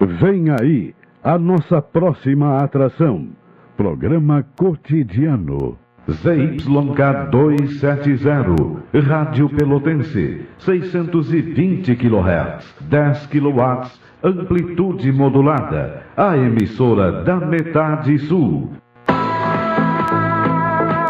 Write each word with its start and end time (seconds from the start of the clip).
Vem 0.00 0.50
aí 0.50 0.94
a 1.22 1.38
nossa 1.38 1.80
próxima 1.80 2.58
atração. 2.58 3.28
Programa 3.76 4.44
Cotidiano. 4.56 5.78
ZYK 6.10 7.30
270, 7.30 9.00
Rádio 9.08 9.48
Pelotense, 9.48 10.42
620 10.58 11.96
kHz, 11.96 12.76
10 12.82 13.26
kW, 13.28 13.90
amplitude 14.22 15.10
modulada. 15.12 16.02
A 16.14 16.36
emissora 16.36 17.24
da 17.24 17.36
metade 17.36 18.18
sul. 18.18 18.70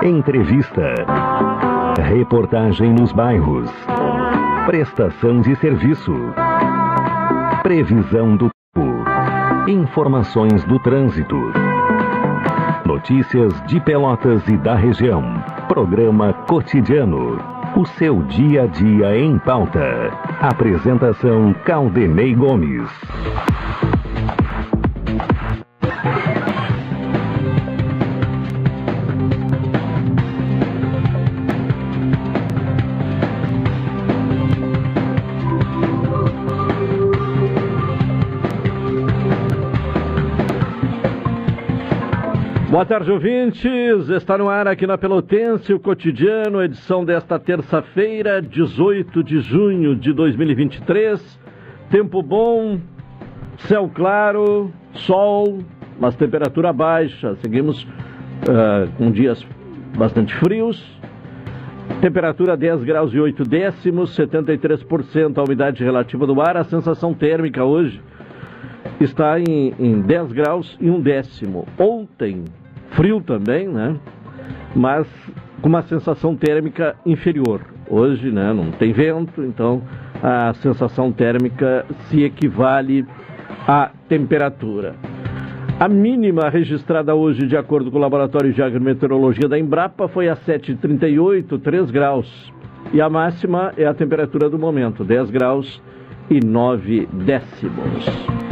Entrevista. 0.05 0.95
Reportagem 1.99 2.93
nos 2.93 3.11
bairros. 3.11 3.71
Prestação 4.67 5.41
de 5.41 5.57
serviço. 5.57 6.13
Previsão 7.65 8.37
do. 8.37 8.54
Informações 9.67 10.63
do 10.65 10.79
trânsito. 10.79 11.37
Notícias 12.85 13.63
de 13.63 13.81
Pelotas 13.81 14.47
e 14.47 14.59
da 14.59 14.75
região. 14.75 15.23
Programa 15.67 16.35
Cotidiano. 16.47 17.39
O 17.75 17.87
seu 17.87 18.23
dia 18.25 18.65
a 18.65 18.67
dia 18.67 19.17
em 19.17 19.39
pauta. 19.39 20.11
Apresentação 20.39 21.55
Caldenei 21.65 22.35
Gomes. 22.35 22.91
Boa 42.75 42.85
tarde, 42.85 43.09
ouvintes. 43.09 44.09
Está 44.09 44.37
no 44.37 44.49
ar 44.49 44.67
aqui 44.67 44.85
na 44.85 44.99
Pelotense 44.99 45.73
o 45.73 45.79
cotidiano, 45.79 46.61
edição 46.61 47.05
desta 47.05 47.39
terça-feira, 47.39 48.43
18 48.43 49.23
de 49.23 49.39
junho 49.39 49.95
de 49.95 50.13
2023. 50.13 51.41
Tempo 51.89 52.21
bom, 52.21 52.81
céu 53.59 53.89
claro, 53.95 54.73
sol, 54.93 55.61
mas 56.01 56.17
temperatura 56.17 56.73
baixa. 56.73 57.37
Seguimos 57.37 57.85
uh, 57.85 58.91
com 58.99 59.13
dias 59.13 59.47
bastante 59.97 60.35
frios. 60.35 60.85
Temperatura 62.01 62.57
10 62.57 62.83
graus 62.83 63.15
e 63.15 63.21
8 63.21 63.45
décimos, 63.45 64.19
73% 64.19 65.39
a 65.39 65.45
umidade 65.45 65.85
relativa 65.85 66.27
do 66.27 66.41
ar. 66.41 66.57
A 66.57 66.65
sensação 66.65 67.15
térmica 67.15 67.65
hoje 67.65 68.03
está 69.01 69.39
em, 69.39 69.73
em 69.79 70.01
10 70.01 70.33
graus 70.33 70.77
e 70.81 70.91
um 70.91 71.01
décimo. 71.01 71.69
Ontem, 71.79 72.43
frio 72.95 73.21
também, 73.21 73.69
né? 73.69 73.97
Mas 74.75 75.07
com 75.61 75.69
uma 75.69 75.83
sensação 75.83 76.37
térmica 76.37 76.97
inferior. 77.07 77.61
Hoje, 77.89 78.31
né, 78.31 78.53
não 78.53 78.71
tem 78.71 78.93
vento, 78.93 79.43
então 79.43 79.83
a 80.23 80.53
sensação 80.55 81.13
térmica 81.13 81.85
se 82.09 82.23
equivale 82.23 83.07
à 83.67 83.91
temperatura. 84.09 84.95
A 85.79 85.89
mínima 85.89 86.49
registrada 86.49 87.15
hoje, 87.15 87.47
de 87.47 87.57
acordo 87.57 87.91
com 87.91 87.99
o 87.99 88.01
Laboratório 88.01 88.53
de 88.53 88.63
Agrometeorologia 88.63 89.49
da 89.49 89.59
Embrapa, 89.59 90.07
foi 90.07 90.29
a 90.29 90.37
7,38, 90.37 91.61
3 91.61 91.91
graus. 91.91 92.53
E 92.93 93.01
a 93.01 93.09
máxima 93.09 93.73
é 93.77 93.85
a 93.85 93.95
temperatura 93.95 94.49
do 94.49 94.59
momento, 94.59 95.03
10 95.03 95.31
graus 95.31 95.83
e 96.31 96.45
9 96.45 97.09
décimos. 97.13 98.44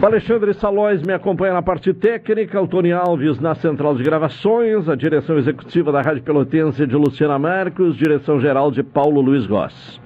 O 0.00 0.06
Alexandre 0.06 0.54
Salóis 0.54 1.02
me 1.02 1.12
acompanha 1.12 1.54
na 1.54 1.60
parte 1.60 1.92
técnica, 1.92 2.62
o 2.62 2.68
Tony 2.68 2.92
Alves 2.92 3.40
na 3.40 3.56
central 3.56 3.96
de 3.96 4.04
gravações, 4.04 4.88
a 4.88 4.94
direção 4.94 5.36
executiva 5.36 5.90
da 5.90 6.00
Rádio 6.00 6.22
Pelotense 6.22 6.86
de 6.86 6.94
Luciana 6.94 7.36
Marcos, 7.36 7.96
direção 7.96 8.38
geral 8.38 8.70
de 8.70 8.84
Paulo 8.84 9.20
Luiz 9.20 9.44
Goss. 9.44 10.00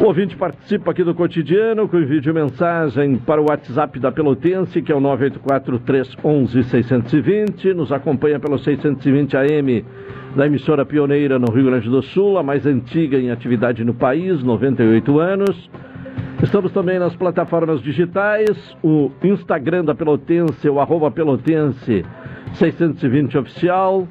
O 0.00 0.04
ouvinte 0.04 0.36
participa 0.36 0.92
aqui 0.92 1.02
do 1.02 1.12
cotidiano 1.12 1.88
com 1.88 1.98
vídeo 1.98 2.32
mensagem 2.32 3.16
para 3.16 3.42
o 3.42 3.46
WhatsApp 3.48 3.98
da 3.98 4.12
Pelotense, 4.12 4.80
que 4.80 4.92
é 4.92 4.94
o 4.94 5.00
984-311-620. 5.00 7.74
Nos 7.74 7.90
acompanha 7.90 8.38
pelo 8.38 8.58
620 8.58 9.36
AM 9.36 9.84
da 10.36 10.46
emissora 10.46 10.86
pioneira 10.86 11.36
no 11.36 11.50
Rio 11.50 11.64
Grande 11.64 11.90
do 11.90 12.00
Sul, 12.00 12.38
a 12.38 12.44
mais 12.44 12.64
antiga 12.64 13.18
em 13.18 13.32
atividade 13.32 13.82
no 13.82 13.94
país, 13.94 14.40
98 14.40 15.18
anos. 15.18 15.68
Estamos 16.42 16.70
também 16.72 16.98
nas 16.98 17.16
plataformas 17.16 17.80
digitais, 17.80 18.76
o 18.82 19.10
Instagram 19.22 19.84
da 19.84 19.94
Pelotense, 19.94 20.68
o 20.68 20.78
arroba 20.78 21.10
Pelotense 21.10 22.04
620 22.54 23.38
oficial, 23.38 24.06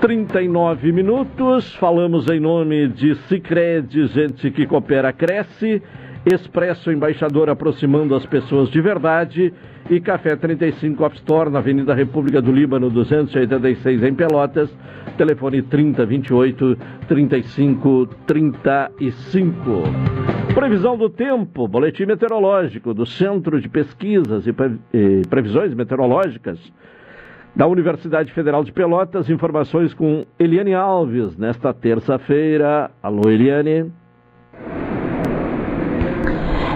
39 0.00 0.90
minutos. 0.90 1.76
Falamos 1.76 2.28
em 2.28 2.40
nome 2.40 2.88
de 2.88 3.14
Cicred, 3.28 4.08
gente 4.08 4.50
que 4.50 4.66
coopera, 4.66 5.12
cresce. 5.12 5.80
Expresso 6.26 6.90
Embaixador 6.90 7.48
aproximando 7.48 8.16
as 8.16 8.26
pessoas 8.26 8.68
de 8.68 8.80
verdade. 8.80 9.54
E 9.88 10.00
Café 10.00 10.34
35 10.34 11.04
App 11.04 11.14
Store 11.18 11.50
na 11.50 11.60
Avenida 11.60 11.94
República 11.94 12.42
do 12.42 12.50
Líbano, 12.50 12.90
286 12.90 14.02
em 14.02 14.12
Pelotas. 14.12 14.76
Telefone 15.16 15.62
3028 15.62 16.76
35 17.06 18.06
35. 18.26 19.82
Previsão 20.52 20.98
do 20.98 21.08
tempo, 21.08 21.68
boletim 21.68 22.06
meteorológico 22.06 22.92
do 22.92 23.06
Centro 23.06 23.60
de 23.60 23.68
Pesquisas 23.68 24.48
e 24.48 24.52
Previsões 25.28 25.72
Meteorológicas 25.74 26.58
da 27.54 27.66
Universidade 27.66 28.32
Federal 28.32 28.64
de 28.64 28.72
Pelotas. 28.72 29.28
Informações 29.28 29.94
com 29.94 30.24
Eliane 30.38 30.74
Alves 30.74 31.36
nesta 31.36 31.72
terça-feira. 31.72 32.90
Alô, 33.02 33.28
Eliane. 33.28 33.92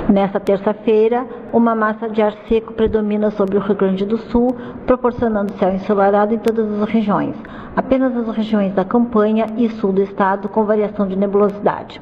Nesta 0.09 0.39
terça-feira, 0.39 1.27
uma 1.53 1.75
massa 1.75 2.09
de 2.09 2.23
ar 2.23 2.33
seco 2.49 2.73
predomina 2.75 3.31
sobre 3.33 3.57
o 3.57 3.61
Rio 3.61 3.75
Grande 3.75 4.05
do 4.05 4.17
Sul, 4.17 4.55
proporcionando 4.87 5.53
céu 5.55 5.75
ensolarado 5.75 6.33
em 6.33 6.39
todas 6.39 6.81
as 6.81 6.89
regiões. 6.89 7.35
Apenas 7.75 8.17
as 8.17 8.37
regiões 8.37 8.73
da 8.73 8.85
campanha 8.85 9.47
e 9.57 9.69
sul 9.69 9.93
do 9.93 10.03
estado 10.03 10.49
com 10.49 10.65
variação 10.65 11.09
de 11.09 11.17
nebulosidade. 11.17 12.01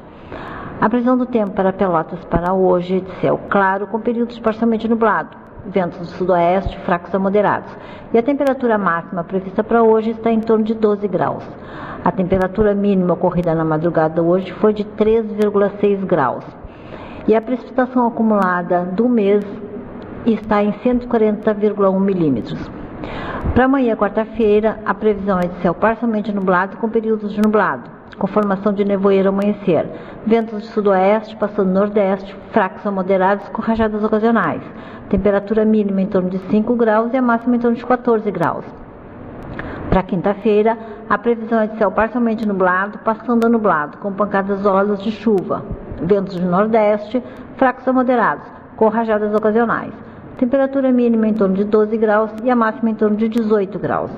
A 0.79 0.87
previsão 0.87 1.17
do 1.17 1.25
tempo 1.25 1.51
para 1.51 1.73
Pelotas 1.73 2.23
para 2.25 2.53
hoje, 2.53 3.01
de 3.01 3.11
céu 3.15 3.39
claro 3.49 3.87
com 3.87 3.99
períodos 3.99 4.37
parcialmente 4.37 4.87
nublado 4.87 5.45
ventos 5.67 5.99
do 5.99 6.05
sudoeste 6.05 6.77
fracos 6.79 7.13
a 7.13 7.19
moderados. 7.19 7.71
E 8.13 8.17
a 8.17 8.23
temperatura 8.23 8.77
máxima 8.77 9.23
prevista 9.23 9.63
para 9.63 9.83
hoje 9.83 10.11
está 10.11 10.31
em 10.31 10.39
torno 10.39 10.63
de 10.63 10.73
12 10.73 11.07
graus. 11.07 11.43
A 12.03 12.11
temperatura 12.11 12.73
mínima 12.75 13.13
ocorrida 13.13 13.55
na 13.55 13.65
madrugada 13.65 14.21
hoje 14.21 14.51
foi 14.53 14.73
de 14.73 14.83
3,6 14.83 16.05
graus. 16.05 16.45
E 17.27 17.35
a 17.35 17.41
precipitação 17.41 18.07
acumulada 18.07 18.85
do 18.85 19.09
mês 19.09 19.43
está 20.25 20.63
em 20.63 20.71
140,1 20.71 21.99
milímetros. 21.99 22.71
Para 23.53 23.65
amanhã, 23.65 23.95
quarta-feira, 23.95 24.79
a 24.85 24.93
previsão 24.93 25.39
é 25.39 25.47
de 25.47 25.61
céu 25.61 25.73
parcialmente 25.73 26.31
nublado 26.31 26.77
com 26.77 26.89
períodos 26.89 27.33
de 27.33 27.41
nublado 27.41 27.94
com 28.17 28.27
formação 28.27 28.73
de 28.73 28.85
nevoeiro 28.85 29.29
amanhecer. 29.29 29.87
Ventos 30.25 30.61
de 30.61 30.67
sudoeste 30.69 31.35
passando 31.35 31.71
nordeste, 31.71 32.35
fracos 32.51 32.85
a 32.85 32.91
moderados 32.91 33.47
com 33.49 33.61
rajadas 33.61 34.03
ocasionais. 34.03 34.61
Temperatura 35.09 35.65
mínima 35.65 36.01
em 36.01 36.07
torno 36.07 36.29
de 36.29 36.39
5 36.49 36.75
graus 36.75 37.13
e 37.13 37.17
a 37.17 37.21
máxima 37.21 37.55
em 37.55 37.59
torno 37.59 37.77
de 37.77 37.85
14 37.85 38.29
graus. 38.31 38.65
Para 39.89 40.03
quinta-feira, 40.03 40.77
a 41.09 41.17
previsão 41.17 41.59
é 41.59 41.67
de 41.67 41.77
céu 41.77 41.91
parcialmente 41.91 42.47
nublado, 42.47 42.97
passando 42.99 43.45
a 43.45 43.49
nublado, 43.49 43.97
com 43.99 44.11
pancadas 44.11 44.59
isoladas 44.59 45.01
de 45.01 45.11
chuva. 45.11 45.63
Ventos 46.01 46.35
de 46.35 46.43
nordeste, 46.43 47.23
fracos 47.55 47.87
a 47.87 47.93
moderados, 47.93 48.45
com 48.75 48.89
rajadas 48.89 49.33
ocasionais. 49.33 49.93
Temperatura 50.37 50.91
mínima 50.91 51.27
em 51.27 51.33
torno 51.33 51.55
de 51.55 51.63
12 51.63 51.95
graus 51.97 52.31
e 52.43 52.49
a 52.49 52.55
máxima 52.55 52.89
em 52.89 52.95
torno 52.95 53.15
de 53.15 53.29
18 53.29 53.79
graus. 53.79 54.11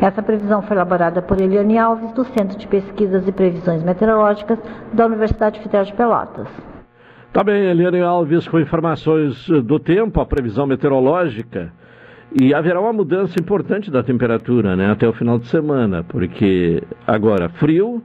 Essa 0.00 0.22
previsão 0.22 0.62
foi 0.62 0.76
elaborada 0.76 1.22
por 1.22 1.40
Eliane 1.40 1.78
Alves, 1.78 2.12
do 2.12 2.24
Centro 2.24 2.58
de 2.58 2.66
Pesquisas 2.66 3.26
e 3.26 3.32
Previsões 3.32 3.82
Meteorológicas 3.82 4.58
da 4.92 5.06
Universidade 5.06 5.60
Federal 5.60 5.84
de 5.84 5.92
Pelotas. 5.94 6.48
Tá 7.32 7.44
bem, 7.44 7.64
Eliane 7.64 8.00
Alves 8.00 8.48
com 8.48 8.58
informações 8.58 9.48
do 9.48 9.78
tempo, 9.78 10.20
a 10.20 10.26
previsão 10.26 10.66
meteorológica. 10.66 11.72
E 12.38 12.52
haverá 12.52 12.80
uma 12.80 12.92
mudança 12.92 13.40
importante 13.40 13.90
da 13.90 14.02
temperatura 14.02 14.76
né, 14.76 14.90
até 14.90 15.08
o 15.08 15.12
final 15.12 15.38
de 15.38 15.46
semana, 15.46 16.04
porque 16.04 16.82
agora 17.06 17.48
frio, 17.48 18.02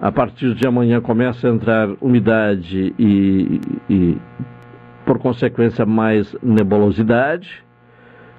a 0.00 0.10
partir 0.10 0.54
de 0.54 0.66
amanhã 0.66 1.00
começa 1.00 1.48
a 1.48 1.50
entrar 1.50 1.88
umidade 2.00 2.94
e, 2.98 3.60
e 3.88 4.16
por 5.04 5.18
consequência, 5.18 5.84
mais 5.84 6.36
nebulosidade. 6.42 7.64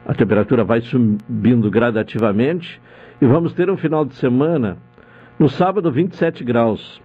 A 0.05 0.13
temperatura 0.13 0.63
vai 0.63 0.81
subindo 0.81 1.69
gradativamente 1.69 2.81
e 3.21 3.25
vamos 3.25 3.53
ter 3.53 3.69
um 3.69 3.77
final 3.77 4.03
de 4.03 4.15
semana, 4.15 4.77
no 5.37 5.47
sábado, 5.47 5.91
27 5.91 6.43
graus. 6.43 7.01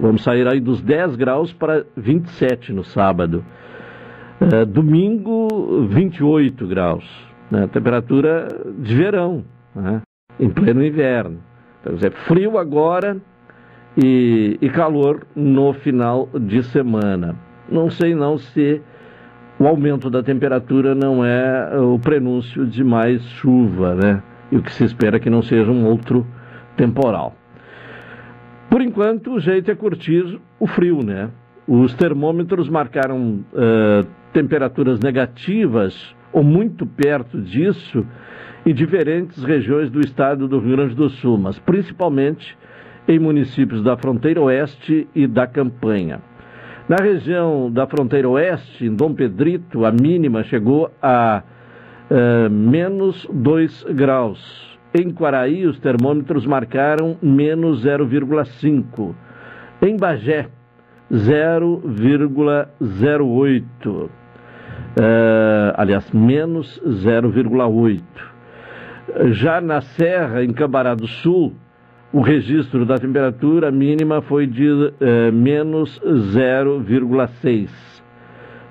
Vamos 0.00 0.22
sair 0.22 0.48
aí 0.48 0.60
dos 0.60 0.80
10 0.80 1.16
graus 1.16 1.52
para 1.52 1.84
27 1.96 2.72
no 2.72 2.82
sábado. 2.82 3.44
É, 4.40 4.64
domingo, 4.64 5.86
28 5.88 6.66
graus. 6.66 7.04
Né? 7.50 7.68
Temperatura 7.68 8.48
de 8.78 8.94
verão, 8.94 9.44
né? 9.74 10.00
em 10.40 10.48
pleno 10.48 10.84
inverno. 10.84 11.38
Então, 11.80 11.94
é 12.02 12.10
frio 12.10 12.58
agora 12.58 13.18
e, 13.96 14.58
e 14.60 14.70
calor 14.70 15.26
no 15.36 15.72
final 15.74 16.28
de 16.34 16.62
semana. 16.62 17.36
Não 17.68 17.90
sei 17.90 18.14
não 18.14 18.38
se 18.38 18.80
o 19.62 19.68
aumento 19.68 20.10
da 20.10 20.24
temperatura 20.24 20.92
não 20.92 21.24
é 21.24 21.78
o 21.78 21.96
prenúncio 21.96 22.66
de 22.66 22.82
mais 22.82 23.22
chuva, 23.36 23.94
né? 23.94 24.20
E 24.50 24.56
o 24.56 24.62
que 24.62 24.72
se 24.72 24.82
espera 24.82 25.18
é 25.18 25.20
que 25.20 25.30
não 25.30 25.40
seja 25.40 25.70
um 25.70 25.86
outro 25.86 26.26
temporal. 26.76 27.36
Por 28.68 28.82
enquanto, 28.82 29.34
o 29.34 29.38
jeito 29.38 29.70
é 29.70 29.74
curtir 29.76 30.40
o 30.58 30.66
frio, 30.66 31.04
né? 31.04 31.30
Os 31.64 31.94
termômetros 31.94 32.68
marcaram 32.68 33.44
uh, 33.52 34.04
temperaturas 34.32 34.98
negativas 34.98 36.12
ou 36.32 36.42
muito 36.42 36.84
perto 36.84 37.40
disso 37.40 38.04
em 38.66 38.74
diferentes 38.74 39.44
regiões 39.44 39.90
do 39.90 40.00
estado 40.00 40.48
do 40.48 40.58
Rio 40.58 40.76
Grande 40.76 40.96
do 40.96 41.08
Sul, 41.08 41.38
mas 41.38 41.56
principalmente 41.60 42.58
em 43.06 43.16
municípios 43.16 43.80
da 43.80 43.96
fronteira 43.96 44.40
oeste 44.40 45.06
e 45.14 45.24
da 45.28 45.46
campanha. 45.46 46.20
Na 46.88 46.96
região 46.96 47.70
da 47.70 47.86
fronteira 47.86 48.28
oeste, 48.28 48.86
em 48.86 48.94
Dom 48.94 49.14
Pedrito, 49.14 49.84
a 49.84 49.92
mínima 49.92 50.42
chegou 50.42 50.90
a 51.00 51.44
uh, 52.10 52.50
menos 52.50 53.24
2 53.32 53.84
graus. 53.90 54.72
Em 54.92 55.10
Quaraí, 55.10 55.64
os 55.64 55.78
termômetros 55.78 56.44
marcaram 56.44 57.16
menos 57.22 57.84
0,5. 57.84 59.14
Em 59.80 59.96
Bagé, 59.96 60.48
0,08. 61.10 63.62
Uh, 63.84 64.10
eh, 65.00 65.72
aliás, 65.76 66.10
menos 66.10 66.78
0,8. 66.84 68.02
Já 69.30 69.62
na 69.62 69.80
Serra, 69.80 70.44
em 70.44 70.52
Cambará 70.52 70.94
do 70.94 71.06
Sul, 71.06 71.54
o 72.12 72.20
registro 72.20 72.84
da 72.84 72.96
temperatura 72.96 73.70
mínima 73.70 74.20
foi 74.20 74.46
de 74.46 74.92
eh, 75.00 75.30
menos 75.30 75.98
0,6. 76.00 77.70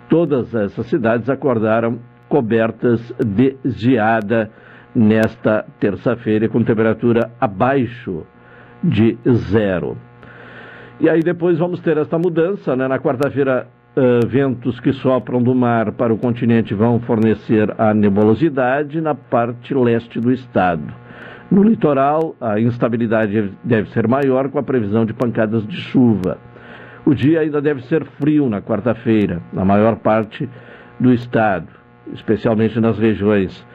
Todas 0.07 0.53
essas 0.53 0.85
cidades 0.85 1.29
acordaram 1.29 1.99
cobertas 2.29 3.13
de 3.19 3.57
geada 3.65 4.51
nesta 4.93 5.65
terça-feira, 5.79 6.47
com 6.47 6.63
temperatura 6.63 7.31
abaixo 7.39 8.25
de 8.83 9.17
zero. 9.27 9.97
E 10.99 11.09
aí 11.09 11.21
depois 11.21 11.57
vamos 11.57 11.79
ter 11.79 11.97
esta 11.97 12.19
mudança, 12.19 12.75
né? 12.75 12.87
Na 12.87 12.99
quarta-feira, 12.99 13.67
uh, 13.95 14.27
ventos 14.27 14.79
que 14.79 14.93
sopram 14.93 15.41
do 15.41 15.55
mar 15.55 15.93
para 15.93 16.13
o 16.13 16.17
continente 16.17 16.73
vão 16.73 16.99
fornecer 16.99 17.73
a 17.77 17.93
nebulosidade 17.93 19.01
na 19.01 19.15
parte 19.15 19.73
leste 19.73 20.19
do 20.19 20.31
estado. 20.31 21.00
No 21.51 21.63
litoral, 21.63 22.33
a 22.39 22.57
instabilidade 22.61 23.51
deve 23.61 23.89
ser 23.89 24.07
maior 24.07 24.47
com 24.47 24.57
a 24.57 24.63
previsão 24.63 25.05
de 25.05 25.13
pancadas 25.13 25.67
de 25.67 25.75
chuva. 25.75 26.37
O 27.05 27.13
dia 27.13 27.41
ainda 27.41 27.61
deve 27.61 27.81
ser 27.87 28.05
frio 28.05 28.49
na 28.49 28.61
quarta-feira, 28.61 29.41
na 29.51 29.65
maior 29.65 29.97
parte 29.97 30.47
do 30.97 31.11
estado, 31.11 31.67
especialmente 32.13 32.79
nas 32.79 32.97
regiões 32.97 33.67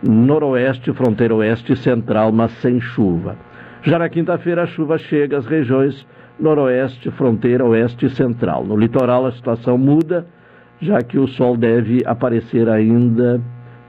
noroeste, 0.00 0.92
fronteira 0.92 1.34
oeste 1.34 1.72
e 1.72 1.76
central, 1.76 2.30
mas 2.30 2.52
sem 2.58 2.80
chuva. 2.80 3.36
Já 3.82 3.98
na 3.98 4.08
quinta-feira, 4.08 4.62
a 4.62 4.66
chuva 4.66 4.96
chega 4.96 5.36
às 5.36 5.46
regiões 5.46 6.06
noroeste, 6.38 7.10
fronteira 7.10 7.64
oeste 7.64 8.06
e 8.06 8.10
central. 8.10 8.64
No 8.64 8.76
litoral, 8.76 9.26
a 9.26 9.32
situação 9.32 9.76
muda, 9.76 10.24
já 10.80 11.02
que 11.02 11.18
o 11.18 11.26
sol 11.26 11.56
deve 11.56 12.00
aparecer 12.06 12.68
ainda 12.68 13.40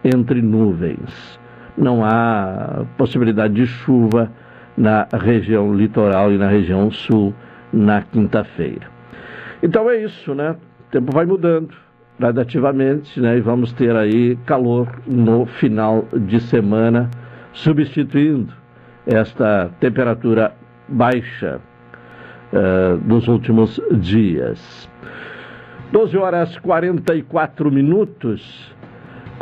entre 0.03 0.42
nuvens 0.42 1.44
não 1.77 2.04
há 2.04 2.86
possibilidade 2.98 3.54
de 3.54 3.68
chuva 3.68 4.31
na 4.77 5.07
região 5.13 5.74
litoral 5.74 6.31
e 6.31 6.38
na 6.38 6.48
região 6.48 6.92
sul 6.92 7.33
na 7.72 8.01
quinta-feira. 8.01 8.88
Então 9.62 9.89
é 9.89 9.98
isso, 10.04 10.33
né? 10.36 10.51
O 10.51 10.92
tempo 10.92 11.12
vai 11.13 11.25
mudando 11.25 11.74
gradativamente, 12.19 13.19
né? 13.19 13.38
E 13.38 13.42
vamos 13.42 13.74
ter 13.74 13.95
aí 13.95 14.36
calor 14.45 14.88
no 15.06 15.45
final 15.45 16.07
de 16.13 16.39
semana, 16.39 17.10
substituindo 17.54 18.54
esta 19.06 19.69
temperatura 19.80 20.54
baixa 20.88 21.60
uh, 22.54 22.98
dos 22.98 23.28
últimos 23.28 23.80
dias. 23.92 24.89
12 25.92 26.18
horas 26.18 26.57
44 26.57 27.71
minutos. 27.71 28.75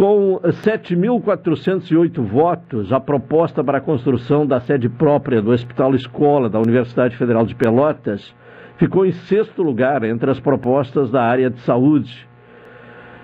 Com 0.03 0.38
7.408 0.44 2.21
votos, 2.21 2.91
a 2.91 3.00
proposta 3.00 3.63
para 3.63 3.77
a 3.77 3.81
construção 3.81 4.45
da 4.45 4.59
sede 4.59 4.89
própria 4.89 5.41
do 5.41 5.51
Hospital 5.51 5.95
Escola 5.95 6.50
da 6.50 6.59
Universidade 6.59 7.15
Federal 7.15 7.45
de 7.45 7.55
Pelotas 7.55 8.35
ficou 8.75 9.05
em 9.05 9.13
sexto 9.13 9.63
lugar 9.63 10.03
entre 10.03 10.29
as 10.29 10.41
propostas 10.41 11.09
da 11.09 11.23
área 11.23 11.50
de 11.50 11.57
saúde. 11.61 12.27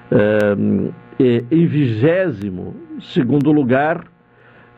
É, 0.10 0.56
em 1.52 1.66
vigésimo 1.68 2.74
segundo 3.02 3.52
lugar, 3.52 4.06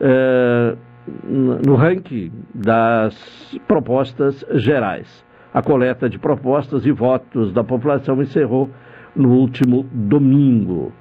é, 0.00 0.76
no 1.24 1.76
ranking 1.76 2.32
das 2.52 3.56
propostas 3.68 4.44
gerais. 4.54 5.24
A 5.54 5.62
coleta 5.62 6.10
de 6.10 6.18
propostas 6.18 6.84
e 6.84 6.90
votos 6.90 7.52
da 7.52 7.62
população 7.62 8.20
encerrou 8.20 8.68
no 9.14 9.36
último 9.36 9.86
domingo. 9.92 10.92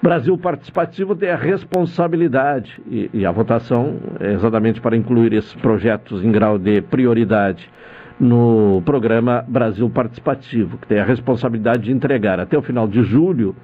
Brasil 0.00 0.38
Participativo 0.38 1.16
tem 1.16 1.28
a 1.28 1.36
responsabilidade, 1.36 2.80
e, 2.88 3.10
e, 3.12 3.26
a 3.26 3.32
votação 3.32 3.96
é 4.20 4.32
exatamente 4.32 4.80
para 4.80 4.96
incluir 4.96 5.32
esses 5.32 5.52
projetos 5.54 6.24
em 6.24 6.30
grau 6.30 6.56
de 6.56 6.80
prioridade 6.80 7.68
no 8.18 8.80
programa 8.84 9.44
Brasil 9.48 9.90
Participativo, 9.90 10.78
que 10.78 10.86
tem 10.86 11.00
a 11.00 11.04
responsabilidade 11.04 11.82
de 11.82 11.92
entregar 11.92 12.38
até 12.38 12.56
o 12.56 12.62
final 12.62 12.86
de 12.86 13.02
julho 13.02 13.56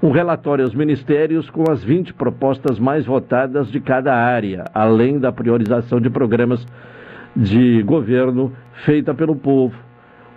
um 0.00 0.12
relatório 0.12 0.64
aos 0.64 0.74
ministérios 0.74 1.50
com 1.50 1.68
as 1.68 1.82
20 1.82 2.14
propostas 2.14 2.78
mais 2.78 3.04
votadas 3.04 3.68
de 3.68 3.80
cada 3.80 4.14
área, 4.14 4.66
além 4.72 5.18
da 5.18 5.32
priorização 5.32 6.00
de 6.00 6.08
programas 6.08 6.64
de 7.34 7.82
governo 7.82 8.52
feita 8.84 9.12
pelo 9.12 9.34
povo, 9.34 9.76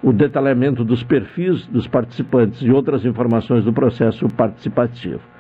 o 0.02 0.12
detalhamento 0.12 0.84
dos 0.84 1.04
perfis 1.04 1.66
dos 1.68 1.88
participantes 1.88 2.60
e 2.62 2.72
outras 2.72 3.06
informações 3.06 3.64
do 3.64 3.72
processo 3.72 4.28
participativo. 4.30 5.33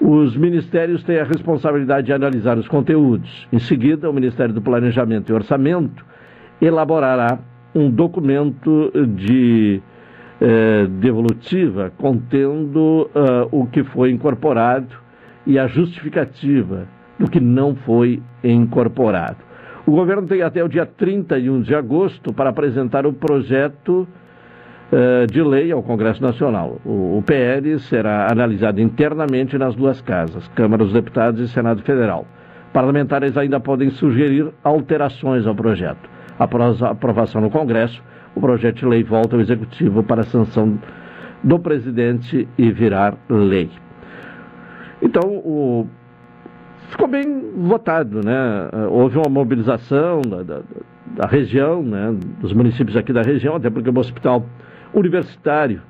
Os 0.00 0.36
ministérios 0.36 1.02
têm 1.04 1.18
a 1.18 1.24
responsabilidade 1.24 2.06
de 2.06 2.12
analisar 2.12 2.58
os 2.58 2.68
conteúdos. 2.68 3.48
Em 3.52 3.58
seguida, 3.58 4.10
o 4.10 4.12
Ministério 4.12 4.54
do 4.54 4.60
Planejamento 4.60 5.30
e 5.30 5.34
Orçamento 5.34 6.04
elaborará 6.60 7.38
um 7.74 7.90
documento 7.90 8.92
de 9.16 9.82
eh, 10.38 10.86
devolutiva 11.00 11.90
contendo 11.96 13.08
uh, 13.14 13.48
o 13.50 13.66
que 13.66 13.82
foi 13.84 14.10
incorporado 14.10 14.94
e 15.46 15.58
a 15.58 15.66
justificativa 15.66 16.86
do 17.18 17.30
que 17.30 17.40
não 17.40 17.74
foi 17.74 18.22
incorporado. 18.44 19.38
O 19.86 19.92
governo 19.92 20.26
tem 20.26 20.42
até 20.42 20.62
o 20.62 20.68
dia 20.68 20.84
31 20.84 21.62
de 21.62 21.74
agosto 21.74 22.34
para 22.34 22.50
apresentar 22.50 23.06
o 23.06 23.14
projeto 23.14 24.06
de 25.30 25.42
lei 25.42 25.72
ao 25.72 25.82
Congresso 25.82 26.22
Nacional. 26.22 26.80
O, 26.84 27.18
o 27.18 27.22
PL 27.22 27.78
será 27.80 28.30
analisado 28.30 28.80
internamente 28.80 29.58
nas 29.58 29.74
duas 29.74 30.00
casas, 30.00 30.46
Câmara 30.48 30.84
dos 30.84 30.92
Deputados 30.92 31.40
e 31.40 31.48
Senado 31.48 31.82
Federal. 31.82 32.26
Parlamentares 32.72 33.36
ainda 33.36 33.58
podem 33.58 33.90
sugerir 33.90 34.52
alterações 34.62 35.46
ao 35.46 35.54
projeto. 35.54 36.08
Após 36.38 36.82
a 36.82 36.90
aprovação 36.90 37.40
no 37.40 37.50
Congresso, 37.50 38.02
o 38.34 38.40
projeto 38.40 38.76
de 38.76 38.86
lei 38.86 39.02
volta 39.02 39.34
ao 39.34 39.40
Executivo 39.40 40.02
para 40.02 40.22
sanção 40.22 40.78
do 41.42 41.58
presidente 41.58 42.46
e 42.58 42.70
virar 42.70 43.14
lei. 43.28 43.70
Então, 45.00 45.22
o... 45.36 45.86
ficou 46.90 47.08
bem 47.08 47.52
votado, 47.56 48.20
né? 48.24 48.68
Houve 48.90 49.16
uma 49.18 49.28
mobilização 49.30 50.20
da, 50.20 50.42
da, 50.42 50.60
da 51.16 51.26
região, 51.26 51.82
né? 51.82 52.14
dos 52.40 52.52
municípios 52.52 52.96
aqui 52.96 53.12
da 53.12 53.22
região, 53.22 53.56
até 53.56 53.70
porque 53.70 53.88
o 53.88 53.98
hospital 53.98 54.44
universitário 54.98 55.82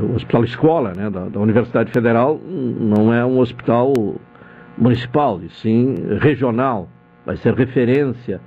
o 0.00 0.14
Hospital 0.14 0.44
Escola, 0.44 0.92
né, 0.96 1.10
da, 1.10 1.28
da 1.28 1.40
Universidade 1.40 1.90
Federal, 1.90 2.40
não 2.42 3.12
é 3.12 3.24
um 3.24 3.38
hospital 3.38 3.92
municipal, 4.76 5.40
e 5.42 5.50
sim 5.50 5.94
regional. 6.20 6.88
Vai 7.26 7.36
ser 7.36 7.52
referência 7.54 8.40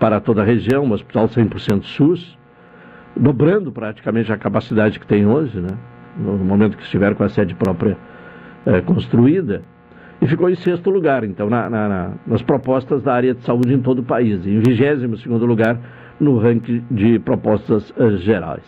para 0.00 0.18
toda 0.20 0.42
a 0.42 0.44
região, 0.44 0.84
um 0.84 0.92
hospital 0.92 1.28
100% 1.28 1.84
SUS, 1.84 2.36
dobrando 3.16 3.70
praticamente 3.70 4.32
a 4.32 4.36
capacidade 4.36 4.98
que 4.98 5.06
tem 5.06 5.26
hoje, 5.26 5.60
né? 5.60 5.78
no 6.16 6.36
momento 6.38 6.76
que 6.76 6.82
estiver 6.82 7.14
com 7.14 7.22
a 7.22 7.28
sede 7.28 7.54
própria 7.54 7.96
é, 8.66 8.80
construída, 8.80 9.62
e 10.20 10.26
ficou 10.26 10.50
em 10.50 10.54
sexto 10.54 10.90
lugar, 10.90 11.24
então, 11.24 11.48
na, 11.48 11.70
na, 11.70 11.88
na, 11.88 12.10
nas 12.26 12.42
propostas 12.42 13.02
da 13.02 13.12
área 13.12 13.34
de 13.34 13.42
saúde 13.42 13.72
em 13.72 13.80
todo 13.80 14.00
o 14.00 14.04
país, 14.04 14.44
em 14.46 14.60
vigésimo 14.60 15.16
segundo 15.16 15.46
lugar 15.46 15.78
no 16.22 16.38
ranking 16.38 16.84
de 16.88 17.18
propostas 17.18 17.90
uh, 17.90 18.16
gerais. 18.18 18.62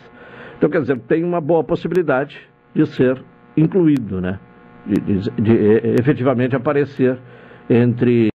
Então, 0.58 0.68
quer 0.68 0.80
dizer, 0.80 0.99
tem 1.06 1.23
uma 1.23 1.40
boa 1.40 1.62
possibilidade 1.62 2.37
de 2.75 2.84
ser 2.87 3.23
incluído, 3.56 4.20
né? 4.20 4.40
de, 4.84 5.00
de, 5.00 5.30
de 5.40 5.52
efetivamente 6.00 6.56
aparecer 6.56 7.16
entre 7.70 8.28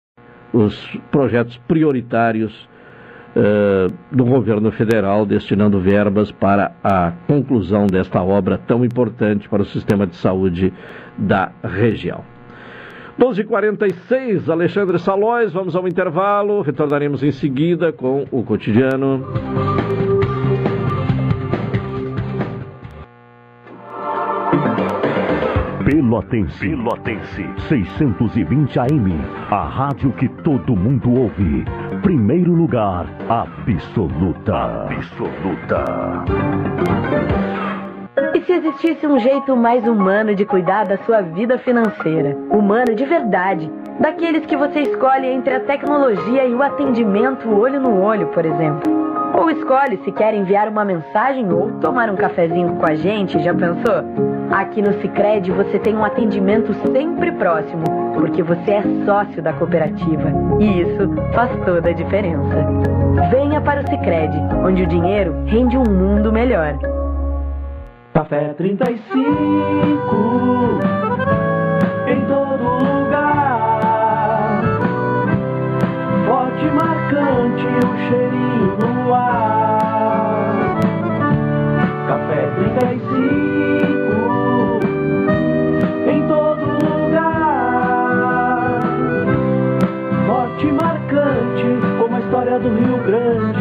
os 0.52 1.00
projetos 1.10 1.56
prioritários 1.66 2.68
uh, 3.34 4.14
do 4.14 4.24
governo 4.24 4.70
federal, 4.70 5.24
destinando 5.24 5.80
verbas 5.80 6.30
para 6.30 6.72
a 6.84 7.12
conclusão 7.26 7.86
desta 7.86 8.22
obra 8.22 8.58
tão 8.58 8.84
importante 8.84 9.48
para 9.48 9.62
o 9.62 9.66
sistema 9.66 10.06
de 10.06 10.16
saúde 10.16 10.72
da 11.18 11.50
região. 11.64 12.35
12h46, 13.18 14.48
Alexandre 14.50 14.98
Salóis, 14.98 15.52
vamos 15.52 15.74
ao 15.74 15.88
intervalo, 15.88 16.60
retornaremos 16.60 17.22
em 17.22 17.32
seguida 17.32 17.90
com 17.90 18.26
o 18.30 18.42
cotidiano. 18.42 19.24
Pelotense. 25.86 26.68
Pelotense. 26.68 27.46
620 27.68 28.78
AM. 28.78 29.20
A 29.50 29.66
rádio 29.66 30.12
que 30.12 30.28
todo 30.42 30.76
mundo 30.76 31.10
ouve. 31.10 31.64
Primeiro 32.02 32.52
lugar, 32.52 33.06
absoluta. 33.28 34.88
Absoluta. 34.90 35.84
E 38.34 38.40
se 38.40 38.52
existisse 38.52 39.06
um 39.06 39.18
jeito 39.18 39.54
mais 39.54 39.86
humano 39.86 40.34
de 40.34 40.46
cuidar 40.46 40.86
da 40.86 40.96
sua 40.98 41.20
vida 41.20 41.58
financeira? 41.58 42.34
Humano 42.50 42.94
de 42.94 43.04
verdade. 43.04 43.70
Daqueles 44.00 44.46
que 44.46 44.56
você 44.56 44.80
escolhe 44.80 45.26
entre 45.26 45.52
a 45.52 45.60
tecnologia 45.60 46.46
e 46.46 46.54
o 46.54 46.62
atendimento 46.62 47.46
olho 47.50 47.78
no 47.78 48.00
olho, 48.00 48.28
por 48.28 48.46
exemplo. 48.46 48.90
Ou 49.34 49.50
escolhe 49.50 49.98
se 49.98 50.10
quer 50.12 50.32
enviar 50.32 50.66
uma 50.66 50.82
mensagem 50.82 51.52
ou 51.52 51.72
tomar 51.72 52.08
um 52.08 52.16
cafezinho 52.16 52.76
com 52.76 52.86
a 52.86 52.94
gente, 52.94 53.38
já 53.42 53.52
pensou? 53.52 54.02
Aqui 54.50 54.80
no 54.80 54.98
Sicredi 55.02 55.50
você 55.50 55.78
tem 55.78 55.94
um 55.94 56.04
atendimento 56.04 56.72
sempre 56.90 57.32
próximo, 57.32 57.84
porque 58.14 58.42
você 58.42 58.70
é 58.70 58.82
sócio 59.04 59.42
da 59.42 59.52
cooperativa 59.52 60.32
e 60.58 60.80
isso 60.80 61.14
faz 61.34 61.50
toda 61.66 61.90
a 61.90 61.92
diferença. 61.92 62.66
Venha 63.30 63.60
para 63.60 63.82
o 63.82 63.90
Sicredi, 63.90 64.38
onde 64.64 64.84
o 64.84 64.86
dinheiro 64.86 65.34
rende 65.46 65.76
um 65.76 65.84
mundo 65.84 66.32
melhor. 66.32 66.78
Café 68.16 68.54
35 68.54 69.04
em 72.08 72.20
todo 72.24 72.64
lugar. 72.82 74.62
Forte 76.24 76.64
marcante 76.64 77.66
o 77.84 77.92
cheirinho 78.08 78.78
no 78.80 79.12
ar. 79.12 80.78
Café 82.08 82.40
35 82.56 83.26
história 92.26 92.58
do 92.58 92.68
Rio 92.68 92.98
Grande. 93.04 93.55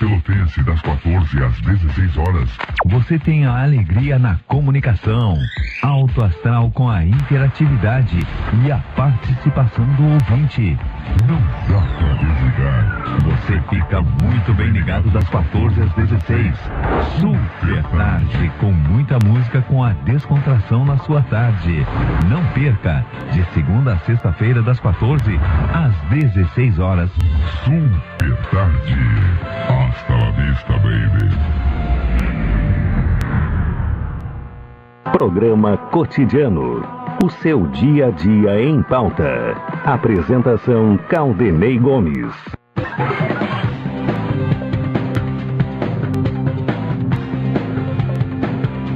Pelotense, 0.00 0.62
das 0.62 0.80
14 0.80 1.44
às 1.44 1.60
16 1.60 2.16
horas. 2.16 2.48
Você 2.86 3.18
tem 3.18 3.44
a 3.44 3.62
alegria 3.62 4.18
na 4.18 4.36
comunicação, 4.48 5.36
alto 5.82 6.24
astral 6.24 6.70
com 6.70 6.88
a 6.88 7.04
interatividade 7.04 8.18
e 8.64 8.72
a 8.72 8.78
participação 8.96 9.84
do 9.96 10.04
ouvinte. 10.14 10.78
Não 11.26 11.40
pra 11.66 11.80
desligar. 12.14 13.00
Você 13.24 13.60
fica 13.68 14.02
muito 14.02 14.54
bem 14.54 14.68
ligado 14.68 15.10
das 15.10 15.28
14 15.28 15.82
às 15.82 15.92
16. 15.94 16.56
Super 17.18 17.82
tarde, 17.84 18.52
com 18.58 18.72
muita 18.72 19.18
música 19.24 19.62
com 19.62 19.82
a 19.82 19.92
descontração 20.04 20.84
na 20.84 20.96
sua 20.98 21.22
tarde. 21.22 21.86
Não 22.28 22.44
perca, 22.52 23.04
de 23.32 23.44
segunda 23.52 23.94
a 23.94 23.98
sexta-feira, 24.00 24.62
das 24.62 24.78
14 24.80 25.38
às 25.72 25.94
16 26.10 26.78
horas. 26.78 27.10
Super 27.64 28.36
tarde. 28.50 28.96
Hasta 29.68 30.14
la 30.14 30.30
vista, 30.30 30.72
baby. 30.78 31.30
Programa 35.12 35.76
Cotidiano. 35.76 36.99
O 37.22 37.28
seu 37.28 37.66
dia 37.66 38.06
a 38.06 38.10
dia 38.10 38.62
em 38.62 38.82
pauta. 38.82 39.52
Apresentação 39.84 40.96
Caldenei 41.06 41.78
Gomes. 41.78 42.34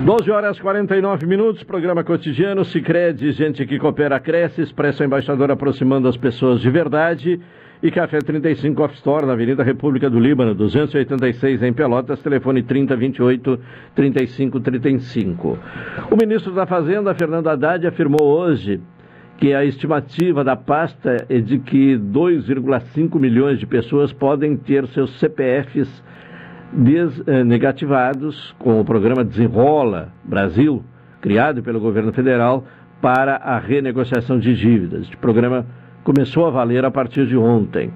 Doze 0.07 0.31
horas 0.31 0.59
49 0.59 1.27
minutos, 1.27 1.63
programa 1.65 2.03
cotidiano, 2.03 2.65
Sicredi, 2.65 3.31
gente 3.33 3.67
que 3.67 3.79
coopera, 3.79 4.19
cresce, 4.19 4.63
expressa 4.63 5.05
embaixador 5.05 5.51
aproximando 5.51 6.09
as 6.09 6.17
pessoas 6.17 6.63
de 6.63 6.71
verdade. 6.71 7.39
E 7.85 7.91
Café 7.91 8.19
35 8.19 8.83
Off 8.83 8.95
Store, 8.95 9.27
na 9.27 9.35
Avenida 9.35 9.63
República 9.63 10.09
do 10.09 10.19
Líbano, 10.19 10.55
286 10.55 11.63
em 11.63 11.71
Pelotas, 11.71 12.19
telefone 12.23 12.63
3028 12.63 13.61
3535. 13.95 15.59
O 16.11 16.17
ministro 16.17 16.55
da 16.55 16.65
Fazenda, 16.65 17.15
Fernando 17.15 17.47
Haddad, 17.49 17.87
afirmou 17.87 18.23
hoje 18.23 18.81
que 19.37 19.53
a 19.53 19.67
estimativa 19.67 20.43
da 20.43 20.57
pasta 20.57 21.27
é 21.29 21.39
de 21.39 21.59
que 21.59 21.99
2,5 21.99 23.21
milhões 23.21 23.59
de 23.59 23.67
pessoas 23.67 24.15
podem 24.15 24.57
ter 24.57 24.87
seus 24.87 25.19
CPFs 25.21 26.03
desnegativados 26.73 28.57
com 28.59 28.81
o 28.81 28.85
programa 28.87 29.23
Desenrola 29.23 30.11
Brasil, 30.25 30.83
criado 31.21 31.63
pelo 31.63 31.81
governo 31.81 32.15
federal 32.15 32.65
para 33.03 33.37
a 33.37 33.59
renegociação 33.59 34.39
de 34.39 34.57
dívidas. 34.57 35.03
Este 35.03 35.19
programa 35.19 35.67
começou 36.05 36.47
a 36.47 36.51
valer 36.51 36.85
a 36.85 36.91
partir 36.91 37.27
de 37.27 37.37
ontem. 37.37 37.91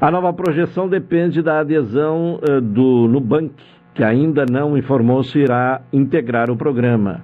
A 0.00 0.10
nova 0.10 0.32
projeção 0.32 0.88
depende 0.88 1.42
da 1.42 1.60
adesão 1.60 2.40
uh, 2.42 2.60
do 2.60 3.06
Nubank, 3.06 3.54
que 3.94 4.02
ainda 4.02 4.44
não 4.50 4.76
informou 4.76 5.22
se 5.22 5.38
irá 5.38 5.80
integrar 5.92 6.50
o 6.50 6.56
programa. 6.56 7.22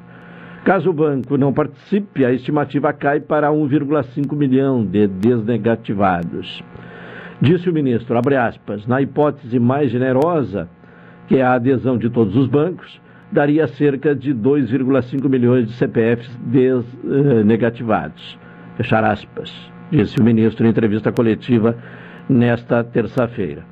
Caso 0.65 0.91
o 0.91 0.93
banco 0.93 1.37
não 1.37 1.53
participe, 1.53 2.25
a 2.25 2.33
estimativa 2.33 2.93
cai 2.93 3.19
para 3.21 3.51
1,5 3.51 4.37
milhão 4.37 4.85
de 4.85 5.09
desnegativados. 5.09 6.63
Disse 7.41 7.69
o 7.69 7.73
ministro, 7.73 8.17
aspas, 8.39 8.87
na 8.87 9.03
hipótese 9.03 9.59
mais 9.59 9.91
generosa, 9.91 10.69
que 11.27 11.39
é 11.39 11.43
a 11.43 11.55
adesão 11.55 11.99
de 11.99 12.09
todos 12.09 12.37
os 12.37 12.47
bancos, 12.47 13.01
daria 13.33 13.67
cerca 13.67 14.15
de 14.15 14.33
2,5 14.33 15.29
milhões 15.29 15.67
de 15.67 15.73
CPFs 15.73 16.39
desnegativados. 16.47 18.39
Fechar 18.77 19.03
aspas 19.05 19.72
disse 19.93 20.19
o 20.19 20.25
ministro 20.25 20.67
em 20.67 20.71
entrevista 20.71 21.13
coletiva 21.13 21.77
nesta 22.29 22.83
terça-feira. 22.83 23.63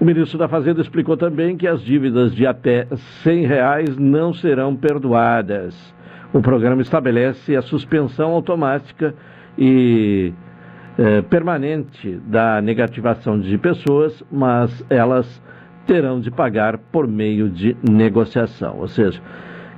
O 0.00 0.04
ministro 0.04 0.36
da 0.36 0.48
Fazenda 0.48 0.80
explicou 0.80 1.16
também 1.16 1.56
que 1.56 1.68
as 1.68 1.80
dívidas 1.80 2.34
de 2.34 2.44
até 2.44 2.88
100 3.22 3.46
reais 3.46 3.96
não 3.96 4.34
serão 4.34 4.74
perdoadas. 4.74 5.94
O 6.32 6.42
programa 6.42 6.82
estabelece 6.82 7.54
a 7.54 7.62
suspensão 7.62 8.32
automática 8.32 9.14
e 9.56 10.32
eh, 10.98 11.22
permanente 11.22 12.18
da 12.26 12.60
negativação 12.60 13.38
de 13.38 13.56
pessoas, 13.58 14.24
mas 14.32 14.84
elas 14.90 15.40
terão 15.86 16.20
de 16.20 16.30
pagar 16.30 16.78
por 16.78 17.06
meio 17.06 17.48
de 17.48 17.76
negociação. 17.88 18.78
Ou 18.78 18.88
seja, 18.88 19.20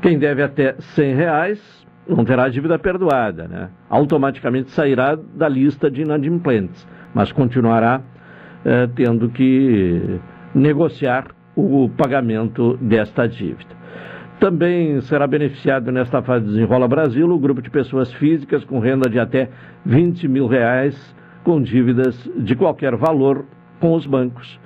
quem 0.00 0.19
deve 0.19 0.43
até 0.43 0.75
100 0.79 1.14
reais 1.14 1.74
não 2.08 2.25
terá 2.25 2.49
dívida 2.49 2.78
perdoada, 2.78 3.49
né? 3.49 3.68
automaticamente 3.88 4.70
sairá 4.70 5.16
da 5.16 5.49
lista 5.49 5.90
de 5.90 6.02
inadimplentes, 6.02 6.87
mas 7.14 7.32
continuará 7.32 8.02
eh, 8.64 8.88
tendo 8.94 9.28
que 9.28 10.20
negociar 10.54 11.28
o 11.56 11.88
pagamento 11.88 12.76
desta 12.80 13.26
dívida. 13.26 13.75
Também 14.40 15.00
será 15.02 15.26
beneficiado 15.26 15.90
nesta 15.92 16.20
fase 16.20 16.44
de 16.44 16.52
Desenrola 16.52 16.88
Brasil 16.88 17.30
o 17.30 17.38
grupo 17.38 17.62
de 17.62 17.70
pessoas 17.70 18.12
físicas 18.12 18.64
com 18.64 18.78
renda 18.78 19.08
de 19.08 19.18
até 19.18 19.49
20 19.87 20.28
mil 20.28 20.46
reais 20.46 21.14
com 21.44 21.62
dívidas 21.62 22.28
de 22.37 22.54
qualquer 22.56 22.96
valor 22.96 23.44
com 23.80 23.94
os 23.94 24.06
bancos 24.06 24.58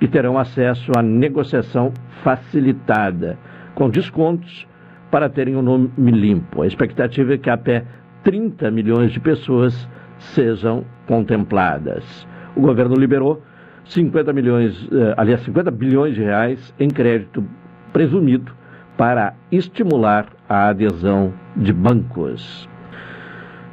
e 0.00 0.06
terão 0.06 0.38
acesso 0.38 0.92
à 0.96 1.02
negociação 1.02 1.92
facilitada, 2.22 3.38
com 3.74 3.88
descontos 3.88 4.66
para 5.14 5.28
terem 5.28 5.54
o 5.54 5.60
um 5.60 5.62
nome 5.62 6.10
limpo. 6.10 6.62
A 6.62 6.66
expectativa 6.66 7.34
é 7.34 7.38
que 7.38 7.48
até 7.48 7.84
30 8.24 8.68
milhões 8.72 9.12
de 9.12 9.20
pessoas 9.20 9.88
sejam 10.18 10.84
contempladas. 11.06 12.26
O 12.56 12.60
governo 12.60 12.96
liberou 12.96 13.40
50 13.84 14.32
milhões, 14.32 14.88
eh, 14.90 15.14
aliás, 15.16 15.40
50 15.42 15.70
bilhões 15.70 16.16
de 16.16 16.22
reais 16.24 16.74
em 16.80 16.88
crédito 16.88 17.44
presumido 17.92 18.50
para 18.96 19.34
estimular 19.52 20.26
a 20.48 20.70
adesão 20.70 21.32
de 21.56 21.72
bancos. 21.72 22.68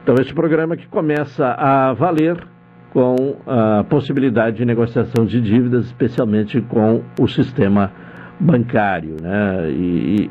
Então, 0.04 0.14
este 0.20 0.36
programa 0.36 0.78
que 0.78 0.88
começa 0.90 1.56
a 1.58 1.92
valer 1.94 2.38
com 2.94 3.16
a 3.48 3.84
possibilidade 3.86 4.58
de 4.58 4.66
negociação 4.66 5.26
de 5.26 5.42
dívidas, 5.42 5.86
especialmente 5.86 6.62
com 6.62 7.02
o 7.20 7.28
sistema 7.28 7.92
bancário. 8.40 9.16
Né? 9.20 9.72
E, 9.72 10.30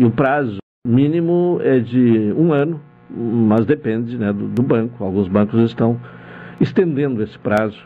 e, 0.00 0.04
o 0.04 0.10
prazo 0.10 0.58
mínimo 0.86 1.58
é 1.62 1.78
de 1.78 2.32
um 2.36 2.52
ano, 2.52 2.80
mas 3.10 3.66
depende 3.66 4.16
né, 4.16 4.32
do, 4.32 4.48
do, 4.48 4.62
banco. 4.62 5.04
Alguns 5.04 5.28
bancos 5.28 5.60
estão 5.62 6.00
estendendo 6.60 7.22
esse 7.22 7.38
prazo 7.38 7.78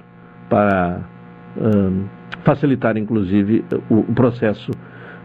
para 0.48 1.00
um, 1.56 2.04
facilitar, 2.44 2.96
inclusive, 2.96 3.64
o, 3.90 4.00
o 4.00 4.14
processo 4.14 4.70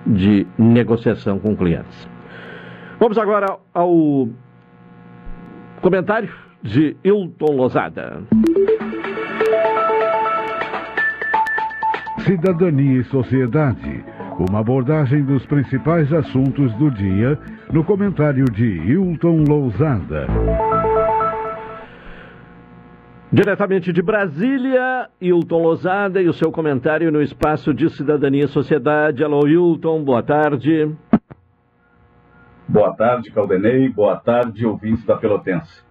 de 0.06 0.48
negociação 0.58 1.40
com 1.40 1.56
clientes. 1.56 2.08
Vamos 3.00 3.18
agora 3.18 3.58
ao 3.74 4.28
comentário 5.82 6.30
de 6.62 6.96
Hilton 7.04 7.56
Lozada. 7.56 8.24
Cidadania 12.26 13.00
e 13.00 13.04
Sociedade. 13.06 13.99
Uma 14.40 14.60
abordagem 14.62 15.22
dos 15.22 15.46
principais 15.46 16.14
assuntos 16.14 16.74
do 16.76 16.90
dia 16.90 17.38
no 17.74 17.84
comentário 17.84 18.46
de 18.46 18.66
Hilton 18.66 19.44
Lousada. 19.46 20.28
Diretamente 23.30 23.92
de 23.92 24.02
Brasília, 24.02 25.10
Hilton 25.20 25.62
Lousada 25.62 26.22
e 26.22 26.30
o 26.30 26.34
seu 26.34 26.54
comentário 26.54 27.12
no 27.12 27.22
espaço 27.22 27.74
de 27.74 27.90
Cidadania 27.90 28.46
e 28.46 28.48
Sociedade. 28.48 29.26
Alô, 29.26 29.46
Hilton, 29.46 30.06
boa 30.06 30.24
tarde. 30.24 30.90
Boa 32.66 32.96
tarde, 32.96 33.32
Caldenei. 33.32 33.90
Boa 33.90 34.16
tarde, 34.16 34.66
ouvintes 34.66 35.04
da 35.04 35.18
Pelotense. 35.18 35.84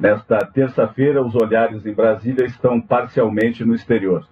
Nesta 0.00 0.38
terça-feira, 0.38 1.22
os 1.22 1.34
olhares 1.34 1.84
em 1.84 1.92
Brasília 1.92 2.46
estão 2.46 2.80
parcialmente 2.80 3.62
no 3.62 3.74
exterior. 3.74 4.26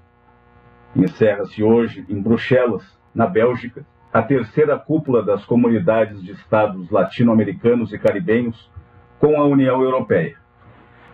Encerra-se 0.96 1.62
hoje, 1.62 2.04
em 2.08 2.20
Bruxelas, 2.20 2.96
na 3.12 3.26
Bélgica, 3.26 3.84
a 4.12 4.22
terceira 4.22 4.78
cúpula 4.78 5.24
das 5.24 5.44
comunidades 5.44 6.22
de 6.22 6.30
estados 6.30 6.88
latino-americanos 6.88 7.92
e 7.92 7.98
caribenhos 7.98 8.70
com 9.18 9.40
a 9.40 9.44
União 9.44 9.82
Europeia. 9.82 10.36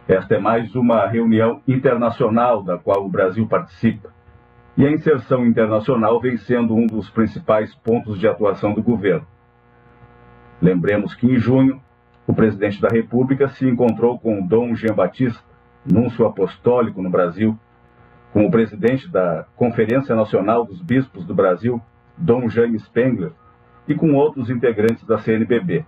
Esta 0.06 0.34
é 0.34 0.38
mais 0.38 0.74
uma 0.74 1.06
reunião 1.06 1.62
internacional 1.66 2.62
da 2.62 2.76
qual 2.76 3.06
o 3.06 3.08
Brasil 3.08 3.46
participa, 3.46 4.12
e 4.76 4.86
a 4.86 4.90
inserção 4.90 5.46
internacional 5.46 6.20
vem 6.20 6.36
sendo 6.36 6.74
um 6.74 6.86
dos 6.86 7.08
principais 7.08 7.74
pontos 7.76 8.18
de 8.18 8.28
atuação 8.28 8.74
do 8.74 8.82
governo. 8.82 9.26
Lembremos 10.60 11.14
que 11.14 11.26
em 11.26 11.38
junho, 11.38 11.80
o 12.26 12.34
presidente 12.34 12.82
da 12.82 12.88
República 12.88 13.48
se 13.48 13.66
encontrou 13.66 14.18
com 14.18 14.46
Dom 14.46 14.74
Jean 14.74 14.94
Batista, 14.94 15.42
núncio 15.90 16.26
apostólico 16.26 17.00
no 17.00 17.08
Brasil, 17.08 17.58
com 18.32 18.44
o 18.44 18.50
presidente 18.50 19.08
da 19.08 19.44
Conferência 19.56 20.14
Nacional 20.14 20.64
dos 20.64 20.80
Bispos 20.80 21.24
do 21.24 21.34
Brasil, 21.34 21.80
Dom 22.16 22.48
Jaime 22.48 22.78
Spengler, 22.78 23.32
e 23.88 23.94
com 23.94 24.14
outros 24.14 24.50
integrantes 24.50 25.04
da 25.04 25.18
CNBB. 25.18 25.84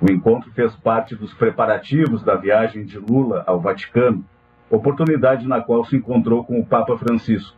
O 0.00 0.10
encontro 0.10 0.50
fez 0.52 0.76
parte 0.76 1.16
dos 1.16 1.32
preparativos 1.34 2.22
da 2.22 2.36
viagem 2.36 2.84
de 2.84 2.98
Lula 2.98 3.42
ao 3.46 3.60
Vaticano, 3.60 4.24
oportunidade 4.70 5.48
na 5.48 5.60
qual 5.60 5.84
se 5.84 5.96
encontrou 5.96 6.44
com 6.44 6.60
o 6.60 6.66
Papa 6.66 6.96
Francisco, 6.98 7.56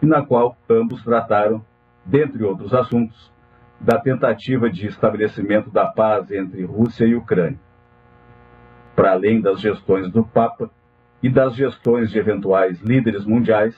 e 0.00 0.06
na 0.06 0.22
qual 0.22 0.56
ambos 0.68 1.02
trataram, 1.02 1.64
dentre 2.04 2.44
outros 2.44 2.74
assuntos, 2.74 3.32
da 3.80 3.98
tentativa 3.98 4.70
de 4.70 4.86
estabelecimento 4.86 5.70
da 5.70 5.86
paz 5.86 6.30
entre 6.30 6.64
Rússia 6.64 7.04
e 7.04 7.16
Ucrânia. 7.16 7.58
Para 8.94 9.12
além 9.12 9.40
das 9.40 9.60
gestões 9.60 10.10
do 10.10 10.22
Papa 10.22 10.70
e 11.22 11.28
das 11.28 11.54
gestões 11.54 12.10
de 12.10 12.18
eventuais 12.18 12.80
líderes 12.80 13.24
mundiais, 13.24 13.76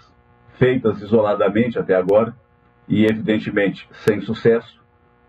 feitas 0.58 1.00
isoladamente 1.02 1.78
até 1.78 1.94
agora, 1.94 2.34
e 2.88 3.04
evidentemente 3.04 3.88
sem 3.92 4.20
sucesso, 4.20 4.82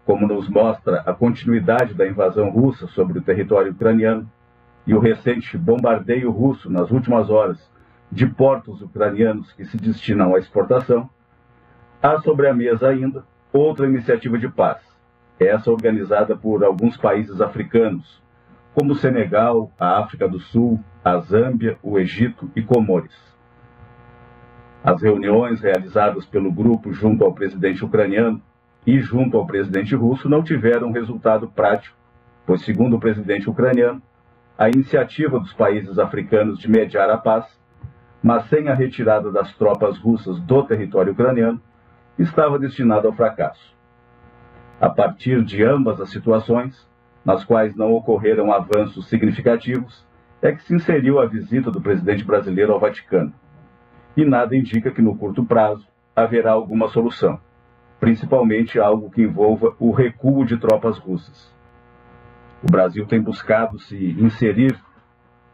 como 0.06 0.28
nos 0.28 0.48
mostra 0.48 1.02
a 1.06 1.14
continuidade 1.14 1.94
da 1.94 2.08
invasão 2.08 2.50
russa 2.50 2.88
sobre 2.88 3.20
o 3.20 3.22
território 3.22 3.72
ucraniano 3.72 4.30
e 4.86 4.94
o 4.94 5.00
recente 5.00 5.58
bombardeio 5.58 6.32
russo 6.32 6.70
nas 6.70 6.92
últimas 6.92 7.30
horas 7.30 7.60
de 8.12 8.28
portos 8.28 8.82
ucranianos 8.82 9.52
que 9.54 9.66
se 9.66 9.78
destinam 9.78 10.36
à 10.36 10.40
exportação, 10.40 11.10
há 12.02 12.22
sobre 12.22 12.48
a 12.48 12.54
mesa 12.54 12.88
ainda 12.88 13.26
outra 13.52 13.88
iniciativa 13.88 14.38
de 14.38 14.48
paz, 14.48 14.80
essa 15.40 15.72
organizada 15.72 16.36
por 16.36 16.64
alguns 16.64 16.96
países 16.98 17.42
africanos, 17.42 18.22
como 18.76 18.92
o 18.92 18.96
Senegal, 18.96 19.72
a 19.80 20.00
África 20.00 20.28
do 20.28 20.38
Sul, 20.38 20.78
a 21.02 21.18
Zâmbia, 21.20 21.78
o 21.82 21.98
Egito 21.98 22.52
e 22.54 22.62
Comores. 22.62 23.16
As 24.84 25.02
reuniões 25.02 25.62
realizadas 25.62 26.26
pelo 26.26 26.52
grupo 26.52 26.92
junto 26.92 27.24
ao 27.24 27.34
presidente 27.34 27.86
ucraniano 27.86 28.42
e 28.86 29.00
junto 29.00 29.38
ao 29.38 29.48
presidente 29.48 29.96
russo 29.96 30.28
não 30.28 30.44
tiveram 30.44 30.92
resultado 30.92 31.48
prático, 31.48 31.96
pois, 32.46 32.66
segundo 32.66 32.98
o 32.98 33.00
presidente 33.00 33.50
ucraniano, 33.50 34.02
a 34.58 34.68
iniciativa 34.68 35.40
dos 35.40 35.54
países 35.54 35.98
africanos 35.98 36.60
de 36.60 36.70
mediar 36.70 37.10
a 37.10 37.18
paz, 37.18 37.46
mas 38.22 38.46
sem 38.50 38.68
a 38.68 38.74
retirada 38.74 39.32
das 39.32 39.56
tropas 39.56 39.98
russas 39.98 40.38
do 40.42 40.64
território 40.64 41.14
ucraniano, 41.14 41.62
estava 42.20 42.60
destinado 42.60 43.08
ao 43.08 43.14
fracasso. 43.14 43.74
A 44.82 44.90
partir 44.90 45.46
de 45.46 45.64
ambas 45.64 46.02
as 46.02 46.10
situações, 46.10 46.86
nas 47.26 47.44
quais 47.44 47.76
não 47.76 47.92
ocorreram 47.94 48.54
avanços 48.54 49.10
significativos, 49.10 50.06
é 50.42 50.52
que 50.52 50.64
se 50.64 50.76
inseriu 50.76 51.20
a 51.20 51.26
visita 51.26 51.72
do 51.72 51.82
presidente 51.82 52.24
brasileiro 52.24 52.72
ao 52.72 52.80
Vaticano. 52.80 53.34
E 54.16 54.24
nada 54.24 54.56
indica 54.56 54.92
que 54.92 55.02
no 55.02 55.18
curto 55.18 55.44
prazo 55.44 55.88
haverá 56.16 56.52
alguma 56.52 56.88
solução, 56.90 57.40
principalmente 58.00 58.80
algo 58.80 59.10
que 59.10 59.24
envolva 59.24 59.76
o 59.80 59.92
recuo 59.92 60.46
de 60.46 60.58
tropas 60.58 61.00
russas. 61.00 61.52
O 62.64 62.72
Brasil 62.72 63.06
tem 63.06 63.22
buscado 63.22 63.80
se 63.80 64.12
inserir 64.20 64.80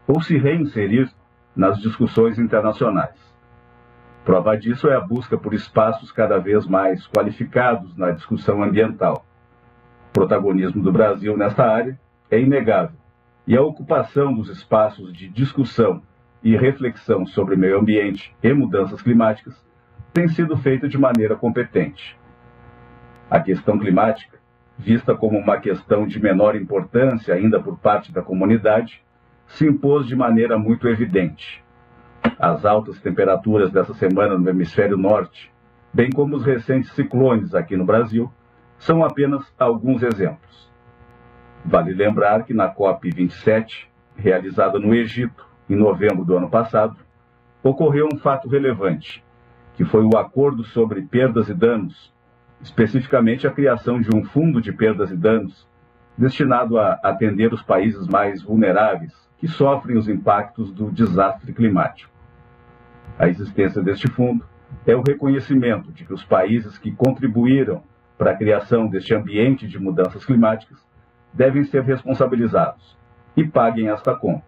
ou 0.07 0.21
se 0.21 0.37
reinserir 0.37 1.09
nas 1.55 1.79
discussões 1.79 2.37
internacionais. 2.37 3.19
Prova 4.23 4.55
disso 4.55 4.87
é 4.87 4.95
a 4.95 5.01
busca 5.01 5.37
por 5.37 5.53
espaços 5.53 6.11
cada 6.11 6.37
vez 6.37 6.67
mais 6.67 7.07
qualificados 7.07 7.95
na 7.97 8.11
discussão 8.11 8.61
ambiental. 8.61 9.25
Protagonismo 10.13 10.81
do 10.83 10.91
Brasil 10.91 11.37
nesta 11.37 11.65
área 11.65 11.99
é 12.29 12.39
inegável, 12.39 12.97
e 13.47 13.55
a 13.55 13.61
ocupação 13.61 14.33
dos 14.33 14.49
espaços 14.49 15.13
de 15.13 15.27
discussão 15.27 16.01
e 16.43 16.55
reflexão 16.55 17.25
sobre 17.25 17.55
meio 17.55 17.79
ambiente 17.79 18.35
e 18.43 18.53
mudanças 18.53 19.01
climáticas 19.01 19.55
tem 20.13 20.27
sido 20.27 20.57
feita 20.57 20.87
de 20.87 20.97
maneira 20.97 21.35
competente. 21.35 22.17
A 23.29 23.39
questão 23.39 23.79
climática, 23.79 24.37
vista 24.77 25.15
como 25.15 25.37
uma 25.37 25.57
questão 25.57 26.05
de 26.05 26.21
menor 26.21 26.55
importância 26.55 27.33
ainda 27.33 27.59
por 27.59 27.77
parte 27.77 28.11
da 28.11 28.21
comunidade, 28.21 29.01
se 29.47 29.65
impôs 29.65 30.05
de 30.07 30.15
maneira 30.15 30.57
muito 30.57 30.87
evidente 30.87 31.63
as 32.41 32.65
altas 32.65 32.99
temperaturas 32.99 33.71
dessa 33.71 33.93
semana 33.93 34.37
no 34.37 34.49
hemisfério 34.49 34.97
norte, 34.97 35.51
bem 35.93 36.09
como 36.09 36.35
os 36.35 36.43
recentes 36.43 36.91
ciclones 36.93 37.53
aqui 37.53 37.77
no 37.77 37.85
Brasil, 37.85 38.31
são 38.81 39.03
apenas 39.03 39.43
alguns 39.59 40.01
exemplos. 40.01 40.69
Vale 41.63 41.93
lembrar 41.93 42.43
que 42.43 42.53
na 42.53 42.73
COP27, 42.73 43.85
realizada 44.15 44.79
no 44.79 44.93
Egito 44.93 45.45
em 45.69 45.75
novembro 45.75 46.25
do 46.25 46.35
ano 46.35 46.49
passado, 46.49 46.97
ocorreu 47.63 48.09
um 48.11 48.17
fato 48.17 48.49
relevante, 48.49 49.23
que 49.75 49.85
foi 49.85 50.03
o 50.03 50.17
acordo 50.17 50.63
sobre 50.63 51.03
perdas 51.03 51.47
e 51.47 51.53
danos, 51.53 52.11
especificamente 52.59 53.45
a 53.45 53.51
criação 53.51 54.01
de 54.01 54.13
um 54.15 54.23
fundo 54.23 54.59
de 54.59 54.71
perdas 54.71 55.11
e 55.11 55.15
danos 55.15 55.67
destinado 56.17 56.79
a 56.79 56.99
atender 57.03 57.53
os 57.53 57.61
países 57.61 58.07
mais 58.07 58.41
vulneráveis 58.41 59.13
que 59.37 59.47
sofrem 59.47 59.97
os 59.97 60.09
impactos 60.09 60.71
do 60.71 60.91
desastre 60.91 61.53
climático. 61.53 62.11
A 63.17 63.27
existência 63.27 63.81
deste 63.81 64.07
fundo 64.07 64.43
é 64.87 64.95
o 64.95 65.03
reconhecimento 65.03 65.91
de 65.91 66.03
que 66.03 66.13
os 66.13 66.23
países 66.23 66.77
que 66.79 66.91
contribuíram 66.91 67.83
para 68.21 68.33
a 68.33 68.37
criação 68.37 68.87
deste 68.87 69.15
ambiente 69.15 69.67
de 69.67 69.79
mudanças 69.79 70.23
climáticas 70.23 70.77
devem 71.33 71.63
ser 71.63 71.81
responsabilizados 71.81 72.95
e 73.35 73.43
paguem 73.43 73.89
esta 73.89 74.13
conta. 74.13 74.45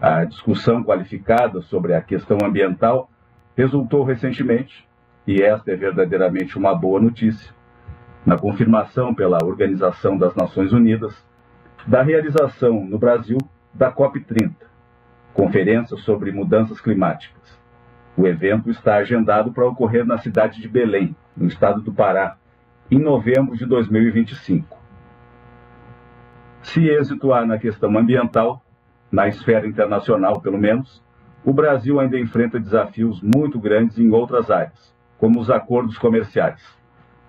A 0.00 0.24
discussão 0.24 0.84
qualificada 0.84 1.60
sobre 1.62 1.94
a 1.94 2.00
questão 2.00 2.38
ambiental 2.44 3.10
resultou 3.56 4.04
recentemente, 4.04 4.88
e 5.26 5.42
esta 5.42 5.72
é 5.72 5.74
verdadeiramente 5.74 6.56
uma 6.56 6.72
boa 6.76 7.00
notícia, 7.00 7.52
na 8.24 8.38
confirmação 8.38 9.12
pela 9.12 9.44
Organização 9.44 10.16
das 10.16 10.36
Nações 10.36 10.72
Unidas 10.72 11.12
da 11.84 12.02
realização 12.02 12.84
no 12.84 13.00
Brasil 13.00 13.38
da 13.74 13.92
COP30, 13.92 14.54
Conferência 15.32 15.96
sobre 15.96 16.30
Mudanças 16.30 16.80
Climáticas. 16.80 17.58
O 18.16 18.28
evento 18.28 18.70
está 18.70 18.94
agendado 18.94 19.52
para 19.52 19.66
ocorrer 19.66 20.06
na 20.06 20.18
cidade 20.18 20.60
de 20.60 20.68
Belém, 20.68 21.16
no 21.36 21.48
estado 21.48 21.80
do 21.80 21.92
Pará, 21.92 22.36
em 22.90 22.98
novembro 22.98 23.56
de 23.56 23.64
2025. 23.64 24.76
Se 26.62 26.86
êxito 26.86 27.32
há 27.32 27.44
na 27.44 27.58
questão 27.58 27.96
ambiental, 27.96 28.62
na 29.10 29.28
esfera 29.28 29.66
internacional 29.66 30.40
pelo 30.40 30.58
menos, 30.58 31.02
o 31.44 31.52
Brasil 31.52 32.00
ainda 32.00 32.18
enfrenta 32.18 32.58
desafios 32.58 33.20
muito 33.22 33.58
grandes 33.58 33.98
em 33.98 34.10
outras 34.10 34.50
áreas, 34.50 34.94
como 35.18 35.40
os 35.40 35.50
acordos 35.50 35.98
comerciais, 35.98 36.62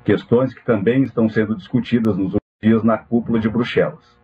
questões 0.04 0.54
que 0.54 0.64
também 0.66 1.04
estão 1.04 1.30
sendo 1.30 1.56
discutidas 1.56 2.18
nos 2.18 2.34
últimos 2.34 2.42
dias 2.62 2.84
na 2.84 2.98
cúpula 2.98 3.40
de 3.40 3.50
Bruxelas. 3.50 4.16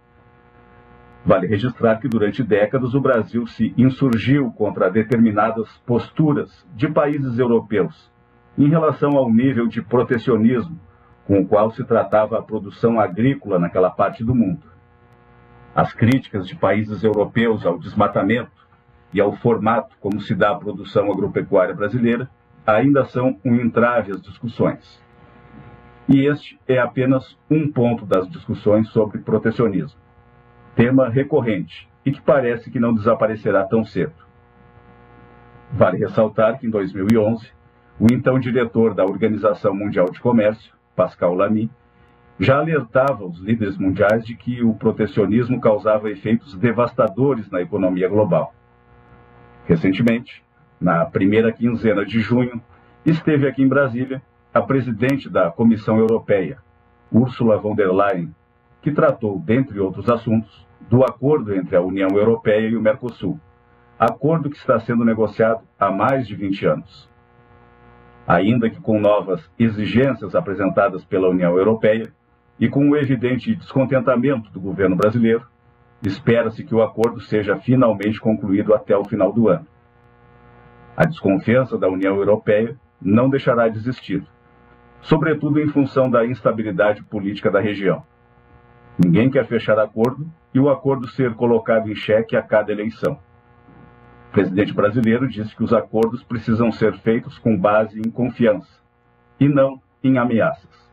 Vale 1.26 1.46
registrar 1.46 1.98
que 1.98 2.08
durante 2.08 2.42
décadas 2.42 2.94
o 2.94 3.02
Brasil 3.02 3.46
se 3.46 3.74
insurgiu 3.78 4.52
contra 4.52 4.90
determinadas 4.90 5.70
posturas 5.86 6.66
de 6.76 6.90
países 6.90 7.38
europeus 7.38 8.12
em 8.58 8.68
relação 8.68 9.12
ao 9.18 9.32
nível 9.32 9.68
de 9.68 9.82
protecionismo 9.82 10.80
com 11.26 11.40
o 11.40 11.48
qual 11.48 11.72
se 11.72 11.84
tratava 11.84 12.38
a 12.38 12.42
produção 12.42 13.00
agrícola 13.00 13.60
naquela 13.60 13.90
parte 13.90 14.24
do 14.24 14.36
mundo. 14.36 14.64
As 15.74 15.94
críticas 15.94 16.48
de 16.48 16.56
países 16.56 17.04
europeus 17.04 17.66
ao 17.66 17.80
desmatamento 17.80 18.52
e 19.14 19.22
ao 19.22 19.34
formato 19.34 19.96
como 20.00 20.20
se 20.20 20.36
dá 20.36 20.52
a 20.52 20.56
produção 20.56 21.12
agropecuária 21.12 21.74
brasileira 21.74 22.30
ainda 22.66 23.06
são 23.06 23.40
um 23.44 23.56
entrave 23.56 24.12
às 24.12 24.22
discussões. 24.22 25.02
E 26.08 26.26
este 26.26 26.60
é 26.68 26.78
apenas 26.78 27.38
um 27.50 27.72
ponto 27.72 28.06
das 28.06 28.30
discussões 28.30 28.90
sobre 28.90 29.20
protecionismo, 29.20 30.00
tema 30.76 31.10
recorrente 31.10 31.90
e 32.06 32.12
que 32.12 32.22
parece 32.22 32.70
que 32.70 32.80
não 32.80 32.94
desaparecerá 32.94 33.64
tão 33.64 33.86
cedo. 33.86 34.14
Vale 35.72 35.98
ressaltar 35.98 36.60
que 36.60 36.68
em 36.68 36.70
2011, 36.70 37.48
o 38.00 38.08
então 38.12 38.40
diretor 38.40 38.94
da 38.94 39.06
Organização 39.06 39.74
Mundial 39.74 40.10
de 40.10 40.20
Comércio, 40.20 40.74
Pascal 40.96 41.34
Lamy, 41.34 41.70
já 42.40 42.58
alertava 42.58 43.26
os 43.26 43.40
líderes 43.40 43.78
mundiais 43.78 44.26
de 44.26 44.36
que 44.36 44.64
o 44.64 44.74
protecionismo 44.74 45.62
causava 45.62 46.10
efeitos 46.10 46.56
devastadores 46.56 47.50
na 47.52 47.62
economia 47.62 48.10
global. 48.10 48.54
Recentemente, 49.66 50.44
na 50.80 51.06
primeira 51.06 51.52
quinzena 51.52 52.04
de 52.04 52.20
junho, 52.20 52.60
esteve 53.06 53.48
aqui 53.48 53.62
em 53.62 53.68
Brasília 53.68 54.22
a 54.54 54.62
presidente 54.62 55.30
da 55.30 55.52
Comissão 55.52 55.98
Europeia, 56.00 56.58
Ursula 57.12 57.58
von 57.58 57.76
der 57.76 57.92
Leyen, 57.92 58.34
que 58.82 58.92
tratou, 58.92 59.40
dentre 59.40 59.80
outros 59.80 60.10
assuntos, 60.10 60.66
do 60.90 61.04
acordo 61.04 61.54
entre 61.54 61.76
a 61.76 61.82
União 61.82 62.10
Europeia 62.10 62.68
e 62.68 62.76
o 62.76 62.82
Mercosul, 62.82 63.40
acordo 64.00 64.50
que 64.50 64.58
está 64.58 64.80
sendo 64.80 65.06
negociado 65.06 65.62
há 65.80 65.92
mais 65.92 66.28
de 66.28 66.36
20 66.36 66.66
anos. 66.66 67.11
Ainda 68.32 68.70
que 68.70 68.80
com 68.80 68.98
novas 68.98 69.44
exigências 69.60 70.36
apresentadas 70.36 71.04
pela 71.04 71.28
União 71.28 71.58
Europeia 71.58 72.14
e 72.58 72.70
com 72.70 72.90
o 72.90 72.96
evidente 72.96 73.54
descontentamento 73.54 74.50
do 74.52 74.62
governo 74.62 74.96
brasileiro, 74.96 75.46
espera-se 76.02 76.64
que 76.64 76.74
o 76.74 76.82
acordo 76.82 77.20
seja 77.20 77.58
finalmente 77.58 78.22
concluído 78.22 78.74
até 78.74 78.96
o 78.96 79.04
final 79.04 79.34
do 79.34 79.50
ano. 79.50 79.68
A 80.96 81.04
desconfiança 81.04 81.78
da 81.78 81.90
União 81.90 82.16
Europeia 82.16 82.78
não 83.02 83.30
deixará 83.30 83.68
de 83.68 83.78
existir, 83.78 84.24
sobretudo 85.02 85.60
em 85.60 85.68
função 85.68 86.10
da 86.10 86.26
instabilidade 86.26 87.04
política 87.04 87.52
da 87.52 87.60
região. 87.60 88.02
Ninguém 88.98 89.30
quer 89.30 89.46
fechar 89.46 89.78
acordo 89.78 90.26
e 90.54 90.60
o 90.62 90.70
acordo 90.70 91.06
ser 91.06 91.34
colocado 91.34 91.92
em 91.92 91.96
xeque 91.96 92.38
a 92.38 92.42
cada 92.42 92.72
eleição. 92.72 93.20
O 94.32 94.34
presidente 94.34 94.74
brasileiro 94.74 95.28
disse 95.28 95.54
que 95.54 95.62
os 95.62 95.74
acordos 95.74 96.24
precisam 96.24 96.72
ser 96.72 96.94
feitos 97.00 97.38
com 97.38 97.58
base 97.58 98.00
em 98.00 98.10
confiança 98.10 98.80
e 99.38 99.46
não 99.46 99.82
em 100.02 100.18
ameaças. 100.18 100.90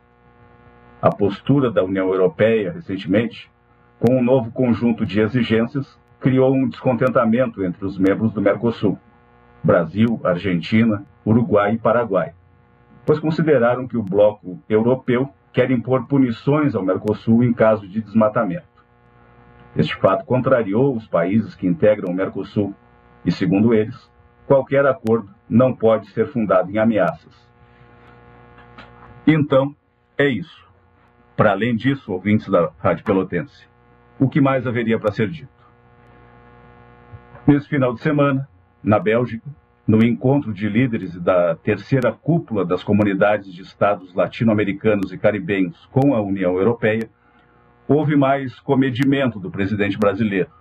A 1.01 1.09
postura 1.09 1.71
da 1.71 1.81
União 1.81 2.09
Europeia, 2.09 2.73
recentemente, 2.73 3.49
com 3.97 4.17
um 4.17 4.21
novo 4.21 4.51
conjunto 4.51 5.05
de 5.05 5.21
exigências, 5.21 5.97
criou 6.19 6.53
um 6.53 6.67
descontentamento 6.67 7.63
entre 7.63 7.85
os 7.85 7.97
membros 7.97 8.33
do 8.33 8.41
Mercosul, 8.41 8.99
Brasil, 9.63 10.19
Argentina, 10.21 11.05
Uruguai 11.25 11.75
e 11.75 11.77
Paraguai, 11.77 12.33
pois 13.05 13.19
consideraram 13.19 13.87
que 13.87 13.95
o 13.95 14.03
bloco 14.03 14.61
europeu 14.67 15.29
quer 15.53 15.71
impor 15.71 16.07
punições 16.07 16.75
ao 16.75 16.83
Mercosul 16.83 17.41
em 17.41 17.53
caso 17.53 17.87
de 17.87 18.01
desmatamento. 18.01 18.67
Este 19.77 19.95
fato 19.95 20.25
contrariou 20.25 20.93
os 20.93 21.07
países 21.07 21.55
que 21.55 21.65
integram 21.65 22.11
o 22.11 22.13
Mercosul 22.13 22.75
e, 23.25 23.31
segundo 23.31 23.73
eles, 23.73 24.09
qualquer 24.47 24.85
acordo 24.85 25.29
não 25.49 25.75
pode 25.75 26.09
ser 26.11 26.27
fundado 26.27 26.71
em 26.71 26.77
ameaças. 26.77 27.33
Então, 29.25 29.75
é 30.17 30.27
isso. 30.27 30.67
Para 31.35 31.51
além 31.51 31.75
disso, 31.75 32.11
ouvintes 32.11 32.49
da 32.49 32.71
Rádio 32.79 33.05
Pelotense, 33.05 33.67
o 34.19 34.27
que 34.27 34.41
mais 34.41 34.67
haveria 34.67 34.99
para 34.99 35.11
ser 35.11 35.29
dito? 35.29 35.47
Nesse 37.47 37.67
final 37.67 37.93
de 37.93 38.01
semana, 38.01 38.47
na 38.83 38.99
Bélgica, 38.99 39.47
no 39.87 40.03
encontro 40.03 40.53
de 40.53 40.69
líderes 40.69 41.19
da 41.19 41.55
terceira 41.55 42.11
cúpula 42.11 42.63
das 42.65 42.83
comunidades 42.83 43.51
de 43.53 43.61
estados 43.61 44.13
latino-americanos 44.13 45.11
e 45.11 45.17
caribenhos 45.17 45.87
com 45.87 46.13
a 46.13 46.21
União 46.21 46.57
Europeia, 46.57 47.09
houve 47.87 48.15
mais 48.15 48.59
comedimento 48.59 49.39
do 49.39 49.49
presidente 49.49 49.97
brasileiro. 49.97 50.58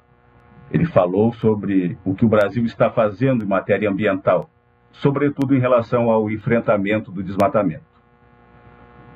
Ele 0.70 0.84
falou 0.84 1.32
sobre 1.32 1.96
o 2.04 2.14
que 2.14 2.24
o 2.24 2.28
Brasil 2.28 2.64
está 2.64 2.90
fazendo 2.90 3.44
em 3.44 3.48
matéria 3.48 3.90
ambiental, 3.90 4.50
sobretudo 4.92 5.54
em 5.54 5.60
relação 5.60 6.10
ao 6.10 6.30
enfrentamento 6.30 7.10
do 7.10 7.22
desmatamento. 7.22 7.84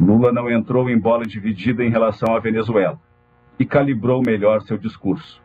Lula 0.01 0.33
não 0.33 0.51
entrou 0.51 0.89
em 0.89 0.99
bola 0.99 1.25
dividida 1.25 1.85
em 1.85 1.91
relação 1.91 2.35
à 2.35 2.41
Venezuela 2.41 2.99
e 3.59 3.65
calibrou 3.65 4.23
melhor 4.25 4.63
seu 4.63 4.79
discurso, 4.79 5.43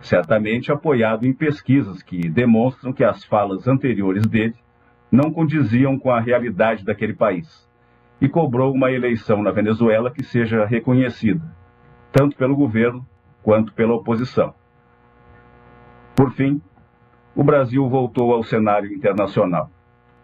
certamente 0.00 0.70
apoiado 0.70 1.26
em 1.26 1.32
pesquisas 1.32 2.02
que 2.02 2.28
demonstram 2.28 2.92
que 2.92 3.04
as 3.04 3.24
falas 3.24 3.66
anteriores 3.66 4.26
dele 4.26 4.54
não 5.10 5.32
condiziam 5.32 5.98
com 5.98 6.10
a 6.10 6.20
realidade 6.20 6.84
daquele 6.84 7.14
país, 7.14 7.68
e 8.20 8.28
cobrou 8.28 8.72
uma 8.72 8.92
eleição 8.92 9.42
na 9.42 9.50
Venezuela 9.50 10.10
que 10.10 10.22
seja 10.22 10.64
reconhecida, 10.64 11.42
tanto 12.12 12.36
pelo 12.36 12.54
governo 12.54 13.04
quanto 13.42 13.72
pela 13.72 13.94
oposição. 13.94 14.54
Por 16.20 16.32
fim, 16.32 16.60
o 17.34 17.42
Brasil 17.42 17.88
voltou 17.88 18.34
ao 18.34 18.42
cenário 18.42 18.92
internacional, 18.92 19.70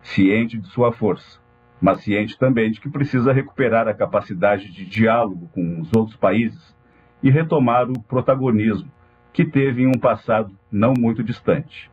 ciente 0.03 0.59
de 0.59 0.69
sua 0.69 0.93
força, 0.93 1.41
mas 1.81 2.03
ciente 2.03 2.39
também 2.39 2.71
de 2.71 2.83
que 2.83 2.91
precisa 2.91 3.33
recuperar 3.33 3.89
a 3.89 3.95
capacidade 3.95 4.71
de 4.71 4.85
diálogo 4.85 5.49
com 5.55 5.81
os 5.81 5.91
outros 5.97 6.15
países 6.15 6.77
e 7.23 7.31
retomar 7.31 7.91
o 7.91 7.99
protagonismo 7.99 8.93
que 9.33 9.43
teve 9.43 9.85
em 9.85 9.87
um 9.87 9.99
passado 9.99 10.55
não 10.71 10.93
muito 10.93 11.25
distante. 11.25 11.91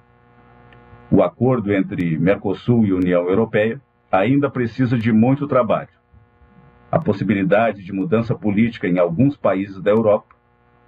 O 1.09 1.23
acordo 1.23 1.71
entre 1.71 2.17
Mercosul 2.17 2.85
e 2.85 2.91
União 2.91 3.29
Europeia 3.29 3.81
ainda 4.11 4.49
precisa 4.49 4.97
de 4.97 5.13
muito 5.13 5.47
trabalho. 5.47 5.87
A 6.91 6.99
possibilidade 6.99 7.81
de 7.81 7.93
mudança 7.93 8.35
política 8.35 8.85
em 8.85 8.99
alguns 8.99 9.37
países 9.37 9.81
da 9.81 9.91
Europa 9.91 10.35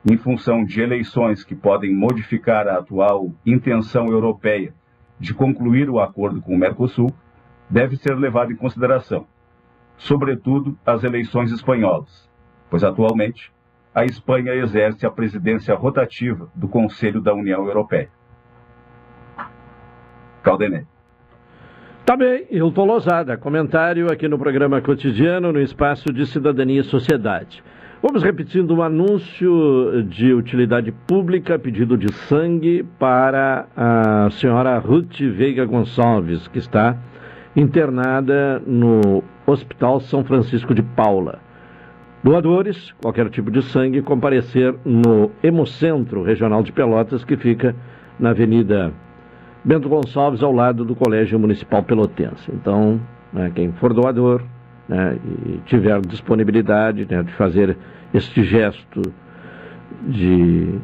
em 0.06 0.18
função 0.18 0.63
de 0.63 0.82
eleições 0.82 1.44
que 1.44 1.56
podem 1.56 1.94
modificar 1.94 2.68
a 2.68 2.78
atual 2.78 3.32
intenção 3.46 4.08
europeia 4.08 4.74
de 5.20 5.34
concluir 5.34 5.89
o 5.89 6.00
acordo 6.00 6.41
com 6.41 6.54
o 6.54 6.58
Mercosul, 6.58 7.12
deve 7.70 7.96
ser 7.96 8.15
levado 8.15 8.52
em 8.52 8.56
consideração, 8.56 9.26
sobretudo 9.98 10.78
as 10.86 11.04
eleições 11.04 11.52
espanholas, 11.52 12.30
pois 12.70 12.84
atualmente 12.84 13.52
a 13.94 14.06
Espanha 14.06 14.54
exerce 14.54 15.06
a 15.06 15.10
presidência 15.10 15.74
rotativa 15.74 16.50
do 16.54 16.68
Conselho 16.68 17.22
da 17.22 17.34
União 17.34 17.65
Europeia. 17.65 18.10
Caldenei. 20.44 20.86
Tá 22.06 22.15
bem, 22.15 22.46
Hilton 22.52 22.86
Lozada, 22.86 23.36
comentário 23.36 24.12
aqui 24.12 24.28
no 24.28 24.38
programa 24.38 24.80
cotidiano 24.80 25.52
no 25.52 25.60
espaço 25.60 26.13
de 26.13 26.28
Cidadania 26.28 26.82
e 26.82 26.84
Sociedade. 26.84 27.63
Vamos 28.08 28.22
repetindo 28.22 28.72
um 28.76 28.84
anúncio 28.84 30.04
de 30.04 30.32
utilidade 30.32 30.91
pública, 30.91 31.58
pedido 31.58 31.98
de 31.98 32.13
sangue 32.13 32.86
para 33.00 33.65
a 33.76 34.30
senhora 34.30 34.78
Ruth 34.78 35.20
Veiga 35.22 35.65
Gonçalves, 35.65 36.48
que 36.50 36.60
está 36.60 36.96
internada 37.56 38.62
no 38.63 39.24
Hospital 39.48 40.00
São 40.02 40.24
Francisco 40.24 40.72
de 40.76 40.84
Paula. 40.84 41.39
Doadores, 42.24 42.94
qualquer 43.02 43.28
tipo 43.32 43.50
de 43.50 43.63
sangue, 43.63 44.04
comparecer 44.04 44.76
no 44.86 45.32
Hemocentro 45.41 46.22
Regional 46.22 46.62
de 46.62 46.72
Pelotas, 46.72 47.26
que 47.26 47.36
fica 47.36 47.76
na 48.20 48.30
Avenida 48.30 48.94
Bento 49.63 49.89
Gonçalves, 49.89 50.44
ao 50.44 50.52
lado 50.52 50.86
do 50.86 50.96
Colégio 50.96 51.39
Municipal 51.39 51.82
Pelotense. 51.82 52.52
Então, 52.54 53.02
né, 53.34 53.52
quem 53.56 53.72
for 53.72 53.96
doador 53.96 54.44
né, 54.88 55.17
e 55.48 55.58
tiver 55.65 56.00
disponibilidade 56.02 57.08
né, 57.10 57.24
de 57.24 57.32
fazer 57.34 57.78
este 58.13 58.43
gesto 58.43 59.02
de 60.08 60.80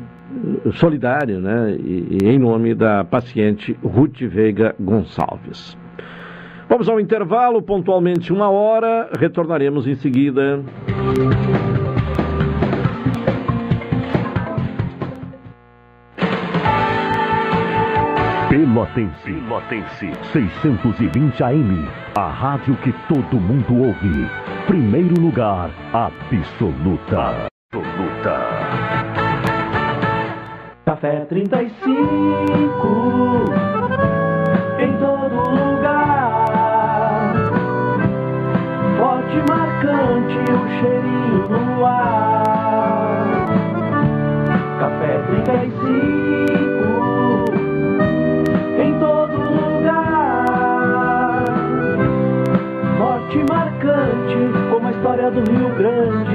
solidário, 0.73 1.39
né, 1.39 1.75
e, 1.77 2.17
e 2.23 2.27
em 2.27 2.39
nome 2.39 2.73
da 2.73 3.03
paciente 3.03 3.77
Ruth 3.83 4.21
Veiga 4.21 4.75
Gonçalves. 4.79 5.77
Vamos 6.69 6.87
ao 6.87 6.99
intervalo, 6.99 7.61
pontualmente 7.61 8.31
uma 8.31 8.49
hora, 8.49 9.09
retornaremos 9.19 9.85
em 9.87 9.95
seguida. 9.95 10.63
Pelotense, 18.71 19.25
Pelotense, 19.25 20.13
620 20.31 21.43
AM, 21.43 21.89
a 22.15 22.29
rádio 22.29 22.73
que 22.77 22.93
todo 23.09 23.37
mundo 23.37 23.75
ouve. 23.75 24.25
Primeiro 24.65 25.13
lugar, 25.19 25.69
absoluta. 25.91 27.49
Absoluta. 27.73 28.39
Café 30.85 31.25
35 31.25 33.43
em 34.79 34.93
todo 34.99 35.35
lugar. 35.49 36.45
Forte 38.97 39.43
marcante 39.49 40.39
o 40.49 40.69
cheirinho 40.79 41.49
no 41.49 41.85
ar. 41.85 43.25
Café 44.79 45.19
35 45.43 46.20
marcante 54.35 54.69
como 54.69 54.87
a 54.87 54.91
história 54.91 55.31
do 55.31 55.51
Rio 55.51 55.75
Grande. 55.75 56.31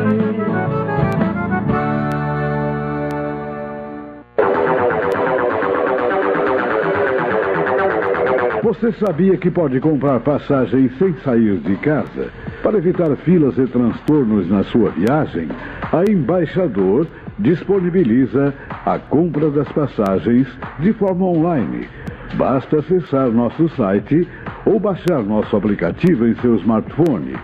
Você 8.62 8.92
sabia 8.92 9.36
que 9.36 9.50
pode 9.50 9.80
comprar 9.80 10.20
passagem 10.20 10.90
sem 10.98 11.14
sair 11.18 11.58
de 11.58 11.76
casa? 11.76 12.30
Para 12.62 12.78
evitar 12.78 13.14
filas 13.18 13.56
e 13.58 13.66
transtornos 13.66 14.50
na 14.50 14.64
sua 14.64 14.90
viagem, 14.90 15.48
a 15.92 16.10
Embaixador 16.10 17.06
disponibiliza 17.38 18.54
a 18.84 18.98
compra 18.98 19.50
das 19.50 19.70
passagens 19.72 20.48
de 20.78 20.92
forma 20.94 21.26
online. 21.26 21.88
Basta 22.34 22.78
acessar 22.78 23.30
nosso 23.30 23.68
site 23.70 24.26
ou 24.64 24.80
baixar 24.80 25.22
nosso 25.22 25.56
aplicativo 25.56 26.26
em 26.26 26.34
seu 26.36 26.56
smartphone. 26.56 27.34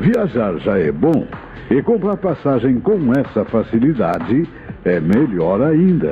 Viajar 0.00 0.58
já 0.58 0.78
é 0.78 0.90
bom 0.90 1.26
e 1.70 1.82
comprar 1.82 2.16
passagem 2.16 2.80
com 2.80 3.12
essa 3.12 3.44
facilidade 3.44 4.48
é 4.84 5.00
melhor 5.00 5.62
ainda. 5.62 6.10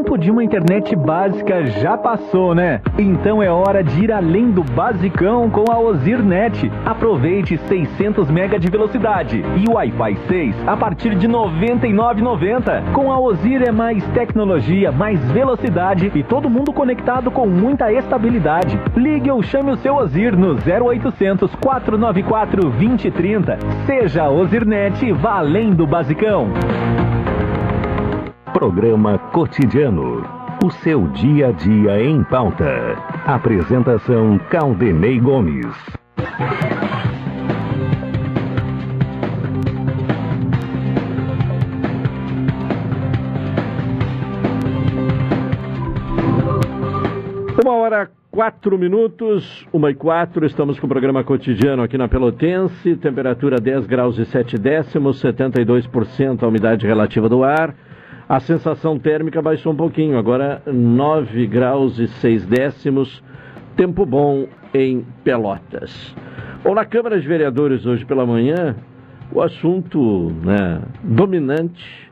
Tempo 0.00 0.16
de 0.16 0.30
uma 0.30 0.42
internet 0.42 0.96
básica 0.96 1.62
já 1.66 1.94
passou, 1.94 2.54
né? 2.54 2.80
Então 2.98 3.42
é 3.42 3.50
hora 3.50 3.84
de 3.84 4.04
ir 4.04 4.10
além 4.10 4.50
do 4.50 4.64
basicão 4.64 5.50
com 5.50 5.70
a 5.70 5.78
Ozirnet. 5.78 6.72
Aproveite 6.86 7.58
600 7.68 8.30
MB 8.30 8.58
de 8.58 8.70
velocidade 8.70 9.44
e 9.58 9.70
Wi-Fi 9.70 10.16
6 10.26 10.56
a 10.66 10.74
partir 10.74 11.14
de 11.16 11.26
R$ 11.26 11.34
99,90. 11.34 12.94
Com 12.94 13.12
a 13.12 13.20
Ozir 13.20 13.60
é 13.60 13.70
mais 13.70 14.02
tecnologia, 14.14 14.90
mais 14.90 15.20
velocidade 15.32 16.10
e 16.14 16.22
todo 16.22 16.48
mundo 16.48 16.72
conectado 16.72 17.30
com 17.30 17.46
muita 17.46 17.92
estabilidade. 17.92 18.80
Ligue 18.96 19.30
ou 19.30 19.42
chame 19.42 19.70
o 19.70 19.76
seu 19.76 19.96
Ozir 19.96 20.34
no 20.34 20.54
0800 20.54 21.54
494 21.56 22.70
2030. 22.70 23.58
Seja 23.84 24.30
Ozirnet 24.30 25.04
e 25.04 25.12
vá 25.12 25.40
além 25.40 25.72
do 25.72 25.86
basicão. 25.86 26.48
Programa 28.52 29.16
Cotidiano. 29.32 30.24
O 30.64 30.70
seu 30.70 31.06
dia 31.08 31.48
a 31.48 31.52
dia 31.52 32.02
em 32.02 32.24
pauta. 32.24 32.96
Apresentação 33.24 34.38
Caldenei 34.50 35.20
Gomes. 35.20 35.66
Uma 47.64 47.74
hora 47.76 48.10
quatro 48.32 48.76
minutos, 48.76 49.66
uma 49.72 49.90
e 49.92 49.94
quatro, 49.94 50.44
estamos 50.44 50.78
com 50.80 50.86
o 50.86 50.88
programa 50.88 51.22
cotidiano 51.22 51.82
aqui 51.82 51.96
na 51.96 52.08
Pelotense, 52.08 52.96
temperatura 52.96 53.60
10 53.60 53.86
graus 53.86 54.18
e 54.18 54.24
7 54.24 54.58
décimos, 54.58 55.22
72% 55.22 56.42
a 56.42 56.48
umidade 56.48 56.84
relativa 56.84 57.28
do 57.28 57.44
ar. 57.44 57.74
A 58.30 58.38
sensação 58.38 58.96
térmica 58.96 59.42
baixou 59.42 59.72
um 59.72 59.76
pouquinho, 59.76 60.16
agora 60.16 60.62
9 60.64 61.48
graus 61.48 61.98
e 61.98 62.06
6 62.06 62.46
décimos, 62.46 63.20
tempo 63.74 64.06
bom 64.06 64.46
em 64.72 65.04
Pelotas. 65.24 66.14
Bom, 66.62 66.72
na 66.72 66.84
Câmara 66.84 67.20
de 67.20 67.26
Vereadores 67.26 67.84
hoje 67.86 68.04
pela 68.04 68.24
manhã, 68.24 68.76
o 69.32 69.42
assunto 69.42 70.30
né, 70.44 70.80
dominante 71.02 72.08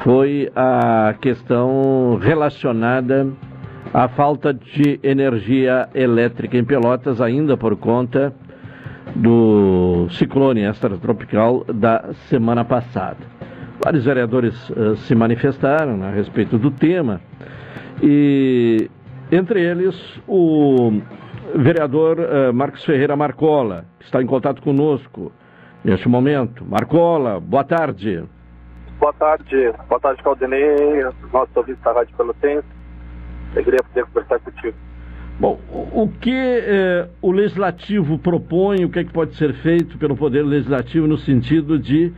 foi 0.00 0.52
a 0.54 1.14
questão 1.22 2.18
relacionada 2.20 3.26
à 3.94 4.08
falta 4.08 4.52
de 4.52 5.00
energia 5.02 5.88
elétrica 5.94 6.58
em 6.58 6.64
Pelotas, 6.66 7.18
ainda 7.18 7.56
por 7.56 7.74
conta 7.78 8.30
do 9.14 10.06
ciclone 10.10 10.64
extratropical 10.64 11.64
da 11.64 12.12
semana 12.28 12.62
passada. 12.62 13.35
Vários 13.84 14.04
vereadores 14.04 14.70
uh, 14.70 14.96
se 14.96 15.14
manifestaram 15.14 16.02
a 16.02 16.10
respeito 16.10 16.58
do 16.58 16.70
tema 16.70 17.20
e, 18.02 18.90
entre 19.30 19.60
eles, 19.60 19.94
o 20.26 21.00
vereador 21.54 22.18
uh, 22.18 22.52
Marcos 22.52 22.84
Ferreira 22.84 23.16
Marcola, 23.16 23.84
que 23.98 24.06
está 24.06 24.22
em 24.22 24.26
contato 24.26 24.62
conosco 24.62 25.32
neste 25.84 26.08
momento. 26.08 26.64
Marcola, 26.64 27.38
boa 27.38 27.64
tarde. 27.64 28.24
Boa 28.98 29.12
tarde, 29.12 29.72
boa 29.88 30.00
tarde, 30.00 30.22
Caldenei, 30.22 31.04
nosso 31.32 31.50
ouvinte 31.54 31.80
da 31.84 31.92
Rádio 31.92 32.16
Pelotense. 32.16 32.66
Alegria 33.52 33.78
poder 33.82 34.06
conversar 34.06 34.40
contigo. 34.40 34.76
Bom, 35.38 35.60
o 35.70 36.08
que 36.08 36.32
eh, 36.32 37.08
o 37.20 37.30
Legislativo 37.30 38.18
propõe, 38.18 38.86
o 38.86 38.88
que, 38.88 39.00
é 39.00 39.04
que 39.04 39.12
pode 39.12 39.34
ser 39.36 39.52
feito 39.52 39.98
pelo 39.98 40.16
Poder 40.16 40.42
Legislativo 40.42 41.06
no 41.06 41.18
sentido 41.18 41.78
de 41.78 42.10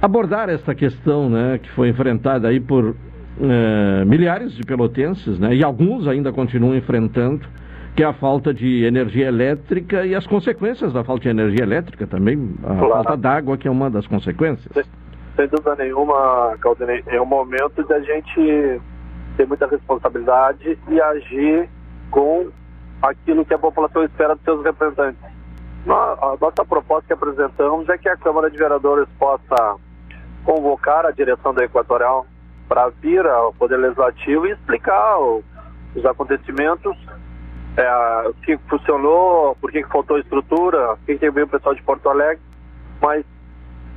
abordar 0.00 0.48
esta 0.48 0.74
questão 0.74 1.28
né, 1.28 1.58
que 1.62 1.70
foi 1.70 1.88
enfrentada 1.88 2.48
aí 2.48 2.58
por 2.60 2.94
eh, 3.40 4.04
milhares 4.06 4.52
de 4.52 4.62
pelotenses, 4.62 5.38
né, 5.38 5.54
e 5.54 5.62
alguns 5.64 6.06
ainda 6.08 6.32
continuam 6.32 6.74
enfrentando, 6.74 7.46
que 7.94 8.02
é 8.02 8.06
a 8.06 8.12
falta 8.12 8.52
de 8.54 8.84
energia 8.84 9.26
elétrica 9.26 10.06
e 10.06 10.14
as 10.14 10.26
consequências 10.26 10.92
da 10.92 11.04
falta 11.04 11.22
de 11.24 11.28
energia 11.28 11.62
elétrica 11.64 12.06
também, 12.06 12.54
a 12.62 12.66
Claro. 12.74 12.88
falta 12.88 13.16
d'água 13.16 13.56
que 13.58 13.68
é 13.68 13.70
uma 13.70 13.90
das 13.90 14.06
consequências. 14.06 14.72
Sem 15.36 15.48
dúvida 15.48 15.76
nenhuma, 15.76 16.56
Caldenei, 16.60 17.02
é 17.06 17.20
o 17.20 17.26
momento 17.26 17.82
da 17.86 18.00
gente 18.00 18.80
ter 19.36 19.46
muita 19.46 19.66
responsabilidade 19.66 20.78
e 20.88 21.00
agir 21.00 21.68
com 22.10 22.48
aquilo 23.02 23.44
que 23.44 23.54
a 23.54 23.58
população 23.58 24.02
espera 24.04 24.34
dos 24.34 24.44
seus 24.44 24.62
representantes. 24.64 25.20
A 25.88 26.36
nossa 26.40 26.64
proposta 26.68 27.06
que 27.06 27.12
apresentamos 27.14 27.88
é 27.88 27.96
que 27.96 28.08
a 28.08 28.16
Câmara 28.16 28.50
de 28.50 28.58
Vereadores 28.58 29.08
possa 29.18 29.76
convocar 30.44 31.06
a 31.06 31.10
direção 31.10 31.52
da 31.54 31.64
Equatorial 31.64 32.26
para 32.68 32.88
vir 33.00 33.26
ao 33.26 33.52
Poder 33.54 33.76
Legislativo 33.76 34.46
e 34.46 34.52
explicar 34.52 35.18
o- 35.18 35.42
os 35.94 36.04
acontecimentos, 36.06 36.96
é, 37.76 38.28
o 38.28 38.34
que 38.34 38.56
funcionou, 38.68 39.56
por 39.60 39.70
que 39.70 39.82
faltou 39.84 40.18
estrutura, 40.18 40.92
o 40.94 40.96
que 40.98 41.30
veio 41.30 41.46
o 41.46 41.48
pessoal 41.48 41.74
de 41.74 41.82
Porto 41.82 42.08
Alegre, 42.08 42.42
mas 43.00 43.24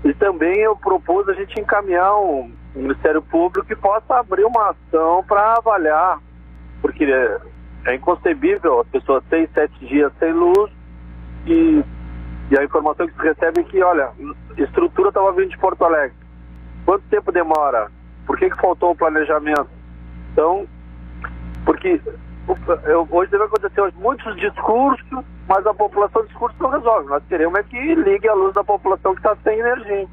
e 0.03 0.13
também 0.15 0.60
eu 0.60 0.75
propus 0.75 1.29
a 1.29 1.34
gente 1.34 1.60
encaminhar 1.60 2.15
um 2.15 2.51
um 2.75 2.82
Ministério 2.82 3.21
Público 3.21 3.67
que 3.67 3.75
possa 3.75 4.15
abrir 4.19 4.43
uma 4.45 4.71
ação 4.71 5.23
para 5.27 5.58
avaliar, 5.58 6.19
porque 6.82 7.03
é, 7.03 7.38
é 7.86 7.95
inconcebível 7.95 8.82
as 8.82 8.88
pessoas 8.88 9.23
seis, 9.29 9.47
sete 9.53 9.86
dias 9.86 10.12
sem 10.19 10.32
luz 10.34 10.71
e 11.45 11.84
E 12.51 12.60
a 12.60 12.63
informação 12.63 13.08
que 13.08 13.13
se 13.13 13.21
recebe 13.21 13.62
é 13.62 13.63
que, 13.63 13.82
olha, 13.82 14.12
estrutura 14.58 15.10
estava 15.10 15.32
vindo 15.32 15.49
de 15.49 15.58
Porto 15.58 15.84
Alegre. 15.86 16.15
Quanto 16.86 17.04
tempo 17.10 17.32
demora? 17.32 17.89
Por 18.26 18.38
que, 18.38 18.50
que 18.50 18.62
faltou 18.62 18.91
o 18.91 18.96
planejamento? 18.96 19.69
Então, 20.32 20.65
porque 21.65 22.00
eu, 22.86 23.08
hoje 23.10 23.32
deve 23.32 23.43
acontecer 23.43 23.93
muitos 23.96 24.36
discursos, 24.36 25.26
mas 25.48 25.65
a 25.65 25.74
população 25.74 26.26
discurso 26.26 26.56
não 26.60 26.69
resolve. 26.69 27.10
Nós 27.10 27.24
queremos 27.28 27.58
é 27.60 27.63
que 27.63 27.96
ligue 27.96 28.28
a 28.28 28.34
luz 28.34 28.54
da 28.54 28.63
população 28.63 29.13
que 29.13 29.19
está 29.19 29.36
sem 29.43 29.60
energia. 29.60 30.08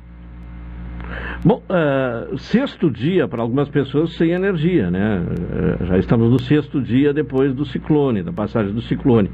Bom, 1.45 1.63
uh, 1.69 2.39
sexto 2.39 2.91
dia 2.91 3.27
para 3.27 3.43
algumas 3.43 3.69
pessoas 3.69 4.15
sem 4.17 4.31
energia, 4.31 4.91
né? 4.91 5.21
Uh, 5.21 5.87
já 5.87 5.99
estamos 5.99 6.31
no 6.31 6.39
sexto 6.39 6.81
dia 6.81 7.13
depois 7.13 7.55
do 7.55 7.65
ciclone, 7.65 8.23
da 8.23 8.33
passagem 8.33 8.73
do 8.73 8.83
ciclone. 8.83 9.31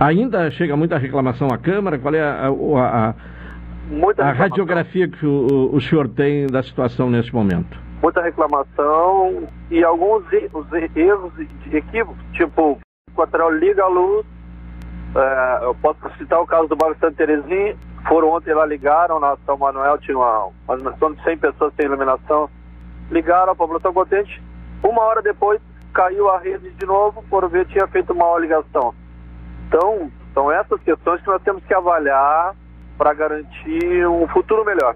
Ainda 0.00 0.50
chega 0.50 0.76
muita 0.76 0.98
reclamação 0.98 1.48
à 1.52 1.58
Câmara? 1.58 1.98
Qual 1.98 2.14
é 2.14 2.22
a, 2.22 2.48
a, 2.48 3.10
a, 3.10 3.14
a 4.18 4.32
radiografia 4.32 5.08
que 5.08 5.26
o, 5.26 5.70
o, 5.72 5.80
senhor 5.80 6.08
tem 6.08 6.46
da 6.46 6.62
situação 6.62 7.10
neste 7.10 7.34
momento? 7.34 7.78
Muita 8.02 8.22
reclamação 8.22 9.48
e 9.70 9.84
alguns 9.84 10.24
erros, 10.32 10.66
erros 10.96 11.32
de 11.36 11.76
equívocos, 11.76 12.22
tipo, 12.32 12.78
o 13.10 13.14
Quatrel 13.14 13.50
liga 13.58 13.84
a 13.84 13.88
luz, 13.88 14.26
uh, 15.14 15.64
eu 15.64 15.74
posso 15.76 15.98
citar 16.18 16.40
o 16.40 16.46
caso 16.46 16.68
do 16.68 16.76
bairro 16.76 16.96
Santa 16.98 17.16
Terezinha, 17.16 17.76
foram 18.08 18.30
ontem 18.30 18.52
lá, 18.54 18.66
ligaram 18.66 19.20
na 19.20 19.36
São 19.46 19.56
Manuel, 19.56 19.98
tinha 19.98 20.16
uma, 20.16 20.48
uma 20.68 21.14
de 21.14 21.22
100 21.22 21.38
pessoas 21.38 21.72
sem 21.76 21.86
iluminação. 21.86 22.50
Ligaram, 23.10 23.52
a 23.52 23.54
população 23.54 23.92
contente. 23.92 24.42
Uma 24.82 25.02
hora 25.02 25.22
depois, 25.22 25.60
caiu 25.92 26.28
a 26.30 26.38
rede 26.38 26.70
de 26.70 26.86
novo, 26.86 27.22
foram 27.28 27.48
ver, 27.48 27.66
tinha 27.66 27.86
feito 27.86 28.12
uma 28.12 28.38
ligação. 28.38 28.94
Então, 29.68 30.10
são 30.34 30.50
essas 30.50 30.80
questões 30.82 31.20
que 31.20 31.28
nós 31.28 31.42
temos 31.42 31.64
que 31.64 31.74
avaliar 31.74 32.54
para 32.96 33.14
garantir 33.14 34.06
um 34.06 34.26
futuro 34.28 34.64
melhor. 34.64 34.94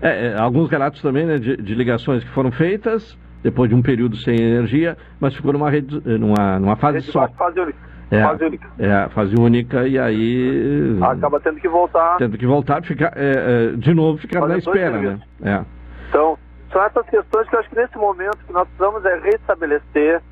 É, 0.00 0.28
é, 0.28 0.38
alguns 0.38 0.70
relatos 0.70 1.00
também 1.00 1.24
né, 1.24 1.38
de, 1.38 1.56
de, 1.56 1.74
ligações 1.74 2.24
que 2.24 2.30
foram 2.30 2.50
feitas 2.50 3.16
depois 3.42 3.68
de 3.68 3.76
um 3.76 3.82
período 3.82 4.16
sem 4.16 4.34
energia, 4.34 4.96
mas 5.20 5.34
ficou 5.34 5.52
numa, 5.52 5.70
rede, 5.70 6.00
numa, 6.18 6.58
numa 6.58 6.76
fase 6.76 6.98
rede 6.98 7.12
só. 7.12 7.28
Fase 7.28 7.60
única. 7.60 7.78
É, 8.10 8.22
fase 8.22 8.44
única. 8.44 8.68
É, 8.78 9.08
fase 9.10 9.34
única 9.38 9.86
e 9.86 9.98
aí. 9.98 10.98
Acaba 11.02 11.38
tendo 11.40 11.60
que 11.60 11.68
voltar. 11.68 12.16
Tendo 12.16 12.38
que 12.38 12.46
voltar, 12.46 12.82
ficar, 12.82 13.12
é, 13.14 13.72
é, 13.72 13.76
de 13.76 13.94
novo, 13.94 14.18
ficar 14.18 14.46
na 14.46 14.58
espera, 14.58 14.98
né? 14.98 15.20
É. 15.42 15.64
Então, 16.08 16.38
são 16.72 16.82
essas 16.82 17.06
questões 17.06 17.48
que 17.48 17.54
eu 17.54 17.60
acho 17.60 17.68
que 17.68 17.76
nesse 17.76 17.96
momento 17.96 18.38
que 18.46 18.52
nós 18.52 18.66
precisamos 18.68 19.04
é 19.04 19.18
restabelecer, 19.20 20.22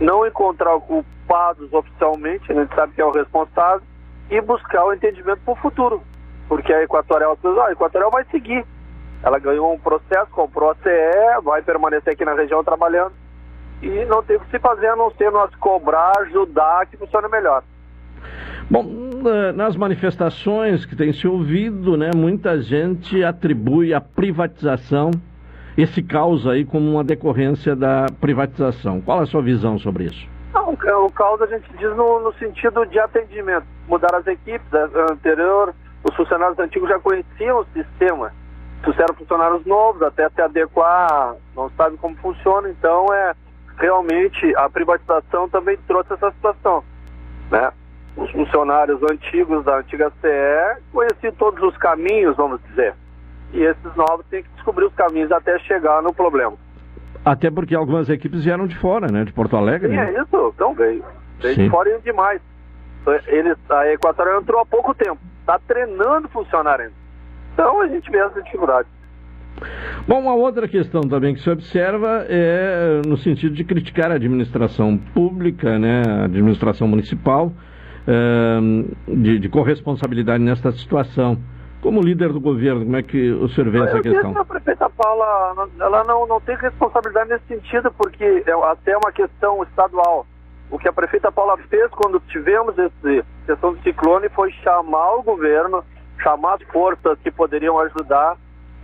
não 0.00 0.26
encontrar 0.26 0.78
culpados 0.80 1.72
oficialmente, 1.72 2.50
a 2.50 2.54
gente 2.54 2.74
sabe 2.74 2.94
que 2.94 3.00
é 3.00 3.04
o 3.04 3.10
responsável, 3.10 3.82
e 4.30 4.40
buscar 4.40 4.84
o 4.84 4.92
entendimento 4.92 5.40
para 5.44 5.52
o 5.52 5.56
futuro. 5.56 6.02
Porque 6.48 6.72
a 6.72 6.82
Equatorial, 6.82 7.38
ah, 7.44 7.66
a 7.66 7.72
Equatorial 7.72 8.10
vai 8.10 8.24
seguir. 8.30 8.64
Ela 9.22 9.38
ganhou 9.38 9.72
um 9.72 9.78
processo, 9.78 10.30
comprou 10.30 10.70
a 10.70 10.74
CE, 10.76 11.42
vai 11.42 11.60
permanecer 11.62 12.12
aqui 12.12 12.24
na 12.24 12.34
região 12.34 12.64
trabalhando 12.64 13.12
e 13.82 14.04
não 14.06 14.22
tem 14.22 14.36
o 14.36 14.40
que 14.40 14.50
se 14.50 14.58
fazer 14.58 14.88
a 14.88 14.96
não 14.96 15.10
ser 15.12 15.30
nós 15.30 15.54
cobrar, 15.56 16.12
ajudar 16.20 16.86
que 16.86 16.96
funcione 16.96 17.28
melhor. 17.28 17.62
Bom, 18.70 18.84
nas 19.54 19.76
manifestações 19.76 20.84
que 20.84 20.94
tem 20.94 21.12
se 21.12 21.26
ouvido, 21.26 21.96
né, 21.96 22.10
muita 22.14 22.60
gente 22.60 23.24
atribui 23.24 23.94
a 23.94 24.00
privatização, 24.00 25.10
esse 25.76 26.02
caos 26.02 26.46
aí, 26.46 26.64
como 26.64 26.90
uma 26.90 27.04
decorrência 27.04 27.74
da 27.74 28.06
privatização. 28.20 29.00
Qual 29.00 29.20
a 29.20 29.26
sua 29.26 29.40
visão 29.40 29.78
sobre 29.78 30.04
isso? 30.04 30.28
Não, 30.52 30.72
o 30.72 31.12
caos 31.12 31.40
a 31.40 31.46
gente 31.46 31.70
diz 31.78 31.96
no, 31.96 32.20
no 32.20 32.32
sentido 32.34 32.84
de 32.86 32.98
atendimento. 32.98 33.64
Mudar 33.86 34.14
as 34.14 34.26
equipes, 34.26 34.66
anterior, 35.10 35.72
os 36.04 36.14
funcionários 36.14 36.58
antigos 36.58 36.88
já 36.88 36.98
conheciam 36.98 37.60
o 37.60 37.66
sistema. 37.72 38.32
Trouxeram 38.82 39.14
funcionários 39.14 39.64
novos, 39.66 40.02
até 40.02 40.28
se 40.30 40.40
adequar, 40.40 41.34
não 41.54 41.68
sabe 41.70 41.96
como 41.96 42.16
funciona, 42.16 42.68
então 42.70 43.12
é 43.12 43.34
realmente 43.76 44.54
a 44.56 44.68
privatização 44.68 45.48
também 45.48 45.76
trouxe 45.86 46.12
essa 46.12 46.30
situação, 46.32 46.82
né? 47.50 47.72
Os 48.16 48.30
funcionários 48.32 49.00
antigos 49.02 49.64
da 49.64 49.78
antiga 49.78 50.12
CE 50.20 50.82
conheciam 50.92 51.32
todos 51.34 51.62
os 51.62 51.76
caminhos, 51.76 52.36
vamos 52.36 52.60
dizer, 52.68 52.94
e 53.52 53.62
esses 53.62 53.94
novos 53.96 54.26
têm 54.26 54.42
que 54.42 54.48
descobrir 54.50 54.86
os 54.86 54.94
caminhos 54.94 55.30
até 55.30 55.58
chegar 55.60 56.02
no 56.02 56.12
problema. 56.12 56.56
Até 57.24 57.50
porque 57.50 57.74
algumas 57.74 58.08
equipes 58.08 58.44
vieram 58.44 58.66
de 58.66 58.76
fora, 58.78 59.06
né? 59.10 59.24
De 59.24 59.32
Porto 59.32 59.56
Alegre. 59.56 59.90
Sim, 59.90 59.96
né? 59.96 60.14
é 60.14 60.22
isso. 60.22 60.52
Então 60.54 60.74
veio. 60.74 61.04
Veio 61.40 61.54
Sim. 61.54 61.64
de 61.64 61.70
fora 61.70 61.90
e 61.90 62.00
demais. 62.00 62.40
Eles, 63.26 63.56
a 63.70 63.92
Equatorial 63.92 64.40
entrou 64.40 64.60
há 64.60 64.66
pouco 64.66 64.94
tempo. 64.94 65.18
Está 65.48 65.58
treinando 65.60 66.28
funcionário 66.28 66.84
ainda. 66.84 66.96
Então 67.54 67.80
a 67.80 67.88
gente 67.88 68.10
vê 68.10 68.18
essa 68.18 68.42
dificuldade. 68.42 68.86
Bom, 70.06 70.20
uma 70.20 70.34
outra 70.34 70.68
questão 70.68 71.00
também 71.00 71.34
que 71.34 71.40
se 71.40 71.48
observa 71.48 72.26
é 72.28 73.00
no 73.06 73.16
sentido 73.16 73.54
de 73.54 73.64
criticar 73.64 74.10
a 74.10 74.16
administração 74.16 74.98
pública, 75.14 75.78
né, 75.78 76.02
a 76.06 76.24
administração 76.26 76.86
municipal, 76.86 77.50
é, 78.06 78.58
de, 79.10 79.38
de 79.38 79.48
corresponsabilidade 79.48 80.44
nesta 80.44 80.70
situação. 80.72 81.38
Como 81.80 82.02
líder 82.02 82.30
do 82.30 82.40
governo, 82.40 82.84
como 82.84 82.96
é 82.96 83.02
que 83.02 83.30
o 83.32 83.48
senhor 83.48 83.70
vê 83.70 83.82
essa 83.82 84.02
questão? 84.02 84.36
A 84.36 84.44
prefeita 84.44 84.90
Paula, 84.90 85.66
ela 85.80 86.04
não, 86.04 86.26
não 86.26 86.40
tem 86.42 86.56
responsabilidade 86.56 87.30
nesse 87.30 87.46
sentido, 87.46 87.90
porque 87.96 88.44
é 88.46 88.52
até 88.70 88.94
uma 88.98 89.12
questão 89.12 89.62
estadual. 89.62 90.26
O 90.70 90.78
que 90.78 90.88
a 90.88 90.92
prefeita 90.92 91.32
Paula 91.32 91.56
fez 91.68 91.90
quando 91.92 92.20
tivemos 92.28 92.78
essa 92.78 93.26
questão 93.46 93.72
do 93.72 93.82
ciclone 93.82 94.28
foi 94.28 94.52
chamar 94.52 95.14
o 95.14 95.22
governo, 95.22 95.84
chamar 96.22 96.54
as 96.54 96.62
forças 96.64 97.18
que 97.20 97.30
poderiam 97.30 97.78
ajudar 97.78 98.36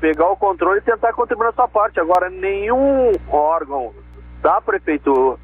pegar 0.05 0.29
o 0.29 0.37
controle 0.37 0.81
e 0.81 0.83
tentar 0.83 1.15
contribuir 1.15 1.47
na 1.47 1.53
sua 1.53 1.67
parte. 1.67 1.99
Agora, 1.99 2.29
nenhum 2.29 3.13
órgão 3.27 3.95
da 4.43 4.61
prefeitura 4.61 5.39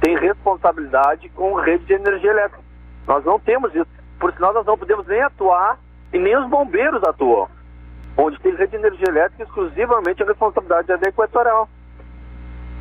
tem 0.00 0.18
responsabilidade 0.18 1.28
com 1.28 1.54
rede 1.54 1.84
de 1.84 1.92
energia 1.92 2.30
elétrica. 2.30 2.58
Nós 3.06 3.24
não 3.24 3.38
temos 3.38 3.72
isso. 3.72 3.86
Por 4.18 4.32
sinal, 4.32 4.52
nós 4.52 4.66
não 4.66 4.76
podemos 4.76 5.06
nem 5.06 5.22
atuar 5.22 5.78
e 6.12 6.18
nem 6.18 6.36
os 6.36 6.50
bombeiros 6.50 7.04
atuam. 7.04 7.48
Onde 8.16 8.40
tem 8.40 8.56
rede 8.56 8.72
de 8.72 8.76
energia 8.78 9.08
elétrica, 9.08 9.44
exclusivamente 9.44 10.24
a 10.24 10.26
responsabilidade 10.26 10.90
é 10.90 10.96
da 10.96 11.08
Equatorial. 11.08 11.68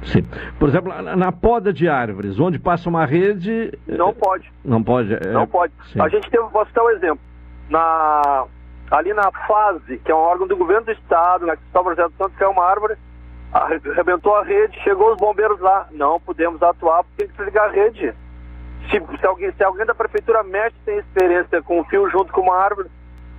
Sim. 0.06 0.26
Por 0.60 0.70
exemplo, 0.70 0.94
na 1.16 1.32
poda 1.32 1.72
de 1.72 1.88
árvores, 1.88 2.39
onde 2.39 2.60
passa 2.60 2.89
uma 2.89 3.06
rede. 3.06 3.72
Não 3.88 4.13
pode. 4.13 4.52
Não 4.63 4.84
pode. 4.84 5.13
É... 5.13 5.32
Não 5.32 5.48
pode. 5.48 5.74
Sim. 5.92 6.02
A 6.02 6.10
gente 6.10 6.30
teve, 6.30 6.44
posso 6.50 6.74
dar 6.74 6.84
um 6.84 6.89
exemplo. 6.89 7.20
Na 7.70 8.46
ali 8.92 9.13
na 9.13 9.32
fase, 9.32 9.98
que 10.00 10.12
é 10.12 10.16
um 10.16 10.20
órgão 10.20 10.46
do 10.46 10.56
governo 10.56 10.86
do 10.86 10.92
estado, 10.92 11.48
na 11.48 11.56
Cristóvão 11.56 11.94
José 11.94 12.08
dos 12.08 12.18
Santos, 12.18 12.38
caiu 12.38 12.52
uma 12.52 12.63
árvore, 12.63 12.96
arrebentou 13.52 14.36
a 14.36 14.44
rede, 14.44 14.80
chegou 14.84 15.13
os 15.13 15.18
bombeiros 15.18 15.60
lá. 15.60 15.88
Não 15.92 16.20
podemos 16.20 16.62
atuar 16.62 17.04
porque 17.04 17.24
tem 17.24 17.28
que 17.28 17.38
desligar 17.38 17.70
a 17.70 17.72
rede. 17.72 18.13
Se, 18.92 19.18
se, 19.20 19.26
alguém, 19.26 19.52
se 19.52 19.63
alguém 19.63 19.86
da 19.86 19.96
prefeitura 19.96 20.44
mexe 20.44 20.76
sem 20.86 20.98
experiência 20.98 21.62
com 21.63 21.80
o 21.80 21.84
fio 21.86 22.10
junto 22.10 22.32
com 22.32 22.42
uma 22.42 22.56
árvore, 22.56 22.89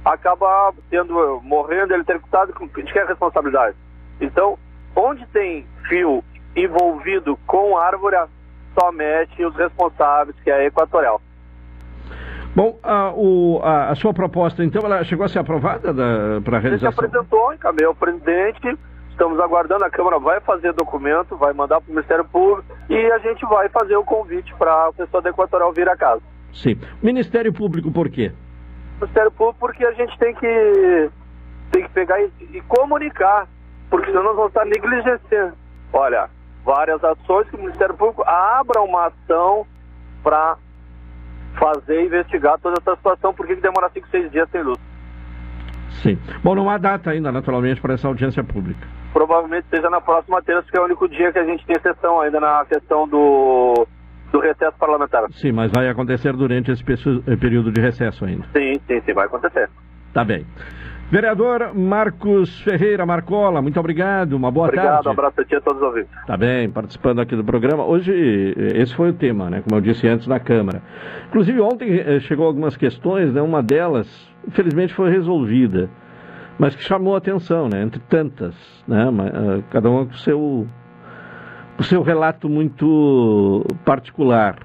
acaba 0.04 0.74
tendo, 0.90 1.40
morrendo, 1.42 1.94
eletrocutado, 1.94 2.52
de 2.52 2.92
quem 2.92 3.02
é 3.02 3.04
a 3.04 3.08
responsabilidade? 3.08 3.76
Então, 4.20 4.58
onde 4.96 5.24
tem 5.26 5.66
fio 5.88 6.24
envolvido 6.56 7.38
com 7.46 7.76
árvore, 7.76 8.16
só 8.78 8.92
mexe 8.92 9.44
os 9.44 9.54
responsáveis, 9.56 10.36
que 10.42 10.50
é 10.50 10.54
a 10.54 10.64
Equatorial. 10.64 11.20
Bom, 12.54 12.78
a, 12.84 13.12
o, 13.16 13.60
a, 13.64 13.90
a, 13.90 13.94
sua 13.96 14.14
proposta, 14.14 14.62
então, 14.62 14.82
ela 14.84 15.02
chegou 15.02 15.26
a 15.26 15.28
ser 15.28 15.40
aprovada 15.40 15.92
para 16.44 16.56
a 16.56 16.60
realização? 16.60 16.88
A 16.88 17.06
gente 17.06 17.16
apresentou, 17.16 17.52
encaminhou 17.52 17.88
ao 17.88 17.94
presidente, 17.96 18.78
estamos 19.10 19.40
aguardando, 19.40 19.84
a 19.84 19.90
Câmara 19.90 20.20
vai 20.20 20.40
fazer 20.40 20.72
documento, 20.72 21.36
vai 21.36 21.52
mandar 21.52 21.80
para 21.80 21.90
o 21.90 21.94
Ministério 21.94 22.24
Público 22.24 22.64
e 22.88 22.96
a 23.10 23.18
gente 23.18 23.44
vai 23.46 23.68
fazer 23.70 23.96
o 23.96 24.04
convite 24.04 24.54
para 24.54 24.86
a 24.86 24.92
pessoa 24.92 25.20
da 25.20 25.30
Equatorial 25.30 25.72
vir 25.72 25.88
a 25.88 25.96
casa. 25.96 26.22
Sim. 26.52 26.78
Ministério 27.02 27.52
Público 27.52 27.90
por 27.90 28.08
quê? 28.08 28.30
Ministério 29.00 29.32
Público 29.32 29.58
porque 29.58 29.84
a 29.84 29.92
gente 29.92 30.16
tem 30.18 30.32
que, 30.36 31.10
tem 31.72 31.82
que 31.82 31.90
pegar 31.90 32.20
e, 32.20 32.30
e 32.52 32.60
comunicar, 32.62 33.48
porque 33.90 34.06
senão 34.06 34.22
nós 34.22 34.36
vamos 34.36 34.50
estar 34.50 34.64
negligenciando. 34.64 35.54
Olha, 35.92 36.30
várias 36.64 37.02
ações 37.04 37.48
que 37.48 37.56
o 37.56 37.60
Ministério 37.60 37.94
Público 37.94 38.22
abra 38.26 38.80
uma 38.80 39.06
ação 39.06 39.66
para 40.22 40.56
fazer 41.58 42.04
investigar 42.04 42.58
toda 42.58 42.76
essa 42.80 42.96
situação, 42.96 43.32
por 43.34 43.46
que 43.46 43.54
demora 43.56 43.90
5, 43.90 44.08
6 44.08 44.30
dias 44.32 44.48
sem 44.50 44.62
luz. 44.62 44.78
Sim. 46.02 46.18
Bom, 46.42 46.54
não 46.54 46.68
há 46.68 46.78
data 46.78 47.10
ainda, 47.10 47.30
naturalmente, 47.30 47.80
para 47.80 47.94
essa 47.94 48.08
audiência 48.08 48.42
pública. 48.42 48.86
Provavelmente 49.12 49.66
seja 49.70 49.88
na 49.88 50.00
próxima 50.00 50.42
terça, 50.42 50.68
que 50.70 50.76
é 50.76 50.80
o 50.80 50.84
único 50.84 51.08
dia 51.08 51.32
que 51.32 51.38
a 51.38 51.44
gente 51.44 51.64
tem 51.64 51.80
sessão 51.80 52.20
ainda 52.20 52.40
na 52.40 52.64
questão 52.64 53.06
do, 53.06 53.86
do 54.32 54.40
recesso 54.40 54.76
parlamentar. 54.76 55.24
Sim, 55.32 55.52
mas 55.52 55.70
vai 55.72 55.88
acontecer 55.88 56.32
durante 56.32 56.72
esse 56.72 56.82
período 57.38 57.70
de 57.70 57.80
recesso 57.80 58.24
ainda. 58.24 58.44
Sim, 58.52 58.74
sim, 58.86 59.00
sim, 59.00 59.12
vai 59.12 59.26
acontecer. 59.26 59.70
Tá 60.12 60.24
bem. 60.24 60.44
Vereador 61.10 61.72
Marcos 61.74 62.60
Ferreira 62.62 63.06
Marcola, 63.06 63.62
muito 63.62 63.78
obrigado, 63.78 64.32
uma 64.32 64.50
boa 64.50 64.66
Obrigado, 64.66 64.94
tarde. 65.04 65.08
um 65.08 65.12
abraço 65.12 65.40
a 65.40 65.44
ti 65.44 65.54
a 65.54 65.60
todos 65.60 65.80
os 65.80 65.86
ouvintes. 65.88 66.10
Tá 66.26 66.36
bem, 66.36 66.68
participando 66.70 67.20
aqui 67.20 67.36
do 67.36 67.44
programa. 67.44 67.84
Hoje, 67.84 68.12
eh, 68.56 68.80
esse 68.82 68.94
foi 68.96 69.10
o 69.10 69.12
tema, 69.12 69.48
né? 69.48 69.62
Como 69.62 69.76
eu 69.76 69.80
disse 69.80 70.08
antes, 70.08 70.26
na 70.26 70.40
Câmara. 70.40 70.82
Inclusive, 71.28 71.60
ontem 71.60 71.98
eh, 72.00 72.18
chegou 72.20 72.46
algumas 72.46 72.76
questões, 72.76 73.32
né? 73.32 73.40
Uma 73.42 73.62
delas, 73.62 74.08
infelizmente, 74.48 74.92
foi 74.94 75.10
resolvida, 75.10 75.88
mas 76.58 76.74
que 76.74 76.82
chamou 76.82 77.14
a 77.14 77.18
atenção, 77.18 77.68
né? 77.68 77.82
Entre 77.82 78.00
tantas, 78.08 78.54
né? 78.88 79.04
Eh, 79.08 79.62
Cada 79.70 79.88
uma 79.90 80.06
com 80.06 80.12
o 80.12 80.18
seu, 80.18 80.66
o 81.78 81.82
seu 81.84 82.02
relato 82.02 82.48
muito 82.48 83.64
particular. 83.84 84.56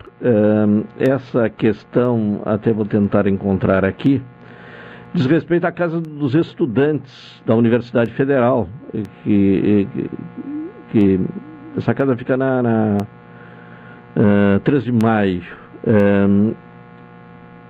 Essa 0.99 1.49
questão, 1.49 2.41
até 2.45 2.73
vou 2.73 2.85
tentar 2.85 3.25
encontrar 3.27 3.85
aqui, 3.85 4.21
diz 5.13 5.25
respeito 5.25 5.65
à 5.65 5.71
Casa 5.71 5.99
dos 5.99 6.35
Estudantes 6.35 7.41
da 7.45 7.55
Universidade 7.55 8.11
Federal, 8.13 8.67
que, 9.23 9.87
que, 9.93 10.09
que 10.91 11.19
essa 11.77 11.93
casa 11.93 12.15
fica 12.15 12.37
na, 12.37 12.61
na 12.61 12.97
eh, 14.15 14.59
3 14.63 14.83
de 14.83 14.91
maio. 14.91 15.43
Eh, 15.85 16.53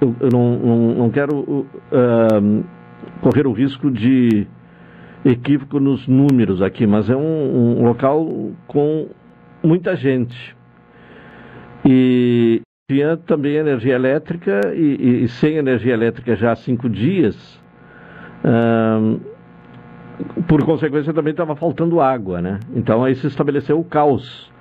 eu 0.02 0.16
eu 0.20 0.30
não, 0.32 0.58
não, 0.58 0.78
não 0.96 1.10
quero 1.10 1.66
eh, 1.92 2.64
correr 3.22 3.46
o 3.46 3.52
risco 3.52 3.92
de 3.92 4.48
equívoco 5.26 5.80
nos 5.80 6.08
números 6.08 6.62
aqui, 6.62 6.88
mas 6.88 7.10
é 7.10 7.16
um, 7.16 7.80
um 7.80 7.84
local 7.84 8.52
com 8.68 9.10
muita 9.64 9.96
gente. 9.96 10.56
E 11.86 12.62
tinha 12.90 13.16
também 13.16 13.56
energia 13.56 13.94
elétrica 13.94 14.74
e, 14.74 15.24
e- 15.24 15.28
sem 15.28 15.58
energia 15.58 15.94
elétrica 15.94 16.36
já 16.36 16.52
há 16.54 16.56
cinco 16.56 16.90
dias. 16.90 17.62
ahn, 18.44 19.20
por 20.48 20.64
consequência 20.66 21.14
também 21.14 21.32
estava 21.32 21.56
faltando 21.56 22.02
água, 22.02 22.42
né? 22.42 22.60
Então 22.76 23.04
aí 23.04 23.14
se 23.16 23.28
estabeleceu 23.28 23.80
o 23.80 23.84
caos 23.84 24.52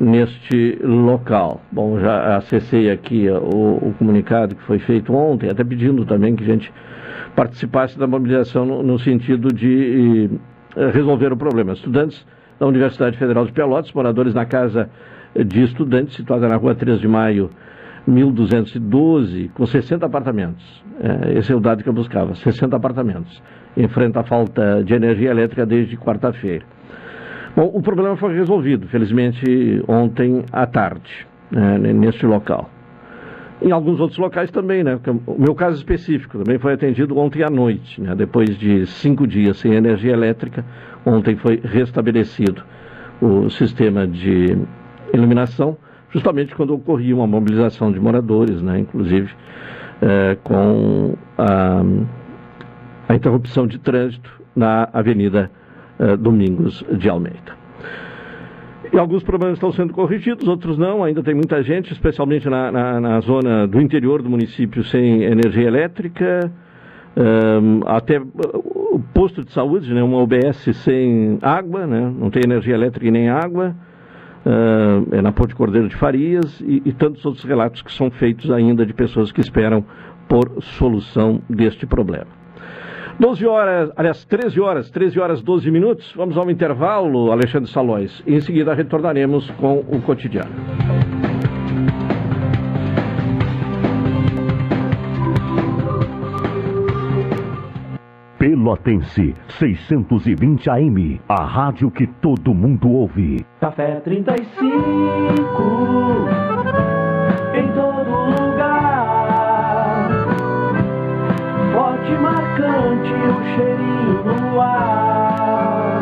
neste 0.00 0.76
local. 0.82 1.62
Bom, 1.70 2.00
já 2.00 2.36
acessei 2.36 2.90
aqui 2.90 3.28
o, 3.30 3.88
o 3.88 3.94
comunicado 3.96 4.56
que 4.56 4.62
foi 4.64 4.80
feito 4.80 5.14
ontem, 5.14 5.48
até 5.48 5.62
pedindo 5.62 6.04
também 6.04 6.34
que 6.34 6.42
a 6.42 6.46
gente 6.46 6.72
participasse 7.36 7.96
da 7.96 8.08
mobilização 8.08 8.66
no, 8.66 8.82
no 8.82 8.98
sentido 8.98 9.48
de 9.54 10.28
eh, 10.76 10.90
resolver 10.90 11.32
o 11.32 11.36
problema. 11.36 11.72
Estudantes 11.72 12.26
da 12.58 12.66
Universidade 12.66 13.16
Federal 13.16 13.46
de 13.46 13.52
Pelotas, 13.52 13.92
moradores 13.92 14.34
na 14.34 14.44
casa 14.44 14.90
de 15.34 15.62
estudantes, 15.62 16.16
situada 16.16 16.48
na 16.48 16.56
rua 16.56 16.74
3 16.74 17.00
de 17.00 17.08
maio, 17.08 17.50
1212, 18.08 19.50
com 19.54 19.66
60 19.66 20.06
apartamentos. 20.06 20.84
Eh, 21.00 21.38
esse 21.38 21.52
é 21.52 21.54
o 21.54 21.60
dado 21.60 21.82
que 21.82 21.88
eu 21.88 21.92
buscava, 21.92 22.34
60 22.34 22.74
apartamentos. 22.74 23.42
Enfrenta 23.76 24.20
a 24.20 24.24
falta 24.24 24.82
de 24.82 24.94
energia 24.94 25.30
elétrica 25.30 25.66
desde 25.66 25.96
quarta-feira. 25.96 26.64
Bom, 27.54 27.70
o 27.74 27.82
problema 27.82 28.16
foi 28.16 28.34
resolvido, 28.34 28.88
felizmente, 28.88 29.82
ontem 29.86 30.44
à 30.52 30.66
tarde, 30.66 31.26
né, 31.50 31.78
neste 31.78 32.24
local. 32.24 32.70
Em 33.60 33.72
alguns 33.72 33.98
outros 33.98 34.18
locais 34.18 34.50
também, 34.50 34.84
né? 34.84 34.96
porque 34.96 35.10
O 35.26 35.36
meu 35.38 35.54
caso 35.54 35.76
específico 35.76 36.38
também 36.38 36.58
foi 36.58 36.72
atendido 36.74 37.18
ontem 37.18 37.42
à 37.42 37.50
noite, 37.50 38.00
né? 38.00 38.14
Depois 38.14 38.56
de 38.56 38.86
cinco 38.86 39.26
dias 39.26 39.56
sem 39.56 39.74
energia 39.74 40.12
elétrica, 40.12 40.64
ontem 41.04 41.34
foi 41.34 41.60
restabelecido 41.64 42.62
o 43.20 43.50
sistema 43.50 44.06
de 44.06 44.56
iluminação, 45.12 45.76
justamente 46.10 46.54
quando 46.54 46.74
ocorria 46.74 47.14
uma 47.14 47.26
mobilização 47.26 47.92
de 47.92 48.00
moradores, 48.00 48.62
né? 48.62 48.80
Inclusive 48.80 49.30
eh, 50.00 50.36
com 50.42 51.14
a, 51.36 51.82
a 53.08 53.14
interrupção 53.14 53.66
de 53.66 53.78
trânsito 53.78 54.30
na 54.54 54.88
Avenida 54.92 55.50
eh, 55.98 56.16
Domingos 56.16 56.84
de 56.92 57.08
Almeida. 57.08 57.58
E 58.92 58.98
alguns 58.98 59.22
problemas 59.22 59.56
estão 59.56 59.70
sendo 59.70 59.92
corrigidos, 59.92 60.48
outros 60.48 60.78
não. 60.78 61.04
Ainda 61.04 61.22
tem 61.22 61.34
muita 61.34 61.62
gente, 61.62 61.92
especialmente 61.92 62.48
na, 62.48 62.72
na, 62.72 63.00
na 63.00 63.20
zona 63.20 63.66
do 63.66 63.80
interior 63.80 64.22
do 64.22 64.30
município, 64.30 64.82
sem 64.84 65.24
energia 65.24 65.66
elétrica. 65.66 66.50
Ahn, 67.16 67.80
até 67.86 68.20
uh, 68.20 68.24
o 68.92 69.02
posto 69.12 69.44
de 69.44 69.52
saúde, 69.52 69.92
né, 69.92 70.02
uma 70.02 70.22
UBS 70.22 70.76
sem 70.84 71.38
água, 71.42 71.86
né, 71.86 72.12
não 72.16 72.30
tem 72.30 72.42
energia 72.44 72.74
elétrica 72.74 73.10
nem 73.10 73.28
água. 73.28 73.74
É 75.10 75.20
na 75.20 75.32
Ponte 75.32 75.54
Cordeiro 75.54 75.88
de 75.88 75.96
Farias 75.96 76.60
e, 76.60 76.82
e 76.84 76.92
tantos 76.92 77.24
outros 77.24 77.44
relatos 77.44 77.82
que 77.82 77.92
são 77.92 78.10
feitos 78.10 78.50
ainda 78.50 78.86
de 78.86 78.94
pessoas 78.94 79.32
que 79.32 79.40
esperam 79.40 79.84
por 80.28 80.62
solução 80.62 81.40
deste 81.48 81.86
problema. 81.86 82.26
12 83.18 83.46
horas, 83.46 83.90
aliás, 83.96 84.24
13 84.24 84.60
horas, 84.60 84.90
13 84.90 85.18
horas 85.18 85.42
12 85.42 85.70
minutos. 85.70 86.12
Vamos 86.14 86.36
ao 86.36 86.48
intervalo, 86.48 87.32
Alexandre 87.32 87.68
Salóis. 87.68 88.22
Em 88.26 88.40
seguida 88.40 88.74
retornaremos 88.74 89.50
com 89.52 89.78
o 89.88 90.00
cotidiano. 90.02 91.17
Pelotense 98.48 99.34
620 99.58 100.70
AM, 100.70 101.20
a 101.28 101.44
rádio 101.44 101.90
que 101.90 102.06
todo 102.06 102.54
mundo 102.54 102.90
ouve. 102.90 103.44
Café 103.60 104.00
35 104.00 104.64
em 107.54 107.68
todo 107.72 108.08
lugar. 108.40 110.08
Forte 111.74 112.12
marcante 112.22 113.12
o 113.12 113.44
cheirinho 113.54 114.24
no 114.24 114.58
ar. 114.62 116.00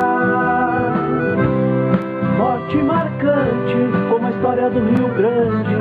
Forte 2.39 2.79
marcante 2.79 3.53
como 4.09 4.27
a 4.27 4.31
história 4.31 4.71
do 4.71 4.81
Rio 4.81 5.02
Grande. 5.17 5.73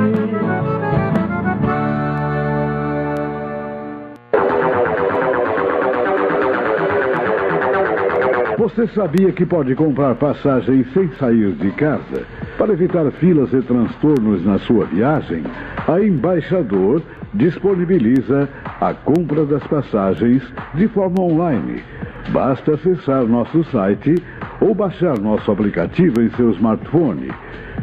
Você 8.58 8.86
sabia 8.88 9.32
que 9.32 9.44
pode 9.44 9.74
comprar 9.74 10.14
passagem 10.14 10.84
sem 10.94 11.10
sair 11.14 11.52
de 11.52 11.70
casa? 11.72 12.26
Para 12.56 12.72
evitar 12.72 13.10
filas 13.12 13.52
e 13.52 13.60
transtornos 13.62 14.44
na 14.44 14.58
sua 14.60 14.84
viagem, 14.86 15.42
a 15.88 16.00
Embaixador 16.00 17.02
disponibiliza 17.34 18.48
a 18.80 18.94
compra 18.94 19.44
das 19.44 19.66
passagens 19.66 20.42
de 20.74 20.86
forma 20.88 21.22
online. 21.22 21.82
Basta 22.28 22.74
acessar 22.74 23.24
nosso 23.24 23.64
site 23.64 24.14
ou 24.60 24.74
baixar 24.74 25.18
nosso 25.18 25.50
aplicativo 25.50 26.22
em 26.22 26.30
seu 26.30 26.50
smartphone. 26.52 27.30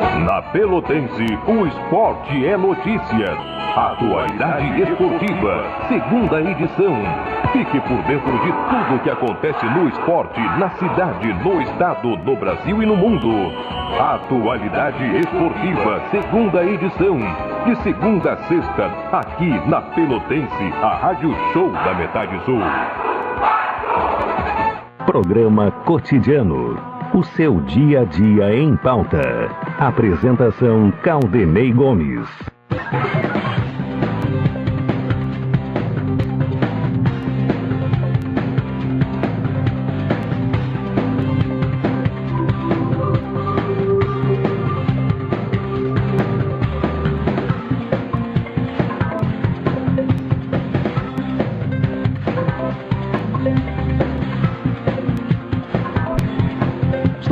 Na 0.00 0.40
Pelotense, 0.42 1.26
o 1.48 1.66
esporte 1.66 2.46
é 2.46 2.56
notícia. 2.56 3.32
Atualidade 3.76 4.82
Esportiva, 4.82 5.64
segunda 5.88 6.40
edição. 6.40 6.94
Fique 7.52 7.80
por 7.80 8.00
dentro 8.04 8.32
de 8.38 8.52
tudo 8.52 8.94
o 8.94 8.98
que 9.00 9.10
acontece 9.10 9.66
no 9.66 9.88
esporte, 9.88 10.40
na 10.40 10.70
cidade, 10.70 11.32
no 11.42 11.60
estado, 11.62 12.16
no 12.18 12.36
Brasil 12.36 12.80
e 12.80 12.86
no 12.86 12.96
mundo. 12.96 13.52
Atualidade 13.98 15.04
Esportiva, 15.16 16.00
segunda 16.12 16.64
edição. 16.64 17.18
De 17.64 17.76
segunda 17.82 18.34
a 18.34 18.36
sexta, 18.44 18.86
aqui 19.12 19.50
na 19.68 19.80
Pelotense, 19.80 20.72
a 20.80 20.94
Rádio 20.94 21.34
Show 21.52 21.72
da 21.72 21.94
Metade 21.94 22.38
Sul. 22.44 22.60
Programa 25.06 25.72
Cotidiano. 25.84 26.97
O 27.14 27.24
seu 27.24 27.58
dia 27.62 28.02
a 28.02 28.04
dia 28.04 28.54
em 28.54 28.76
pauta. 28.76 29.48
Apresentação 29.78 30.92
Caldenei 31.02 31.72
Gomes. 31.72 32.28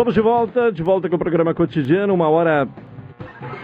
Estamos 0.06 0.14
de 0.14 0.20
volta, 0.20 0.70
de 0.70 0.84
volta 0.84 1.08
com 1.08 1.16
o 1.16 1.18
programa 1.18 1.52
cotidiano, 1.52 2.14
uma 2.14 2.28
hora 2.28 2.68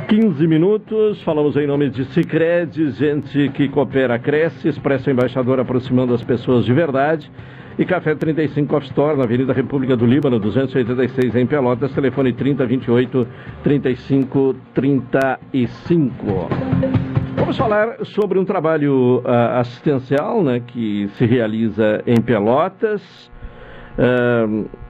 15 0.09 0.45
minutos. 0.49 1.23
Falamos 1.23 1.55
em 1.55 1.69
nome 1.69 1.89
de 1.89 2.05
Cicred, 2.07 2.91
gente 2.91 3.49
que 3.51 3.69
coopera, 3.69 4.19
cresce, 4.19 4.67
Expresso 4.67 5.09
Embaixador 5.09 5.61
aproximando 5.61 6.13
as 6.13 6.25
pessoas 6.25 6.65
de 6.65 6.73
verdade. 6.73 7.31
E 7.79 7.85
Café 7.85 8.17
35 8.17 8.75
Off 8.75 8.87
Store, 8.87 9.17
na 9.17 9.23
Avenida 9.23 9.53
República 9.53 9.97
do 9.97 10.05
Líbano, 10.05 10.41
286 10.41 11.37
em 11.37 11.47
Pelotas, 11.47 11.93
telefone 11.93 12.33
3028 12.33 13.25
3535. 13.63 16.49
Vamos 17.37 17.57
falar 17.57 18.05
sobre 18.05 18.41
um 18.41 18.45
trabalho 18.45 19.21
uh, 19.21 19.59
assistencial 19.61 20.43
né, 20.43 20.59
que 20.59 21.09
se 21.15 21.25
realiza 21.25 22.03
em 22.05 22.21
Pelotas. 22.21 23.31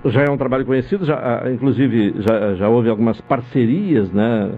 Já 0.04 0.22
é 0.22 0.30
um 0.30 0.36
trabalho 0.36 0.64
conhecido, 0.64 1.04
já, 1.04 1.44
uh, 1.44 1.50
inclusive 1.50 2.14
já, 2.18 2.54
já 2.54 2.68
houve 2.68 2.88
algumas 2.88 3.20
parcerias 3.20 4.10
né, 4.12 4.52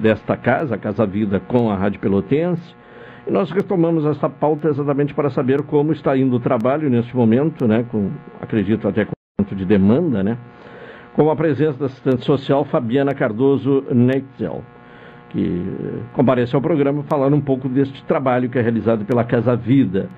desta 0.00 0.36
casa, 0.36 0.76
a 0.76 0.78
Casa 0.78 1.04
Vida, 1.04 1.40
com 1.40 1.70
a 1.70 1.76
Rádio 1.76 2.00
Pelotense. 2.00 2.74
E 3.26 3.30
nós 3.30 3.50
retomamos 3.50 4.04
essa 4.04 4.28
pauta 4.28 4.68
exatamente 4.68 5.14
para 5.14 5.30
saber 5.30 5.62
como 5.62 5.92
está 5.92 6.16
indo 6.16 6.36
o 6.36 6.40
trabalho 6.40 6.90
neste 6.90 7.16
momento, 7.16 7.66
né, 7.66 7.84
com, 7.90 8.10
acredito 8.40 8.86
até 8.86 9.06
com 9.06 9.12
muito 9.38 9.54
de 9.56 9.64
demanda, 9.64 10.22
né, 10.22 10.36
com 11.14 11.30
a 11.30 11.36
presença 11.36 11.78
da 11.78 11.86
assistente 11.86 12.24
social 12.24 12.64
Fabiana 12.66 13.14
Cardoso 13.14 13.84
Neitzel, 13.90 14.62
que 15.30 15.72
comparece 16.12 16.54
ao 16.54 16.60
programa 16.60 17.02
falando 17.04 17.34
um 17.34 17.40
pouco 17.40 17.66
deste 17.66 18.04
trabalho 18.04 18.50
que 18.50 18.58
é 18.58 18.62
realizado 18.62 19.06
pela 19.06 19.24
Casa 19.24 19.56
Vida. 19.56 20.10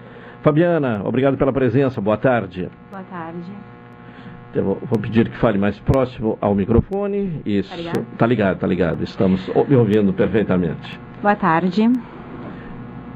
Fabiana, 0.46 1.02
obrigado 1.04 1.36
pela 1.36 1.52
presença, 1.52 2.00
boa 2.00 2.16
tarde. 2.16 2.68
Boa 2.88 3.02
tarde. 3.02 3.50
Eu 4.54 4.62
vou 4.80 4.96
pedir 5.02 5.28
que 5.28 5.36
fale 5.38 5.58
mais 5.58 5.76
próximo 5.80 6.38
ao 6.40 6.54
microfone. 6.54 7.42
Isso. 7.44 7.68
Tá 7.68 7.76
ligado? 7.76 8.06
Tá 8.16 8.26
ligado, 8.28 8.58
tá 8.60 8.66
ligado. 8.68 9.02
Estamos 9.02 9.50
me 9.68 9.74
ouvindo 9.74 10.12
perfeitamente. 10.12 11.00
Boa 11.20 11.34
tarde. 11.34 11.90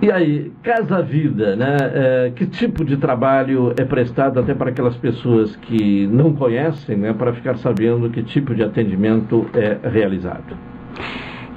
E 0.03 0.11
aí, 0.11 0.51
Casa 0.65 1.03
Vida, 1.03 1.55
né? 1.55 1.77
É, 1.81 2.33
que 2.35 2.47
tipo 2.47 2.85
de 2.85 2.97
trabalho 2.97 3.73
é 3.79 3.85
prestado 3.85 4.41
até 4.41 4.53
para 4.53 4.71
aquelas 4.71 4.97
pessoas 4.97 5.55
que 5.55 6.09
não 6.09 6.35
conhecem, 6.35 6.97
né? 6.97 7.13
Para 7.13 7.33
ficar 7.33 7.57
sabendo 7.59 8.11
que 8.11 8.25
tipo 8.25 8.57
de 8.57 8.65
atendimento 8.65 9.49
é 9.55 9.89
realizado? 9.89 10.57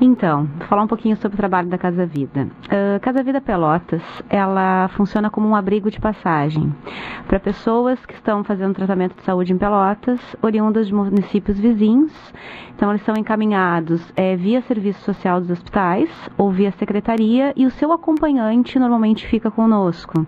Então, 0.06 0.50
vou 0.58 0.68
falar 0.68 0.84
um 0.84 0.88
pouquinho 0.88 1.16
sobre 1.16 1.36
o 1.36 1.38
trabalho 1.38 1.70
da 1.70 1.78
Casa 1.78 2.06
Vida. 2.06 2.50
Uh, 2.66 3.00
Casa 3.00 3.24
Vida 3.24 3.40
Pelotas, 3.40 4.04
ela 4.30 4.90
funciona 4.90 5.30
como 5.30 5.48
um 5.48 5.56
abrigo 5.56 5.90
de 5.90 5.98
passagem 5.98 6.76
para 7.26 7.40
pessoas 7.40 8.06
que 8.06 8.14
estão 8.14 8.44
fazendo 8.44 8.76
tratamento 8.76 9.16
de 9.16 9.24
saúde 9.24 9.54
em 9.54 9.58
Pelotas, 9.58 10.20
oriundas 10.42 10.88
de 10.88 10.94
municípios 10.94 11.58
vizinhos. 11.58 12.12
Então, 12.76 12.90
eles 12.90 13.04
são 13.04 13.16
encaminhados 13.16 14.12
é, 14.14 14.36
via 14.36 14.62
serviço 14.64 15.00
social 15.06 15.40
dos 15.40 15.50
hospitais 15.50 16.10
ou 16.38 16.52
via 16.52 16.72
secretaria 16.72 17.54
e 17.56 17.66
o 17.66 17.72
seu 17.72 17.94
acompanhante 17.94 18.78
normalmente 18.78 19.26
fica 19.26 19.50
conosco. 19.50 20.28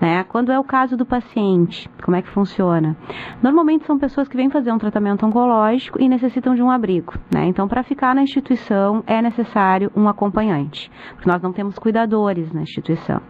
Né? 0.00 0.22
Quando 0.28 0.52
é 0.52 0.60
o 0.60 0.62
caso 0.62 0.96
do 0.96 1.04
paciente, 1.04 1.90
como 2.04 2.16
é 2.16 2.22
que 2.22 2.28
funciona? 2.28 2.96
Normalmente 3.42 3.84
são 3.84 3.98
pessoas 3.98 4.28
que 4.28 4.36
vêm 4.36 4.48
fazer 4.48 4.70
um 4.70 4.78
tratamento 4.78 5.26
oncológico 5.26 6.00
e 6.00 6.08
necessitam 6.08 6.54
de 6.54 6.62
um 6.62 6.70
abrigo. 6.70 7.14
Né? 7.34 7.46
Então, 7.46 7.66
para 7.66 7.82
ficar 7.82 8.14
na 8.14 8.22
instituição, 8.22 9.02
é 9.08 9.22
necessário 9.22 9.90
um 9.96 10.06
acompanhante, 10.06 10.90
porque 11.14 11.28
nós 11.28 11.40
não 11.40 11.50
temos 11.50 11.78
cuidadores 11.78 12.52
na 12.52 12.60
instituição. 12.60 13.22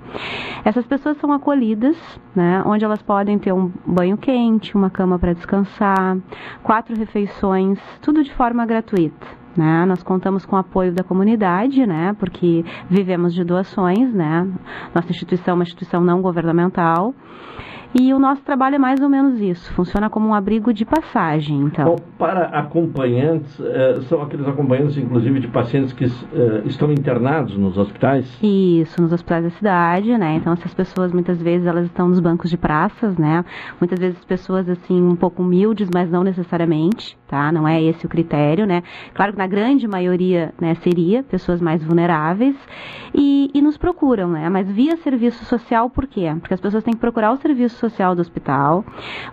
Essas 0.65 0.85
pessoas 0.85 1.17
são 1.19 1.33
acolhidas, 1.33 1.97
né, 2.35 2.63
onde 2.67 2.85
elas 2.85 3.01
podem 3.01 3.39
ter 3.39 3.53
um 3.53 3.71
banho 3.87 4.19
quente, 4.19 4.77
uma 4.77 4.91
cama 4.91 5.19
para 5.21 5.33
descansar, 5.33 6.19
quatro 6.65 6.97
refeições, 6.97 7.79
tudo 8.03 8.25
de 8.25 8.35
forma 8.35 8.67
gratuita. 8.67 9.39
Né? 9.57 9.85
Nós 9.87 10.03
contamos 10.03 10.45
com 10.45 10.57
o 10.57 10.59
apoio 10.59 10.93
da 10.93 11.05
comunidade, 11.05 11.87
né? 11.87 12.15
porque 12.19 12.65
vivemos 12.91 13.35
de 13.35 13.43
doações, 13.43 14.13
né? 14.15 14.47
Nossa 14.95 15.11
instituição 15.11 15.53
é 15.53 15.55
uma 15.57 15.65
instituição 15.65 16.01
não 16.01 16.23
governamental. 16.23 17.13
E 17.95 18.13
o 18.13 18.19
nosso 18.19 18.43
trabalho 18.43 18.75
é 18.75 18.79
mais 18.79 19.01
ou 19.01 19.09
menos 19.09 19.41
isso, 19.41 19.73
funciona 19.73 20.11
como 20.11 20.29
um 20.29 20.35
abrigo 20.35 20.75
de 20.75 20.85
passagem, 20.85 21.59
então. 21.63 21.87
Bom, 21.87 21.97
para 22.19 22.45
acompanhantes, 22.49 23.59
eh, 23.61 24.01
são 24.03 24.21
aqueles 24.21 24.47
acompanhantes, 24.47 24.99
inclusive, 24.99 25.41
de 25.41 25.49
pacientes 25.49 25.95
que 25.95 26.05
eh, 26.05 26.63
estão 26.67 26.93
internados 26.93 27.57
nos 27.57 27.79
hospitais? 27.79 28.39
Isso, 28.43 29.01
nos 29.01 29.11
hospitais 29.11 29.45
da 29.45 29.51
cidade, 29.51 30.19
né? 30.19 30.35
Então, 30.35 30.53
essas 30.53 30.75
pessoas, 30.75 31.13
muitas 31.13 31.41
vezes, 31.41 31.67
elas 31.67 31.87
estão 31.87 32.09
nos 32.09 32.21
bancos 32.21 32.51
de 32.51 32.59
praças, 32.59 33.17
né? 33.17 33.43
Muitas 33.81 33.99
vezes, 33.99 34.23
pessoas, 34.23 34.69
assim, 34.69 35.01
um 35.03 35.17
pouco 35.17 35.43
humildes, 35.43 35.89
mas 35.93 36.11
não 36.11 36.23
necessariamente, 36.23 37.17
tá? 37.27 37.51
Não 37.51 37.67
é 37.67 37.83
esse 37.83 38.05
o 38.05 38.09
critério, 38.09 38.67
né? 38.67 38.83
Claro 39.15 39.33
que 39.33 39.39
na 39.39 39.47
grande 39.47 39.89
maioria, 39.89 40.53
né, 40.61 40.75
seria 40.77 41.23
pessoas 41.23 41.59
mais 41.59 41.83
vulneráveis 41.83 42.57
e, 43.15 43.51
e 43.55 43.63
nos 43.63 43.79
procuram, 43.79 44.29
né? 44.29 44.49
Mas 44.51 44.71
via 44.71 44.97
serviço 44.99 45.45
social, 45.47 45.89
por 45.89 46.07
quê? 46.07 46.31
Porque 46.39 46.53
as 46.53 46.61
pessoas 46.61 46.85
têm 46.85 46.93
que 46.93 47.01
procurar 47.01 47.33
o 47.33 47.37
serviço 47.37 47.78
social 47.79 48.15
do 48.15 48.21
hospital, 48.21 48.85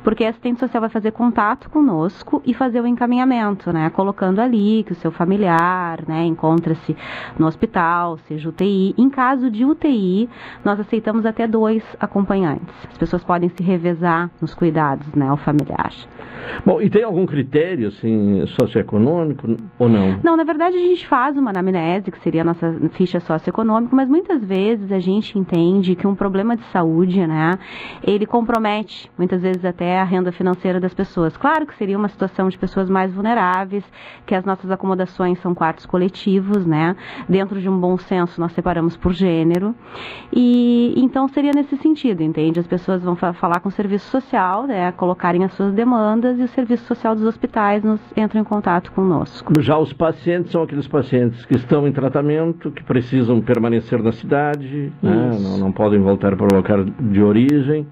porque 0.04 0.24
a 0.24 0.30
assistente 0.30 0.60
social 0.60 0.82
vai 0.82 0.90
fazer 0.90 1.12
contato 1.12 1.70
conosco 1.70 2.42
e 2.46 2.54
fazer 2.54 2.82
o 2.82 2.88
encaminhamento, 2.88 3.72
né? 3.72 3.90
Colocando 3.90 4.40
ali 4.40 4.84
que 4.84 4.92
o 4.92 4.96
seu 4.96 5.12
familiar, 5.12 6.04
né, 6.08 6.26
encontra-se 6.26 6.96
no 7.38 7.48
hospital, 7.48 8.18
seja 8.28 8.50
UTI. 8.50 8.94
Em 8.98 9.10
caso 9.10 9.50
de 9.50 9.66
UTI, 9.66 10.30
nós 10.64 10.80
aceitamos 10.80 11.26
até 11.26 11.48
dois 11.48 11.84
acompanhantes. 12.00 12.74
As 12.90 12.98
pessoas 12.98 13.24
podem 13.24 13.50
se 13.50 13.64
revezar 13.64 14.30
nos 14.42 14.54
cuidados, 14.54 15.08
né, 15.14 15.28
ao 15.28 15.38
familiar. 15.38 15.92
Bom, 16.66 16.82
e 16.82 16.90
tem 16.90 17.04
algum 17.04 17.26
critério, 17.26 17.88
assim, 17.88 18.46
socioeconômico 18.48 19.48
ou 19.80 19.90
não? 19.90 20.20
Não, 20.24 20.38
na 20.38 20.44
verdade 20.44 20.76
a 20.78 20.80
gente 20.80 21.08
faz 21.08 21.38
uma 21.38 21.50
anamnese, 21.50 22.12
que 22.12 22.20
seria 22.20 22.42
a 22.42 22.46
nossa 22.46 22.72
ficha 22.92 23.20
socioeconômica, 23.20 23.96
mas 23.96 24.08
muitas 24.08 24.44
vezes 24.44 24.92
a 24.92 25.00
gente 25.00 25.38
entende 25.38 25.96
que 25.96 26.06
um 26.06 26.16
problema 26.16 26.56
de 26.56 26.64
saúde, 26.66 27.26
né, 27.26 27.54
ele 28.04 28.26
compromete, 28.36 29.10
muitas 29.18 29.42
vezes 29.42 29.64
até 29.64 29.98
a 29.98 30.04
renda 30.04 30.30
financeira 30.30 30.78
das 30.78 30.94
pessoas. 30.94 31.38
Claro 31.38 31.66
que 31.66 31.74
seria 31.78 31.98
uma 31.98 32.10
situação 32.10 32.50
de 32.50 32.58
pessoas 32.58 32.90
mais 32.90 33.14
vulneráveis, 33.14 33.86
que 34.26 34.36
as 34.36 34.44
nossas 34.44 34.70
acomodações 34.70 35.40
são 35.40 35.56
quartos 35.56 35.86
coletivos, 35.86 36.66
né, 36.66 36.98
dentro 37.30 37.62
de 37.62 37.70
um 37.70 37.80
bom 37.80 37.98
senso 37.98 38.42
nós 38.42 38.52
separamos 38.52 38.98
por 38.98 39.14
gênero, 39.14 39.74
e 40.34 40.94
então 40.98 41.30
seria 41.30 41.54
nesse 41.56 41.78
sentido, 41.78 42.24
entende? 42.24 42.60
As 42.60 42.68
pessoas 42.68 43.02
vão 43.02 43.16
fa 43.16 43.32
falar 43.32 43.62
com 43.62 43.70
o 43.70 43.72
serviço 43.72 44.10
social, 44.10 44.68
né, 44.68 44.92
colocarem 44.92 45.46
as 45.46 45.54
suas 45.54 45.74
demandas 45.74 46.38
e 46.38 46.44
o 46.44 46.48
serviço 46.50 46.84
social 46.88 47.16
dos 47.16 47.24
hospitais 47.24 47.86
nos 47.86 48.02
entram 48.18 48.42
em 48.42 48.44
contato 48.44 48.92
conosco. 48.92 49.54
Já 49.62 49.78
os 49.78 49.94
pacientes 49.94 50.52
são 50.52 50.64
aqueles 50.64 50.90
pacientes 50.90 51.46
que 51.46 51.56
estão 51.56 51.88
em 51.88 51.94
tratamento, 51.94 52.70
que 52.70 52.84
precisam 52.84 53.40
permanecer 53.40 54.04
na 54.04 54.12
cidade, 54.12 54.92
né? 55.02 55.32
não, 55.40 55.58
não 55.58 55.72
podem 55.72 56.02
voltar 56.02 56.36
para 56.36 56.46
o 56.46 56.54
local 56.54 56.84
de 56.84 57.24
origem. 57.24 57.88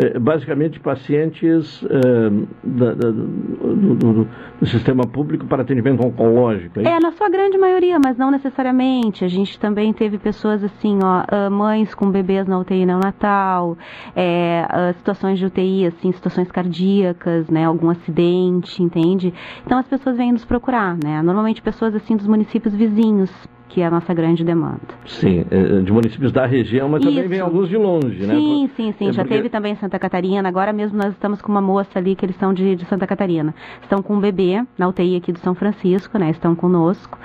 É, 0.00 0.16
basicamente 0.16 0.78
pacientes 0.78 1.84
é, 1.84 2.30
da, 2.62 2.94
da, 2.94 3.10
do, 3.10 3.94
do, 3.96 4.28
do, 4.60 4.66
sistema 4.66 5.04
público 5.04 5.44
para 5.46 5.62
atendimento 5.62 6.06
oncológico. 6.06 6.78
É, 6.78 6.84
é, 6.84 7.00
na 7.00 7.10
sua 7.10 7.28
grande 7.28 7.58
maioria, 7.58 7.98
mas 7.98 8.16
não 8.16 8.30
necessariamente. 8.30 9.24
A 9.24 9.28
gente 9.28 9.58
também 9.58 9.92
teve 9.92 10.16
pessoas 10.16 10.62
assim, 10.62 11.00
ó, 11.02 11.24
ah, 11.26 11.50
mães 11.50 11.96
com 11.96 12.08
bebês 12.12 12.46
na 12.46 12.60
UTI 12.60 12.86
neonatal, 12.86 13.76
é, 14.14 14.64
ah, 14.68 14.92
situações 14.92 15.36
de 15.36 15.46
UTI, 15.46 15.86
assim, 15.86 16.12
situações 16.12 16.48
cardíacas, 16.48 17.48
né, 17.48 17.64
algum 17.64 17.90
acidente, 17.90 18.80
entende? 18.80 19.34
Então 19.66 19.78
as 19.78 19.88
pessoas 19.88 20.16
vêm 20.16 20.30
nos 20.30 20.44
procurar, 20.44 20.96
né? 20.96 21.20
Normalmente 21.22 21.60
pessoas 21.60 21.92
assim 21.96 22.16
dos 22.16 22.28
municípios 22.28 22.72
vizinhos 22.72 23.32
que 23.68 23.82
é 23.82 23.86
a 23.86 23.90
nossa 23.90 24.14
grande 24.14 24.42
demanda. 24.42 24.80
Sim, 25.06 25.44
é, 25.50 25.80
de 25.80 25.92
municípios 25.92 26.32
da 26.32 26.46
região, 26.46 26.88
mas 26.88 27.02
Isso. 27.02 27.10
também 27.10 27.28
vem 27.28 27.40
alguns 27.40 27.68
de 27.68 27.76
longe, 27.76 28.26
né? 28.26 28.34
Sim, 28.34 28.70
sim, 28.74 28.92
sim. 28.92 29.08
É 29.08 29.12
Já 29.12 29.22
porque... 29.22 29.36
teve 29.36 29.48
também 29.50 29.76
Santa 29.76 29.98
Catarina. 29.98 30.48
Agora 30.48 30.72
mesmo 30.72 30.96
nós 30.96 31.12
estamos 31.12 31.42
com 31.42 31.52
uma 31.52 31.60
moça 31.60 31.98
ali 31.98 32.14
que 32.14 32.24
eles 32.24 32.36
são 32.36 32.54
de, 32.54 32.74
de 32.74 32.84
Santa 32.86 33.06
Catarina. 33.06 33.54
Estão 33.82 34.02
com 34.02 34.14
um 34.14 34.20
bebê 34.20 34.62
na 34.78 34.88
UTI 34.88 35.16
aqui 35.16 35.32
do 35.32 35.38
São 35.40 35.54
Francisco, 35.54 36.18
né? 36.18 36.30
Estão 36.30 36.54
conosco. 36.54 37.18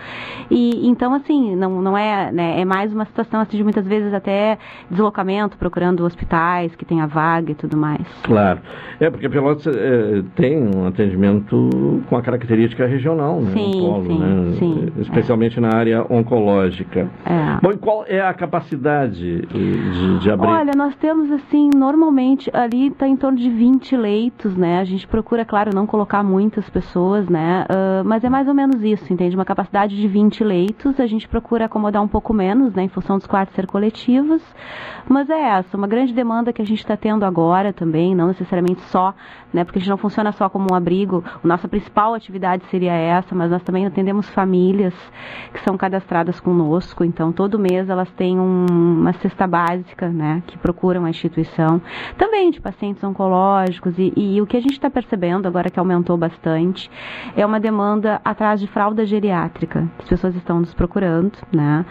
E 0.52 0.86
então, 0.88 1.14
assim, 1.14 1.56
não, 1.56 1.82
não 1.82 1.98
é, 1.98 2.32
né? 2.32 2.60
É 2.60 2.66
mais 2.66 2.94
uma 2.94 3.06
situação 3.06 3.39
assim 3.39 3.58
de 3.58 3.64
muitas 3.64 3.88
vezes 3.88 4.14
até 4.14 4.58
deslocamento, 4.91 5.58
procurando 5.58 6.04
hospitais 6.04 6.76
que 6.76 6.84
tenha 6.84 7.08
vaga 7.08 7.52
e 7.52 7.56
tudo 7.56 7.78
mais. 7.78 8.06
Claro. 8.24 8.60
É, 9.00 9.10
porque 9.10 9.30
Pelotas 9.30 9.66
é, 9.68 10.24
tem 10.36 10.58
um 10.58 10.88
atendimento 10.88 12.04
com 12.10 12.18
a 12.18 12.22
característica 12.22 12.86
regional, 12.86 13.41
né? 13.41 13.52
Sim, 13.54 13.82
um 13.82 13.94
polo, 13.94 14.06
sim, 14.06 14.20
né? 14.20 14.56
sim. 14.60 14.91
Especialmente 15.00 15.58
é. 15.58 15.62
na 15.62 15.74
área 15.74 16.06
oncológica 16.10 16.33
oncológica. 16.34 17.10
É. 17.26 17.60
Bom, 17.62 17.72
e 17.72 17.78
qual 17.78 18.06
é 18.08 18.20
a 18.20 18.34
capacidade 18.34 19.42
de, 19.42 20.20
de 20.20 20.32
abrir? 20.32 20.48
Olha, 20.48 20.72
nós 20.76 20.96
temos 20.96 21.32
assim, 21.32 21.70
normalmente 21.74 22.50
ali 22.54 22.88
está 22.88 23.08
em 23.08 23.16
torno 23.16 23.38
de 23.38 23.50
20 23.50 23.96
leitos, 23.96 24.56
né? 24.56 24.80
A 24.80 24.84
gente 24.84 25.08
procura, 25.08 25.46
claro, 25.46 25.74
não 25.74 25.86
colocar 25.86 26.24
muitas 26.24 26.70
pessoas, 26.70 27.28
né? 27.30 27.66
Uh, 27.70 28.04
mas 28.04 28.24
é 28.24 28.30
mais 28.30 28.48
ou 28.48 28.54
menos 28.54 28.84
isso, 28.84 29.12
entende? 29.14 29.36
Uma 29.36 29.46
capacidade 29.46 29.96
de 29.96 30.08
20 30.08 30.44
leitos, 30.44 31.00
a 31.00 31.06
gente 31.06 31.28
procura 31.28 31.66
acomodar 31.66 32.02
um 32.02 32.08
pouco 32.08 32.34
menos, 32.34 32.74
né? 32.74 32.84
Em 32.84 32.90
função 32.90 33.18
dos 33.18 33.28
quartos 33.28 33.56
ser 33.56 33.68
coletivos. 33.68 34.42
Mas 35.08 35.30
é 35.30 35.40
essa, 35.40 35.78
uma 35.78 35.88
grande 35.88 36.14
demanda 36.14 36.52
que 36.52 36.62
a 36.62 36.66
gente 36.66 36.80
está 36.80 36.98
tendo 36.98 37.26
agora 37.26 37.72
também, 37.72 38.16
não 38.16 38.28
necessariamente 38.28 38.82
só, 38.84 39.14
né? 39.54 39.64
Porque 39.64 39.78
a 39.78 39.82
gente 39.82 39.89
não 39.89 39.97
funciona 39.97 40.32
só 40.32 40.49
como 40.49 40.68
um 40.72 40.76
abrigo. 40.76 41.24
Nossa 41.43 41.68
principal 41.68 42.14
atividade 42.14 42.64
seria 42.72 42.93
essa, 42.93 43.36
mas 43.36 43.51
nós 43.51 43.62
também 43.64 43.86
atendemos 43.86 44.28
famílias 44.30 44.93
que 45.54 45.60
são 45.62 45.78
cadastradas 45.78 46.39
conosco. 46.39 47.04
Então, 47.04 47.32
todo 47.32 47.60
mês 47.60 47.89
elas 47.89 48.10
têm 48.12 48.39
um, 48.39 48.66
uma 48.70 49.14
cesta 49.14 49.45
básica, 49.45 50.10
né? 50.10 50.41
Que 50.47 50.58
procuram 50.58 51.06
a 51.06 51.10
instituição. 51.10 51.82
Também 52.18 52.49
de 52.49 52.60
pacientes 52.60 53.04
oncológicos. 53.04 53.97
E, 53.97 54.12
e 54.16 54.41
o 54.41 54.47
que 54.47 54.58
a 54.58 54.62
gente 54.62 54.74
está 54.74 54.89
percebendo 54.89 55.47
agora 55.47 55.70
que 55.70 55.80
aumentou 55.80 56.18
bastante 56.18 56.89
é 57.36 57.45
uma 57.45 57.60
demanda 57.60 58.20
atrás 58.26 58.60
de 58.60 58.68
fralda 58.68 59.06
geriátrica. 59.06 59.88
As 59.99 60.08
pessoas 60.08 60.36
estão 60.36 60.60
nos 60.60 60.74
procurando, 60.74 61.38
né? 61.54 61.86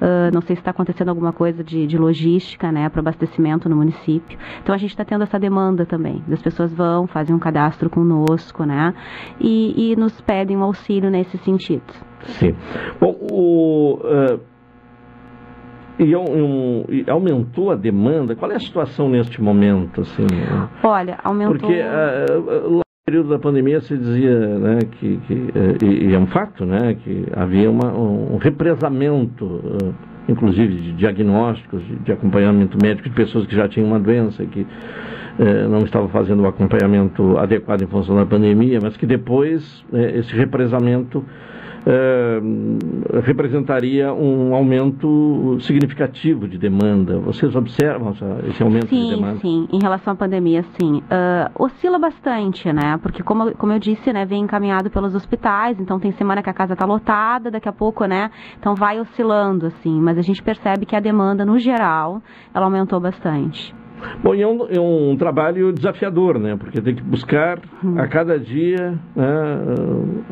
Uh, 0.00 0.32
não 0.32 0.40
sei 0.42 0.54
se 0.54 0.60
está 0.60 0.70
acontecendo 0.70 1.08
alguma 1.08 1.32
coisa 1.32 1.64
de, 1.64 1.86
de 1.86 1.98
logística, 1.98 2.70
né? 2.70 2.88
Para 2.88 3.00
abastecimento 3.00 3.68
no 3.68 3.76
município. 3.76 4.38
Então, 4.62 4.74
a 4.74 4.78
gente 4.78 4.90
está 4.90 5.04
tendo 5.04 5.24
essa 5.24 5.38
demanda 5.38 5.84
também. 5.84 6.22
As 6.30 6.40
pessoas 6.40 6.72
vão, 6.72 7.07
fazem 7.08 7.34
um 7.34 7.38
cadastro 7.38 7.90
conosco, 7.90 8.64
né? 8.64 8.94
E, 9.40 9.92
e 9.92 9.96
nos 9.96 10.20
pedem 10.20 10.56
um 10.56 10.62
auxílio 10.62 11.10
nesse 11.10 11.36
sentido. 11.38 11.92
Sim. 12.22 12.54
Bom, 13.00 13.16
o. 13.30 14.00
Uh, 14.02 14.40
e, 15.98 16.14
um, 16.14 16.84
aumentou 17.08 17.72
a 17.72 17.74
demanda? 17.74 18.36
Qual 18.36 18.50
é 18.52 18.54
a 18.54 18.60
situação 18.60 19.08
neste 19.08 19.42
momento? 19.42 20.02
Assim, 20.02 20.26
Olha, 20.82 21.18
aumentou. 21.24 21.58
Porque 21.58 21.80
uh, 21.80 22.70
no 22.70 22.82
período 23.04 23.30
da 23.30 23.38
pandemia 23.38 23.80
se 23.80 23.96
dizia 23.96 24.58
né, 24.58 24.78
que, 24.92 25.16
que 25.26 25.34
uh, 25.34 25.84
e, 25.84 26.10
e, 26.10 26.14
é 26.14 26.18
um 26.18 26.26
fato, 26.28 26.64
né, 26.64 26.94
que 27.02 27.26
havia 27.34 27.68
uma, 27.68 27.92
um 27.92 28.36
represamento, 28.36 29.60
inclusive 30.28 30.76
de 30.76 30.92
diagnósticos, 30.92 31.84
de, 31.84 31.96
de, 31.96 32.12
acompanhamento 32.12 32.78
médico 32.80 33.08
de 33.08 33.14
pessoas 33.16 33.46
que 33.46 33.56
já 33.56 33.68
tinham 33.68 33.88
uma 33.88 33.98
doença, 33.98 34.44
que 34.46 34.64
não 35.68 35.78
estavam 35.80 36.08
fazendo 36.08 36.42
o 36.42 36.46
acompanhamento 36.46 37.38
adequado 37.38 37.82
em 37.82 37.86
função 37.86 38.16
da 38.16 38.26
pandemia, 38.26 38.78
mas 38.82 38.96
que 38.96 39.06
depois 39.06 39.84
esse 39.92 40.34
represamento 40.34 41.24
eh, 41.90 42.40
representaria 43.24 44.12
um 44.12 44.54
aumento 44.54 45.56
significativo 45.60 46.46
de 46.46 46.58
demanda. 46.58 47.18
Vocês 47.18 47.56
observam 47.56 48.14
esse 48.46 48.62
aumento 48.62 48.88
sim, 48.88 49.04
de 49.04 49.14
demanda? 49.14 49.38
Sim, 49.40 49.66
em 49.72 49.80
relação 49.80 50.12
à 50.12 50.16
pandemia, 50.16 50.64
sim. 50.78 50.98
Uh, 50.98 51.64
oscila 51.64 51.98
bastante, 51.98 52.70
né? 52.72 52.98
Porque, 53.02 53.22
como, 53.22 53.54
como 53.54 53.72
eu 53.72 53.78
disse, 53.78 54.12
né, 54.12 54.26
vem 54.26 54.42
encaminhado 54.42 54.90
pelos 54.90 55.14
hospitais, 55.14 55.80
então 55.80 55.98
tem 55.98 56.12
semana 56.12 56.42
que 56.42 56.50
a 56.50 56.52
casa 56.52 56.74
está 56.74 56.84
lotada, 56.84 57.50
daqui 57.50 57.68
a 57.68 57.72
pouco, 57.72 58.04
né? 58.04 58.30
Então 58.58 58.74
vai 58.74 59.00
oscilando, 59.00 59.66
assim. 59.66 59.98
Mas 59.98 60.18
a 60.18 60.22
gente 60.22 60.42
percebe 60.42 60.84
que 60.84 60.94
a 60.94 61.00
demanda, 61.00 61.42
no 61.42 61.58
geral, 61.58 62.20
ela 62.52 62.66
aumentou 62.66 63.00
bastante. 63.00 63.74
Bom, 64.22 64.34
e 64.34 64.42
é 64.42 64.46
um, 64.46 64.66
é 64.68 64.80
um, 64.80 65.16
trabalho 65.16 65.72
desafiador, 65.72 66.38
né? 66.38 66.56
Porque 66.56 66.80
tem 66.80 66.94
que 66.94 67.02
buscar 67.02 67.58
a 67.96 68.06
cada 68.06 68.38
dia 68.38 68.98
né, 69.14 69.26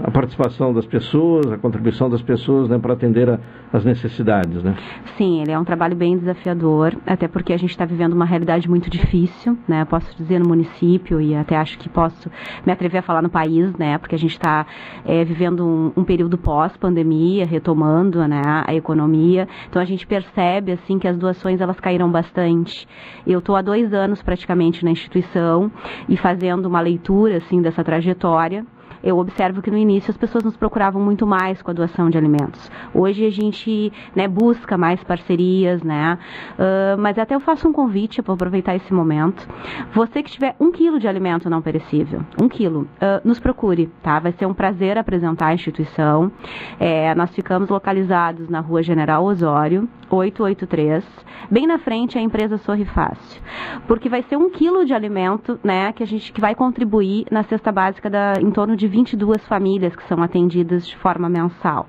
a 0.02 0.10
participação 0.10 0.72
das 0.72 0.86
pessoas, 0.86 1.50
a 1.50 1.58
contribuição 1.58 2.08
das 2.08 2.22
pessoas 2.22 2.68
né, 2.68 2.78
para 2.78 2.94
atender 2.94 3.38
as 3.72 3.84
necessidades, 3.84 4.62
né? 4.62 4.76
Sim, 5.16 5.42
ele 5.42 5.52
é 5.52 5.58
um 5.58 5.64
trabalho 5.64 5.96
bem 5.96 6.16
desafiador, 6.16 6.96
até 7.06 7.28
porque 7.28 7.52
a 7.52 7.56
gente 7.56 7.70
está 7.70 7.84
vivendo 7.84 8.12
uma 8.12 8.24
realidade 8.24 8.68
muito 8.68 8.88
difícil, 8.88 9.58
né? 9.68 9.84
Posso 9.84 10.16
dizer 10.16 10.38
no 10.38 10.48
município 10.48 11.20
e 11.20 11.34
até 11.34 11.56
acho 11.56 11.78
que 11.78 11.88
posso 11.88 12.30
me 12.64 12.72
atrever 12.72 13.00
a 13.00 13.02
falar 13.02 13.22
no 13.22 13.30
país, 13.30 13.76
né? 13.76 13.98
Porque 13.98 14.14
a 14.14 14.18
gente 14.18 14.32
está 14.32 14.66
é, 15.04 15.24
vivendo 15.24 15.66
um, 15.66 15.92
um 15.96 16.04
período 16.04 16.38
pós-pandemia, 16.38 17.44
retomando, 17.44 18.26
né, 18.26 18.42
a 18.66 18.74
economia. 18.74 19.48
Então 19.68 19.80
a 19.80 19.84
gente 19.84 20.06
percebe 20.06 20.72
assim 20.72 20.98
que 20.98 21.08
as 21.08 21.16
doações 21.16 21.60
elas 21.60 21.78
caíram 21.80 22.10
bastante. 22.10 22.86
Eu 23.26 23.40
estou 23.40 23.55
há 23.56 23.62
dois 23.62 23.92
anos 23.92 24.22
praticamente 24.22 24.84
na 24.84 24.90
instituição 24.90 25.70
e 26.08 26.16
fazendo 26.16 26.66
uma 26.66 26.80
leitura 26.80 27.38
assim 27.38 27.60
dessa 27.60 27.82
trajetória 27.82 28.64
eu 29.06 29.18
observo 29.18 29.62
que 29.62 29.70
no 29.70 29.78
início 29.78 30.10
as 30.10 30.16
pessoas 30.16 30.42
nos 30.42 30.56
procuravam 30.56 31.00
muito 31.00 31.24
mais 31.24 31.62
com 31.62 31.70
a 31.70 31.74
doação 31.74 32.10
de 32.10 32.18
alimentos. 32.18 32.68
Hoje 32.92 33.24
a 33.24 33.30
gente 33.30 33.92
né, 34.16 34.26
busca 34.26 34.76
mais 34.76 35.02
parcerias, 35.04 35.80
né? 35.84 36.18
Uh, 36.58 37.00
mas 37.00 37.16
até 37.16 37.36
eu 37.36 37.40
faço 37.40 37.68
um 37.68 37.72
convite 37.72 38.20
para 38.20 38.34
aproveitar 38.34 38.74
esse 38.74 38.92
momento. 38.92 39.46
Você 39.94 40.24
que 40.24 40.30
tiver 40.32 40.56
um 40.58 40.72
quilo 40.72 40.98
de 40.98 41.06
alimento 41.06 41.48
não 41.48 41.62
perecível, 41.62 42.22
um 42.42 42.48
quilo, 42.48 42.80
uh, 42.80 43.20
nos 43.24 43.38
procure, 43.38 43.86
tá? 44.02 44.18
Vai 44.18 44.32
ser 44.32 44.46
um 44.46 44.54
prazer 44.54 44.98
apresentar 44.98 45.46
a 45.46 45.54
instituição. 45.54 46.32
É, 46.80 47.14
nós 47.14 47.32
ficamos 47.32 47.68
localizados 47.68 48.48
na 48.48 48.58
Rua 48.58 48.82
General 48.82 49.24
Osório, 49.24 49.88
883, 50.10 51.04
bem 51.50 51.66
na 51.66 51.78
frente 51.78 52.18
a 52.18 52.20
empresa 52.20 52.58
Sorri 52.58 52.84
Fácil, 52.84 53.40
porque 53.86 54.08
vai 54.08 54.22
ser 54.22 54.36
um 54.36 54.50
quilo 54.50 54.84
de 54.84 54.94
alimento, 54.94 55.58
né, 55.62 55.92
que 55.92 56.02
a 56.02 56.06
gente 56.06 56.32
que 56.32 56.40
vai 56.40 56.54
contribuir 56.54 57.26
na 57.30 57.42
cesta 57.44 57.70
básica 57.70 58.08
da 58.08 58.34
em 58.40 58.50
torno 58.50 58.76
de 58.76 58.86
22 58.96 59.46
famílias 59.46 59.94
que 59.94 60.02
são 60.08 60.22
atendidas 60.22 60.86
de 60.86 60.96
forma 60.96 61.28
mensal. 61.28 61.86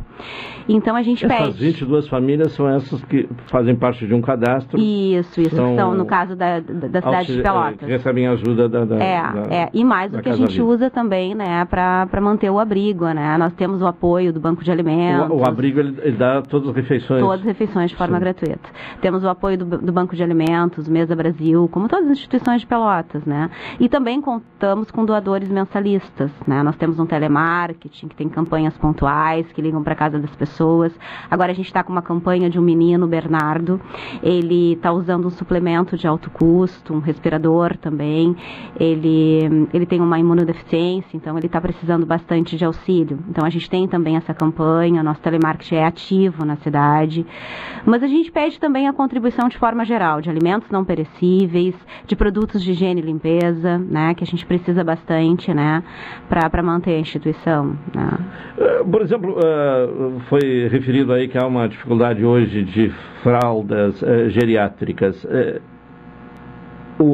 Então 0.68 0.96
a 0.96 1.02
gente 1.02 1.24
Essas 1.24 1.38
pede. 1.38 1.50
Essas 1.50 1.60
22 1.60 2.08
famílias 2.10 2.52
são 2.52 2.68
essas 2.68 3.02
que 3.06 3.30
fazem 3.50 3.76
parte 3.76 4.06
de 4.06 4.14
um 4.14 4.22
cadastro. 4.22 4.78
Isso, 4.78 5.40
isso, 5.40 5.56
são, 5.56 5.76
são 5.76 5.94
no 5.96 6.06
caso 6.06 6.36
da, 6.36 6.60
da, 6.60 6.88
da 6.88 7.02
cidade 7.02 7.36
de 7.36 7.42
Pelotas. 7.42 7.80
Que 7.80 7.86
recebem 7.86 8.28
ajuda 8.28 8.68
da. 8.68 8.84
da 8.84 8.96
é, 8.98 9.22
da, 9.22 9.56
é, 9.56 9.70
e 9.74 9.86
mais 9.86 10.14
o 10.14 10.22
que 10.22 10.28
a 10.28 10.36
gente 10.36 10.52
vida. 10.52 10.66
usa 10.66 10.90
também, 10.90 11.34
né, 11.34 11.64
para 11.66 12.20
manter 12.22 12.50
o 12.50 12.60
abrigo, 12.60 13.06
né? 13.06 13.38
Nós 13.38 13.54
temos 13.54 13.82
o 13.82 13.88
apoio 13.88 14.34
do 14.34 14.40
Banco 14.40 14.64
de 14.64 14.72
Alimentos. 14.72 15.30
O, 15.30 15.36
o 15.36 15.48
abrigo 15.48 15.80
ele, 15.80 15.98
ele, 16.02 16.18
dá 16.18 16.42
todas 16.42 16.70
as 16.70 16.76
refeições. 16.76 17.22
Todas 17.22 17.40
as 17.40 17.46
refeições 17.46 17.92
de 17.92 17.96
forma 17.96 18.18
Sim. 18.18 18.24
gratuita. 18.24 18.70
Temos 19.00 19.24
o 19.24 19.30
apoio 19.30 19.58
do, 19.58 19.78
do 19.78 19.92
Banco 19.94 20.16
de 20.16 20.24
Alimentos, 20.24 20.90
Mesa 20.90 21.16
Brasil, 21.16 21.70
como 21.72 21.88
todas 21.88 22.06
as 22.06 22.12
instituições 22.12 22.62
de 22.62 22.68
Pelotas, 22.68 23.24
né? 23.26 23.50
E 23.80 23.88
também 23.88 24.20
contamos 24.20 24.92
com 24.92 25.06
doadores 25.06 25.50
mensalistas, 25.50 26.32
né? 26.46 26.62
Nós 26.64 26.76
temos 26.76 26.87
um 27.00 27.06
telemarketing 27.06 28.08
que 28.08 28.16
tem 28.16 28.30
campanhas 28.30 28.78
pontuais 28.78 29.46
que 29.52 29.62
ligam 29.62 29.84
para 29.84 29.96
casa 29.96 30.20
das 30.20 30.36
pessoas. 30.36 30.94
Agora 31.30 31.52
a 31.52 31.56
gente 31.56 31.68
está 31.68 31.84
com 31.84 31.92
uma 31.92 32.02
campanha 32.02 32.50
de 32.50 32.60
um 32.60 32.62
menino, 32.62 33.08
Bernardo. 33.08 33.80
Ele 34.24 34.74
está 34.74 34.92
usando 34.92 35.28
um 35.28 35.32
suplemento 35.32 35.98
de 35.98 36.08
alto 36.08 36.30
custo, 36.30 36.94
um 36.94 37.00
respirador 37.00 37.78
também. 37.78 38.36
Ele, 38.80 39.68
ele 39.74 39.86
tem 39.86 40.00
uma 40.02 40.20
imunodeficiência, 40.20 41.16
então 41.16 41.38
ele 41.38 41.48
está 41.48 41.60
precisando 41.60 42.06
bastante 42.06 42.58
de 42.58 42.66
auxílio. 42.66 43.20
Então 43.30 43.46
a 43.46 43.50
gente 43.50 43.70
tem 43.70 43.88
também 43.88 44.16
essa 44.16 44.34
campanha, 44.34 45.04
nosso 45.04 45.22
telemarketing 45.22 45.76
é 45.76 45.86
ativo 45.86 46.46
na 46.46 46.56
cidade. 46.58 47.26
Mas 47.86 48.04
a 48.04 48.08
gente 48.08 48.32
pede 48.32 48.60
também 48.60 48.88
a 48.88 48.94
contribuição 48.94 49.48
de 49.50 49.58
forma 49.58 49.86
geral, 49.86 50.22
de 50.22 50.30
alimentos 50.30 50.70
não 50.70 50.84
perecíveis, 50.84 51.76
de 52.06 52.16
produtos 52.16 52.64
de 52.64 52.72
higiene 52.72 53.02
e 53.02 53.04
limpeza, 53.04 53.78
né, 53.78 54.14
que 54.14 54.24
a 54.24 54.28
gente 54.28 54.46
precisa 54.46 54.84
bastante, 54.84 55.54
né, 55.54 55.84
para 56.30 56.64
manter 56.64 56.77
a 56.86 57.00
instituição. 57.00 57.78
Né. 57.94 58.10
Por 58.90 59.02
exemplo, 59.02 59.38
foi 60.30 60.68
referido 60.70 61.14
aí 61.14 61.28
que 61.28 61.38
há 61.38 61.46
uma 61.46 61.68
dificuldade 61.68 62.24
hoje 62.24 62.64
de 62.64 62.90
fraldas 63.24 64.04
geriátricas. 64.30 65.26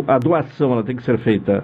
a 0.08 0.20
doação 0.20 0.72
ela 0.74 0.84
tem 0.84 0.96
que 0.96 1.04
ser 1.04 1.18
feita 1.20 1.64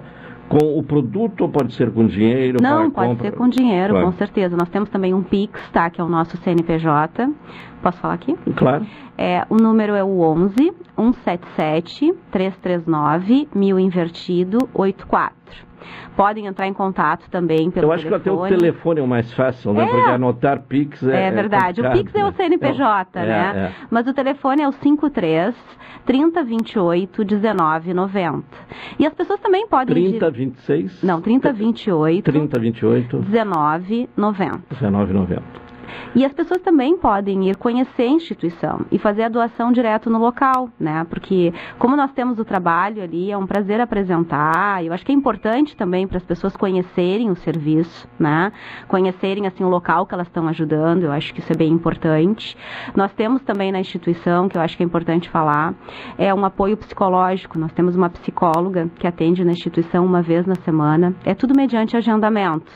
com 0.50 0.76
o 0.76 0.82
produto 0.82 1.42
ou 1.42 1.48
pode 1.48 1.72
ser 1.74 1.92
com 1.92 2.04
dinheiro? 2.06 2.58
Não, 2.60 2.90
pode 2.90 3.10
compra? 3.10 3.30
ser 3.30 3.36
com 3.36 3.48
dinheiro, 3.48 3.94
claro. 3.94 4.06
com 4.06 4.12
certeza. 4.12 4.56
Nós 4.56 4.68
temos 4.68 4.88
também 4.90 5.14
um 5.14 5.22
Pix, 5.22 5.60
tá, 5.70 5.88
que 5.88 6.00
é 6.00 6.04
o 6.04 6.08
nosso 6.08 6.36
CNPJ. 6.38 7.30
Posso 7.80 7.98
falar 7.98 8.14
aqui? 8.14 8.36
Claro. 8.56 8.84
É, 9.16 9.46
o 9.48 9.54
número 9.54 9.94
é 9.94 10.02
o 10.02 10.20
11 10.20 10.72
177 10.96 12.12
339 12.32 13.48
1000 13.54 13.78
invertido 13.78 14.68
84. 14.74 15.34
Podem 16.16 16.46
entrar 16.46 16.66
em 16.66 16.72
contato 16.72 17.28
também 17.30 17.70
pelo 17.70 17.86
Eu 17.86 17.92
acho 17.92 18.04
telefone. 18.04 18.22
que 18.22 18.28
até 18.30 18.54
o 18.54 18.58
telefone 18.58 19.00
é 19.00 19.02
o 19.02 19.06
mais 19.06 19.32
fácil, 19.32 19.72
né? 19.72 19.84
É. 19.84 19.86
Porque 19.86 20.10
anotar 20.10 20.62
Pix 20.62 21.02
é. 21.02 21.28
É 21.28 21.30
verdade. 21.30 21.80
É 21.80 21.88
o 21.88 21.92
Pix 21.92 22.14
é 22.14 22.24
o 22.24 22.32
CNPJ, 22.32 23.20
é, 23.20 23.26
né? 23.26 23.52
É. 23.56 23.86
Mas 23.90 24.06
o 24.06 24.14
telefone 24.14 24.62
é 24.62 24.68
o 24.68 24.72
53 24.72 25.54
3028 26.04 27.24
1990. 27.24 28.44
E 28.98 29.06
as 29.06 29.14
pessoas 29.14 29.40
também 29.40 29.66
podem. 29.66 29.94
3026? 29.94 31.02
Não, 31.02 31.20
3028. 31.20 32.24
3028. 32.24 33.16
1990. 33.18 34.60
1990. 34.70 35.69
E 36.14 36.24
as 36.24 36.32
pessoas 36.32 36.60
também 36.60 36.96
podem 36.96 37.48
ir 37.48 37.56
conhecer 37.56 38.02
a 38.02 38.08
instituição 38.08 38.84
e 38.90 38.98
fazer 38.98 39.22
a 39.22 39.28
doação 39.28 39.70
direto 39.70 40.10
no 40.10 40.18
local, 40.18 40.68
né? 40.78 41.06
Porque 41.08 41.52
como 41.78 41.96
nós 41.96 42.12
temos 42.12 42.38
o 42.38 42.44
trabalho 42.44 43.02
ali, 43.02 43.30
é 43.30 43.38
um 43.38 43.46
prazer 43.46 43.80
apresentar. 43.80 44.84
Eu 44.84 44.92
acho 44.92 45.04
que 45.04 45.12
é 45.12 45.14
importante 45.14 45.76
também 45.76 46.06
para 46.06 46.16
as 46.16 46.24
pessoas 46.24 46.56
conhecerem 46.56 47.30
o 47.30 47.36
serviço, 47.36 48.08
né? 48.18 48.52
Conhecerem 48.88 49.46
assim 49.46 49.62
o 49.64 49.68
local 49.68 50.06
que 50.06 50.14
elas 50.14 50.26
estão 50.26 50.48
ajudando. 50.48 51.04
Eu 51.04 51.12
acho 51.12 51.32
que 51.32 51.40
isso 51.40 51.52
é 51.52 51.56
bem 51.56 51.72
importante. 51.72 52.56
Nós 52.94 53.12
temos 53.12 53.42
também 53.42 53.70
na 53.70 53.80
instituição, 53.80 54.48
que 54.48 54.56
eu 54.56 54.62
acho 54.62 54.76
que 54.76 54.82
é 54.82 54.86
importante 54.86 55.28
falar, 55.28 55.74
é 56.18 56.34
um 56.34 56.44
apoio 56.44 56.76
psicológico. 56.76 57.58
Nós 57.58 57.72
temos 57.72 57.94
uma 57.94 58.10
psicóloga 58.10 58.90
que 58.98 59.06
atende 59.06 59.44
na 59.44 59.52
instituição 59.52 60.04
uma 60.04 60.22
vez 60.22 60.46
na 60.46 60.56
semana. 60.56 61.14
É 61.24 61.34
tudo 61.34 61.54
mediante 61.54 61.96
agendamento, 61.96 62.70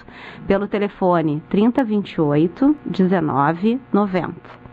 pelo 0.47 0.69
telefone 0.69 1.43
3028 1.49 2.77
1990. 3.05 4.65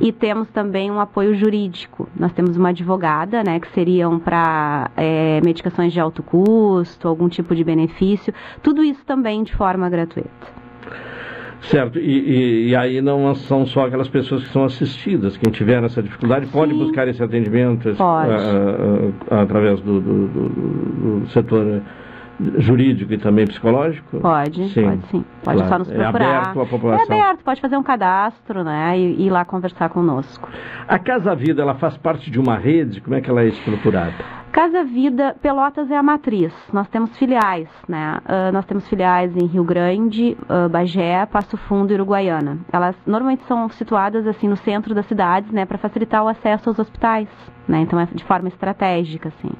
E 0.00 0.12
temos 0.12 0.48
também 0.48 0.90
um 0.90 1.00
apoio 1.00 1.34
jurídico. 1.34 2.08
Nós 2.18 2.32
temos 2.32 2.56
uma 2.56 2.70
advogada, 2.70 3.42
né, 3.42 3.58
que 3.58 3.68
seriam 3.72 4.18
para 4.18 4.90
é, 4.96 5.40
medicações 5.42 5.92
de 5.92 6.00
alto 6.00 6.22
custo, 6.22 7.08
algum 7.08 7.28
tipo 7.28 7.54
de 7.54 7.64
benefício, 7.64 8.32
tudo 8.62 8.84
isso 8.84 9.04
também 9.04 9.42
de 9.42 9.54
forma 9.54 9.88
gratuita. 9.88 10.56
Certo, 11.62 11.98
e, 11.98 12.02
e, 12.02 12.68
e, 12.68 12.76
aí 12.76 13.00
não 13.00 13.34
são 13.34 13.66
só 13.66 13.86
aquelas 13.86 14.08
pessoas 14.08 14.44
que 14.44 14.50
são 14.50 14.64
assistidas, 14.64 15.36
quem 15.36 15.50
tiver 15.50 15.82
essa 15.82 16.02
dificuldade 16.02 16.46
pode 16.46 16.72
Sim. 16.72 16.78
buscar 16.78 17.08
esse 17.08 17.20
atendimento 17.22 17.92
pode. 17.96 18.32
Através 19.30 19.80
do, 19.80 20.00
do, 20.00 20.28
do, 20.28 20.48
do 21.20 21.28
setor 21.30 21.82
jurídico 22.58 23.12
e 23.12 23.18
também 23.18 23.46
psicológico? 23.46 24.20
Pode, 24.20 24.68
sim. 24.70 24.84
pode 24.84 25.06
sim. 25.08 25.24
Pode 25.42 25.56
claro. 25.58 25.68
só 25.68 25.78
nos 25.78 25.88
procurar. 25.88 26.24
É 26.24 26.36
aberto 26.36 26.60
à 26.60 26.66
população. 26.66 27.16
É 27.16 27.20
aberto, 27.20 27.44
pode 27.44 27.60
fazer 27.60 27.76
um 27.76 27.82
cadastro, 27.82 28.64
né, 28.64 28.98
e, 28.98 29.14
e 29.14 29.26
ir 29.26 29.30
lá 29.30 29.44
conversar 29.44 29.88
conosco. 29.88 30.48
A 30.86 30.98
Casa 30.98 31.34
Vida, 31.34 31.62
ela 31.62 31.74
faz 31.74 31.96
parte 31.96 32.30
de 32.30 32.38
uma 32.38 32.56
rede? 32.56 33.00
Como 33.00 33.14
é 33.16 33.20
que 33.20 33.30
ela 33.30 33.42
é 33.42 33.48
estruturada? 33.48 34.14
Casa 34.56 34.84
Vida 34.84 35.36
Pelotas 35.42 35.90
é 35.90 35.96
a 35.98 36.02
matriz. 36.02 36.50
Nós 36.72 36.88
temos 36.88 37.14
filiais, 37.18 37.68
né? 37.86 38.18
Uh, 38.24 38.52
nós 38.52 38.64
temos 38.64 38.88
filiais 38.88 39.36
em 39.36 39.44
Rio 39.44 39.62
Grande, 39.62 40.34
uh, 40.48 40.66
Bagé, 40.66 41.26
Passo 41.26 41.58
Fundo 41.58 41.92
e 41.92 41.94
Uruguaiana. 41.94 42.58
Elas 42.72 42.96
normalmente 43.06 43.44
são 43.44 43.68
situadas 43.68 44.26
assim 44.26 44.48
no 44.48 44.56
centro 44.56 44.94
das 44.94 45.04
cidades, 45.04 45.50
né, 45.52 45.66
para 45.66 45.76
facilitar 45.76 46.24
o 46.24 46.28
acesso 46.28 46.70
aos 46.70 46.78
hospitais, 46.78 47.28
né? 47.68 47.80
Então 47.80 48.00
é 48.00 48.06
de 48.10 48.24
forma 48.24 48.48
estratégica, 48.48 49.28
assim. 49.28 49.50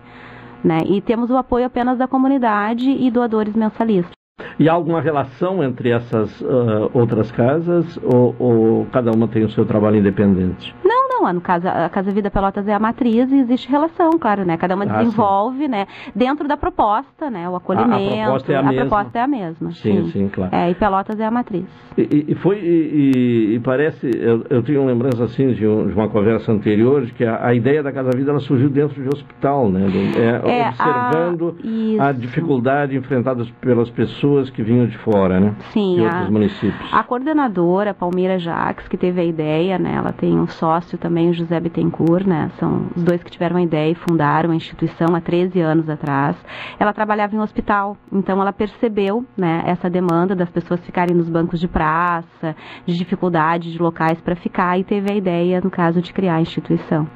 Né? 0.66 0.78
E 0.84 1.00
temos 1.00 1.30
o 1.30 1.36
apoio 1.36 1.64
apenas 1.64 1.96
da 1.96 2.08
comunidade 2.08 2.90
e 2.90 3.08
doadores 3.08 3.54
mensalistas. 3.54 4.10
E 4.58 4.68
há 4.68 4.72
alguma 4.72 5.00
relação 5.00 5.62
entre 5.62 5.90
essas 5.90 6.40
uh, 6.40 6.90
outras 6.92 7.30
casas 7.30 7.96
ou, 8.02 8.34
ou, 8.36 8.86
cada 8.86 9.12
uma 9.12 9.28
tem 9.28 9.44
o 9.44 9.50
seu 9.50 9.64
trabalho 9.64 9.96
independente? 9.96 10.74
Não, 10.84 11.05
não. 11.20 11.32
No 11.32 11.40
caso, 11.40 11.68
a 11.68 11.88
Casa 11.88 12.10
Vida 12.10 12.30
Pelotas 12.30 12.66
é 12.68 12.74
a 12.74 12.78
matriz 12.78 13.30
e 13.30 13.38
existe 13.38 13.68
relação, 13.68 14.10
claro, 14.18 14.44
né? 14.44 14.56
Cada 14.56 14.74
uma 14.74 14.84
Ah, 14.84 14.98
desenvolve, 15.02 15.64
sim. 15.64 15.68
né? 15.68 15.86
Dentro 16.14 16.46
da 16.46 16.56
proposta, 16.56 17.30
né? 17.30 17.48
O 17.48 17.56
acolhimento. 17.56 17.92
A, 17.92 18.22
a 18.22 18.26
proposta 18.26 18.52
é 18.52 18.56
a, 18.56 18.60
a 18.60 18.62
mesma. 18.62 18.80
proposta 18.80 19.18
é 19.18 19.22
a 19.22 19.26
mesma. 19.26 19.70
Sim, 19.72 20.04
sim, 20.04 20.10
sim 20.10 20.28
claro. 20.28 20.54
É, 20.54 20.70
e 20.70 20.74
Pelotas 20.74 21.18
é 21.18 21.26
a 21.26 21.30
matriz. 21.30 21.66
E, 21.96 22.26
e 22.28 22.34
foi 22.36 22.58
e, 22.58 23.54
e, 23.54 23.60
parece, 23.60 24.10
eu, 24.14 24.44
eu 24.50 24.62
tenho 24.62 24.82
uma 24.82 24.90
lembrança 24.90 25.24
assim 25.24 25.52
de, 25.52 25.66
um, 25.66 25.86
de, 25.86 25.94
uma 25.94 26.08
conversa 26.08 26.52
anterior 26.52 27.06
de 27.06 27.12
que 27.12 27.24
a, 27.24 27.46
a, 27.46 27.54
ideia 27.54 27.82
da 27.82 27.90
Casa 27.90 28.10
Vida 28.14 28.30
ela 28.30 28.40
surgiu 28.40 28.68
dentro 28.68 29.02
de 29.02 29.08
hospital, 29.08 29.70
né? 29.70 29.86
É, 30.16 30.60
é, 30.60 30.68
observando 30.68 31.56
a, 31.98 32.08
a, 32.08 32.12
dificuldade 32.12 32.96
enfrentada 32.96 33.44
pelas 33.60 33.88
pessoas 33.90 34.50
que 34.50 34.62
vinham 34.62 34.86
de 34.86 34.98
fora, 34.98 35.40
né? 35.40 35.54
Sim. 35.72 35.96
De 35.96 36.02
outros 36.02 36.28
municípios. 36.28 36.92
A 36.92 37.02
coordenadora 37.02 37.94
Palmeira 37.94 38.38
Jacques 38.38 38.88
que 38.88 38.96
teve 38.96 39.20
a 39.20 39.24
ideia, 39.24 39.78
né? 39.78 39.94
Ela 39.96 40.12
tem 40.12 40.38
um 40.38 40.46
sócio 40.46 40.98
também, 40.98 41.05
o 41.08 41.32
José 41.32 41.58
Bittencourt, 41.60 42.26
né? 42.26 42.50
São 42.58 42.88
os 42.94 43.02
dois 43.02 43.22
que 43.22 43.30
tiveram 43.30 43.56
a 43.56 43.62
ideia 43.62 43.90
e 43.90 43.94
fundaram 43.94 44.50
a 44.50 44.54
instituição 44.54 45.14
há 45.14 45.20
13 45.20 45.60
anos 45.60 45.88
atrás. 45.88 46.36
Ela 46.78 46.92
trabalhava 46.92 47.34
em 47.34 47.38
um 47.38 47.42
hospital, 47.42 47.96
então 48.12 48.40
ela 48.40 48.52
percebeu, 48.52 49.24
né? 49.36 49.62
Essa 49.66 49.88
demanda 49.88 50.34
das 50.34 50.50
pessoas 50.50 50.84
ficarem 50.84 51.16
nos 51.16 51.28
bancos 51.28 51.60
de 51.60 51.68
praça, 51.68 52.54
de 52.84 52.96
dificuldade 52.96 53.72
de 53.72 53.78
locais 53.78 54.20
para 54.20 54.36
ficar 54.36 54.78
e 54.78 54.84
teve 54.84 55.12
a 55.12 55.16
ideia, 55.16 55.60
no 55.60 55.70
caso, 55.70 56.00
de 56.00 56.12
criar 56.12 56.36
a 56.36 56.40
instituição. 56.40 57.06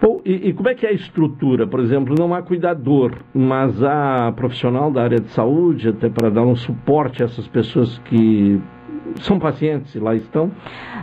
Bom, 0.00 0.20
e, 0.26 0.48
e, 0.48 0.52
como 0.52 0.68
é 0.68 0.74
que 0.74 0.84
é 0.84 0.90
a 0.90 0.92
estrutura? 0.92 1.66
Por 1.66 1.80
exemplo, 1.80 2.14
não 2.18 2.34
há 2.34 2.42
cuidador, 2.42 3.12
mas 3.34 3.82
há 3.82 4.30
profissional 4.32 4.90
da 4.92 5.02
área 5.02 5.18
de 5.18 5.28
saúde 5.30 5.88
até 5.88 6.10
para 6.10 6.30
dar 6.30 6.42
um 6.42 6.54
suporte 6.54 7.22
a 7.22 7.26
essas 7.26 7.48
pessoas 7.48 7.98
que 8.04 8.60
são 9.20 9.38
pacientes 9.38 9.94
e 9.94 9.98
lá 9.98 10.14
estão? 10.14 10.50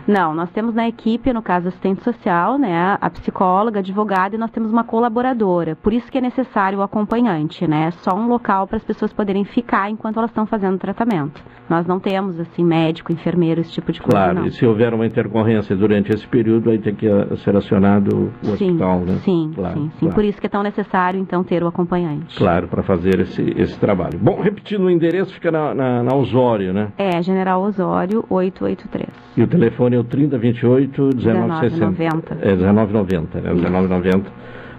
Não, 0.06 0.34
nós 0.34 0.50
temos 0.50 0.74
na 0.74 0.86
equipe, 0.86 1.32
no 1.32 1.42
caso, 1.42 1.68
assistente 1.68 2.02
social, 2.02 2.58
né, 2.58 2.98
a 3.00 3.10
psicóloga, 3.10 3.80
advogada 3.80 4.36
e 4.36 4.38
nós 4.38 4.50
temos 4.50 4.70
uma 4.72 4.84
colaboradora. 4.84 5.76
Por 5.76 5.92
isso 5.92 6.10
que 6.10 6.18
é 6.18 6.20
necessário 6.20 6.78
o 6.78 6.82
acompanhante, 6.82 7.66
né? 7.66 7.90
Só 7.92 8.14
um 8.14 8.28
local 8.28 8.66
para 8.66 8.76
as 8.76 8.84
pessoas 8.84 9.12
poderem 9.12 9.44
ficar 9.44 9.90
enquanto 9.90 10.18
elas 10.18 10.30
estão 10.30 10.46
fazendo 10.46 10.74
o 10.74 10.78
tratamento. 10.78 11.42
Nós 11.68 11.86
não 11.86 11.98
temos, 11.98 12.38
assim, 12.38 12.62
médico, 12.62 13.10
enfermeiro, 13.10 13.62
esse 13.62 13.72
tipo 13.72 13.90
de 13.90 14.00
coisa, 14.00 14.14
Claro, 14.16 14.40
não. 14.40 14.46
e 14.46 14.50
se 14.50 14.66
houver 14.66 14.92
uma 14.92 15.06
intercorrência 15.06 15.74
durante 15.74 16.12
esse 16.12 16.26
período, 16.28 16.70
aí 16.70 16.78
tem 16.78 16.94
que 16.94 17.08
uh, 17.08 17.34
ser 17.38 17.56
acionado 17.56 18.30
o 18.42 18.44
sim, 18.44 18.52
hospital, 18.52 19.00
né? 19.00 19.14
Sim, 19.24 19.52
claro, 19.54 19.74
sim, 19.74 19.90
sim. 19.90 19.98
Claro. 20.00 20.14
Por 20.14 20.24
isso 20.24 20.38
que 20.38 20.46
é 20.46 20.50
tão 20.50 20.62
necessário, 20.62 21.18
então, 21.18 21.42
ter 21.42 21.62
o 21.62 21.66
acompanhante. 21.66 22.36
Claro, 22.36 22.68
para 22.68 22.82
fazer 22.82 23.20
esse, 23.20 23.42
esse 23.56 23.78
trabalho. 23.80 24.18
Bom, 24.20 24.42
repetindo, 24.42 24.84
o 24.84 24.90
endereço 24.90 25.32
fica 25.32 25.50
na, 25.50 25.74
na, 25.74 26.02
na 26.02 26.14
Osório, 26.14 26.74
né? 26.74 26.92
É, 26.98 27.22
General 27.22 27.62
Osório, 27.62 27.93
883. 28.28 29.08
E 29.36 29.42
o 29.42 29.46
telefone 29.46 29.96
é 29.96 29.98
o 29.98 30.04
3028 30.04 31.02
1960. 31.16 32.34
1990. 32.34 32.34
É 32.42 32.54
1990, 32.54 33.40
né? 33.40 33.52
1990. 33.52 34.30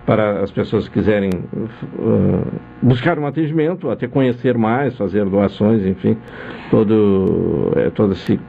Para 0.06 0.44
as 0.44 0.52
pessoas 0.52 0.88
que 0.88 1.00
quiserem 1.00 1.32
uh, 1.32 2.46
buscar 2.82 3.18
um 3.18 3.26
atendimento, 3.26 3.90
até 3.90 4.08
conhecer 4.08 4.56
mais, 4.56 4.96
fazer 4.96 5.26
doações, 5.26 5.84
enfim, 5.84 6.16
todo, 6.70 7.72
é, 7.76 7.90
todo 7.90 8.14
esse 8.14 8.40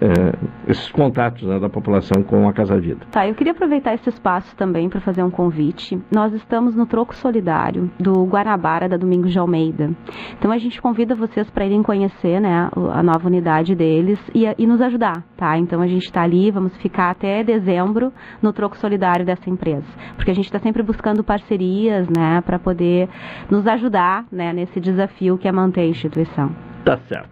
é, 0.00 0.70
esses 0.70 0.90
contatos 0.90 1.42
né, 1.42 1.58
da 1.58 1.68
população 1.68 2.22
com 2.22 2.48
a 2.48 2.52
Casa 2.52 2.78
Vida. 2.80 3.06
Tá, 3.10 3.26
eu 3.26 3.34
queria 3.34 3.52
aproveitar 3.52 3.94
esse 3.94 4.08
espaço 4.08 4.54
também 4.56 4.88
para 4.88 5.00
fazer 5.00 5.22
um 5.22 5.30
convite. 5.30 6.00
Nós 6.10 6.32
estamos 6.32 6.74
no 6.74 6.86
Troco 6.86 7.14
Solidário 7.14 7.90
do 7.98 8.24
Guanabara 8.24 8.88
da 8.88 8.96
Domingos 8.96 9.32
de 9.32 9.38
Almeida. 9.38 9.90
Então 10.38 10.50
a 10.50 10.58
gente 10.58 10.80
convida 10.82 11.14
vocês 11.14 11.48
para 11.50 11.64
irem 11.64 11.82
conhecer 11.82 12.40
né, 12.40 12.68
a 12.92 13.02
nova 13.02 13.26
unidade 13.26 13.74
deles 13.74 14.18
e, 14.34 14.44
e 14.58 14.66
nos 14.66 14.80
ajudar, 14.80 15.24
tá? 15.36 15.56
Então 15.58 15.80
a 15.80 15.86
gente 15.86 16.04
está 16.04 16.22
ali, 16.22 16.50
vamos 16.50 16.76
ficar 16.78 17.10
até 17.10 17.44
dezembro 17.44 18.12
no 18.40 18.52
Troco 18.52 18.76
Solidário 18.76 19.24
dessa 19.24 19.48
empresa, 19.48 19.86
porque 20.16 20.30
a 20.30 20.34
gente 20.34 20.46
está 20.46 20.58
sempre 20.58 20.82
buscando 20.82 21.22
parcerias, 21.22 22.08
né, 22.08 22.40
para 22.44 22.58
poder 22.58 23.08
nos 23.50 23.66
ajudar, 23.66 24.24
né, 24.30 24.52
nesse 24.52 24.80
desafio 24.80 25.38
que 25.38 25.46
é 25.46 25.52
manter 25.52 25.82
a 25.82 25.86
instituição. 25.86 26.50
Tá 26.84 26.98
certo. 27.08 27.31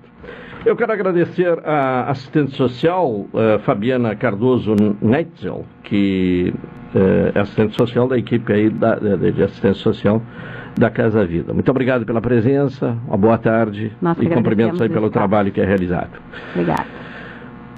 Eu 0.65 0.77
quero 0.77 0.93
agradecer 0.93 1.59
a 1.65 2.11
assistente 2.11 2.55
social, 2.55 3.11
uh, 3.11 3.59
Fabiana 3.61 4.15
Cardoso 4.15 4.75
Neitzel, 5.01 5.65
que 5.83 6.53
uh, 6.95 7.33
é 7.35 7.41
assistente 7.41 7.75
social 7.77 8.07
da 8.07 8.19
equipe 8.19 8.53
aí 8.53 8.69
da, 8.69 8.97
de, 8.97 9.33
de 9.33 9.43
assistência 9.43 9.83
social 9.83 10.23
da 10.79 10.91
Casa 10.91 11.25
Vida. 11.25 11.55
Muito 11.55 11.71
obrigado 11.71 12.05
pela 12.05 12.21
presença, 12.21 12.97
uma 13.09 13.17
boa 13.17 13.39
tarde 13.39 13.91
Nós 14.03 14.19
e 14.21 14.27
cumprimentos 14.27 14.81
aí 14.83 14.89
pelo 14.89 15.07
espaço. 15.07 15.13
trabalho 15.13 15.51
que 15.51 15.61
é 15.61 15.65
realizado. 15.65 16.21
Obrigada. 16.53 16.85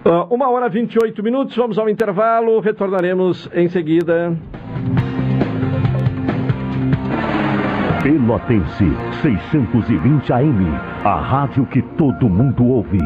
Uh, 0.04 0.34
uma 0.34 0.50
hora 0.50 0.66
e 0.66 0.70
28 0.70 1.22
minutos, 1.22 1.56
vamos 1.56 1.78
ao 1.78 1.88
intervalo, 1.88 2.58
retornaremos 2.58 3.48
em 3.54 3.68
seguida. 3.68 4.36
Pelotense 8.02 8.90
620 9.22 10.32
AM, 10.32 10.91
a 11.04 11.16
rádio 11.16 11.66
que 11.66 11.82
todo 11.82 12.28
mundo 12.28 12.64
ouve. 12.64 12.98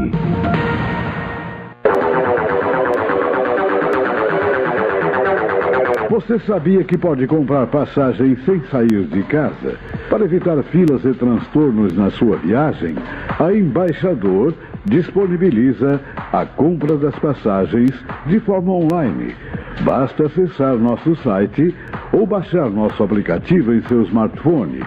Você 6.11 6.38
sabia 6.40 6.84
que 6.84 6.99
pode 6.99 7.26
comprar 7.26 7.66
passagem 7.68 8.36
sem 8.44 8.61
sair 8.64 9.05
de 9.05 9.22
casa? 9.24 9.78
Para 10.11 10.24
evitar 10.24 10.62
filas 10.64 11.05
e 11.05 11.14
transtornos 11.14 11.97
na 11.97 12.11
sua 12.11 12.36
viagem, 12.36 12.94
a 13.38 13.53
Embaixador 13.53 14.55
disponibiliza 14.84 16.01
a 16.32 16.44
compra 16.44 16.97
das 16.97 17.18
passagens 17.18 17.92
de 18.26 18.38
forma 18.40 18.72
online. 18.72 19.34
Basta 19.82 20.26
acessar 20.26 20.76
nosso 20.76 21.16
site 21.16 21.74
ou 22.12 22.26
baixar 22.26 22.70
nosso 22.70 23.03
aplicativo 23.03 23.72
em 23.72 23.80
seu 23.82 24.03
smartphone. 24.03 24.80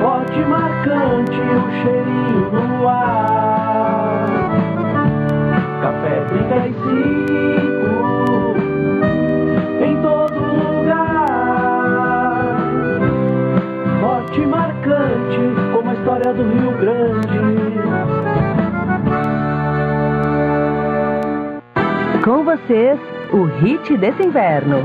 Forte 0.00 0.38
marcante 0.44 1.40
o 1.40 1.68
cheirinho 1.82 2.52
no 2.52 2.88
ar. 2.88 4.24
Café 5.82 6.20
35 6.28 6.78
em 9.84 10.00
todo 10.00 10.38
lugar. 10.62 11.10
Forte 14.00 14.46
marcante 14.46 15.40
como 15.72 15.90
a 15.90 15.94
história 15.94 16.32
do 16.34 16.44
Rio 16.44 16.70
Grande. 16.78 17.39
Com 22.30 22.44
vocês, 22.44 22.96
o 23.32 23.42
hit 23.42 23.96
desse 23.96 24.22
inverno. 24.22 24.84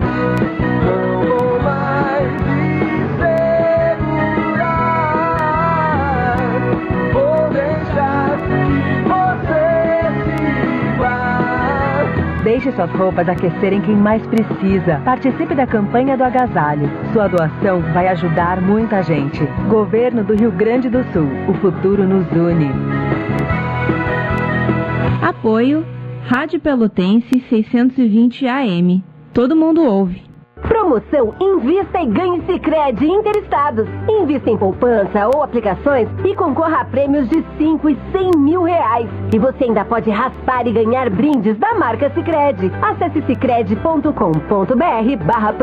Deixe 12.43 12.71
suas 12.71 12.89
roupas 12.93 13.29
aquecerem 13.29 13.79
quem 13.81 13.95
mais 13.95 14.25
precisa. 14.25 14.99
Participe 15.05 15.53
da 15.53 15.67
campanha 15.67 16.17
do 16.17 16.23
agasalho. 16.23 16.89
Sua 17.13 17.27
doação 17.27 17.79
vai 17.93 18.07
ajudar 18.07 18.59
muita 18.59 19.03
gente. 19.03 19.45
Governo 19.69 20.23
do 20.23 20.33
Rio 20.33 20.51
Grande 20.51 20.89
do 20.89 21.03
Sul. 21.13 21.29
O 21.47 21.53
futuro 21.61 22.07
nos 22.07 22.25
une. 22.31 22.71
Apoio 25.21 25.85
Rádio 26.27 26.59
Pelotense 26.59 27.39
620 27.49 28.47
AM. 28.47 29.03
Todo 29.31 29.55
mundo 29.55 29.83
ouve. 29.83 30.23
Promoção 30.67 31.35
Invista 31.39 32.01
e 32.01 32.07
Ganhe 32.07 32.41
Sicredi 32.47 33.05
Interestados. 33.05 33.87
Invista 34.09 34.49
em 34.49 34.57
poupança 34.57 35.27
ou 35.27 35.43
aplicações 35.43 36.09
e 36.25 36.35
concorra 36.35 36.81
a 36.81 36.85
prêmios 36.85 37.29
de 37.29 37.45
5 37.59 37.89
e 37.91 37.97
100 38.11 38.31
mil 38.39 38.63
reais. 38.63 39.07
E 39.31 39.37
você 39.37 39.65
ainda 39.65 39.85
pode 39.85 40.09
raspar 40.09 40.65
e 40.65 40.71
ganhar 40.71 41.11
brindes 41.11 41.59
da 41.59 41.75
marca 41.75 42.09
Sicredi. 42.15 42.71
Acesse 42.81 43.21
cicred.com.br 43.27 45.23
barra 45.23 45.53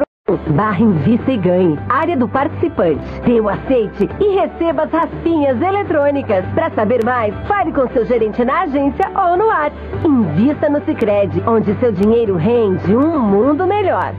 barra 0.52 0.80
Invista 0.80 1.32
e 1.32 1.36
Ganhe. 1.36 1.78
Área 1.88 2.16
do 2.16 2.28
participante. 2.28 3.02
Dê 3.24 3.40
o 3.40 3.48
aceite 3.48 4.08
e 4.20 4.34
receba 4.34 4.84
as 4.84 4.92
raspinhas 4.92 5.60
eletrônicas. 5.60 6.44
Para 6.54 6.70
saber 6.70 7.04
mais, 7.04 7.34
fale 7.46 7.72
com 7.72 7.88
seu 7.88 8.06
gerente 8.06 8.44
na 8.44 8.62
agência 8.62 9.10
ou 9.14 9.36
no 9.36 9.46
WhatsApp. 9.46 9.76
Invista 10.04 10.68
no 10.68 10.84
Sicredi, 10.84 11.42
onde 11.46 11.74
seu 11.76 11.92
dinheiro 11.92 12.36
rende 12.36 12.94
um 12.94 13.18
mundo 13.18 13.66
melhor. 13.66 14.14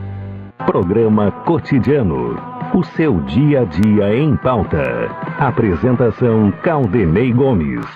Programa 0.66 1.30
Cotidiano. 1.44 2.36
O 2.74 2.82
seu 2.82 3.20
dia 3.20 3.62
a 3.62 3.64
dia 3.64 4.16
em 4.16 4.36
pauta. 4.36 4.82
Apresentação 5.38 6.52
Caldenei 6.62 7.32
Gomes. 7.32 7.86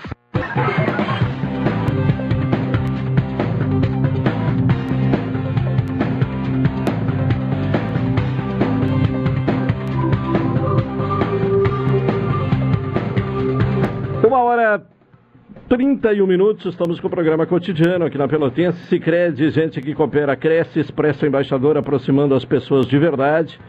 31 15.69 16.27
minutos, 16.27 16.65
estamos 16.65 16.99
com 16.99 17.09
o 17.09 17.11
programa 17.11 17.45
cotidiano 17.45 18.07
aqui 18.07 18.17
na 18.17 18.27
Pelotense. 18.27 18.87
Sicredi, 18.87 19.51
gente 19.51 19.83
que 19.83 19.95
coopera, 19.95 20.35
cresce, 20.35 20.81
Expresso 20.81 21.27
Embaixador, 21.27 21.77
aproximando 21.77 22.35
as 22.35 22.43
pessoas 22.43 22.87
de 22.87 22.99
verdade. 22.99 23.61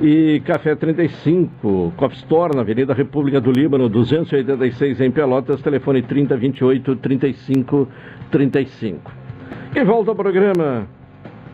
E 0.00 0.42
Café 0.44 0.74
35, 0.74 1.92
Coffee 1.96 2.18
Store, 2.18 2.56
na 2.56 2.62
Avenida 2.62 2.92
República 2.92 3.40
do 3.40 3.52
Líbano, 3.52 3.88
286 3.88 5.00
em 5.00 5.12
Pelotas, 5.12 5.62
telefone 5.62 6.02
3028 6.02 6.96
35 6.96 7.88
35. 8.32 9.12
Quem 9.72 9.84
volta 9.84 10.10
ao 10.10 10.16
programa 10.16 10.88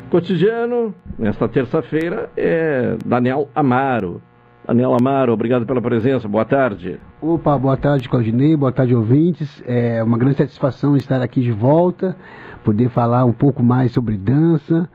cotidiano, 0.08 0.94
nesta 1.18 1.46
terça-feira, 1.46 2.30
é 2.38 2.96
Daniel 3.04 3.50
Amaro. 3.54 4.22
Daniel 4.66 4.96
Amaro, 4.98 5.34
obrigado 5.34 5.66
pela 5.66 5.82
presença, 5.82 6.26
boa 6.26 6.46
tarde. 6.46 6.98
Opa, 7.26 7.56
boa 7.56 7.74
tarde, 7.74 8.06
Claudinei, 8.06 8.54
boa 8.54 8.70
tarde, 8.70 8.94
ouvintes. 8.94 9.62
É 9.64 10.02
uma 10.04 10.18
grande 10.18 10.36
satisfação 10.36 10.94
estar 10.94 11.22
aqui 11.22 11.40
de 11.40 11.52
volta, 11.52 12.14
poder 12.62 12.90
falar 12.90 13.24
um 13.24 13.32
pouco 13.32 13.62
mais 13.62 13.92
sobre 13.92 14.14
dança. 14.14 14.86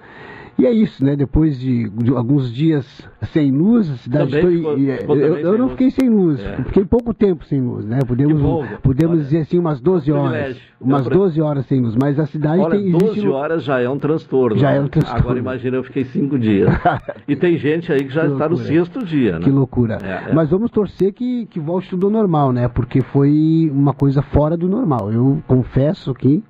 E 0.59 0.65
é 0.65 0.71
isso, 0.71 1.03
né? 1.05 1.15
Depois 1.15 1.57
de, 1.59 1.89
de 1.89 2.11
alguns 2.11 2.53
dias 2.53 2.85
sem 3.31 3.51
luz, 3.51 3.89
a 3.89 3.95
cidade 3.97 4.25
Também 4.31 4.41
foi. 4.43 4.57
ficou- 4.57 4.89
é, 4.91 4.97
ficou 4.97 5.15
eu, 5.15 5.37
eu 5.37 5.57
não 5.57 5.69
fiquei 5.69 5.89
sem 5.91 6.09
luz, 6.09 6.39
É. 6.39 6.57
fiquei 6.63 6.83
pouco 6.85 7.13
tempo 7.13 7.45
sem 7.45 7.61
luz, 7.61 7.85
né? 7.85 7.99
Podemos, 8.05 8.67
Que 8.67 8.77
podemos 8.81 9.19
dizer 9.19 9.39
assim, 9.39 9.57
umas 9.57 9.79
12 9.79 10.11
horas. 10.11 10.31
Privilégio. 10.31 10.69
Umas 10.81 11.01
Deu 11.01 11.09
pra- 11.09 11.17
12 11.19 11.41
horas 11.41 11.65
sem 11.65 11.81
luz, 11.81 11.95
mas 11.95 12.17
a 12.19 12.25
cidade 12.25 12.61
Olha, 12.61 12.77
tem. 12.77 12.91
12 12.91 13.05
existe 13.05 13.27
um- 13.27 13.31
horas 13.33 13.63
já 13.63 13.79
é 13.81 13.89
um 13.89 13.97
transtorno. 13.99 14.57
Já 14.57 14.71
é 14.71 14.79
um 14.79 14.87
transtorno. 14.87 15.19
Agora 15.21 15.39
imagina, 15.39 15.77
eu 15.77 15.83
fiquei 15.83 16.05
cinco 16.05 16.37
dias. 16.39 16.69
e 17.27 17.35
tem 17.35 17.57
gente 17.57 17.91
aí 17.91 17.99
que 18.03 18.09
já 18.13 18.25
Que 18.25 18.31
está 18.33 18.47
no 18.49 18.57
sexto 18.57 19.03
dia, 19.05 19.33
né? 19.39 19.39
Que 19.45 19.49
loucura. 19.51 19.97
É, 20.01 20.29
é. 20.31 20.33
Mas 20.33 20.49
vamos 20.49 20.71
torcer 20.71 21.11
que, 21.13 21.45
que 21.47 21.59
volte 21.59 21.89
tudo 21.89 22.07
ao 22.07 22.11
normal, 22.11 22.51
né? 22.53 22.67
Porque 22.69 23.01
foi 23.01 23.69
uma 23.73 23.93
coisa 23.93 24.21
fora 24.21 24.55
do 24.55 24.67
normal. 24.69 25.11
Eu 25.11 25.41
confesso 25.47 26.11
aqui 26.11 26.43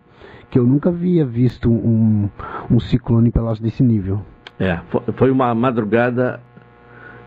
que 0.49 0.57
eu 0.57 0.65
nunca 0.65 0.89
havia 0.89 1.25
visto 1.25 1.69
um, 1.71 2.29
um 2.69 2.79
ciclone 2.79 3.27
em 3.27 3.31
Pelotas 3.31 3.59
desse 3.59 3.83
nível. 3.83 4.21
É, 4.59 4.77
fo- 4.89 5.03
foi 5.15 5.29
uma 5.31 5.53
madrugada 5.53 6.39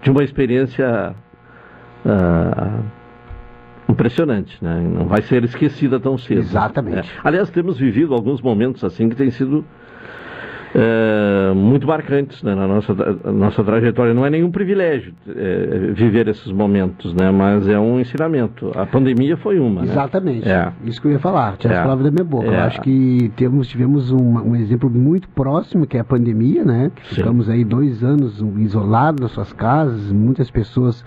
de 0.03 0.11
uma 0.11 0.23
experiência 0.25 1.14
ah, 2.05 2.81
impressionante, 3.89 4.62
né? 4.62 4.81
Não 4.81 5.07
vai 5.07 5.23
ser 5.23 5.45
esquecida 5.45 5.99
tão 6.01 6.16
cedo. 6.18 6.41
Exatamente. 6.41 7.09
É. 7.09 7.20
Aliás, 7.25 7.51
temos 7.51 7.79
vivido 7.79 8.14
alguns 8.14 8.41
momentos 8.41 8.83
assim 8.85 9.09
que 9.09 9.14
têm 9.16 9.31
sido 9.31 9.64
é, 10.75 11.53
muito 11.55 11.87
marcantes 11.87 12.43
né, 12.43 12.55
na 12.55 12.66
nossa, 12.66 12.95
nossa 13.33 13.62
trajetória. 13.64 14.14
Não 14.14 14.25
é 14.25 14.31
nenhum 14.31 14.51
privilégio 14.51 15.12
é, 15.29 15.93
viver 15.93 16.29
esses 16.29 16.51
momentos, 16.51 17.14
né? 17.14 17.31
Mas 17.31 17.68
é 17.68 17.79
um 17.79 18.01
ensinamento. 18.01 18.70
A 18.75 18.87
pandemia 18.87 19.37
foi 19.37 19.59
uma. 19.59 19.83
né? 19.83 19.89
Exatamente. 19.91 20.49
É. 20.49 20.73
Isso 20.85 21.01
que 21.01 21.09
eu 21.09 21.12
ia 21.12 21.18
falar. 21.18 21.57
Tinha 21.57 21.73
É. 21.73 21.77
as 21.77 21.83
palavras 21.83 22.05
da 22.07 22.11
minha 22.11 22.25
boca. 22.25 22.47
Eu 22.47 22.55
É. 22.55 22.61
acho 22.62 22.81
que 22.81 23.31
temos, 23.37 23.68
tivemos 23.68 24.11
um, 24.11 24.39
um 24.51 24.57
exemplo 24.57 24.89
muito 24.91 25.29
próximo, 25.31 25.87
que 25.87 25.97
é 25.97 26.01
a 26.01 26.05
pandemia, 26.05 26.64
né? 26.64 26.91
Que 26.95 27.14
ficamos 27.16 27.49
aí 27.49 27.64
dois 27.64 28.03
anos 28.03 28.43
isolados 28.59 29.20
nas 29.20 29.33
suas 29.33 29.53
casas, 29.53 30.11
muitas 30.12 30.51
pessoas 30.51 31.05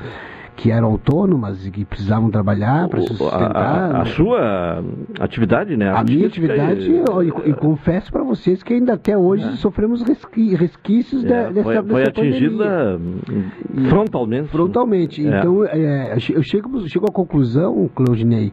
que 0.56 0.72
eram 0.72 0.88
autônomas 0.88 1.66
e 1.68 1.72
que 1.72 1.84
precisavam 1.84 2.32
trabalhar 2.32 2.88
para 2.88 3.02
se 3.02 3.10
O- 3.12 3.14
a, 3.14 3.18
sustentar. 3.18 3.96
a- 3.96 4.02
a 4.02 4.06
sua 4.06 4.84
atividade, 5.20 5.76
né? 5.76 5.90
A 5.90 6.04
minha 6.04 6.26
artística 6.26 6.54
atividade, 6.54 6.90
e- 6.92 7.04
ó, 7.10 7.22
e, 7.22 7.28
e 7.50 7.54
confesso 7.54 8.10
para 8.12 8.24
vocês 8.24 8.64
que 8.64 8.74
ainda 8.74 8.94
até 8.94 9.18
hoje 9.18 9.58
sofremos 9.58 10.02
resqui- 10.02 10.56
resquícios 10.56 11.24
da, 11.24 11.36
É, 11.36 11.52
dessa, 11.52 11.64
foi, 11.84 11.84
foi 11.84 12.04
atingida 12.04 12.98
pandemia. 13.00 13.90
frontalmente. 13.90 14.48
Frontalmente. 14.50 15.28
É. 15.28 15.40
Então, 15.40 15.66
é, 15.66 16.14
eu 16.16 16.20
che- 16.20 16.34
eu 16.34 16.44
chego, 16.44 16.78
eu 16.80 16.88
chego 16.88 17.06
à 17.10 17.12
conclusão, 17.12 17.90
Claudinei, 17.94 18.52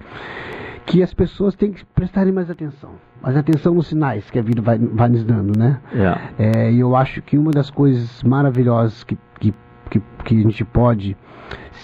que 0.85 1.03
as 1.03 1.15
pessoas 1.15 1.55
têm 1.55 1.71
que 1.73 1.85
prestarem 1.95 2.33
mais 2.33 2.51
atenção. 2.51 2.91
Mais 3.23 3.37
atenção 3.37 3.73
nos 3.75 3.87
sinais 3.87 4.29
que 4.31 4.39
a 4.39 4.43
vida 4.43 4.61
vai, 4.61 4.77
vai 4.79 5.09
nos 5.09 5.23
dando, 5.25 5.57
né? 5.57 5.79
É. 5.95 6.67
É, 6.67 6.73
e 6.73 6.81
eu 6.81 6.97
acho 6.97 7.23
que 7.23 7.39
uma 7.39 7.53
das 7.53 7.71
coisas 7.71 8.21
maravilhosas 8.25 9.05
que, 9.05 9.17
que, 9.39 9.55
que, 9.89 10.03
que 10.25 10.35
a 10.41 10.43
gente 10.43 10.65
pode, 10.65 11.17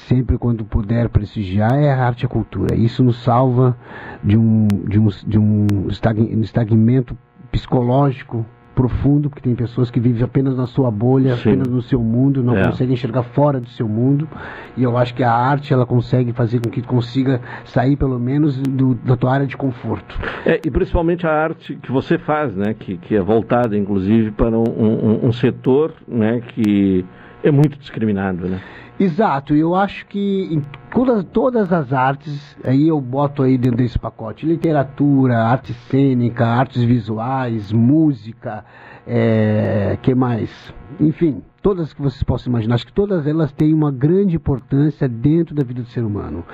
sempre 0.08 0.38
quando 0.38 0.64
puder 0.64 1.08
prestigiar, 1.10 1.74
é 1.78 1.92
a 1.92 2.06
arte 2.06 2.22
e 2.22 2.26
a 2.26 2.28
cultura. 2.28 2.74
Isso 2.74 3.04
nos 3.04 3.22
salva 3.22 3.76
de 4.24 4.36
um, 4.38 4.66
de 4.88 4.98
um, 4.98 5.08
de 5.26 5.38
um 5.38 5.66
estagn- 5.88 6.40
estagmento 6.40 7.16
psicológico 7.52 8.44
profundo, 8.74 9.28
porque 9.28 9.42
tem 9.42 9.56
pessoas 9.56 9.90
que 9.90 9.98
vivem 9.98 10.22
apenas 10.22 10.56
na 10.56 10.64
sua 10.68 10.88
bolha, 10.88 11.34
Sim. 11.34 11.50
apenas 11.50 11.66
no 11.66 11.82
seu 11.82 12.00
mundo, 12.00 12.44
não 12.44 12.56
É. 12.56 12.64
conseguem 12.64 12.94
enxergar 12.94 13.24
fora 13.24 13.58
do 13.60 13.68
seu 13.70 13.88
mundo. 13.88 14.28
E 14.76 14.84
eu 14.84 14.96
acho 14.96 15.12
que 15.14 15.24
a 15.24 15.32
arte 15.32 15.72
ela 15.74 15.84
consegue 15.84 16.32
fazer 16.32 16.60
com 16.60 16.70
que 16.70 16.80
consiga 16.80 17.40
sair 17.64 17.96
pelo 17.96 18.20
menos 18.20 18.56
do, 18.62 18.94
da 18.94 19.16
tua 19.16 19.32
área 19.34 19.46
de 19.48 19.56
conforto. 19.56 20.16
É, 20.46 20.60
e 20.64 20.70
principalmente 20.70 21.26
a 21.26 21.32
arte 21.32 21.74
que 21.82 21.90
você 21.90 22.18
faz, 22.18 22.54
né? 22.54 22.72
Que, 22.72 22.96
que 22.98 23.16
é 23.16 23.20
voltada, 23.20 23.76
inclusive, 23.76 24.30
para 24.30 24.56
um, 24.56 24.62
um- 24.62 25.26
um 25.26 25.32
setor 25.32 25.92
né, 26.06 26.40
que 26.40 27.04
é 27.42 27.50
muito 27.50 27.78
discriminado, 27.78 28.48
né? 28.48 28.60
Exato, 29.00 29.54
eu 29.54 29.76
acho 29.76 30.04
que 30.06 30.48
em 30.50 30.60
todas, 30.90 31.22
todas 31.26 31.72
as 31.72 31.92
artes, 31.92 32.56
aí 32.64 32.88
eu 32.88 33.00
boto 33.00 33.44
aí 33.44 33.56
dentro 33.56 33.78
desse 33.78 33.96
pacote, 33.96 34.44
literatura, 34.44 35.38
arte 35.38 35.72
cênica, 35.72 36.44
artes 36.44 36.82
visuais, 36.82 37.70
música, 37.72 38.64
é, 39.06 39.96
que 40.02 40.16
mais? 40.16 40.50
Enfim, 40.98 41.42
todas 41.62 41.92
que 41.92 42.02
vocês 42.02 42.24
possam 42.24 42.50
imaginar, 42.50 42.74
acho 42.74 42.86
que 42.86 42.92
todas 42.92 43.24
elas 43.24 43.52
têm 43.52 43.72
uma 43.72 43.92
grande 43.92 44.34
importância 44.34 45.08
dentro 45.08 45.54
da 45.54 45.62
vida 45.62 45.82
do 45.82 45.88
ser 45.90 46.02
humano. 46.02 46.44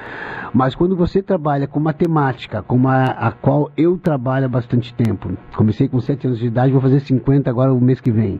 Mas 0.52 0.74
quando 0.74 0.94
você 0.94 1.22
trabalha 1.22 1.66
com 1.66 1.80
matemática, 1.80 2.62
como 2.62 2.88
a, 2.88 3.04
a 3.04 3.32
qual 3.32 3.70
eu 3.74 3.96
trabalho 3.96 4.44
há 4.44 4.48
bastante 4.50 4.92
tempo, 4.92 5.32
comecei 5.56 5.88
com 5.88 5.98
7 5.98 6.26
anos 6.26 6.38
de 6.38 6.46
idade, 6.46 6.72
vou 6.72 6.82
fazer 6.82 7.00
50 7.00 7.48
agora 7.48 7.72
o 7.72 7.80
mês 7.80 8.02
que 8.02 8.12
vem 8.12 8.38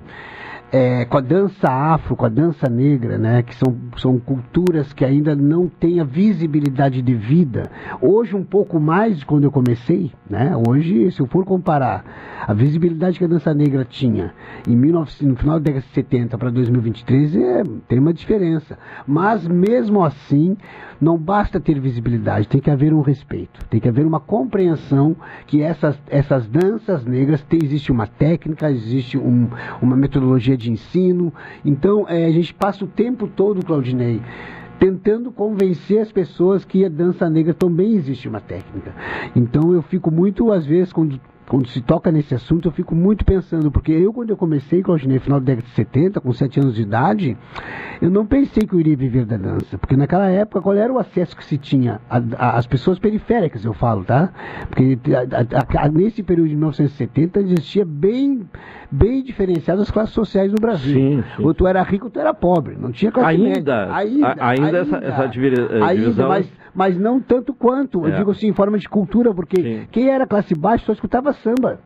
é, 0.74 1.04
com 1.04 1.18
a 1.18 1.20
dança 1.20 1.68
afro, 1.68 2.16
com 2.16 2.26
a 2.26 2.28
dança 2.28 2.68
negra, 2.68 3.16
né, 3.16 3.44
que 3.44 3.54
são, 3.54 3.76
são 3.96 4.18
culturas 4.18 4.92
que 4.92 5.04
ainda 5.04 5.36
não 5.36 5.68
têm 5.68 6.00
a 6.00 6.04
visibilidade 6.04 7.00
de 7.00 7.14
vida. 7.14 7.70
Hoje, 8.00 8.34
um 8.34 8.42
pouco 8.42 8.80
mais 8.80 9.20
de 9.20 9.24
quando 9.24 9.44
eu 9.44 9.52
comecei, 9.52 10.10
né, 10.28 10.52
hoje, 10.66 11.12
se 11.12 11.20
eu 11.20 11.28
for 11.28 11.44
comparar 11.44 12.04
a 12.44 12.52
visibilidade 12.52 13.20
que 13.20 13.24
a 13.24 13.28
dança 13.28 13.54
negra 13.54 13.84
tinha 13.84 14.34
em 14.66 14.76
19, 14.76 15.26
no 15.26 15.36
final 15.36 15.60
da 15.60 15.64
década 15.64 15.86
de 15.86 15.94
70 15.94 16.36
para 16.36 16.50
2023, 16.50 17.36
é, 17.36 17.62
tem 17.86 18.00
uma 18.00 18.12
diferença. 18.12 18.76
Mas, 19.06 19.46
mesmo 19.46 20.02
assim, 20.04 20.56
não 21.04 21.18
basta 21.18 21.60
ter 21.60 21.78
visibilidade, 21.78 22.48
tem 22.48 22.60
que 22.60 22.70
haver 22.70 22.94
um 22.94 23.02
respeito, 23.02 23.64
tem 23.68 23.78
que 23.78 23.88
haver 23.88 24.06
uma 24.06 24.18
compreensão 24.18 25.14
que 25.46 25.60
essas, 25.60 26.00
essas 26.08 26.48
danças 26.48 27.04
negras, 27.04 27.42
tem, 27.42 27.60
existe 27.62 27.92
uma 27.92 28.06
técnica, 28.06 28.70
existe 28.70 29.18
um, 29.18 29.48
uma 29.82 29.94
metodologia 29.94 30.56
de 30.56 30.72
ensino. 30.72 31.32
Então, 31.62 32.08
é, 32.08 32.24
a 32.24 32.30
gente 32.30 32.54
passa 32.54 32.84
o 32.84 32.88
tempo 32.88 33.28
todo, 33.28 33.64
Claudinei, 33.64 34.22
tentando 34.78 35.30
convencer 35.30 36.00
as 36.00 36.10
pessoas 36.10 36.64
que 36.64 36.84
a 36.84 36.88
dança 36.88 37.28
negra 37.28 37.52
também 37.52 37.94
existe 37.94 38.26
uma 38.26 38.40
técnica. 38.40 38.94
Então 39.36 39.72
eu 39.72 39.82
fico 39.82 40.10
muito, 40.10 40.50
às 40.50 40.66
vezes, 40.66 40.92
quando 40.92 41.20
quando 41.48 41.68
se 41.68 41.80
toca 41.80 42.10
nesse 42.10 42.34
assunto, 42.34 42.68
eu 42.68 42.72
fico 42.72 42.94
muito 42.94 43.24
pensando, 43.24 43.70
porque 43.70 43.92
eu, 43.92 44.12
quando 44.12 44.30
eu 44.30 44.36
comecei, 44.36 44.82
Claudinei, 44.82 45.16
no 45.16 45.22
final 45.22 45.40
da 45.40 45.46
década 45.46 45.68
de 45.68 45.74
70, 45.74 46.20
com 46.20 46.32
7 46.32 46.60
anos 46.60 46.74
de 46.74 46.82
idade, 46.82 47.36
eu 48.00 48.10
não 48.10 48.24
pensei 48.24 48.66
que 48.66 48.74
eu 48.74 48.80
iria 48.80 48.96
viver 48.96 49.26
da 49.26 49.36
dança, 49.36 49.76
porque 49.76 49.96
naquela 49.96 50.28
época, 50.30 50.62
qual 50.62 50.74
era 50.74 50.92
o 50.92 50.98
acesso 50.98 51.36
que 51.36 51.44
se 51.44 51.58
tinha 51.58 52.00
às 52.38 52.66
pessoas 52.66 52.98
periféricas, 52.98 53.64
eu 53.64 53.74
falo, 53.74 54.04
tá? 54.04 54.30
Porque 54.68 54.98
a, 55.12 55.84
a, 55.84 55.88
nesse 55.88 56.22
período 56.22 56.48
de 56.48 56.56
1970 56.56 57.40
existia 57.40 57.84
bem, 57.84 58.48
bem 58.90 59.22
diferenciado 59.22 59.82
as 59.82 59.90
classes 59.90 60.14
sociais 60.14 60.50
no 60.50 60.58
Brasil. 60.58 60.94
Sim, 60.94 61.24
sim. 61.36 61.44
Ou 61.44 61.52
tu 61.52 61.66
era 61.66 61.82
rico 61.82 62.06
ou 62.06 62.10
tu 62.10 62.18
era 62.18 62.32
pobre, 62.32 62.76
não 62.78 62.90
tinha 62.90 63.12
classe 63.12 63.30
ainda, 63.30 63.48
média. 63.48 63.94
Ainda, 63.94 64.28
ainda, 64.28 64.64
ainda 64.64 64.78
essa, 64.78 64.96
essa 64.96 65.26
divisão... 65.26 65.84
Ainda, 65.84 66.28
mas, 66.28 66.63
mas 66.74 66.96
não 66.98 67.20
tanto 67.20 67.54
quanto, 67.54 68.04
é. 68.04 68.10
eu 68.10 68.16
digo 68.16 68.30
assim, 68.32 68.48
em 68.48 68.54
forma 68.54 68.78
de 68.78 68.88
cultura, 68.88 69.32
porque 69.32 69.62
sim. 69.62 69.88
quem 69.90 70.08
era 70.08 70.26
classe 70.26 70.54
baixa 70.54 70.86
só 70.86 70.92
escutava 70.92 71.32
samba. 71.34 71.80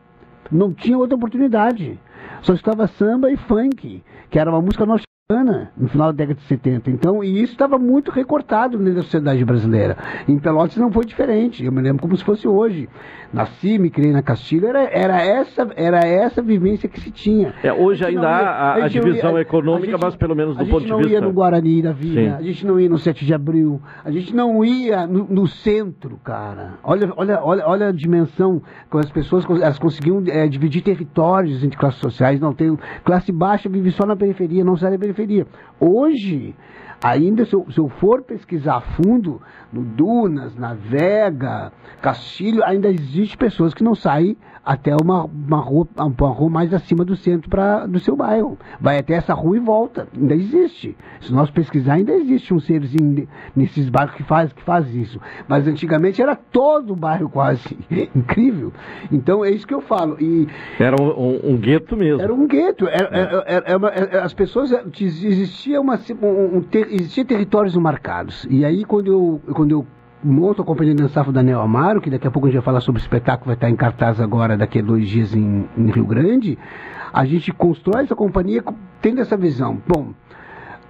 Não 0.51 0.73
tinha 0.73 0.97
outra 0.97 1.15
oportunidade. 1.15 1.99
Só 2.41 2.53
escutava 2.53 2.87
samba 2.87 3.31
e 3.31 3.37
funk, 3.37 4.03
que 4.29 4.39
era 4.39 4.49
uma 4.49 4.61
música 4.61 4.85
norte 4.85 5.08
no 5.31 5.87
final 5.89 6.07
da 6.07 6.25
década 6.25 6.39
de 6.39 6.47
70. 6.47 6.89
Então, 6.89 7.23
e 7.23 7.39
isso 7.39 7.53
estava 7.53 7.77
muito 7.77 8.09
recortado 8.09 8.79
da 8.79 9.03
sociedade 9.03 9.45
brasileira. 9.45 9.95
Em 10.27 10.39
Pelotas 10.39 10.75
não 10.77 10.91
foi 10.91 11.05
diferente. 11.05 11.63
Eu 11.63 11.71
me 11.71 11.83
lembro 11.83 12.01
como 12.01 12.17
se 12.17 12.23
fosse 12.23 12.47
hoje. 12.47 12.89
Nasci, 13.31 13.77
me 13.77 13.91
criei 13.91 14.11
na 14.11 14.23
Castilho, 14.23 14.67
era, 14.67 14.89
era, 14.89 15.21
essa, 15.21 15.69
era 15.75 15.99
essa 15.99 16.41
vivência 16.41 16.89
que 16.89 16.99
se 16.99 17.11
tinha. 17.11 17.53
É, 17.61 17.71
hoje 17.71 18.03
ainda 18.03 18.27
há 18.27 18.39
a, 18.39 18.73
a, 18.73 18.85
a, 18.85 18.87
divisão 18.87 19.35
ia, 19.35 19.41
econômica, 19.41 19.91
gente, 19.91 20.01
mas 20.01 20.15
pelo 20.15 20.35
menos 20.35 20.57
do 20.57 20.65
ponto 20.65 20.79
de 20.79 20.85
vista... 20.85 20.95
A 20.95 20.97
gente 20.97 21.11
não 21.11 21.13
ia 21.13 21.21
no 21.21 21.31
Guarani 21.31 21.81
da 21.83 21.91
Vila, 21.91 22.37
a 22.37 22.41
gente 22.41 22.65
não 22.65 22.79
ia 22.79 22.89
no 22.89 22.97
7 22.97 23.23
de 23.23 23.31
Abril, 23.31 23.79
a 24.03 24.09
gente 24.09 24.35
não 24.35 24.65
ia 24.65 25.05
no, 25.05 25.25
no, 25.25 25.45
centro, 25.45 26.19
cara. 26.23 26.79
Olha, 26.83 27.13
olha, 27.15 27.39
olha, 27.43 27.67
olha 27.67 27.87
a 27.89 27.91
dimensão 27.91 28.63
que 28.89 28.97
as 28.97 29.11
pessoas 29.11 29.45
elas 29.61 29.77
conseguiam 29.77 30.23
é, 30.25 30.47
dividir 30.47 30.81
territórios 30.81 31.63
entre 31.63 31.77
classes 31.77 31.99
sociais. 31.99 32.39
Não 32.39 32.51
tem 32.51 32.75
classe 33.03 33.31
baixa 33.31 33.69
vive 33.69 33.91
só 33.91 34.07
na 34.07 34.15
periferia, 34.15 34.63
não 34.63 34.75
sai 34.75 34.89
da 34.89 34.97
periferia 34.97 35.18
periferia. 35.19 35.45
Hoje, 35.79 36.55
ainda 37.03 37.45
se 37.45 37.53
eu, 37.53 37.65
se 37.71 37.77
eu, 37.77 37.89
for 37.89 38.23
pesquisar 38.23 38.77
a 38.77 38.81
fundo, 38.81 39.41
no 39.71 39.83
Dunas, 39.83 40.55
na 40.55 40.73
Vega, 40.73 41.71
Castilho, 42.01 42.63
ainda 42.63 42.89
existe 42.89 43.37
pessoas 43.37 43.73
que 43.73 43.83
não 43.83 43.95
saem 43.95 44.37
até 44.69 44.95
uma, 44.95 45.23
uma, 45.23 45.57
rua, 45.57 45.87
uma 45.97 46.29
rua 46.29 46.47
mais 46.47 46.71
acima 46.71 47.03
do 47.03 47.15
centro 47.15 47.49
pra, 47.49 47.87
do 47.87 47.99
seu 47.99 48.15
bairro. 48.15 48.55
Vai 48.79 48.99
até 48.99 49.15
essa 49.15 49.33
rua 49.33 49.57
e 49.57 49.59
volta. 49.59 50.07
Ainda 50.15 50.35
existe. 50.35 50.95
Se 51.21 51.33
nós 51.33 51.49
pesquisar, 51.49 51.93
ainda 51.93 52.11
existe 52.13 52.53
um 52.53 52.59
serzinho 52.59 53.27
nesses 53.55 53.89
bairros 53.89 54.13
que 54.13 54.21
faz, 54.21 54.53
que 54.53 54.61
faz 54.61 54.93
isso. 54.93 55.19
Mas 55.47 55.67
antigamente 55.67 56.21
era 56.21 56.35
todo 56.35 56.93
o 56.93 56.95
bairro 56.95 57.27
quase. 57.29 57.75
Incrível. 58.15 58.71
Então 59.11 59.43
é 59.43 59.49
isso 59.49 59.65
que 59.65 59.73
eu 59.73 59.81
falo. 59.81 60.17
E, 60.21 60.47
era 60.79 60.95
um, 61.01 61.07
um, 61.07 61.39
um 61.53 61.57
gueto 61.57 61.97
mesmo. 61.97 62.21
Era 62.21 62.31
um 62.31 62.45
gueto. 62.45 62.87
Era, 62.87 63.09
é. 63.11 63.21
era, 63.47 63.63
era, 63.65 63.87
era 63.87 64.23
as 64.23 64.35
pessoas. 64.35 64.71
Existia, 65.01 65.81
uma, 65.81 65.99
um, 66.21 66.61
ter, 66.61 66.93
existia 66.93 67.25
territórios 67.25 67.75
marcados. 67.75 68.45
E 68.47 68.63
aí 68.63 68.85
quando 68.85 69.07
eu, 69.07 69.41
quando 69.51 69.71
eu 69.71 69.87
monto 70.23 70.61
a 70.61 70.65
companhia 70.65 70.93
de 70.93 71.01
dança 71.01 71.23
Daniel 71.31 71.61
Amaro, 71.61 72.01
que 72.01 72.09
daqui 72.09 72.27
a 72.27 72.31
pouco 72.31 72.47
a 72.47 72.49
gente 72.49 72.57
vai 72.57 72.65
falar 72.65 72.81
sobre 72.81 73.01
o 73.01 73.03
espetáculo, 73.03 73.47
vai 73.47 73.55
estar 73.55 73.69
em 73.69 73.75
cartaz 73.75 74.19
agora, 74.19 74.57
daqui 74.57 74.79
a 74.79 74.81
dois 74.81 75.07
dias 75.07 75.33
em, 75.33 75.67
em 75.77 75.91
Rio 75.91 76.05
Grande, 76.05 76.57
a 77.13 77.25
gente 77.25 77.51
constrói 77.51 78.03
essa 78.03 78.15
companhia 78.15 78.63
tendo 79.01 79.21
essa 79.21 79.37
visão. 79.37 79.81
Bom, 79.87 80.13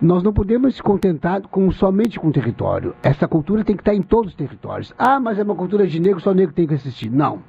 nós 0.01 0.23
não 0.23 0.33
podemos 0.33 0.75
se 0.75 0.83
contentar 0.83 1.41
com, 1.43 1.71
somente 1.71 2.19
com 2.19 2.29
o 2.29 2.31
território. 2.31 2.95
Essa 3.03 3.27
cultura 3.27 3.63
tem 3.63 3.75
que 3.75 3.81
estar 3.81 3.93
em 3.93 4.01
todos 4.01 4.31
os 4.31 4.35
territórios. 4.35 4.93
Ah, 4.97 5.19
mas 5.19 5.37
é 5.37 5.43
uma 5.43 5.55
cultura 5.55 5.85
de 5.85 5.99
negro, 5.99 6.19
só 6.19 6.33
negro 6.33 6.53
tem 6.53 6.67
que 6.67 6.73
assistir. 6.73 7.09
Não. 7.09 7.39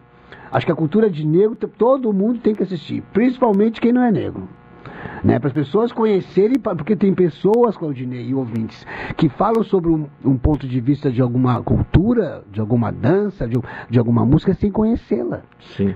Acho 0.52 0.66
que 0.66 0.72
a 0.72 0.76
cultura 0.76 1.08
de 1.08 1.26
negro, 1.26 1.56
todo 1.56 2.12
mundo 2.12 2.40
tem 2.40 2.54
que 2.54 2.62
assistir, 2.62 3.02
principalmente 3.12 3.80
quem 3.80 3.92
não 3.92 4.02
é 4.02 4.10
negro 4.10 4.48
né? 5.22 5.38
Para 5.38 5.48
as 5.48 5.52
pessoas 5.52 5.92
conhecerem, 5.92 6.58
porque 6.58 6.96
tem 6.96 7.14
pessoas, 7.14 7.76
Claudinei 7.76 8.28
e 8.28 8.34
ouvintes, 8.34 8.86
que 9.16 9.28
falam 9.28 9.62
sobre 9.62 9.90
um, 9.90 10.06
um, 10.24 10.36
ponto 10.36 10.66
de 10.66 10.80
vista 10.80 11.10
de 11.10 11.20
alguma 11.20 11.62
cultura, 11.62 12.42
de 12.50 12.60
alguma 12.60 12.90
dança, 12.90 13.46
de, 13.46 13.56
de 13.88 13.98
alguma 13.98 14.24
música, 14.24 14.54
sem 14.54 14.70
conhecê-la. 14.70 15.42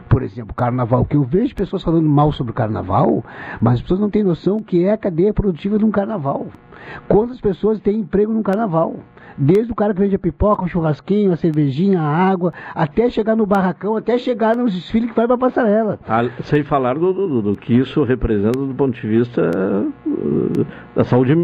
Por 0.09 0.23
exemplo, 0.23 0.55
carnaval, 0.55 1.05
que 1.05 1.17
eu 1.17 1.25
vejo 1.25 1.55
pessoas 1.55 1.83
falando 1.83 2.09
mal 2.09 2.33
sobre 2.33 2.53
o 2.53 2.55
carnaval, 2.55 3.25
mas 3.61 3.75
as 3.75 3.83
pessoas 3.83 4.01
não 4.01 4.11
têm 4.11 4.23
noção 4.23 4.61
que 4.61 4.85
é 4.85 4.93
a 4.93 4.99
cadeia 4.99 5.33
produtiva 5.33 5.79
de 5.79 5.85
um 5.85 5.91
carnaval. 5.91 6.47
Quantas 7.09 7.41
pessoas 7.41 7.81
têm 7.81 8.01
emprego 8.01 8.33
no 8.33 8.43
carnaval? 8.43 8.97
Desde 9.37 9.73
o 9.73 9.75
cara 9.75 9.93
que 9.93 10.01
vende 10.01 10.15
a 10.15 10.19
pipoca, 10.19 10.65
o 10.65 10.69
churrasquinho, 10.69 11.33
a 11.33 11.37
cervejinha, 11.37 12.01
a 12.01 12.07
água, 12.07 12.53
até 12.75 13.11
chegar 13.11 13.35
no 13.35 13.47
barracão, 13.47 13.97
até 13.97 14.17
chegar 14.17 14.57
nos 14.57 14.73
desfiles 14.73 15.11
que 15.11 15.17
vai 15.17 15.27
para 15.27 15.35
a 15.35 15.39
passarela. 15.39 15.99
Ah, 16.09 16.29
sem 16.45 16.63
falar 16.63 16.95
do, 16.95 17.13
do, 17.13 17.43
do, 17.43 17.57
que 17.57 17.75
isso 17.75 18.05
representa 18.05 18.59
do 18.59 18.75
ponto 18.75 18.99
de 19.01 19.07
vista 19.07 19.51
uh, 20.07 20.67
da 20.95 21.05
saúde 21.05 21.35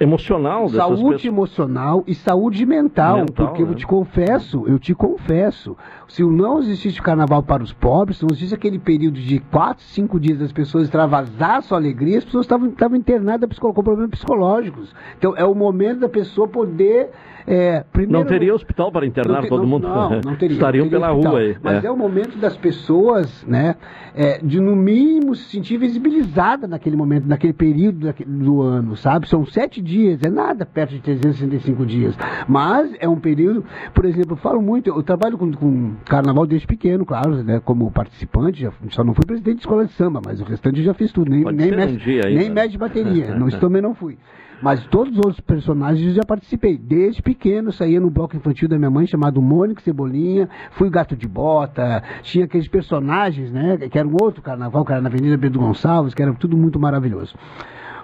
emocional 0.00 0.68
saúde 0.68 1.02
pessoas. 1.02 1.24
emocional 1.24 2.04
e 2.06 2.14
saúde 2.14 2.64
mental, 2.64 3.18
mental 3.18 3.46
porque 3.48 3.62
né? 3.64 3.70
eu 3.70 3.74
te 3.74 3.86
confesso 3.86 4.64
eu 4.66 4.78
te 4.78 4.94
confesso 4.94 5.76
se 6.06 6.22
não 6.22 6.60
existisse 6.60 7.00
o 7.00 7.02
carnaval 7.02 7.42
para 7.42 7.62
os 7.62 7.72
pobres 7.72 8.18
se 8.18 8.22
não 8.22 8.28
existisse 8.30 8.54
aquele 8.54 8.78
período 8.78 9.20
de 9.20 9.38
quatro 9.38 9.82
cinco 9.84 10.18
dias 10.18 10.38
das 10.38 10.52
pessoas 10.52 10.84
extravasar 10.84 11.62
sua 11.62 11.78
alegria 11.78 12.18
as 12.18 12.24
pessoas 12.24 12.44
estavam 12.44 12.68
estavam 12.68 12.96
internadas 12.96 13.58
com 13.58 13.72
problemas 13.72 14.10
psicológicos 14.10 14.94
então 15.18 15.34
é 15.36 15.44
o 15.44 15.54
momento 15.54 16.00
da 16.00 16.08
pessoa 16.08 16.46
poder 16.46 17.10
é, 17.50 17.82
primeiro, 17.90 18.12
não 18.12 18.26
teria 18.26 18.54
hospital 18.54 18.92
para 18.92 19.06
internar 19.06 19.46
todo 19.46 19.62
não, 19.62 19.66
mundo? 19.66 19.88
Não, 19.88 20.20
não 20.20 20.36
teria. 20.36 20.54
Estariam 20.54 20.84
não 20.84 20.90
teria 20.90 21.06
pela 21.06 21.12
hospital. 21.14 21.32
rua 21.32 21.40
aí. 21.40 21.56
Mas 21.62 21.82
é. 21.82 21.86
é. 21.86 21.90
o 21.90 21.96
momento 21.96 22.36
das 22.36 22.54
pessoas, 22.58 23.42
né, 23.46 23.76
é, 24.14 24.38
de 24.42 24.60
no 24.60 24.76
mínimo 24.76 25.34
se 25.34 25.44
sentir 25.44 25.78
visibilizada 25.78 26.68
naquele 26.68 26.94
momento, 26.94 27.26
naquele 27.26 27.54
período 27.54 28.14
do 28.26 28.60
ano, 28.60 28.96
sabe? 28.96 29.26
São 29.26 29.46
sete 29.46 29.80
dias, 29.80 30.22
é 30.22 30.28
nada 30.28 30.66
perto 30.66 30.90
de 30.90 31.00
365 31.00 31.86
dias. 31.86 32.14
Mas 32.46 32.94
é 33.00 33.08
um 33.08 33.18
período, 33.18 33.64
por 33.94 34.04
exemplo, 34.04 34.32
eu 34.32 34.36
falo 34.36 34.60
muito, 34.60 34.90
eu 34.90 35.02
trabalho 35.02 35.38
com, 35.38 35.50
com 35.50 35.94
carnaval 36.04 36.46
desde 36.46 36.66
pequeno, 36.66 37.06
claro, 37.06 37.42
né, 37.42 37.62
como 37.64 37.90
participante, 37.90 38.60
já, 38.60 38.72
só 38.90 39.02
não 39.02 39.14
fui 39.14 39.24
presidente 39.24 39.56
de 39.56 39.60
escola 39.62 39.86
de 39.86 39.92
samba, 39.92 40.20
mas 40.22 40.38
o 40.38 40.44
restante 40.44 40.80
eu 40.80 40.84
já 40.84 40.92
fiz 40.92 41.10
tudo, 41.12 41.30
nem, 41.30 41.44
nem, 41.44 41.70
mestre, 41.70 42.20
um 42.26 42.52
nem 42.52 42.68
de 42.68 42.76
bateria, 42.76 43.34
não, 43.34 43.48
também 43.48 43.80
não 43.80 43.94
fui. 43.94 44.18
Mas 44.60 44.84
todos 44.86 45.12
os 45.12 45.18
outros 45.18 45.40
personagens 45.40 46.08
eu 46.08 46.14
já 46.14 46.22
participei. 46.26 46.76
Desde 46.76 47.22
pequeno, 47.22 47.72
saía 47.72 48.00
no 48.00 48.10
bloco 48.10 48.36
infantil 48.36 48.68
da 48.68 48.76
minha 48.76 48.90
mãe 48.90 49.06
chamado 49.06 49.40
Mônica 49.40 49.80
Cebolinha, 49.82 50.48
fui 50.72 50.90
gato 50.90 51.16
de 51.16 51.28
bota, 51.28 52.02
tinha 52.22 52.44
aqueles 52.44 52.68
personagens, 52.68 53.52
né? 53.52 53.76
Que 53.76 53.98
era 53.98 54.06
um 54.06 54.16
outro 54.20 54.42
carnaval, 54.42 54.84
que 54.84 54.92
era 54.92 55.00
na 55.00 55.08
Avenida 55.08 55.38
Pedro 55.38 55.60
Gonçalves, 55.60 56.14
que 56.14 56.22
era 56.22 56.32
tudo 56.34 56.56
muito 56.56 56.78
maravilhoso. 56.78 57.36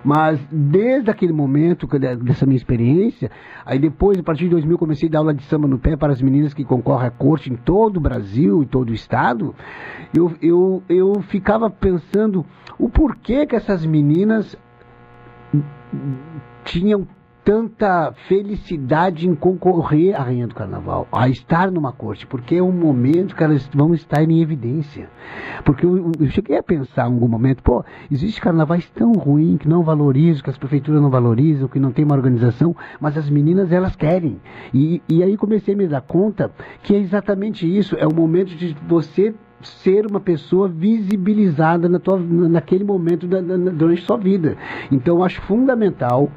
Mas 0.05 0.38
desde 0.52 1.11
aquele 1.11 1.32
momento, 1.32 1.88
dessa 2.22 2.44
minha 2.44 2.59
experiência, 2.59 3.30
aí 3.64 3.78
depois, 3.78 4.18
a 4.18 4.22
partir 4.22 4.44
de 4.44 4.50
2000, 4.50 4.76
comecei 4.76 5.09
a 5.09 5.12
dar 5.12 5.18
aula 5.20 5.32
de 5.32 5.42
samba 5.44 5.66
no 5.66 5.78
pé 5.78 5.96
para 5.96 6.12
as 6.12 6.20
meninas 6.20 6.52
que 6.52 6.62
concorrem 6.62 7.09
à 7.09 7.11
corte 7.11 7.50
em 7.50 7.57
todo 7.57 7.96
o 7.96 8.00
Brasil 8.00 8.62
e 8.62 8.66
todo 8.66 8.90
o 8.90 8.94
estado. 8.94 9.55
Eu, 10.14 10.30
eu, 10.42 10.82
eu 10.90 11.22
ficava 11.22 11.70
pensando 11.70 12.44
o 12.78 12.90
porquê 12.90 13.46
que 13.46 13.57
essas 13.57 13.86
meninas 13.86 14.55
tinham 16.64 17.07
tanta 17.44 18.12
felicidade 18.26 19.28
em 19.28 19.34
concorrer 19.34 20.18
à 20.18 20.24
Rainha 20.24 20.46
do 20.46 20.55
Carnaval, 20.55 21.07
a 21.12 21.28
estar 21.28 21.70
numa 21.70 21.92
corte, 21.92 22.26
porque 22.26 22.55
é 22.55 22.62
um 22.62 22.72
momento 22.72 23.36
que 23.36 23.44
elas 23.44 23.68
vão 23.74 23.92
estar 23.92 24.22
em 24.22 24.40
evidência. 24.40 25.11
Porque 25.62 25.84
eu, 25.84 26.11
eu 26.18 26.30
cheguei 26.30 26.57
a 26.57 26.62
pensar 26.62 27.02
em 27.02 27.12
algum 27.12 27.28
momento, 27.28 27.62
pô, 27.62 27.84
existe 28.11 28.40
carnavais 28.40 28.88
tão 28.90 29.12
ruins 29.12 29.59
que 29.59 29.68
não 29.68 29.82
valorizam, 29.82 30.42
que 30.42 30.50
as 30.50 30.57
prefeituras 30.57 31.02
não 31.02 31.11
valorizam, 31.11 31.68
que 31.68 31.78
não 31.78 31.92
tem 31.92 32.05
uma 32.05 32.16
organização, 32.16 32.74
mas 32.98 33.18
as 33.18 33.28
meninas 33.28 33.70
elas 33.70 33.94
querem. 33.94 34.40
E, 34.72 35.02
e 35.07 35.22
aí 35.22 35.36
comecei 35.36 35.74
a 35.74 35.76
me 35.76 35.86
dar 35.86 36.00
conta 36.00 36.50
que 36.82 36.94
é 36.94 36.98
exatamente 36.98 37.66
isso, 37.66 37.94
é 37.96 38.07
o 38.07 38.14
momento 38.14 38.57
de 38.57 38.74
você 38.88 39.34
ser 39.68 40.06
uma 40.06 40.20
pessoa 40.20 40.68
visibilizada 40.68 41.88
na 41.88 41.98
tua, 41.98 42.18
naquele 42.18 42.84
momento 42.84 43.26
da, 43.26 43.40
da, 43.40 43.56
durante 43.56 44.02
sua 44.02 44.16
vida. 44.16 44.56
Então 44.90 45.16
eu 45.16 45.24
acho 45.24 45.40
fundamental 45.42 46.30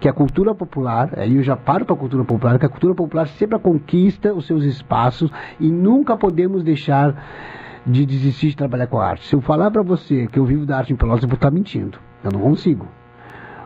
que 0.00 0.08
a 0.08 0.12
cultura 0.12 0.54
popular, 0.54 1.10
aí 1.16 1.36
eu 1.36 1.42
já 1.42 1.56
paro 1.56 1.84
para 1.84 1.94
a 1.94 1.98
cultura 1.98 2.24
popular, 2.24 2.58
que 2.58 2.66
a 2.66 2.68
cultura 2.68 2.94
popular 2.94 3.26
sempre 3.28 3.58
conquista 3.58 4.32
os 4.32 4.46
seus 4.46 4.64
espaços 4.64 5.30
e 5.58 5.70
nunca 5.70 6.16
podemos 6.16 6.62
deixar 6.62 7.14
de 7.86 8.06
desistir 8.06 8.48
de 8.48 8.56
trabalhar 8.56 8.86
com 8.86 8.98
a 8.98 9.06
arte. 9.06 9.26
Se 9.26 9.34
eu 9.34 9.40
falar 9.40 9.70
para 9.70 9.82
você 9.82 10.26
que 10.26 10.38
eu 10.38 10.44
vivo 10.44 10.64
da 10.64 10.78
arte 10.78 10.92
em 10.92 10.96
Pelotas, 10.96 11.22
eu 11.22 11.28
vou 11.28 11.36
estar 11.36 11.50
mentindo. 11.50 11.98
Eu 12.22 12.30
não 12.32 12.40
consigo 12.40 12.88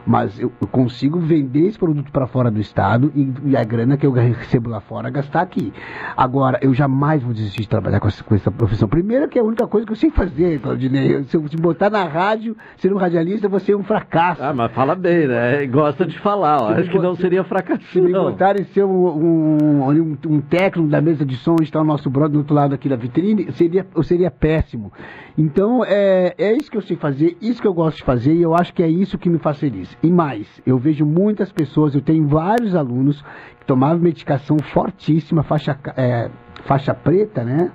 mas 0.09 0.40
eu, 0.40 0.50
eu 0.59 0.66
consigo 0.66 1.20
vender 1.20 1.66
esse 1.66 1.78
produto 1.78 2.11
para 2.11 2.26
fora 2.26 2.50
do 2.50 2.59
estado 2.59 3.12
e, 3.14 3.50
e, 3.50 3.54
a 3.54 3.62
grana 3.62 3.94
que 3.94 4.06
eu 4.06 4.11
recebo 4.11 4.70
lá 4.70 4.80
fora 4.80 5.11
gastar 5.11 5.42
aqui. 5.42 5.70
Agora, 6.16 6.59
eu 6.62 6.72
jamais 6.72 7.22
vou 7.22 7.34
desistir 7.34 7.61
de 7.61 7.68
trabalhar 7.68 8.00
com 8.00 8.09
essa, 8.09 8.24
com 8.24 8.34
essa 8.34 8.50
profissão. 8.50 8.88
Primeiro, 8.88 9.28
que 9.28 9.38
é 9.38 9.42
a 9.42 9.44
única 9.44 9.66
coisa 9.66 9.86
que 9.86 9.92
eu 9.92 9.96
sei 9.96 10.09
fazer, 10.11 10.61
Claudinei. 10.61 11.24
Se 11.24 11.36
eu 11.36 11.46
te 11.46 11.59
botar 11.59 11.90
na 11.90 12.04
rádio, 12.04 12.56
ser 12.78 12.90
um 12.90 12.96
radialista, 12.96 13.50
você 13.50 13.72
é 13.72 13.76
um 13.76 13.82
fracasso. 13.82 14.42
Ah, 14.42 14.54
mas 14.54 14.72
fala 14.72 14.94
bem, 14.94 15.28
né? 15.28 15.66
Gosta 15.66 16.06
de 16.06 16.18
falar, 16.18 16.62
ó. 16.62 16.68
Acho 16.70 16.90
que 16.90 16.98
não 16.98 17.14
seria 17.14 17.44
fracasso. 17.44 17.82
Se 17.92 18.00
me 18.00 18.11
botarem 18.11 18.64
ser 18.64 18.84
um, 18.84 19.09
um, 19.09 19.90
um, 19.90 20.18
um, 20.26 20.40
técnico 20.40 20.88
da 20.88 21.02
mesa 21.02 21.22
de 21.22 21.36
som, 21.36 21.52
onde 21.52 21.64
está 21.64 21.82
o 21.82 21.84
nosso 21.84 22.09
brother 22.09 22.32
do 22.32 22.38
outro 22.38 22.54
lado 22.54 22.74
aqui 22.74 22.88
da 22.88 22.96
vitrine, 22.96 23.52
seria, 23.52 23.86
eu 23.94 24.02
seria 24.02 24.30
péssimo. 24.30 24.90
Então, 25.41 25.84
é, 25.84 26.34
é 26.36 26.53
isso 26.53 26.68
que 26.68 26.76
eu 26.76 26.82
sei 26.82 26.97
fazer, 26.97 27.36
isso 27.41 27.62
que 27.62 27.68
eu 27.68 27.72
gosto 27.72 27.99
de 27.99 28.03
fazer, 28.03 28.34
e 28.34 28.43
eu 28.43 28.57
acho 28.57 28.74
que 28.74 28.82
é 28.82 28.89
isso 28.89 29.16
que 29.16 29.30
me 29.30 29.39
faz 29.39 29.61
feliz. 29.61 29.97
E 30.03 30.11
mais, 30.11 30.49
eu 30.66 30.76
vejo 30.78 31.07
muitas 31.07 31.53
pessoas, 31.53 31.95
eu 31.95 32.01
tenho 32.01 32.26
vários 32.26 32.74
alunos 32.74 33.22
que 33.61 33.64
tomavam 33.64 34.01
medicação 34.01 34.59
fortíssima, 34.59 35.45
faixa, 35.45 35.78
é, 35.97 36.28
faixa 36.64 36.93
preta, 36.93 37.45
né? 37.45 37.70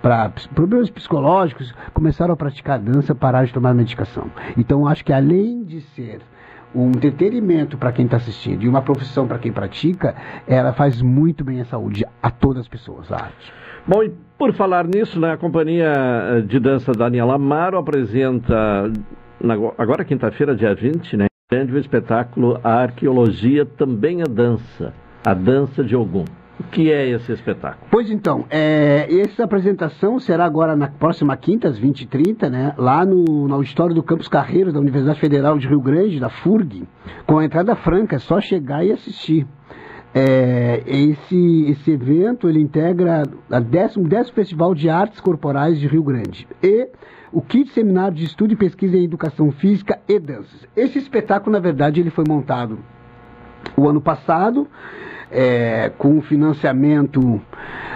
Para 0.00 0.30
problemas 0.54 0.88
psicológicos, 0.88 1.74
começaram 1.92 2.34
a 2.34 2.36
praticar 2.36 2.78
dança, 2.78 3.12
pararam 3.12 3.46
de 3.46 3.52
tomar 3.52 3.74
medicação. 3.74 4.30
Então, 4.56 4.86
acho 4.86 5.04
que 5.04 5.12
além 5.12 5.64
de 5.64 5.80
ser 5.80 6.20
um 6.72 6.90
entretenimento 6.90 7.76
para 7.76 7.90
quem 7.90 8.04
está 8.04 8.18
assistindo 8.18 8.62
e 8.62 8.68
uma 8.68 8.82
profissão 8.82 9.26
para 9.26 9.40
quem 9.40 9.50
pratica, 9.50 10.14
ela 10.46 10.72
faz 10.72 11.02
muito 11.02 11.42
bem 11.42 11.60
à 11.60 11.64
saúde 11.64 12.06
a 12.22 12.30
todas 12.30 12.60
as 12.60 12.68
pessoas, 12.68 13.10
a 13.10 13.16
arte. 13.16 13.52
Bom, 13.88 14.02
e 14.02 14.12
por 14.36 14.52
falar 14.52 14.86
nisso, 14.86 15.18
né, 15.18 15.32
a 15.32 15.36
companhia 15.38 16.44
de 16.46 16.60
dança 16.60 16.92
Daniela 16.92 17.36
Amaro 17.36 17.78
apresenta, 17.78 18.92
agora 19.78 20.04
quinta-feira, 20.04 20.54
dia 20.54 20.74
20, 20.74 21.16
né, 21.16 21.26
grande 21.50 21.74
espetáculo 21.78 22.60
A 22.62 22.82
Arqueologia 22.82 23.64
Também 23.64 24.20
é 24.20 24.24
Dança, 24.24 24.92
a 25.24 25.32
Dança 25.32 25.82
de 25.82 25.96
Ogum. 25.96 26.26
O 26.60 26.64
que 26.64 26.92
é 26.92 27.08
esse 27.08 27.32
espetáculo? 27.32 27.86
Pois 27.90 28.10
então, 28.10 28.44
é, 28.50 29.06
essa 29.22 29.44
apresentação 29.44 30.20
será 30.20 30.44
agora 30.44 30.76
na 30.76 30.88
próxima 30.88 31.34
quinta, 31.34 31.68
às 31.68 31.80
20h30, 31.80 32.50
né, 32.50 32.74
lá 32.76 33.06
no, 33.06 33.48
no 33.48 33.54
auditório 33.54 33.94
do 33.94 34.02
Campus 34.02 34.28
Carreiros 34.28 34.74
da 34.74 34.80
Universidade 34.80 35.18
Federal 35.18 35.56
de 35.56 35.66
Rio 35.66 35.80
Grande, 35.80 36.20
da 36.20 36.28
FURG, 36.28 36.86
com 37.26 37.38
a 37.38 37.44
entrada 37.46 37.74
franca, 37.74 38.16
é 38.16 38.18
só 38.18 38.38
chegar 38.38 38.84
e 38.84 38.92
assistir. 38.92 39.46
É, 40.14 40.82
esse, 40.86 41.66
esse 41.70 41.90
evento 41.90 42.48
ele 42.48 42.60
integra 42.60 43.24
o 43.50 43.60
décimo, 43.60 44.08
décimo 44.08 44.34
Festival 44.34 44.74
de 44.74 44.88
Artes 44.88 45.20
Corporais 45.20 45.78
de 45.78 45.86
Rio 45.86 46.02
Grande 46.02 46.48
e 46.62 46.88
o 47.30 47.42
kit 47.42 47.70
seminário 47.72 48.16
de 48.16 48.24
estudo 48.24 48.52
e 48.54 48.56
pesquisa 48.56 48.96
em 48.96 49.04
educação 49.04 49.52
física 49.52 50.00
e 50.08 50.18
danças. 50.18 50.66
Esse 50.74 50.98
espetáculo, 50.98 51.52
na 51.52 51.60
verdade, 51.60 52.00
ele 52.00 52.10
foi 52.10 52.24
montado 52.26 52.78
o 53.76 53.88
ano 53.88 54.00
passado 54.00 54.66
é, 55.30 55.90
com 55.96 56.18
o 56.18 56.22
financiamento 56.22 57.40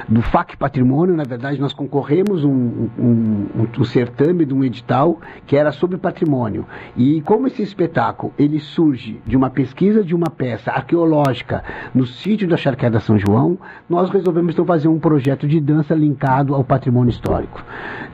do 0.08 0.20
FAC 0.20 0.56
Patrimônio, 0.56 1.16
na 1.16 1.24
verdade 1.24 1.60
nós 1.60 1.72
concorremos 1.72 2.44
um, 2.44 2.50
um, 2.50 2.90
um, 2.98 3.68
um, 3.78 3.84
certame 3.84 4.44
de 4.44 4.52
um 4.52 4.64
edital 4.64 5.20
que 5.46 5.56
era 5.56 5.72
sobre 5.72 5.96
patrimônio. 5.96 6.66
E 6.96 7.20
como 7.22 7.46
esse 7.46 7.62
espetáculo 7.62 8.32
ele 8.38 8.58
surge 8.58 9.20
de 9.24 9.36
uma 9.36 9.50
pesquisa 9.50 10.02
de 10.02 10.14
uma 10.14 10.28
peça 10.28 10.70
arqueológica 10.70 11.62
no 11.94 12.06
sítio 12.06 12.48
da 12.48 12.56
Charqueada 12.56 13.00
São 13.00 13.18
João, 13.18 13.58
nós 13.88 14.10
resolvemos 14.10 14.52
então 14.52 14.64
fazer 14.64 14.88
um 14.88 14.98
projeto 14.98 15.46
de 15.46 15.60
dança 15.60 15.94
linkado 15.94 16.54
ao 16.54 16.64
patrimônio 16.64 17.10
histórico, 17.10 17.64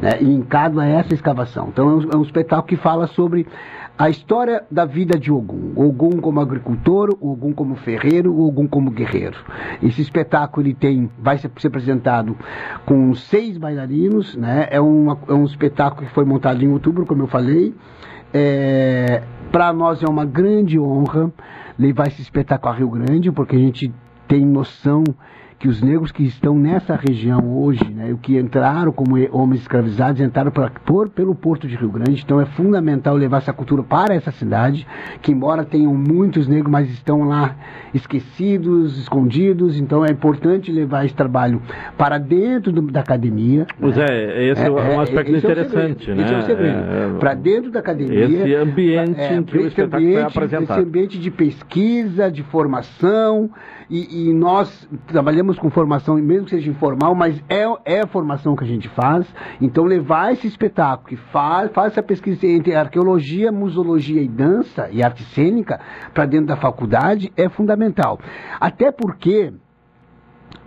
né, 0.01 0.19
linkado 0.21 0.81
a 0.81 0.87
essa 0.87 1.15
escavação. 1.15 1.69
Então 1.69 1.89
é 1.89 2.17
um, 2.17 2.21
é 2.21 2.23
espetáculo 2.23 2.69
que 2.69 2.77
fala 2.77 3.07
sobre 3.07 3.47
a 3.99 4.09
história 4.09 4.65
da 4.71 4.85
vida 4.85 5.19
de 5.19 5.33
Ogum. 5.33 5.73
Ogum 5.75 6.21
como 6.21 6.41
agricultor, 6.41 7.19
Ogum 7.21 7.53
como 7.53 7.75
ferreiro, 7.75 8.39
Ogum 8.41 8.69
como 8.69 8.93
guerreiro. 8.93 9.37
Esse 9.83 10.01
espetáculo 10.01 10.65
ele 10.65 10.75
tem, 10.75 11.11
vai 11.19 11.37
ser, 11.37 11.51
apresentado 11.67 12.37
com 12.87 13.13
seis 13.15 13.59
bailarinos, 13.59 14.37
né? 14.37 14.69
É, 14.71 14.81
uma, 14.81 15.19
é 15.27 15.33
um 15.33 15.45
espetáculo 15.45 16.07
que 16.07 16.15
foi 16.15 16.25
montado 16.25 16.63
em 16.63 16.69
outubro, 16.69 17.05
como 17.05 17.25
eu 17.25 17.27
falei. 17.27 17.75
É, 18.33 19.25
Para 19.51 19.73
nós 19.73 20.01
é 20.01 20.07
uma 20.07 20.25
grande 20.25 20.79
honra 20.79 21.33
levar 21.77 22.07
esse 22.07 22.23
espetáculo 22.23 22.73
a 22.73 22.77
Rio 22.77 22.91
Grande, 22.91 23.33
porque 23.33 23.57
a 23.57 23.59
gente 23.59 23.93
tem 24.29 24.47
noção 24.47 25.03
que 25.59 25.67
os 25.67 25.83
negros 25.83 26.13
que 26.13 26.23
estão 26.23 26.57
nessa 26.57 26.95
região 26.95 27.59
hoje, 27.59 27.85
né, 27.93 28.13
o 28.13 28.19
que 28.19 28.39
entraram 28.39 28.93
como 28.93 29.17
homens 29.33 29.63
escravizados, 29.63 30.21
entraram 30.21 30.53
pra, 30.53 30.71
por, 30.71 31.09
pelo 31.09 31.35
Porto 31.35 31.67
de 31.67 31.75
Rio 31.75 31.91
Grande. 31.91 32.23
Então 32.23 32.41
é 32.41 32.47
fundamental 32.47 33.17
levar 33.17 33.39
essa 33.39 33.53
cultura 33.53 33.83
para 33.83 34.15
essa 34.15 34.31
cidade, 34.31 34.87
que 35.21 35.33
embora 35.33 35.65
tenham 35.65 35.93
muitos 35.95 36.47
negros, 36.47 36.71
mas 36.71 36.89
estão 36.91 37.25
lá 37.25 37.57
esquecidos, 37.93 38.99
escondidos. 38.99 39.77
Então 39.77 40.05
é 40.05 40.13
importante 40.13 40.71
levar 40.71 41.05
esse 41.05 41.15
trabalho 41.15 41.61
para 41.97 42.19
dentro 42.19 42.71
do, 42.71 42.83
da 42.83 43.01
academia. 43.01 43.67
Pois 43.81 43.97
né? 43.97 44.07
é, 44.09 44.51
esse 44.51 44.63
é, 44.63 44.67
é 44.67 44.71
um 44.71 45.01
aspecto 45.01 45.35
interessante. 45.35 46.11
É 46.11 46.15
né? 46.15 46.23
Esse 46.23 46.35
é 46.35 46.39
o 46.39 46.43
segredo. 46.43 46.79
É, 46.79 47.19
para 47.19 47.35
dentro 47.35 47.73
da 47.73 47.81
academia. 47.81 48.25
Esse 48.25 48.55
ambiente 48.55 49.21
é, 49.21 49.35
em 49.35 49.43
que 49.43 49.59
o 49.59 49.67
espetáculo 49.67 50.09
ambiente, 50.09 50.39
apresentado. 50.39 50.79
Esse 50.79 50.89
ambiente 50.89 51.19
de 51.19 51.31
pesquisa, 51.33 52.31
de 52.31 52.45
formação, 52.45 53.51
e, 53.91 54.29
e 54.29 54.35
nós 54.35 54.89
trabalhamos 55.07 55.59
com 55.59 55.71
formação, 55.71 56.17
mesmo 56.17 56.45
que 56.45 56.51
seja 56.51 56.71
informal, 56.71 57.15
mas 57.15 57.43
é, 57.49 57.65
é 57.85 58.01
a 58.01 58.07
formação 58.07 58.55
que 58.55 58.65
a 58.65 58.67
gente 58.67 58.89
faz. 58.91 59.27
Então, 59.61 59.85
levar 59.85 60.33
esse 60.33 60.47
espetáculo 60.47 61.09
que 61.09 61.17
faz, 61.17 61.71
faz 61.73 61.93
essa 61.93 62.03
pesquisa 62.03 62.47
entre 62.47 62.75
arqueologia, 62.75 63.51
museologia 63.51 64.23
e 64.23 64.29
dança 64.29 64.89
e 64.91 65.03
arte 65.03 65.23
cênica 65.35 65.81
para 66.13 66.27
dentro 66.27 66.47
da 66.47 66.57
faculdade 66.57 67.33
é 67.37 67.49
fundamental. 67.49 68.19
Até 68.61 68.93
porque 68.93 69.53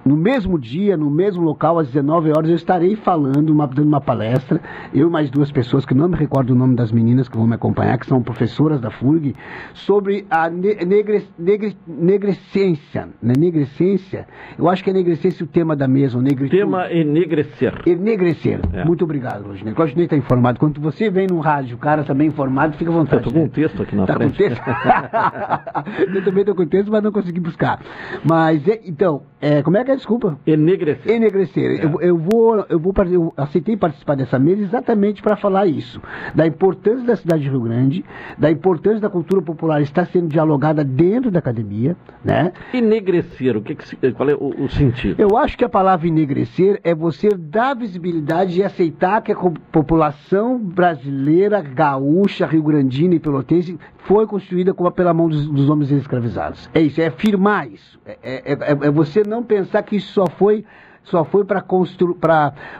no 0.06 0.16
mesmo 0.18 0.58
dia, 0.60 0.97
no 0.97 1.10
mesmo 1.10 1.43
local, 1.43 1.80
às 1.80 1.88
19 1.88 2.30
horas, 2.30 2.49
eu 2.49 2.56
estarei 2.56 2.95
falando, 2.95 3.49
uma, 3.49 3.68
dando 3.68 3.88
uma 3.88 4.02
palestra, 4.02 4.60
eu 4.93 5.08
e 5.08 5.12
mais 5.12 5.30
duas 5.30 5.52
pessoas, 5.52 5.86
que 5.86 5.93
não 5.93 6.10
me 6.10 6.16
recordo 6.16 6.52
o 6.52 6.56
nome 6.56 6.76
das 6.76 6.91
meninas 6.91 7.30
que 7.30 7.38
vão 7.38 7.47
me 7.47 7.56
acompanhar, 7.56 7.97
que 7.97 8.06
são 8.06 8.22
professoras 8.22 8.80
da 8.80 8.89
FURG, 8.89 9.36
sobre 9.74 10.26
a 10.30 10.49
ne 10.49 10.76
negre, 10.86 11.24
negre, 11.38 11.76
negrescência. 11.88 13.10
Né? 13.22 13.34
Negrescência, 13.38 14.28
eu 14.58 14.70
acho 14.70 14.84
que 14.84 14.89
é 14.89 14.93
negrescência 14.93 15.43
o 15.43 15.47
tema 15.47 15.76
da 15.76 15.88
mesa, 15.88 16.18
o. 16.18 16.24
Tema 16.49 16.91
enegrecer. 16.91 17.82
Enegrecer. 17.86 18.60
É. 18.74 18.86
Muito 18.86 19.04
obrigado, 19.04 19.43
Claudinei. 19.43 19.74
Claudinei 19.74 20.06
está 20.06 20.18
informado. 20.18 20.60
Quando 20.60 20.80
você 20.82 21.10
vem 21.10 21.28
no 21.28 21.39
rádio, 21.39 21.76
o 21.76 21.80
cara 21.80 22.04
também 22.04 22.28
informado, 22.28 22.78
fica 22.78 22.91
à 22.91 22.93
vontade. 22.93 23.24
Eu 23.24 23.28
estou 23.28 23.34
com 23.34 23.45
um 23.45 23.49
texto 23.49 23.82
aqui 23.82 23.95
na 23.95 24.06
tá 24.06 24.14
frente. 24.14 24.32
Com 24.32 24.38
texto? 24.38 24.62
eu 26.16 26.24
também 26.24 26.41
estou 26.41 26.56
com 26.56 26.66
texto, 26.66 26.91
mas 26.91 27.04
não 27.04 27.12
consegui 27.12 27.39
buscar. 27.39 27.80
Mas, 28.24 28.68
é, 28.68 28.82
então, 28.86 29.24
é, 29.42 29.64
como 29.64 29.76
é 29.76 29.84
que 29.84 29.89
é, 29.89 29.96
desculpa? 29.96 30.38
Enegrecer. 30.46 31.12
Enegrecer. 31.12 31.82
É. 31.82 31.86
Eu, 31.86 32.00
eu, 32.00 32.18
vou, 32.18 32.66
eu 32.70 32.80
vou, 32.80 32.94
eu 33.12 33.34
aceitei 33.36 33.76
participar 33.76 34.16
dessa 34.16 34.38
mesa 34.38 34.62
exatamente 34.62 35.22
para 35.22 35.36
falar 35.36 35.66
isso, 35.66 36.00
da 36.36 36.46
importância 36.46 37.06
da 37.06 37.16
cidade 37.16 37.42
de 37.42 37.50
Rio 37.50 37.62
Grande, 37.62 38.06
da 38.38 38.52
importância 38.52 39.00
da 39.00 39.10
cultura 39.10 39.42
popular 39.42 39.82
estar 39.82 40.06
sendo 40.06 40.28
dialogada 40.28 40.84
dentro 40.84 41.32
da 41.32 41.39
academia, 41.39 41.97
né? 42.24 42.54
Enegrecer, 42.72 43.58
o 43.58 43.62
que, 43.62 43.74
que 43.74 44.12
qual 44.12 44.30
é 44.30 44.36
o, 44.36 44.66
o, 44.66 44.70
sentido? 44.70 45.20
Eu 45.20 45.36
acho 45.36 45.58
que 45.58 45.66
a 45.66 45.70
palavra 45.70 46.08
enegrecer 46.08 46.80
é 46.84 46.93
você 46.93 47.30
dar 47.30 47.76
visibilidade 47.76 48.59
e 48.59 48.63
aceitar 48.63 49.22
que 49.22 49.32
a 49.32 49.36
população 49.72 50.59
brasileira, 50.59 51.62
gaúcha, 51.62 52.46
rio-grandina 52.46 53.16
e 53.16 53.20
pelotense 53.20 53.80
foi 54.04 54.26
construída 54.26 54.74
como 54.74 54.92
pela 54.92 55.13
mão 55.13 55.28
dos, 55.28 55.47
dos 55.47 55.70
homens 55.70 55.92
escravizados. 55.92 56.70
É 56.74 56.82
isso, 56.82 57.01
é 57.01 57.08
afirmar 57.08 57.70
isso. 57.70 58.00
É, 58.05 58.18
é, 58.24 58.54
é, 58.54 58.72
é, 58.72 58.92
você 58.92 59.24
não 59.32 59.41
pensar 59.43 59.82
que 59.83 59.95
isso 59.95 60.13
só 60.13 60.28
foi 60.28 60.66
só 61.03 61.24
foi 61.24 61.43
para 61.43 61.62
constru 61.62 62.16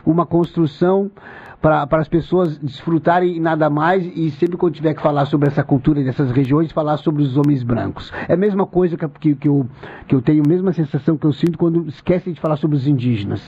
uma 0.06 0.26
construção 0.26 1.10
para 1.62 1.88
as 1.92 2.08
pessoas 2.08 2.58
desfrutarem 2.58 3.40
nada 3.40 3.70
mais 3.70 4.04
e 4.04 4.32
sempre 4.32 4.58
quando 4.58 4.74
tiver 4.74 4.96
que 4.96 5.02
falar 5.02 5.26
sobre 5.26 5.48
essa 5.48 5.64
cultura 5.64 6.04
dessas 6.04 6.32
regiões, 6.32 6.72
falar 6.72 6.98
sobre 6.98 7.22
os 7.22 7.38
homens 7.38 7.62
brancos. 7.62 8.12
É 8.28 8.34
a 8.34 8.38
mesma 8.38 8.66
coisa 8.66 8.98
que, 8.98 9.08
que, 9.08 9.36
que, 9.36 9.48
eu, 9.48 9.68
que 10.08 10.16
eu 10.16 10.24
tenho, 10.24 10.44
a 10.44 10.48
mesma 10.48 10.74
sensação 10.74 11.16
que 11.16 11.26
eu 11.26 11.32
sinto 11.32 11.60
quando 11.60 11.88
esquecem 11.88 12.34
de 12.34 12.42
falar 12.42 12.56
sobre 12.56 12.76
os 12.78 12.88
indígenas, 12.88 13.44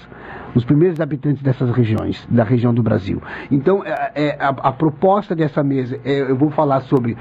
os 0.53 0.63
primeiros 0.63 1.01
habitantes 1.01 1.41
dessas 1.41 1.71
regiões, 1.71 2.23
da 2.29 2.43
região 2.43 2.71
do 2.71 2.83
Brasil. 2.83 3.19
Então, 3.49 3.83
é, 3.83 4.11
é 4.13 4.37
a, 4.39 4.49
a, 4.49 4.71
proposta 4.71 5.35
dessa 5.35 5.63
mesa, 5.63 5.99
é, 6.05 6.21
eu 6.21 6.35
vou 6.35 6.51
falar 6.51 6.81
sobre 6.81 7.17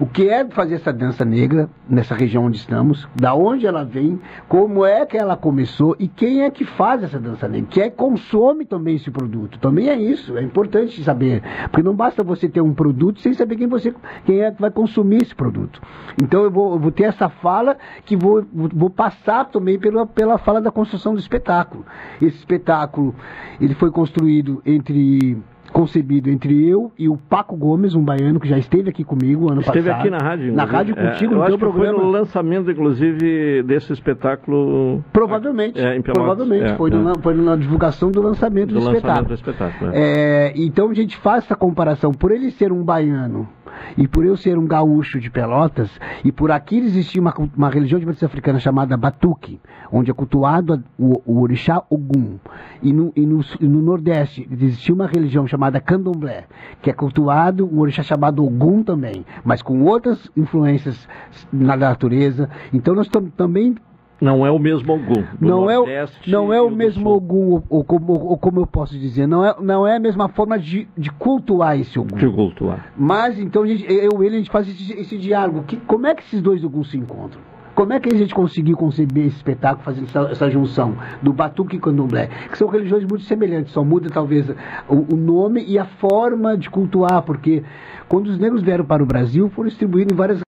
o 0.00 0.06
que 0.06 0.30
é 0.30 0.46
fazer 0.46 0.76
essa 0.76 0.90
dança 0.90 1.26
negra 1.26 1.68
nessa 1.86 2.14
região 2.14 2.46
onde 2.46 2.56
estamos, 2.56 3.06
da 3.14 3.34
onde 3.34 3.66
ela 3.66 3.84
vem, 3.84 4.18
como 4.48 4.82
é 4.86 5.04
que 5.04 5.18
ela 5.18 5.36
começou 5.36 5.94
e 5.98 6.08
quem 6.08 6.42
é 6.42 6.50
que 6.50 6.64
faz 6.64 7.02
essa 7.02 7.20
dança 7.20 7.46
negra, 7.46 7.68
quem 7.70 7.82
é 7.82 7.90
que 7.90 7.96
consome 7.96 8.64
também 8.64 8.96
esse 8.96 9.10
produto. 9.10 9.58
Também 9.58 9.90
é 9.90 10.00
isso, 10.00 10.38
é 10.38 10.42
importante 10.42 11.04
saber, 11.04 11.42
porque 11.64 11.82
não 11.82 11.94
basta 11.94 12.24
você 12.24 12.48
ter 12.48 12.62
um 12.62 12.72
produto 12.72 13.20
sem 13.20 13.34
saber 13.34 13.56
quem 13.56 13.66
você, 13.66 13.94
quem 14.24 14.40
é 14.40 14.50
que 14.50 14.60
vai 14.60 14.70
consumir 14.70 15.20
esse 15.22 15.34
produto. 15.34 15.82
Então 16.20 16.44
eu 16.44 16.50
vou, 16.50 16.72
eu 16.72 16.78
vou 16.78 16.90
ter 16.90 17.04
essa 17.04 17.28
fala 17.28 17.76
que 18.06 18.16
vou, 18.16 18.42
vou 18.50 18.88
passar 18.88 19.50
também 19.50 19.78
pela, 19.78 20.06
pela 20.06 20.38
fala 20.38 20.62
da 20.62 20.70
construção 20.70 21.12
do 21.12 21.20
espetáculo. 21.20 21.84
Esse 22.22 22.38
espetáculo 22.38 23.14
ele 23.60 23.74
foi 23.74 23.90
construído 23.90 24.62
entre 24.64 25.36
concebido 25.72 26.30
entre 26.30 26.66
eu 26.66 26.92
e 26.98 27.08
o 27.08 27.16
Paco 27.16 27.56
Gomes, 27.56 27.94
um 27.94 28.02
baiano 28.02 28.40
que 28.40 28.48
já 28.48 28.58
esteve 28.58 28.90
aqui 28.90 29.04
comigo 29.04 29.50
ano 29.50 29.60
esteve 29.60 29.88
passado. 29.88 30.06
Esteve 30.06 30.16
aqui 30.16 30.24
na 30.24 30.30
rádio. 30.30 30.52
Na 30.52 30.64
rádio 30.64 30.96
contigo, 30.96 31.34
é, 31.34 31.36
no 31.36 31.46
teu 31.46 31.58
programa. 31.58 31.94
Foi 31.94 32.04
no 32.04 32.10
lançamento, 32.10 32.70
inclusive, 32.70 33.62
desse 33.62 33.92
espetáculo. 33.92 35.04
Provavelmente. 35.12 35.78
É, 35.80 35.96
em 35.96 36.02
provavelmente. 36.02 36.64
É, 36.64 36.76
foi, 36.76 36.90
é. 36.90 36.94
Na, 36.94 37.12
foi 37.20 37.34
na 37.34 37.56
divulgação 37.56 38.10
do 38.10 38.20
lançamento 38.20 38.68
do, 38.68 38.80
do 38.80 38.86
lançamento 38.86 38.96
espetáculo. 38.96 39.28
Do 39.28 39.34
espetáculo 39.34 39.90
é. 39.94 40.52
então 40.56 40.90
a 40.90 40.94
gente 40.94 41.16
faz 41.16 41.44
essa 41.44 41.56
comparação. 41.56 42.12
Por 42.12 42.32
ele 42.32 42.50
ser 42.50 42.72
um 42.72 42.82
baiano 42.82 43.48
e 43.96 44.06
por 44.06 44.24
eu 44.24 44.36
ser 44.36 44.58
um 44.58 44.66
gaúcho 44.66 45.20
de 45.20 45.30
Pelotas, 45.30 45.90
e 46.24 46.32
por 46.32 46.50
aqui 46.50 46.78
existir 46.78 47.20
uma, 47.20 47.34
uma 47.56 47.70
religião 47.70 47.98
de 47.98 48.06
matriz 48.06 48.22
africana 48.22 48.58
chamada 48.58 48.96
Batuque, 48.96 49.60
onde 49.92 50.10
é 50.10 50.14
cultuado 50.14 50.82
o, 50.98 51.20
o 51.24 51.40
orixá 51.40 51.82
Ogum. 51.90 52.38
E 52.82 52.92
no, 52.92 53.12
e 53.14 53.26
no, 53.26 53.40
e 53.60 53.66
no 53.66 53.82
Nordeste 53.82 54.48
existia 54.50 54.94
uma 54.94 55.06
religião 55.06 55.46
chamada 55.46 55.59
Candomblé, 55.80 56.44
que 56.80 56.88
é 56.88 56.92
cultuado 56.92 57.68
um 57.70 57.80
orixá 57.80 58.02
chamado 58.02 58.44
Ogum 58.44 58.82
também, 58.82 59.24
mas 59.44 59.60
com 59.60 59.82
outras 59.82 60.30
influências 60.36 61.08
na 61.52 61.76
natureza. 61.76 62.48
Então 62.72 62.94
nós 62.94 63.08
também 63.36 63.74
não 64.20 64.44
é 64.44 64.50
o 64.50 64.58
mesmo 64.58 64.92
Ogum. 64.92 65.24
Não 65.40 65.70
é, 65.70 66.06
não 66.26 66.52
é 66.52 66.60
o 66.60 66.70
mesmo 66.70 67.08
Ogum, 67.08 67.52
ou, 67.52 67.64
ou, 67.68 67.84
como, 67.84 68.12
ou, 68.12 68.36
como 68.36 68.60
eu 68.60 68.66
posso 68.66 68.98
dizer, 68.98 69.26
não 69.26 69.44
é, 69.44 69.54
não 69.60 69.86
é 69.86 69.96
a 69.96 70.00
mesma 70.00 70.28
forma 70.28 70.58
de, 70.58 70.86
de 70.96 71.10
cultuar 71.10 71.78
esse 71.78 71.98
Ogum. 71.98 72.16
De 72.16 72.28
cultuar. 72.28 72.92
Mas 72.96 73.38
então 73.38 73.66
gente, 73.66 73.84
eu 73.90 74.22
e 74.22 74.26
ele 74.26 74.36
a 74.36 74.38
gente 74.38 74.50
faz 74.50 74.68
esse, 74.68 74.92
esse 74.92 75.16
diálogo. 75.16 75.64
Que, 75.66 75.76
como 75.76 76.06
é 76.06 76.14
que 76.14 76.22
esses 76.22 76.42
dois 76.42 76.62
Oguns 76.62 76.90
se 76.90 76.98
encontram? 76.98 77.40
Como 77.80 77.94
é 77.94 77.98
que 77.98 78.14
a 78.14 78.14
gente 78.14 78.34
conseguiu 78.34 78.76
conceber 78.76 79.24
esse 79.24 79.36
espetáculo, 79.36 79.82
fazendo 79.82 80.04
essa, 80.04 80.20
essa 80.30 80.50
junção 80.50 80.98
do 81.22 81.32
Batuque 81.32 81.76
e 81.76 81.80
Candomblé? 81.80 82.28
Que 82.50 82.58
são 82.58 82.68
religiões 82.68 83.04
muito 83.04 83.24
semelhantes, 83.24 83.72
só 83.72 83.82
muda 83.82 84.10
talvez 84.10 84.50
o, 84.86 85.14
o, 85.14 85.16
nome 85.16 85.64
e 85.66 85.78
a 85.78 85.86
forma 85.86 86.58
de 86.58 86.68
cultuar, 86.68 87.22
porque 87.22 87.62
quando 88.06 88.26
os 88.26 88.38
negros 88.38 88.60
vieram 88.60 88.84
para 88.84 89.02
o 89.02 89.06
Brasil, 89.06 89.48
foram 89.48 89.70
distribuídos 89.70 90.12
em 90.12 90.14
várias 90.14 90.42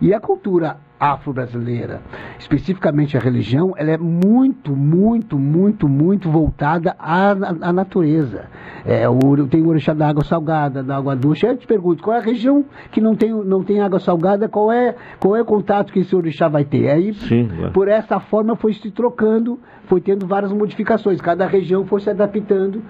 e 0.00 0.12
a 0.12 0.20
cultura 0.20 0.78
afro-brasileira, 1.00 2.02
especificamente 2.38 3.16
a 3.16 3.20
religião, 3.20 3.72
ela 3.76 3.90
é 3.90 3.96
muito, 3.96 4.76
muito, 4.76 5.38
muito, 5.38 5.88
muito 5.88 6.30
voltada 6.30 6.94
à, 6.98 7.30
à 7.30 7.72
natureza. 7.72 8.44
É, 8.84 9.08
o, 9.08 9.46
tem 9.48 9.62
o 9.62 9.68
orixá 9.68 9.94
da 9.94 10.08
água 10.08 10.22
salgada, 10.22 10.82
da 10.82 10.96
água 10.98 11.16
doce. 11.16 11.46
Eu 11.46 11.56
te 11.56 11.66
pergunto, 11.66 12.02
qual 12.02 12.16
é 12.16 12.20
a 12.20 12.22
região 12.22 12.66
que 12.92 13.00
não 13.00 13.16
tem, 13.16 13.32
não 13.32 13.64
tem 13.64 13.80
água 13.80 13.98
salgada, 13.98 14.46
qual 14.46 14.70
é, 14.70 14.94
qual 15.18 15.34
é 15.34 15.40
o 15.40 15.44
contato 15.44 15.90
que 15.90 16.00
esse 16.00 16.14
orixá 16.14 16.48
vai 16.48 16.64
ter? 16.64 16.90
Aí, 16.90 17.14
Sim, 17.14 17.48
é. 17.62 17.68
por 17.70 17.88
essa 17.88 18.20
forma, 18.20 18.54
foi 18.54 18.74
se 18.74 18.90
trocando, 18.90 19.58
foi 19.86 20.02
tendo 20.02 20.26
várias 20.26 20.52
modificações, 20.52 21.18
cada 21.20 21.46
região 21.46 21.86
foi 21.86 22.00
se 22.02 22.10
adaptando. 22.10 22.82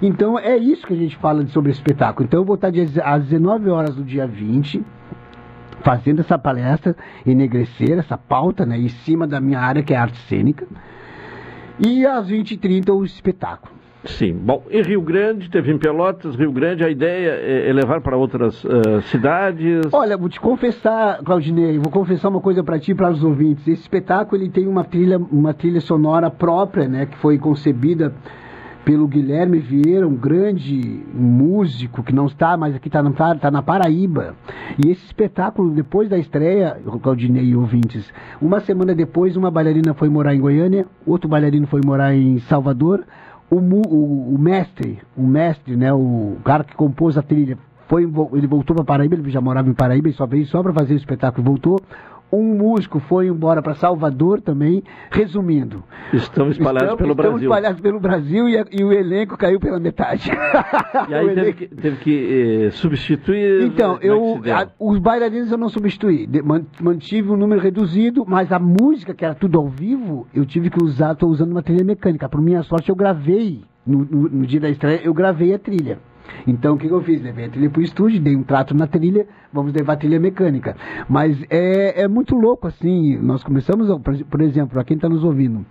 Então, 0.00 0.38
é 0.38 0.56
isso 0.56 0.86
que 0.86 0.92
a 0.92 0.96
gente 0.96 1.16
fala 1.16 1.44
sobre 1.48 1.70
esse 1.70 1.80
espetáculo. 1.80 2.26
Então, 2.26 2.40
eu 2.40 2.44
vou 2.44 2.54
estar 2.54 2.68
às 3.02 3.24
19 3.24 3.70
horas 3.70 3.96
do 3.96 4.04
dia 4.04 4.26
20, 4.26 4.84
fazendo 5.82 6.20
essa 6.20 6.38
palestra, 6.38 6.96
enegrecer 7.24 7.98
essa 7.98 8.16
pauta, 8.16 8.64
né, 8.64 8.78
em 8.78 8.88
cima 8.88 9.26
da 9.26 9.40
minha 9.40 9.60
área 9.60 9.82
que 9.82 9.94
é 9.94 9.96
arte 9.96 10.18
cênica. 10.28 10.66
E 11.78 12.06
às 12.06 12.28
20h30 12.28 12.90
o 12.94 13.04
espetáculo. 13.04 13.76
Sim. 14.06 14.34
Bom, 14.34 14.62
em 14.70 14.82
Rio 14.82 15.00
Grande, 15.00 15.50
teve 15.50 15.72
em 15.72 15.78
Pelotas, 15.78 16.36
Rio 16.36 16.52
Grande, 16.52 16.84
a 16.84 16.88
ideia 16.88 17.30
é, 17.30 17.68
é 17.68 17.72
levar 17.72 18.00
para 18.00 18.16
outras 18.16 18.62
uh, 18.64 19.02
cidades? 19.06 19.92
Olha, 19.92 20.16
vou 20.16 20.28
te 20.28 20.40
confessar, 20.40 21.18
Claudinei, 21.24 21.78
vou 21.78 21.90
confessar 21.90 22.28
uma 22.28 22.40
coisa 22.40 22.62
para 22.62 22.78
ti 22.78 22.92
e 22.92 22.94
para 22.94 23.10
os 23.10 23.22
ouvintes. 23.22 23.66
Esse 23.66 23.82
espetáculo 23.82 24.40
ele 24.40 24.50
tem 24.50 24.66
uma 24.66 24.84
trilha, 24.84 25.18
uma 25.18 25.52
trilha 25.52 25.80
sonora 25.80 26.30
própria, 26.30 26.88
né, 26.88 27.06
que 27.06 27.16
foi 27.18 27.38
concebida 27.38 28.14
pelo 28.86 29.08
Guilherme 29.08 29.58
Vieira, 29.58 30.06
um 30.06 30.14
grande 30.14 31.04
músico 31.12 32.04
que 32.04 32.14
não 32.14 32.26
está 32.26 32.56
mais 32.56 32.72
aqui, 32.72 32.86
está 32.86 33.02
na, 33.02 33.34
tá 33.34 33.50
na 33.50 33.60
Paraíba. 33.60 34.36
E 34.78 34.88
esse 34.88 35.04
espetáculo, 35.04 35.74
depois 35.74 36.08
da 36.08 36.16
estreia, 36.16 36.80
Claudinei 37.02 37.46
e 37.46 37.56
ouvintes, 37.56 38.08
uma 38.40 38.60
semana 38.60 38.94
depois, 38.94 39.36
uma 39.36 39.50
bailarina 39.50 39.92
foi 39.92 40.08
morar 40.08 40.36
em 40.36 40.40
Goiânia, 40.40 40.86
outro 41.04 41.28
bailarino 41.28 41.66
foi 41.66 41.80
morar 41.84 42.14
em 42.14 42.38
Salvador, 42.42 43.02
o, 43.50 43.56
o, 43.56 44.34
o 44.36 44.38
mestre, 44.38 45.00
o 45.16 45.26
mestre, 45.26 45.76
né, 45.76 45.92
o 45.92 46.36
cara 46.44 46.62
que 46.62 46.76
compôs 46.76 47.18
a 47.18 47.22
trilha, 47.22 47.58
foi, 47.88 48.04
ele 48.34 48.46
voltou 48.46 48.76
para 48.76 48.84
Paraíba, 48.84 49.16
ele 49.16 49.30
já 49.30 49.40
morava 49.40 49.68
em 49.68 49.74
Paraíba, 49.74 50.06
ele 50.06 50.16
só 50.16 50.26
veio 50.26 50.46
só 50.46 50.62
para 50.62 50.72
fazer 50.72 50.94
o 50.94 50.96
espetáculo, 50.96 51.44
voltou 51.44 51.80
um 52.32 52.42
músico 52.42 52.98
foi 53.00 53.28
embora 53.28 53.62
para 53.62 53.74
Salvador 53.74 54.40
também. 54.40 54.82
Resumindo, 55.10 55.82
estão 56.12 56.48
espalhados 56.50 56.92
estamos, 56.92 56.96
pelo 56.98 57.12
estamos 57.12 57.16
Brasil. 57.16 57.48
espalhados 57.48 57.80
pelo 57.80 58.00
Brasil 58.00 58.48
e, 58.48 58.58
a, 58.58 58.64
e, 58.70 58.84
o 58.84 58.92
elenco 58.92 59.36
caiu 59.36 59.60
pela 59.60 59.78
metade. 59.78 60.30
E 61.08 61.14
aí 61.14 61.34
teve 61.34 61.52
que, 61.52 61.68
teve 61.68 61.96
que 61.98 62.66
eh, 62.66 62.70
substituir. 62.70 63.62
Então, 63.62 63.98
eu, 64.00 64.40
a, 64.52 64.68
os 64.78 64.98
bailarinos 64.98 65.50
eu 65.50 65.58
não 65.58 65.68
substituí, 65.68 66.26
de, 66.26 66.42
mantive 66.80 67.30
um 67.30 67.36
número 67.36 67.60
reduzido, 67.60 68.24
mas 68.26 68.52
a 68.52 68.58
música 68.58 69.14
que 69.14 69.24
era 69.24 69.34
tudo 69.34 69.58
ao 69.58 69.68
vivo, 69.68 70.26
eu 70.34 70.44
tive 70.44 70.70
que 70.70 70.82
usar, 70.82 71.12
estou 71.12 71.30
usando 71.30 71.52
uma 71.52 71.62
trilha 71.62 71.84
mecânica. 71.84 72.28
Por 72.28 72.40
minha 72.40 72.62
sorte, 72.62 72.88
eu 72.88 72.96
gravei 72.96 73.62
no, 73.86 74.04
no, 74.04 74.28
no 74.28 74.46
dia 74.46 74.60
da 74.60 74.68
estreia, 74.68 75.00
eu 75.02 75.14
gravei 75.14 75.54
a 75.54 75.58
trilha. 75.58 75.98
Então 76.46 76.74
o 76.74 76.78
que, 76.78 76.88
que 76.88 76.94
eu 76.94 77.02
fiz? 77.02 77.22
Levei 77.22 77.46
a 77.46 77.48
trilha 77.48 77.70
para 77.70 77.80
o 77.80 77.82
estúdio, 77.82 78.20
dei 78.20 78.36
um 78.36 78.42
trato 78.42 78.74
na 78.74 78.86
trilha, 78.86 79.26
vamos 79.52 79.72
levar 79.72 79.94
a 79.94 79.96
trilha 79.96 80.20
mecânica. 80.20 80.76
Mas 81.08 81.36
é, 81.50 82.02
é 82.02 82.08
muito 82.08 82.34
louco 82.34 82.66
assim. 82.66 83.16
Nós 83.18 83.42
começamos, 83.42 83.88
por 84.30 84.40
exemplo, 84.40 84.70
para 84.70 84.84
quem 84.84 84.96
está 84.96 85.08
nos 85.08 85.24
ouvindo. 85.24 85.64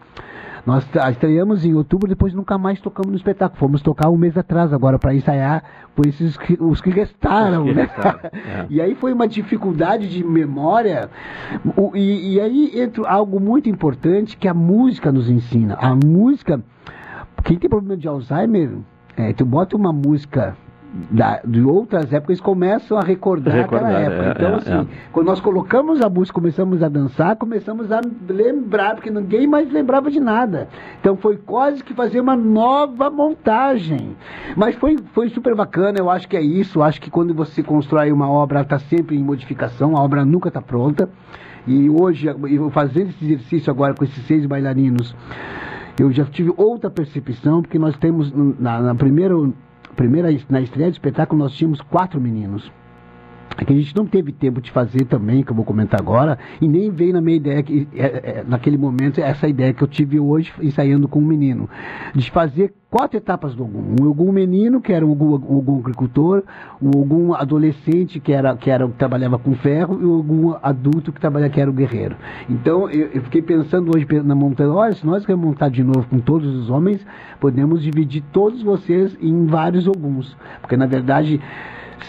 Nós 0.65 0.83
estreamos 1.11 1.63
em 1.63 1.75
outubro, 1.75 2.09
depois 2.09 2.33
nunca 2.33 2.57
mais 2.57 2.81
tocamos 2.81 3.11
no 3.11 3.17
espetáculo. 3.17 3.59
Fomos 3.59 3.83
tocar 3.83 4.09
um 4.09 4.17
mês 4.17 4.35
atrás 4.35 4.73
agora 4.73 4.97
para 4.97 5.13
ensaiar 5.13 5.63
por 5.95 6.07
esses 6.07 6.35
que, 6.35 6.57
os 6.59 6.81
que 6.81 6.89
restaram. 6.89 7.65
Os 7.65 7.69
que 7.69 7.75
né? 7.75 7.83
restaram 7.83 8.19
é. 8.23 8.65
E 8.71 8.81
aí 8.81 8.95
foi 8.95 9.13
uma 9.13 9.27
dificuldade 9.27 10.09
de 10.09 10.23
memória. 10.23 11.09
O, 11.77 11.95
e, 11.95 12.33
e 12.33 12.41
aí 12.41 12.71
entra 12.79 13.07
algo 13.07 13.39
muito 13.39 13.69
importante 13.69 14.35
que 14.35 14.47
a 14.47 14.55
música 14.55 15.11
nos 15.11 15.29
ensina. 15.29 15.75
A 15.75 15.93
música, 15.93 16.59
quem 17.43 17.59
tem 17.59 17.69
problema 17.69 17.95
de 17.95 18.07
Alzheimer, 18.07 18.71
é, 19.17 19.33
tu 19.33 19.45
bota 19.45 19.75
uma 19.75 19.93
música 19.93 20.55
da, 21.11 21.41
de 21.45 21.61
outras 21.61 22.05
épocas, 22.05 22.29
eles 22.29 22.41
começam 22.41 22.97
a 22.97 23.01
recordar, 23.01 23.53
recordar 23.53 23.89
aquela 23.89 23.99
época. 23.99 24.25
É, 24.25 24.31
então, 24.31 24.49
é, 24.49 24.55
assim, 24.55 24.89
é. 24.91 25.09
quando 25.11 25.27
nós 25.27 25.39
colocamos 25.41 26.01
a 26.01 26.09
música, 26.09 26.33
começamos 26.33 26.81
a 26.81 26.87
dançar, 26.87 27.35
começamos 27.35 27.91
a 27.91 28.01
lembrar, 28.29 28.95
porque 28.95 29.09
ninguém 29.09 29.45
mais 29.45 29.71
lembrava 29.71 30.09
de 30.09 30.19
nada. 30.19 30.69
Então 30.99 31.17
foi 31.17 31.37
quase 31.37 31.83
que 31.83 31.93
fazer 31.93 32.21
uma 32.21 32.35
nova 32.35 33.09
montagem. 33.09 34.15
Mas 34.55 34.75
foi, 34.75 34.97
foi 35.13 35.29
super 35.29 35.53
bacana, 35.53 35.99
eu 35.99 36.09
acho 36.09 36.27
que 36.27 36.37
é 36.37 36.41
isso. 36.41 36.79
Eu 36.79 36.83
acho 36.83 37.01
que 37.01 37.11
quando 37.11 37.33
você 37.33 37.61
constrói 37.61 38.11
uma 38.11 38.29
obra, 38.29 38.59
ela 38.59 38.65
está 38.65 38.79
sempre 38.79 39.17
em 39.17 39.23
modificação, 39.23 39.97
a 39.97 40.01
obra 40.01 40.23
nunca 40.23 40.47
está 40.47 40.61
pronta. 40.61 41.09
E 41.67 41.89
hoje, 41.89 42.27
fazendo 42.71 43.09
esse 43.09 43.25
exercício 43.25 43.71
agora 43.71 43.93
com 43.95 44.03
esses 44.03 44.23
seis 44.27 44.45
bailarinos, 44.45 45.15
eu 45.99 46.11
já 46.11 46.25
tive 46.25 46.53
outra 46.57 46.89
percepção, 46.89 47.61
porque 47.61 47.79
nós 47.79 47.95
temos, 47.97 48.31
na, 48.59 48.81
na 48.81 48.95
primeira, 48.95 49.33
primeira, 49.95 50.29
na 50.49 50.61
estreia 50.61 50.89
do 50.89 50.93
espetáculo, 50.93 51.39
nós 51.39 51.53
tínhamos 51.53 51.79
quatro 51.81 52.19
meninos. 52.19 52.69
É 53.57 53.63
que 53.63 53.71
a 53.71 53.75
gente 53.75 53.95
não 53.95 54.05
teve 54.05 54.31
tempo 54.31 54.61
de 54.61 54.69
fazer 54.69 55.05
também, 55.05 55.41
que 55.41 55.51
eu 55.51 55.55
vou 55.55 55.63
comentar 55.63 55.99
agora, 55.99 56.37
e 56.59 56.67
nem 56.67 56.89
veio 56.89 57.13
na 57.13 57.21
minha 57.21 57.37
ideia, 57.37 57.63
que, 57.63 57.87
é, 57.95 58.03
é, 58.03 58.45
naquele 58.45 58.77
momento, 58.77 59.21
essa 59.21 59.47
ideia 59.47 59.73
que 59.73 59.81
eu 59.81 59.87
tive 59.87 60.19
hoje, 60.19 60.51
ensaiando 60.61 61.07
com 61.07 61.19
um 61.19 61.25
menino, 61.25 61.69
de 62.13 62.29
fazer 62.31 62.73
quatro 62.89 63.17
etapas 63.17 63.55
do 63.55 63.63
Ogum. 63.63 63.95
Um 64.01 64.09
Ogum 64.09 64.31
menino, 64.31 64.81
que 64.81 64.91
era 64.91 65.05
o 65.05 65.11
Ogum, 65.11 65.79
agricultor, 65.79 66.43
o 66.81 66.99
Ogum 66.99 67.33
adolescente, 67.33 68.19
que 68.19 68.33
era, 68.33 68.55
que 68.57 68.69
era 68.69 68.85
que 68.87 68.93
trabalhava 68.93 69.39
com 69.39 69.55
ferro, 69.55 70.01
e 70.01 70.05
o 70.05 70.19
Ogum 70.19 70.55
adulto, 70.61 71.13
que 71.13 71.19
trabalhava, 71.19 71.51
que 71.51 71.61
era 71.61 71.69
o 71.69 71.73
guerreiro. 71.73 72.17
Então, 72.49 72.89
eu, 72.89 73.07
eu 73.13 73.21
fiquei 73.21 73.41
pensando 73.41 73.89
hoje 73.95 74.05
na 74.23 74.35
montanha, 74.35 74.71
olha, 74.71 74.93
se 74.93 75.05
nós 75.05 75.23
remontar 75.23 75.69
de 75.69 75.83
novo 75.83 76.05
com 76.09 76.19
todos 76.19 76.53
os 76.53 76.69
homens, 76.69 77.05
podemos 77.39 77.81
dividir 77.81 78.21
todos 78.33 78.61
vocês 78.61 79.17
em 79.21 79.45
vários 79.45 79.87
Oguns. 79.87 80.35
Porque, 80.61 80.75
na 80.75 80.85
verdade, 80.85 81.39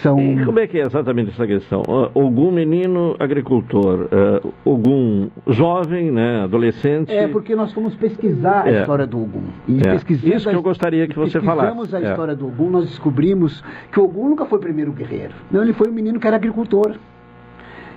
são... 0.02 0.18
E 0.20 0.44
como 0.44 0.58
é 0.58 0.66
que 0.66 0.78
é 0.78 0.82
exatamente 0.82 1.30
essa 1.30 1.46
questão? 1.46 1.82
Ogum 2.14 2.50
menino 2.50 3.16
agricultor, 3.18 4.08
uh, 4.44 4.54
Ogum 4.64 5.28
jovem, 5.46 6.10
né, 6.10 6.42
adolescente... 6.42 7.12
É, 7.12 7.28
porque 7.28 7.54
nós 7.54 7.72
fomos 7.72 7.94
pesquisar 7.94 8.66
É. 8.66 8.78
a 8.78 8.80
história 8.80 9.06
do 9.06 9.18
Ogum. 9.22 9.44
E 9.68 9.80
É. 9.86 9.94
Isso 9.96 10.04
que 10.48 10.54
eu 10.54 10.62
gostaria 10.62 11.06
que 11.06 11.14
você 11.16 11.38
pesquisamos 11.40 11.88
falasse. 11.90 11.96
a 11.96 12.00
É. 12.00 12.10
história 12.10 12.34
do 12.34 12.46
Ogum, 12.46 12.70
nós 12.70 12.84
descobrimos 12.86 13.62
que 13.92 14.00
o 14.00 14.04
Ogum 14.04 14.30
nunca 14.30 14.44
foi 14.46 14.58
o 14.58 14.60
primeiro 14.60 14.92
guerreiro. 14.92 15.34
Não, 15.50 15.62
ele 15.62 15.72
foi 15.72 15.88
um 15.88 15.92
menino 15.92 16.18
que 16.20 16.26
era 16.26 16.36
agricultor. 16.36 16.96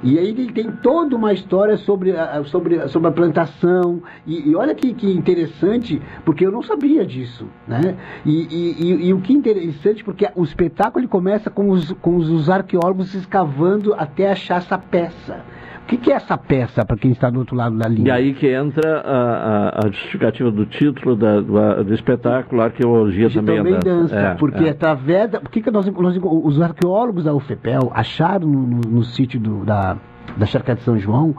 E 0.02 0.18
aí 0.18 0.30
ele 0.30 0.52
tem 0.52 0.72
toda 0.72 1.16
uma 1.16 1.34
história 1.34 1.76
sobre 1.78 2.16
a, 2.16 2.44
sobre, 2.46 2.88
sobre 2.88 3.10
a 3.10 3.12
plantação. 3.12 4.02
E, 4.26 4.50
e 4.50 4.56
olha 4.56 4.74
que, 4.74 4.94
que 4.94 5.12
interessante, 5.12 6.02
porque 6.24 6.46
eu 6.46 6.52
não 6.52 6.62
sabia 6.64 7.06
disso. 7.06 7.46
Né? 7.68 7.98
E, 8.26 8.48
e- 8.50 9.08
e- 9.08 9.14
o 9.14 9.20
que 9.20 9.34
interessante, 9.34 10.04
porque 10.04 10.30
o 10.36 10.44
espetáculo 10.44 11.02
ele 11.02 11.08
começa 11.10 11.50
com 11.50 11.70
os, 11.70 11.92
com 11.94 12.16
os, 12.16 12.30
os 12.30 12.50
arqueólogos 12.50 13.14
escavando 13.14 13.94
até 13.94 14.32
achar 14.32 14.58
essa 14.58 14.78
peça. 14.78 15.44
O 15.90 15.94
que, 15.94 15.98
que 15.98 16.12
é 16.12 16.16
essa 16.18 16.38
peça, 16.38 16.86
para 16.86 16.96
quem 16.96 17.10
está 17.10 17.32
do 17.32 17.40
outro 17.40 17.56
lado 17.56 17.76
da 17.76 17.88
linha? 17.88 18.10
E 18.10 18.12
aí 18.12 18.34
que 18.36 18.46
entra 18.48 19.00
a, 19.00 19.80
a- 19.82 19.86
a 19.86 19.88
justificativa 19.88 20.52
do 20.52 20.64
título 20.68 21.16
da- 21.16 21.42
do, 21.42 21.84
do 21.84 21.94
espetáculo, 21.96 22.62
arqueologia 22.62 23.28
também, 23.32 23.58
também 23.58 23.74
é 23.74 23.80
dança, 23.80 24.16
É, 24.16 24.34
porque 24.36 24.66
é. 24.66 24.70
através 24.70 25.32
da, 25.32 25.40
que 25.40 25.60
que 25.64 25.72
nós, 25.72 25.88
nós- 25.88 26.20
os 26.22 26.62
arqueólogos 26.62 27.24
da 27.24 27.34
UFPEL 27.34 27.92
acharam 27.96 28.48
no, 28.48 28.60
no- 28.68 28.82
no 28.88 29.04
sítio 29.04 29.40
do- 29.40 29.66
da, 29.66 29.98
da 30.38 30.46
Charca 30.46 30.76
de 30.76 30.82
São 30.84 30.96
João 31.00 31.36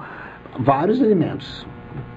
vários 0.59 1.01
elementos. 1.01 1.65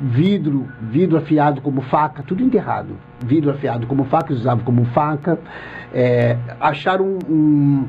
Vidro, 0.02 0.68
vidro 0.82 1.18
afiado 1.18 1.62
como 1.62 1.82
faca, 1.82 2.24
tudo 2.24 2.42
enterrado. 2.44 2.96
Vidro 3.24 3.52
afiado 3.52 3.86
como 3.86 4.06
faca, 4.06 4.34
usavam 4.34 4.64
como 4.66 4.86
faca. 4.86 5.38
É, 5.94 6.36
acharam 6.60 7.06
um- 7.06 7.32
um- 7.32 7.88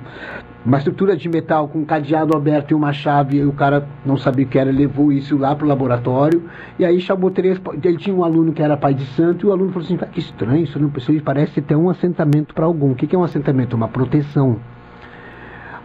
uma 0.65 0.79
estrutura 0.79 1.17
de 1.17 1.29
metal 1.29 1.69
com 1.69 1.81
um 1.81 1.85
cadeado 1.85 2.37
aberto 2.37 2.71
e 2.71 2.75
uma 2.75 2.93
chave, 2.93 3.37
e 3.39 3.45
o 3.45 3.53
cara 3.53 3.87
não 4.05 4.17
sabia 4.17 4.47
o 4.47 4.49
que 4.49 4.59
era, 4.59 4.71
levou 4.71 5.13
isso 5.13 5.37
lá 5.37 5.55
para 5.55 5.67
o 5.67 5.69
laboratório, 5.69 6.43
e 6.79 6.85
aí 6.85 7.01
chamou 7.01 7.31
três, 7.31 7.61
ele 7.83 7.99
tinha 7.99 8.15
um 8.17 8.25
aluno 8.25 8.53
que 8.53 8.63
era 8.63 8.77
pai 8.77 8.95
de 8.95 9.05
santo, 9.07 9.47
e 9.47 9.49
o 9.49 9.53
aluno 9.53 9.73
falou 9.73 9.85
assim, 9.85 9.99
"Ah, 10.01 10.07
que 10.07 10.21
estranho, 10.21 10.65
isso 10.65 10.79
não 10.79 10.91
isso 10.97 11.23
parece 11.23 11.61
ter 11.61 11.77
um 11.77 11.91
assentamento 11.91 12.55
para 12.55 12.65
algum. 12.65 12.93
O 12.93 12.95
que 12.95 13.07
que 13.07 13.15
é 13.15 13.19
um 13.19 13.25
assentamento? 13.25 13.77
Uma 13.77 13.89
proteção. 13.89 14.59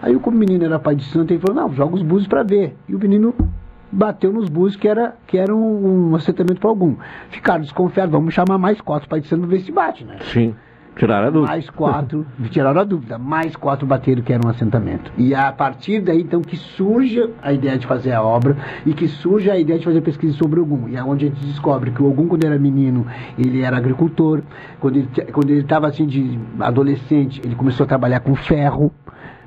Aí 0.02 0.18
como 0.20 0.38
o 0.38 0.40
menino 0.40 0.64
era 0.64 0.80
pai 0.80 0.96
de 0.96 1.04
santo, 1.04 1.32
ele 1.34 1.42
falou, 1.42 1.62
não, 1.62 1.74
joga 1.74 1.96
os 1.96 2.02
búzios 2.02 2.28
para 2.28 2.44
ver. 2.44 2.76
E 2.88 2.96
o 2.96 3.00
menino 3.00 3.36
bateu 3.92 4.32
nos 4.32 4.48
búzios 4.48 4.80
que 4.80 4.88
era, 4.88 5.16
que 5.28 5.38
era 5.38 5.54
um, 5.54 6.12
um 6.12 6.16
assentamento 6.16 6.62
para 6.62 6.70
algum. 6.70 6.96
Ficaram 7.30 7.62
desconfiados, 7.62 8.12
vamos 8.12 8.34
chamar 8.34 8.58
mais 8.58 8.80
quatro 8.80 9.10
pai 9.10 9.20
de 9.20 9.28
santo 9.28 9.46
ver 9.48 9.60
se 9.60 9.72
bate, 9.72 10.06
né? 10.06 10.18
Sim, 10.22 10.56
tiraram 11.00 11.28
a 11.28 11.30
dúvida. 11.32 11.52
Mais 11.52 11.70
quatro, 11.70 12.26
tiraram 12.52 12.82
a 12.82 12.84
dúvida, 12.84 13.18
mais 13.18 13.56
quatro 13.56 13.88
bateram 13.88 14.22
que 14.22 14.32
era 14.34 14.46
um 14.46 14.50
assentamento. 14.50 15.12
E 15.18 15.34
a 15.34 15.52
partir 15.52 16.02
daí, 16.02 16.22
então, 16.22 16.42
que 16.42 16.58
surge 16.58 17.28
a 17.42 17.52
ideia 17.54 17.78
de 17.78 17.88
fazer 17.88 18.12
a 18.12 18.22
obra 18.22 18.56
e 18.86 18.94
que 18.94 19.08
surge 19.08 19.50
a 19.50 19.58
ideia 19.58 19.80
de 19.80 19.86
fazer 19.86 20.02
pesquisa 20.02 20.34
sobre 20.38 20.60
Ogum. 20.60 20.88
E 20.90 20.96
é 20.96 21.04
onde 21.04 21.26
a 21.26 21.30
gente 21.30 21.44
descobre 21.46 21.92
que 21.92 22.04
o 22.04 22.08
Ogum, 22.10 22.28
quando 22.28 22.44
era 22.46 22.60
menino, 22.60 23.08
ele 23.38 23.62
era 23.62 23.78
agricultor. 23.78 24.42
Quando 24.80 24.98
ele 24.98 25.10
quando 25.32 25.50
estava 25.52 25.88
assim 25.88 26.06
de 26.06 26.38
adolescente, 26.60 27.42
ele 27.44 27.56
começou 27.56 27.86
a 27.86 27.88
trabalhar 27.88 28.20
com 28.20 28.36
ferro. 28.36 28.92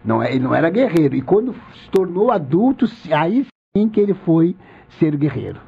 Não, 0.05 0.23
é- 0.23 0.31
ele 0.35 0.41
não 0.45 0.55
era 0.55 0.71
guerreiro. 0.71 1.15
E 1.15 1.23
quando 1.23 1.53
se 1.53 1.91
tornou 1.91 2.31
adulto, 2.33 2.87
aí 3.11 3.47
sim 3.77 3.89
que 3.89 4.01
ele 4.01 4.15
foi 4.15 4.57
ser 4.99 5.17
guerreiro. 5.17 5.61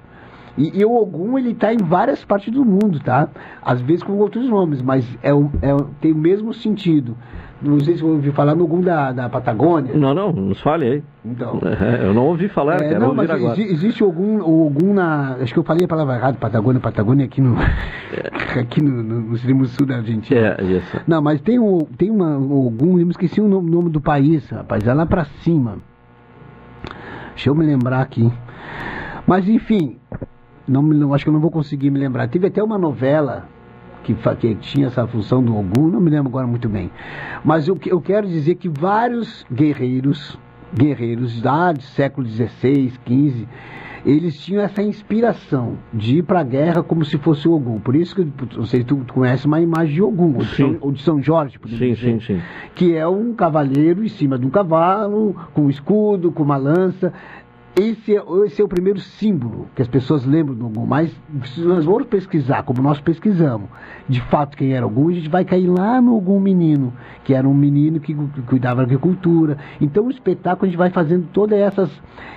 E, 0.56 0.78
e 0.80 0.84
o 0.84 0.94
Ogum, 0.94 1.36
ele 1.36 1.50
está 1.50 1.72
em 1.74 1.78
várias 1.78 2.24
partes 2.24 2.52
do 2.52 2.64
mundo, 2.64 3.00
tá? 3.00 3.28
Às 3.60 3.80
vezes 3.80 4.02
com 4.04 4.12
outros 4.14 4.48
nomes, 4.48 4.80
mas 4.80 5.04
é, 5.22 5.30
é 5.30 5.76
tem 6.00 6.12
o 6.12 6.16
mesmo 6.16 6.54
sentido. 6.54 7.16
Não 7.60 7.80
sei 7.80 7.96
se 7.96 8.04
ouviu 8.04 8.32
falar 8.32 8.54
no 8.54 8.64
Ogum 8.64 8.80
da, 8.82 9.10
da 9.10 9.28
Patagônia. 9.28 9.94
Não, 9.94 10.12
não, 10.12 10.30
nos 10.32 10.60
fale 10.60 10.86
aí. 10.86 11.02
Então. 11.24 11.58
É, 11.64 12.06
eu 12.06 12.12
não 12.14 12.26
ouvi 12.26 12.48
falar, 12.48 12.80
É, 12.82 12.98
não, 12.98 13.14
mas 13.14 13.28
agora. 13.30 13.58
exi- 13.58 13.72
existe 13.72 14.04
o 14.04 14.08
Ogum 14.08 14.92
na. 14.92 15.36
Acho 15.40 15.52
que 15.52 15.58
eu 15.58 15.64
falei 15.64 15.84
a 15.86 15.88
palavra 15.88 16.16
errada, 16.16 16.36
Patagônia, 16.38 16.80
Patagônia 16.80 17.24
aqui 17.24 17.40
no. 17.40 17.56
aqui 18.60 18.82
no, 18.82 19.02
no, 19.02 19.20
no 19.22 19.34
extremo 19.34 19.64
sul 19.66 19.86
da 19.86 19.96
Argentina. 19.96 20.56
É, 20.58 20.62
isso. 20.62 21.00
Não, 21.06 21.20
mas 21.22 21.40
tem, 21.40 21.58
um, 21.58 21.78
tem 21.96 22.10
uma, 22.10 22.36
um 22.36 22.66
Ogum, 22.66 22.98
eu 22.98 23.06
me 23.06 23.10
esqueci 23.12 23.40
o 23.40 23.48
nome, 23.48 23.70
nome 23.70 23.88
do 23.90 24.00
país, 24.00 24.48
rapaz, 24.50 24.86
é 24.86 24.92
lá 24.92 25.06
pra 25.06 25.24
cima. 25.24 25.78
Deixa 27.30 27.48
eu 27.50 27.54
me 27.54 27.64
lembrar 27.64 28.00
aqui. 28.02 28.30
Mas 29.26 29.48
enfim, 29.48 29.96
não, 30.66 30.82
não- 30.82 31.14
acho 31.14 31.24
que 31.24 31.28
eu 31.28 31.32
não 31.34 31.40
vou 31.40 31.50
conseguir 31.50 31.90
me 31.90 31.98
lembrar. 31.98 32.28
Teve 32.28 32.46
até 32.46 32.62
uma 32.62 32.78
novela 32.78 33.46
que, 34.02 34.14
que 34.38 34.54
tinha 34.56 34.86
essa 34.88 35.06
função 35.06 35.42
do 35.42 35.56
Ogum, 35.56 35.88
não 35.88 36.00
me 36.00 36.10
lembro 36.10 36.28
agora 36.28 36.46
muito 36.46 36.68
bem. 36.68 36.90
Mas 37.44 37.68
eu, 37.68 37.76
que- 37.76 37.90
eu 37.92 38.00
quero 38.00 38.26
dizer 38.26 38.54
que 38.56 38.68
vários 38.68 39.44
guerreiros, 39.52 40.38
guerreiros 40.74 41.42
lá 41.42 41.72
do 41.72 41.82
século 41.82 42.26
XVI, 42.26 42.92
XV, 43.06 43.46
eles 44.04 44.38
tinham 44.38 44.62
essa 44.62 44.82
inspiração 44.82 45.78
de 45.92 46.18
ir 46.18 46.22
para 46.24 46.40
a 46.40 46.42
guerra 46.44 46.82
como 46.82 47.02
se 47.06 47.16
fosse 47.16 47.48
o 47.48 47.54
Ogum. 47.54 47.80
Por 47.80 47.96
isso 47.96 48.14
que, 48.14 48.26
não 48.54 48.66
sei 48.66 48.80
se 48.80 48.86
tu, 48.86 48.96
tu 48.96 49.14
conhece 49.14 49.46
uma 49.46 49.58
imagem 49.62 49.94
de 49.94 50.02
Ogum, 50.02 50.34
ou 50.34 50.42
de, 50.44 50.54
São, 50.54 50.76
ou 50.82 50.92
de 50.92 51.02
São 51.02 51.22
Jorge, 51.22 51.58
por 51.58 51.70
Sim, 51.70 51.94
sim, 51.96 52.20
sim. 52.20 52.40
que 52.74 52.94
é 52.94 53.08
um 53.08 53.32
cavaleiro 53.32 54.04
em 54.04 54.08
cima 54.08 54.38
de 54.38 54.44
um 54.46 54.50
cavalo, 54.50 55.34
com 55.54 55.62
um 55.62 55.70
escudo, 55.70 56.30
com 56.30 56.42
uma 56.42 56.58
lança. 56.58 57.14
Esse 57.76 58.16
é, 58.16 58.22
esse 58.46 58.62
é 58.62 58.64
o 58.64 58.68
primeiro 58.68 59.00
símbolo 59.00 59.66
que 59.74 59.82
as 59.82 59.88
pessoas 59.88 60.24
lembram 60.24 60.54
do 60.54 60.66
Ogum. 60.66 60.86
Mas 60.86 61.10
se 61.46 61.60
nós 61.60 61.84
vamos 61.84 62.06
pesquisar, 62.06 62.62
como 62.62 62.80
nós 62.80 63.00
pesquisamos, 63.00 63.68
de 64.08 64.20
fato 64.20 64.56
quem 64.56 64.74
era 64.74 64.86
Ogum, 64.86 65.08
a 65.08 65.12
gente 65.12 65.28
vai 65.28 65.44
cair 65.44 65.66
lá 65.66 66.00
no 66.00 66.14
Ogum 66.16 66.38
menino, 66.38 66.92
que 67.24 67.34
era 67.34 67.48
um 67.48 67.52
menino 67.54 67.98
que 67.98 68.14
cu- 68.14 68.28
cuidava 68.46 68.76
da 68.76 68.82
agricultura. 68.84 69.58
Então 69.80 70.06
o 70.06 70.10
espetáculo 70.10 70.66
a 70.66 70.68
gente 70.68 70.78
vai 70.78 70.90
fazendo 70.90 71.26
todas 71.32 71.58
essas, 71.58 71.90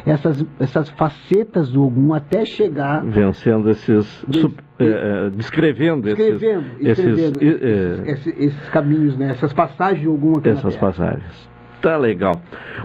essas, 0.07 0.45
essas 0.59 0.89
facetas 0.89 1.69
do 1.69 1.83
Ogum 1.85 2.15
até 2.15 2.43
chegar 2.43 3.03
Vencendo 3.05 3.69
esses. 3.69 4.07
sup- 4.31 4.59
é, 4.79 4.85
é, 4.85 5.29
descrevendo, 5.29 6.07
escrevendo, 6.09 6.65
esses. 6.79 6.97
escrevendo 7.05 7.41
esses, 7.43 7.61
é, 7.61 8.11
esses, 8.11 8.33
esses 8.39 8.69
caminhos, 8.69 9.15
né? 9.17 9.29
essas 9.31 9.53
passagens 9.53 10.01
de 10.01 10.07
Ogum 10.07 10.33
aqui 10.39 10.49
essas 10.49 10.75
passagens. 10.75 11.47
Tá 11.87 11.95
legal. 11.95 12.41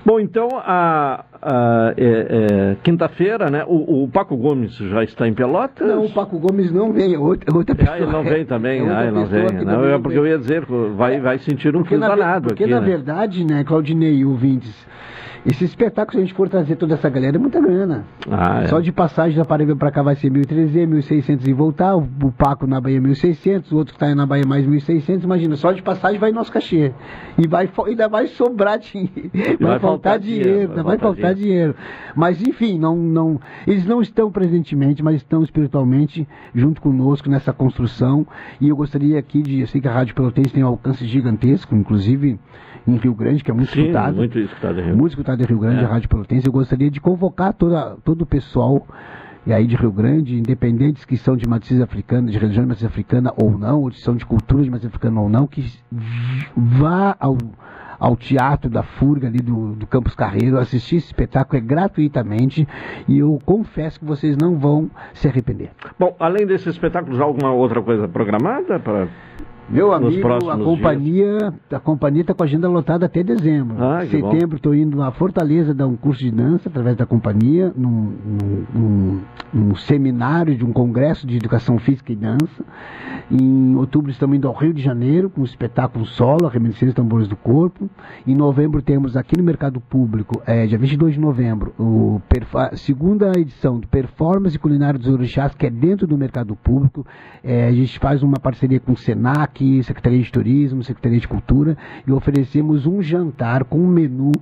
Bom, 0.07 0.21
então, 0.21 0.49
a, 0.65 1.25
a- 1.43 1.95
é- 1.97 2.27
é, 2.31 2.77
quinta-feira, 2.85 3.51
né? 3.51 3.65
O, 3.67 4.05
o 4.05 4.09
Paco 4.09 4.37
Gomes 4.37 4.77
já 4.77 5.03
está 5.03 5.27
em 5.27 5.35
Pelotas? 5.35 5.89
Não, 5.89 6.05
o 6.05 6.11
Paco 6.13 6.39
Gomes 6.39 6.71
não 6.71 6.93
vem, 6.93 7.13
é 7.15 7.19
outra, 7.19 7.53
é 7.53 7.57
outra 7.57 7.75
pessoa. 7.75 7.97
Ah, 7.97 8.01
ele 8.01 8.13
não 8.13 8.23
vem 8.23 8.45
também? 8.45 8.81
É 8.87 8.89
ah, 8.89 9.03
ele 9.03 9.11
não 9.11 9.27
vem. 9.27 9.43
Não, 9.43 9.65
também 9.65 9.89
é 9.89 9.93
não 9.95 10.03
porque 10.03 10.19
eu 10.19 10.25
ia 10.27 10.39
dizer, 10.39 10.65
vai, 10.95 11.19
vai 11.21 11.39
sentir 11.39 11.75
um 11.75 11.81
Porque, 11.81 11.97
ver- 11.97 12.01
danado 12.01 12.49
porque 12.51 12.63
aqui, 12.63 12.73
na 12.73 12.81
né? 12.81 12.87
verdade, 12.87 13.45
né, 13.45 13.65
Claudinei 13.65 14.25
ouvintes, 14.25 14.73
esse 15.45 15.65
espetáculo, 15.65 16.13
se 16.13 16.19
a 16.19 16.21
gente 16.21 16.35
for 16.35 16.49
trazer 16.49 16.77
toda 16.77 16.95
essa 16.95 17.09
galera, 17.11 17.37
é 17.37 17.39
muita 17.39 17.61
grana. 17.61 18.05
Ah, 18.31 18.63
é. 18.63 18.67
Só 18.69 18.79
de 18.79 18.93
passagem 18.93 19.37
da 19.37 19.45
Paraíba 19.45 19.75
pra 19.75 19.91
cá 19.91 20.01
vai 20.01 20.15
ser 20.15 20.31
1.300, 20.31 20.89
1.600 20.89 21.49
e 21.49 21.53
voltar, 21.53 21.97
o, 21.97 22.09
o 22.23 22.31
Paco 22.31 22.65
na 22.65 22.81
Bahia 22.81 23.01
1.600, 23.01 23.73
o 23.73 23.77
outro 23.77 23.93
que 23.93 23.99
tá 23.99 24.07
aí 24.07 24.15
na 24.15 24.25
Bahia 24.25 24.47
mais 24.47 24.65
1.600, 24.65 25.25
imagina, 25.25 25.57
só 25.57 25.73
de 25.73 25.83
passagem 25.83 26.21
vai 26.21 26.31
nosso 26.31 26.53
cachê. 26.53 26.93
E 27.37 27.49
vai, 27.49 27.69
ainda 27.87 28.09
vai 28.09 28.29
sobrar 28.29 28.79
dinheiro, 28.81 29.31
vai, 29.33 29.71
vai 29.71 29.79
faltar 29.81 30.19
dinheiro, 30.21 30.45
dinheiro, 30.45 30.75
vai 30.75 30.85
vai 30.85 30.99
faltar 30.99 31.23
faltar 31.23 31.35
dinheiro. 31.35 31.75
Mas 32.15 32.41
enfim, 32.41 32.79
não, 32.79 32.97
não, 32.97 33.41
eles 33.67 33.85
não 33.85 34.01
estão 34.01 34.31
presentemente, 34.31 35.03
mas 35.03 35.17
estão 35.17 35.43
espiritualmente 35.43 36.27
junto 36.55 36.81
conosco 36.81 37.29
nessa 37.29 37.53
construção. 37.53 38.25
E 38.61 38.69
eu 38.69 38.77
gostaria 38.77 39.19
aqui 39.19 39.43
de, 39.43 39.61
eu 39.61 39.67
sei 39.67 39.81
que 39.81 39.89
a 39.89 39.93
Rádio 39.93 40.15
Pelotense 40.15 40.53
tem 40.53 40.63
um 40.63 40.69
alcance 40.69 41.05
gigantesco, 41.05 41.75
inclusive 41.75 42.39
em 42.87 42.97
Rio 42.97 43.15
Grande, 43.15 43.43
que 43.45 43.51
é 43.51 43.55
muito 43.55 43.71
Sim, 43.73 43.83
escutado. 43.83 44.17
muito 44.17 44.39
escutado 44.39 44.81
em 44.81 44.85
Rio. 44.85 44.97
Muito 44.97 45.13
escutado 45.13 45.41
em 45.43 45.47
Rio 45.47 45.59
Grande, 45.59 45.83
É. 45.83 45.85
a 45.85 45.89
Rádio 45.89 46.09
Pelotense. 46.09 46.47
Eu 46.47 46.53
gostaria 46.53 46.91
de 46.91 47.01
convocar 47.01 47.53
toda, 47.53 47.97
todo 48.05 48.23
o 48.23 48.27
pessoal 48.27 48.87
e 49.47 49.53
aí 49.53 49.67
de 49.67 49.75
Rio 49.75 49.91
Grande, 49.91 50.37
independentes 50.39 51.05
que 51.05 51.17
são 51.17 51.37
de 51.37 51.49
matriz 51.49 51.81
africana, 51.81 52.31
de 52.31 52.39
religião 52.39 52.63
de 52.65 52.69
matriz 52.69 52.87
africana 52.87 53.33
ou 53.37 53.57
não, 53.59 53.83
ou 53.83 53.93
são 53.93 54.15
de 54.15 54.25
cultura 54.25 54.63
de 54.63 54.71
matriz 54.71 54.87
africana 54.89 55.21
ou 55.21 55.29
não, 55.29 55.47
que 55.49 55.65
vá 56.57 57.17
ao, 57.19 57.37
ao 57.99 58.17
teatro 58.17 58.71
da 58.71 58.83
Furga 58.83 59.27
ali 59.27 59.39
do, 59.41 59.75
do 59.75 59.87
Campos 59.87 60.15
Carreiro, 60.15 60.59
assistir 60.59 60.97
esse 60.97 61.07
espetáculo 61.07 61.59
é 61.59 61.61
gratuitamente 61.61 62.67
e 63.09 63.19
eu 63.19 63.39
confesso 63.45 63.99
que 63.99 64.05
vocês 64.07 64.37
não 64.37 64.59
vão 64.59 64.89
se 65.13 65.27
arrepender. 65.29 65.71
Bom, 65.99 66.15
além 66.21 66.47
desses 66.47 66.69
espetáculos, 66.69 67.21
há 67.21 67.25
alguma 67.25 67.53
outra 67.53 67.83
coisa 67.83 68.07
programada 68.09 68.79
para 68.79 69.09
Meu 69.69 69.93
amigo, 69.93 70.29
a 70.51 70.59
companhia, 70.59 71.39
dias. 71.39 71.55
a 71.73 71.81
companhia 71.81 72.21
está 72.23 72.35
com 72.35 72.43
a 72.43 72.47
agenda 72.47 72.69
lotada 72.69 73.07
até 73.07 73.23
dezembro. 73.23 73.83
Ah, 73.83 74.05
Setembro 74.07 74.57
estou 74.57 74.75
indo 74.75 75.03
a 75.03 75.11
Fortaleza 75.13 75.73
dar 75.73 75.87
um 75.87 75.97
curso 75.97 76.21
de 76.21 76.31
dança 76.31 76.69
através 76.69 76.97
da 76.97 77.07
companhia, 77.07 77.73
num, 77.75 78.13
num, 78.75 79.21
num, 79.53 79.75
seminário 79.75 80.55
de 80.57 80.65
um 80.65 80.73
congresso 80.73 81.27
de 81.27 81.37
educação 81.37 81.79
física 81.79 82.13
e 82.13 82.17
dança. 82.17 82.65
Em 83.31 83.75
outubro 83.77 84.11
estamos 84.11 84.37
indo 84.37 84.47
ao 84.47 84.55
Rio 84.55 84.75
de 84.75 84.83
Janeiro 84.83 85.31
com 85.31 85.41
um 85.41 85.45
espetáculo 85.45 86.05
solo, 86.05 86.47
a 86.47 86.51
Reminiscência 86.51 86.95
Tambores 86.95 87.29
do 87.29 87.37
Corpo. 87.37 87.89
Em 88.27 88.35
novembro 88.35 88.83
temos 88.83 89.17
aqui 89.17 89.39
no 89.39 89.45
Mercado 89.45 89.81
Público, 89.81 90.43
é, 90.47 90.67
dia 90.67 90.77
22 90.79 91.15
de 91.15 91.21
novembro, 91.21 91.73
o 91.79 92.21
a 92.55 92.77
segunda 92.77 93.33
edição 93.39 93.79
do 93.79 93.87
Performance 93.87 94.59
Culinária 94.59 94.99
dos 94.99 95.09
Orixás, 95.09 95.55
que 95.55 95.67
é 95.67 95.71
dentro 95.71 96.07
do 96.07 96.19
Mercado 96.19 96.55
Público. 96.57 97.07
É, 97.43 97.69
a 97.69 97.73
gente 97.73 97.99
faz 97.99 98.23
uma 98.23 98.39
parceria 98.39 98.79
com 98.81 98.93
o 98.93 98.97
Senac, 98.97 99.52
Secretaria 99.83 100.23
de 100.23 100.31
Turismo, 100.31 100.83
Secretaria 100.83 101.21
de 101.21 101.29
Cultura, 101.29 101.77
e 102.07 102.13
oferecemos 102.13 102.87
um 102.87 103.03
jantar 103.03 103.65
com 103.65 103.79
um 103.79 103.87
menu, 103.87 104.33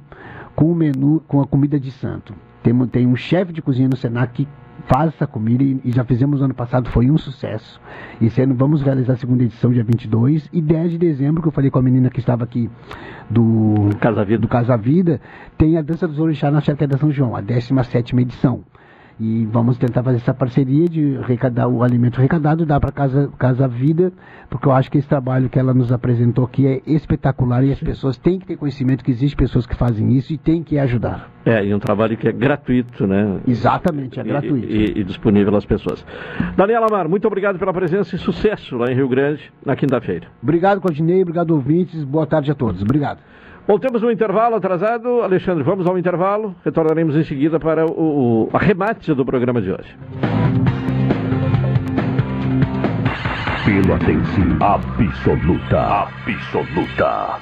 com 0.55 0.71
um 0.71 0.75
menu 0.75 1.23
com 1.27 1.41
a 1.41 1.47
comida 1.47 1.79
de 1.79 1.91
santo. 1.91 2.35
Tem, 2.63 2.75
tem 2.87 3.07
um 3.07 3.17
chefe 3.17 3.53
de 3.53 3.63
cozinha 3.63 3.89
no 3.89 3.97
Senac 3.97 4.33
que 4.33 4.49
faz 4.87 5.15
essa 5.15 5.27
comida 5.27 5.63
e, 5.63 5.81
e, 5.85 5.93
já 5.93 6.05
fizemos 6.05 6.43
ano 6.43 6.55
passado, 6.55 6.89
foi 6.91 7.11
um 7.11 7.19
sucesso. 7.19 7.81
Esse 8.21 8.41
ano 8.43 8.55
vamos 8.55 8.83
realizar 8.83 9.15
a 9.15 9.17
segunda 9.17 9.45
edição, 9.45 9.73
dia 9.73 9.85
22 9.85 10.49
e 10.53 10.61
10 10.61 10.93
de 10.93 10.99
dezembro, 10.99 11.43
que 11.43 11.49
eu 11.49 11.53
falei 11.53 11.71
com 11.71 11.79
a 11.79 11.83
menina 11.83 12.11
que 12.11 12.19
estava 12.19 12.45
aqui 12.45 12.71
do 13.29 13.91
Casa 14.01 14.25
Vida, 14.25 14.39
do 14.39 14.49
Casa 14.49 14.77
Vida 14.77 15.21
tem 15.57 15.77
a 15.77 15.83
Dança 15.83 16.09
dos 16.09 16.19
Orixás 16.19 16.53
na 16.53 16.61
Charqueada 16.61 16.99
São 16.99 17.11
João, 17.11 17.37
a 17.37 17.41
17 17.41 18.17
edição. 18.17 18.65
E 19.21 19.47
vamos 19.53 19.77
tentar 19.77 20.03
fazer 20.03 20.17
essa 20.17 20.33
parceria 20.33 20.89
de 20.89 21.19
arrecadar 21.19 21.69
o 21.69 21.83
alimento 21.83 22.19
arrecadado, 22.19 22.65
dar 22.65 22.81
para 22.81 22.91
casa, 22.91 23.31
casa 23.39 23.69
Vida, 23.69 24.11
porque 24.49 24.67
eu 24.67 24.73
acho 24.73 24.91
que 24.91 24.97
esse 24.97 25.07
trabalho 25.07 25.51
que 25.51 25.59
ela 25.59 25.75
nos 25.75 25.93
apresentou 25.93 26.47
aqui 26.47 26.67
é 26.67 26.81
espetacular 26.87 27.63
e 27.63 27.71
as 27.71 27.79
pessoas 27.79 28.17
têm 28.17 28.39
que 28.39 28.47
ter 28.47 28.57
conhecimento 28.57 29.05
que 29.05 29.11
existem 29.11 29.37
pessoas 29.37 29.67
que 29.67 29.77
fazem 29.77 30.17
isso 30.17 30.33
e 30.33 30.39
têm 30.39 30.63
que 30.63 30.79
ajudar. 30.79 31.31
É, 31.45 31.63
e 31.63 31.75
um 31.75 31.79
trabalho 31.79 32.17
que 32.17 32.29
é 32.29 32.33
gratuito, 32.33 33.07
né? 33.07 33.41
Exatamente, 33.47 34.19
é 34.19 34.25
gratuito. 34.25 34.67
E, 34.67 34.95
e, 34.97 35.01
e 35.01 35.05
disponível 35.05 35.55
às 35.55 35.67
pessoas. 35.67 36.03
Daniela 36.57 36.87
Amar, 36.87 37.07
muito 37.07 37.27
obrigado 37.27 37.59
pela 37.59 37.75
presença 37.75 38.17
e 38.17 38.19
sucesso 38.19 38.79
lá 38.79 38.91
em 38.91 38.95
Rio 38.95 39.09
Grande 39.09 39.53
na 39.65 39.77
quinta-feira. 39.77 40.29
Obrigado, 40.43 40.81
Claudinei, 40.81 41.21
obrigado, 41.21 41.51
ouvintes. 41.51 42.03
Boa 42.05 42.27
tarde 42.27 42.51
a 42.51 42.55
todos. 42.55 42.81
Obrigado. 42.81 43.19
Bom, 43.67 43.79
temos 43.79 44.03
um 44.03 44.11
intervalo 44.11 44.57
atrasado. 44.57 45.23
Alexandre, 45.23 45.63
vamos 45.63 45.87
ao 45.87 45.97
intervalo. 45.99 46.55
Retornaremos 46.65 47.15
em 47.17 47.25
seguida 47.25 47.61
para 47.61 47.87
o, 47.87 48.49
o 48.53 48.57
arremate 48.57 49.15
do 49.15 49.25
programa 49.25 49.61
de 49.61 49.71
hoje. 49.71 49.97
Pela 53.65 53.99
absoluta, 54.61 55.81
absoluta. 55.81 57.39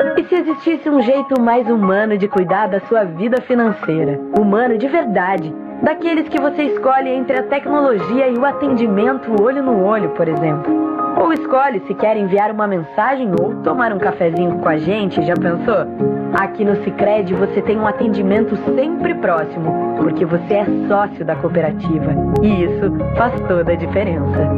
E 0.00 0.24
se 0.24 0.34
existisse 0.34 0.88
um 0.90 1.00
jeito 1.00 1.40
mais 1.40 1.68
humano 1.70 2.18
de 2.18 2.26
cuidar 2.26 2.66
da 2.66 2.80
sua 2.80 3.04
vida 3.04 3.40
financeira? 3.42 4.20
Humano 4.36 4.76
de 4.76 4.88
verdade. 4.88 5.54
Daqueles 5.82 6.28
que 6.28 6.40
você 6.40 6.64
escolhe 6.64 7.10
entre 7.10 7.38
a 7.38 7.44
tecnologia 7.44 8.28
e 8.28 8.36
o 8.36 8.44
atendimento 8.44 9.40
olho 9.40 9.62
no 9.62 9.84
olho, 9.84 10.08
por 10.10 10.26
exemplo. 10.26 10.72
Ou 11.20 11.32
escolhe 11.32 11.80
se 11.86 11.94
quer 11.94 12.16
enviar 12.16 12.50
uma 12.50 12.66
mensagem 12.66 13.30
ou 13.40 13.54
tomar 13.62 13.92
um 13.92 13.98
cafezinho 13.98 14.58
com 14.58 14.68
a 14.68 14.76
gente, 14.78 15.22
já 15.22 15.34
pensou? 15.34 15.86
Aqui 16.34 16.64
no 16.64 16.74
Sicredi 16.82 17.32
você 17.32 17.62
tem 17.62 17.78
um 17.78 17.86
atendimento 17.86 18.56
sempre 18.74 19.14
próximo, 19.14 19.96
porque 19.96 20.24
você 20.24 20.54
é 20.54 20.66
sócio 20.88 21.24
da 21.24 21.36
cooperativa. 21.36 22.12
E 22.42 22.64
isso 22.64 22.90
faz 23.16 23.32
toda 23.42 23.72
a 23.72 23.76
diferença. 23.76 24.48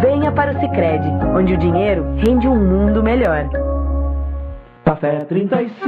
Venha 0.00 0.32
para 0.32 0.50
o 0.50 0.58
Sicredi, 0.58 1.08
onde 1.36 1.54
o 1.54 1.58
dinheiro 1.58 2.04
rende 2.16 2.48
um 2.48 2.56
mundo 2.56 3.00
melhor. 3.00 3.48
Café 5.02 5.24
35 5.24 5.82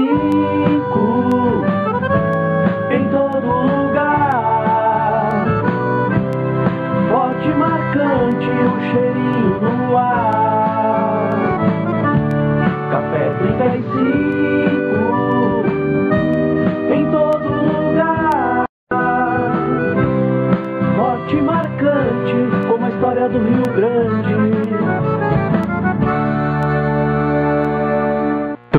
em 2.91 3.09
todo 3.11 3.47
lugar. 3.47 5.45
Forte 7.09 7.49
marcante 7.57 8.51
o 8.51 8.81
cheirinho 8.91 9.61
no 9.61 9.97
ar. 9.97 11.31
Café 12.91 13.31
35 13.39 13.95
em 16.93 17.05
todo 17.13 17.49
lugar. 17.71 18.65
Forte 20.97 21.37
marcante 21.37 22.35
como 22.67 22.85
a 22.85 22.89
história 22.89 23.29
do 23.29 23.39
Rio 23.39 23.63
Grande. 23.77 24.34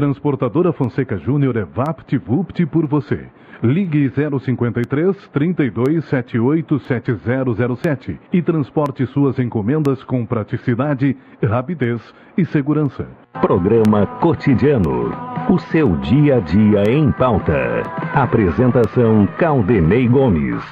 Transportadora 0.06 0.72
Fonseca 0.72 1.18
Júnior 1.18 1.58
é 1.58 1.66
VaptVupt 1.66 2.64
por 2.68 2.86
você. 2.86 3.26
Ligue 3.64 4.08
053 4.08 5.30
3278 5.30 6.80
7007 6.80 8.20
e 8.32 8.40
transporte 8.40 9.04
suas 9.08 9.40
encomendas 9.40 10.04
com 10.04 10.24
praticidade, 10.24 11.18
rapidez 11.42 12.00
e 12.38 12.46
segurança. 12.46 13.08
Programa 13.42 14.06
Cotidiano. 14.06 15.12
O 15.50 15.58
seu 15.58 15.96
dia 15.96 16.38
a 16.38 16.40
dia 16.40 16.84
em 16.88 17.12
pauta. 17.12 17.82
Apresentação 18.14 19.28
Caldenei 19.40 20.08
Gomes. 20.08 20.64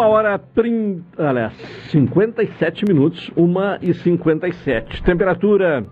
Uma 0.00 0.08
hora 0.08 0.38
trinta, 0.38 1.28
aliás, 1.28 1.52
57 1.90 2.86
minutos, 2.88 3.30
uma 3.36 3.78
e 3.82 3.92
57. 3.92 5.02
Temperatura 5.02 5.84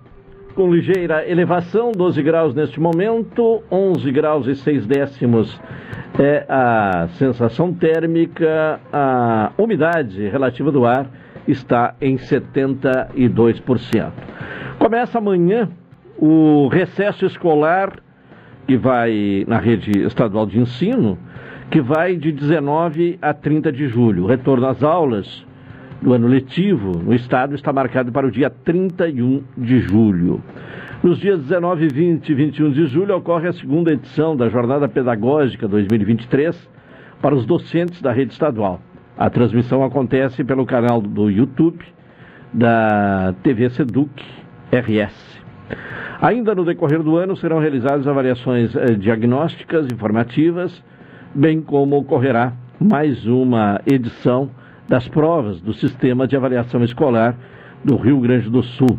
com 0.54 0.72
ligeira 0.72 1.28
elevação, 1.28 1.92
12 1.92 2.22
graus 2.22 2.54
neste 2.54 2.80
momento, 2.80 3.62
11 3.70 4.10
graus 4.10 4.46
e 4.46 4.54
6 4.54 4.86
décimos 4.86 5.60
é 6.18 6.46
a 6.48 7.06
sensação 7.18 7.70
térmica, 7.74 8.80
a 8.90 9.52
umidade 9.58 10.26
relativa 10.26 10.72
do 10.72 10.86
ar 10.86 11.06
está 11.46 11.94
em 12.00 12.16
72%. 12.16 14.10
Começa 14.78 15.18
amanhã 15.18 15.68
o 16.16 16.66
recesso 16.68 17.26
escolar 17.26 17.92
que 18.66 18.78
vai 18.78 19.44
na 19.46 19.58
rede 19.58 19.98
estadual 20.06 20.46
de 20.46 20.58
ensino 20.58 21.18
que 21.70 21.80
vai 21.80 22.16
de 22.16 22.32
19 22.32 23.18
a 23.20 23.34
30 23.34 23.70
de 23.70 23.88
julho. 23.88 24.24
O 24.24 24.26
retorno 24.26 24.66
às 24.66 24.82
aulas 24.82 25.46
do 26.00 26.12
ano 26.12 26.26
letivo 26.26 26.98
no 26.98 27.14
estado 27.14 27.54
está 27.54 27.72
marcado 27.72 28.10
para 28.10 28.26
o 28.26 28.30
dia 28.30 28.48
31 28.48 29.42
de 29.56 29.80
julho. 29.80 30.42
Nos 31.02 31.18
dias 31.18 31.40
19, 31.40 31.88
20 31.88 32.28
e 32.28 32.34
21 32.34 32.70
de 32.72 32.86
julho 32.86 33.16
ocorre 33.16 33.48
a 33.48 33.52
segunda 33.52 33.92
edição 33.92 34.36
da 34.36 34.48
Jornada 34.48 34.88
Pedagógica 34.88 35.68
2023 35.68 36.68
para 37.20 37.34
os 37.34 37.44
docentes 37.44 38.00
da 38.00 38.12
rede 38.12 38.32
estadual. 38.32 38.80
A 39.16 39.28
transmissão 39.28 39.84
acontece 39.84 40.42
pelo 40.44 40.64
canal 40.64 41.00
do 41.00 41.30
YouTube 41.30 41.84
da 42.52 43.34
TV 43.42 43.68
Seduc 43.70 44.10
RS. 44.72 45.38
Ainda 46.20 46.54
no 46.54 46.64
decorrer 46.64 47.02
do 47.02 47.16
ano 47.16 47.36
serão 47.36 47.58
realizadas 47.58 48.08
avaliações 48.08 48.74
eh, 48.74 48.94
diagnósticas 48.94 49.86
informativas 49.86 50.82
bem 51.34 51.60
como 51.60 51.96
ocorrerá 51.98 52.52
mais 52.80 53.26
uma 53.26 53.80
edição 53.86 54.50
das 54.88 55.06
provas 55.08 55.60
do 55.60 55.74
Sistema 55.74 56.26
de 56.26 56.36
Avaliação 56.36 56.82
Escolar 56.82 57.36
do 57.84 57.96
Rio 57.96 58.20
Grande 58.20 58.48
do 58.48 58.62
Sul. 58.62 58.98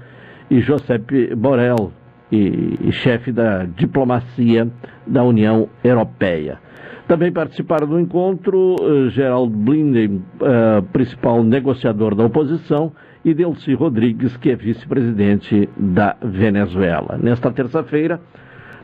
e 0.50 0.62
Josep 0.62 1.36
Borrell, 1.36 1.92
e, 2.32 2.78
e 2.82 2.92
chefe 2.92 3.32
da 3.32 3.66
diplomacia 3.66 4.68
da 5.06 5.24
União 5.24 5.68
Europeia. 5.84 6.60
Também 7.08 7.32
participaram 7.32 7.88
do 7.88 8.00
encontro 8.00 8.76
uh, 8.80 9.10
Gerald 9.10 9.54
Blinden, 9.54 10.24
uh, 10.40 10.82
principal 10.94 11.44
negociador 11.44 12.16
da 12.16 12.26
oposição, 12.26 12.94
e 13.24 13.34
Delcy 13.34 13.74
Rodrigues, 13.74 14.36
que 14.38 14.50
é 14.50 14.56
vice-presidente 14.56 15.70
da 15.78 16.16
Venezuela. 16.24 17.20
Nesta 17.22 17.52
terça-feira, 17.52 18.20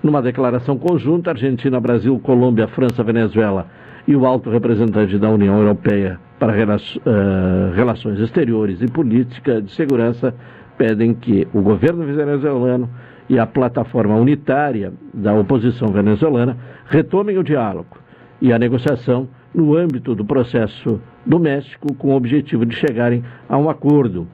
numa 0.04 0.22
declaração 0.22 0.78
conjunta, 0.78 1.32
Argentina, 1.32 1.80
Brasil, 1.80 2.20
Colômbia, 2.20 2.68
França, 2.68 3.04
Venezuela 3.04 3.68
e 4.08 4.16
o 4.16 4.26
alto 4.26 4.50
representante 4.50 5.18
da 5.18 5.30
União 5.30 5.58
Europeia 5.58 6.20
para 6.40 6.54
uh, 6.54 7.74
Relações 7.74 8.20
Exteriores 8.20 8.82
e 8.82 8.88
Política 8.88 9.62
de 9.62 9.72
Segurança 9.72 10.36
pedem 10.78 11.14
que 11.14 11.48
o 11.54 11.62
governo 11.62 12.06
venezuelano 12.06 12.90
e 13.30 13.38
a 13.38 13.46
plataforma 13.46 14.16
unitária 14.16 14.94
da 15.14 15.34
oposição 15.34 15.90
venezuelana 15.90 16.58
retomem 16.86 17.38
o 17.38 17.44
diálogo 17.44 17.98
e 18.42 18.54
a 18.54 18.60
negociação 18.60 19.28
no 19.54 19.76
âmbito 19.76 20.14
do 20.14 20.26
processo 20.26 21.02
do 21.26 21.40
México 21.40 21.94
com 21.96 22.10
o 22.10 22.16
objetivo 22.16 22.66
de 22.66 22.76
chegarem 22.76 23.24
a 23.50 23.58
um 23.58 23.70
acordo 23.70 24.28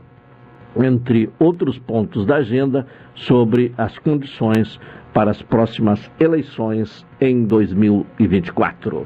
entre 0.76 1.30
outros 1.40 1.78
pontos 1.78 2.26
da 2.26 2.38
agenda 2.38 2.86
sobre 3.14 3.74
as 3.78 3.98
condições 3.99 4.80
para 5.14 5.32
as 5.32 5.41
próximas 5.41 6.11
eleições 6.20 7.06
em 7.22 7.45
2024. 7.45 9.06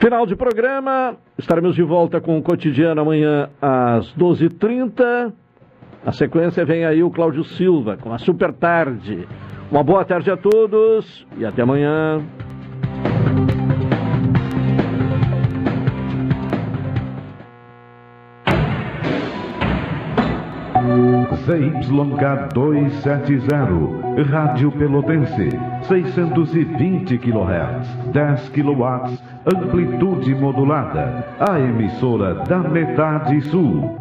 Final 0.00 0.26
de 0.26 0.34
programa, 0.34 1.16
estaremos 1.38 1.76
de 1.76 1.82
volta 1.82 2.20
com 2.20 2.36
o 2.36 2.42
cotidiano 2.42 3.00
amanhã 3.00 3.48
às 3.62 4.12
12h30. 4.16 5.32
A 6.06 6.12
sequência 6.12 6.66
vem 6.66 6.84
aí 6.84 7.02
o 7.02 7.10
Cláudio 7.10 7.42
Silva 7.44 7.96
com 7.96 8.12
a 8.12 8.18
Super 8.18 8.52
Tarde. 8.52 9.26
Uma 9.70 9.82
boa 9.82 10.04
tarde 10.04 10.30
a 10.30 10.36
todos 10.36 11.26
e 11.38 11.46
até 11.46 11.62
amanhã. 11.62 12.22
ZYK 21.44 22.52
270, 22.54 24.22
Rádio 24.30 24.72
Pelotense, 24.72 25.48
620 25.88 27.18
kHz, 27.18 28.12
10 28.12 28.48
kW, 28.50 29.18
amplitude 29.54 30.34
modulada, 30.34 31.26
a 31.40 31.58
emissora 31.58 32.34
da 32.34 32.58
metade 32.58 33.40
sul. 33.42 33.98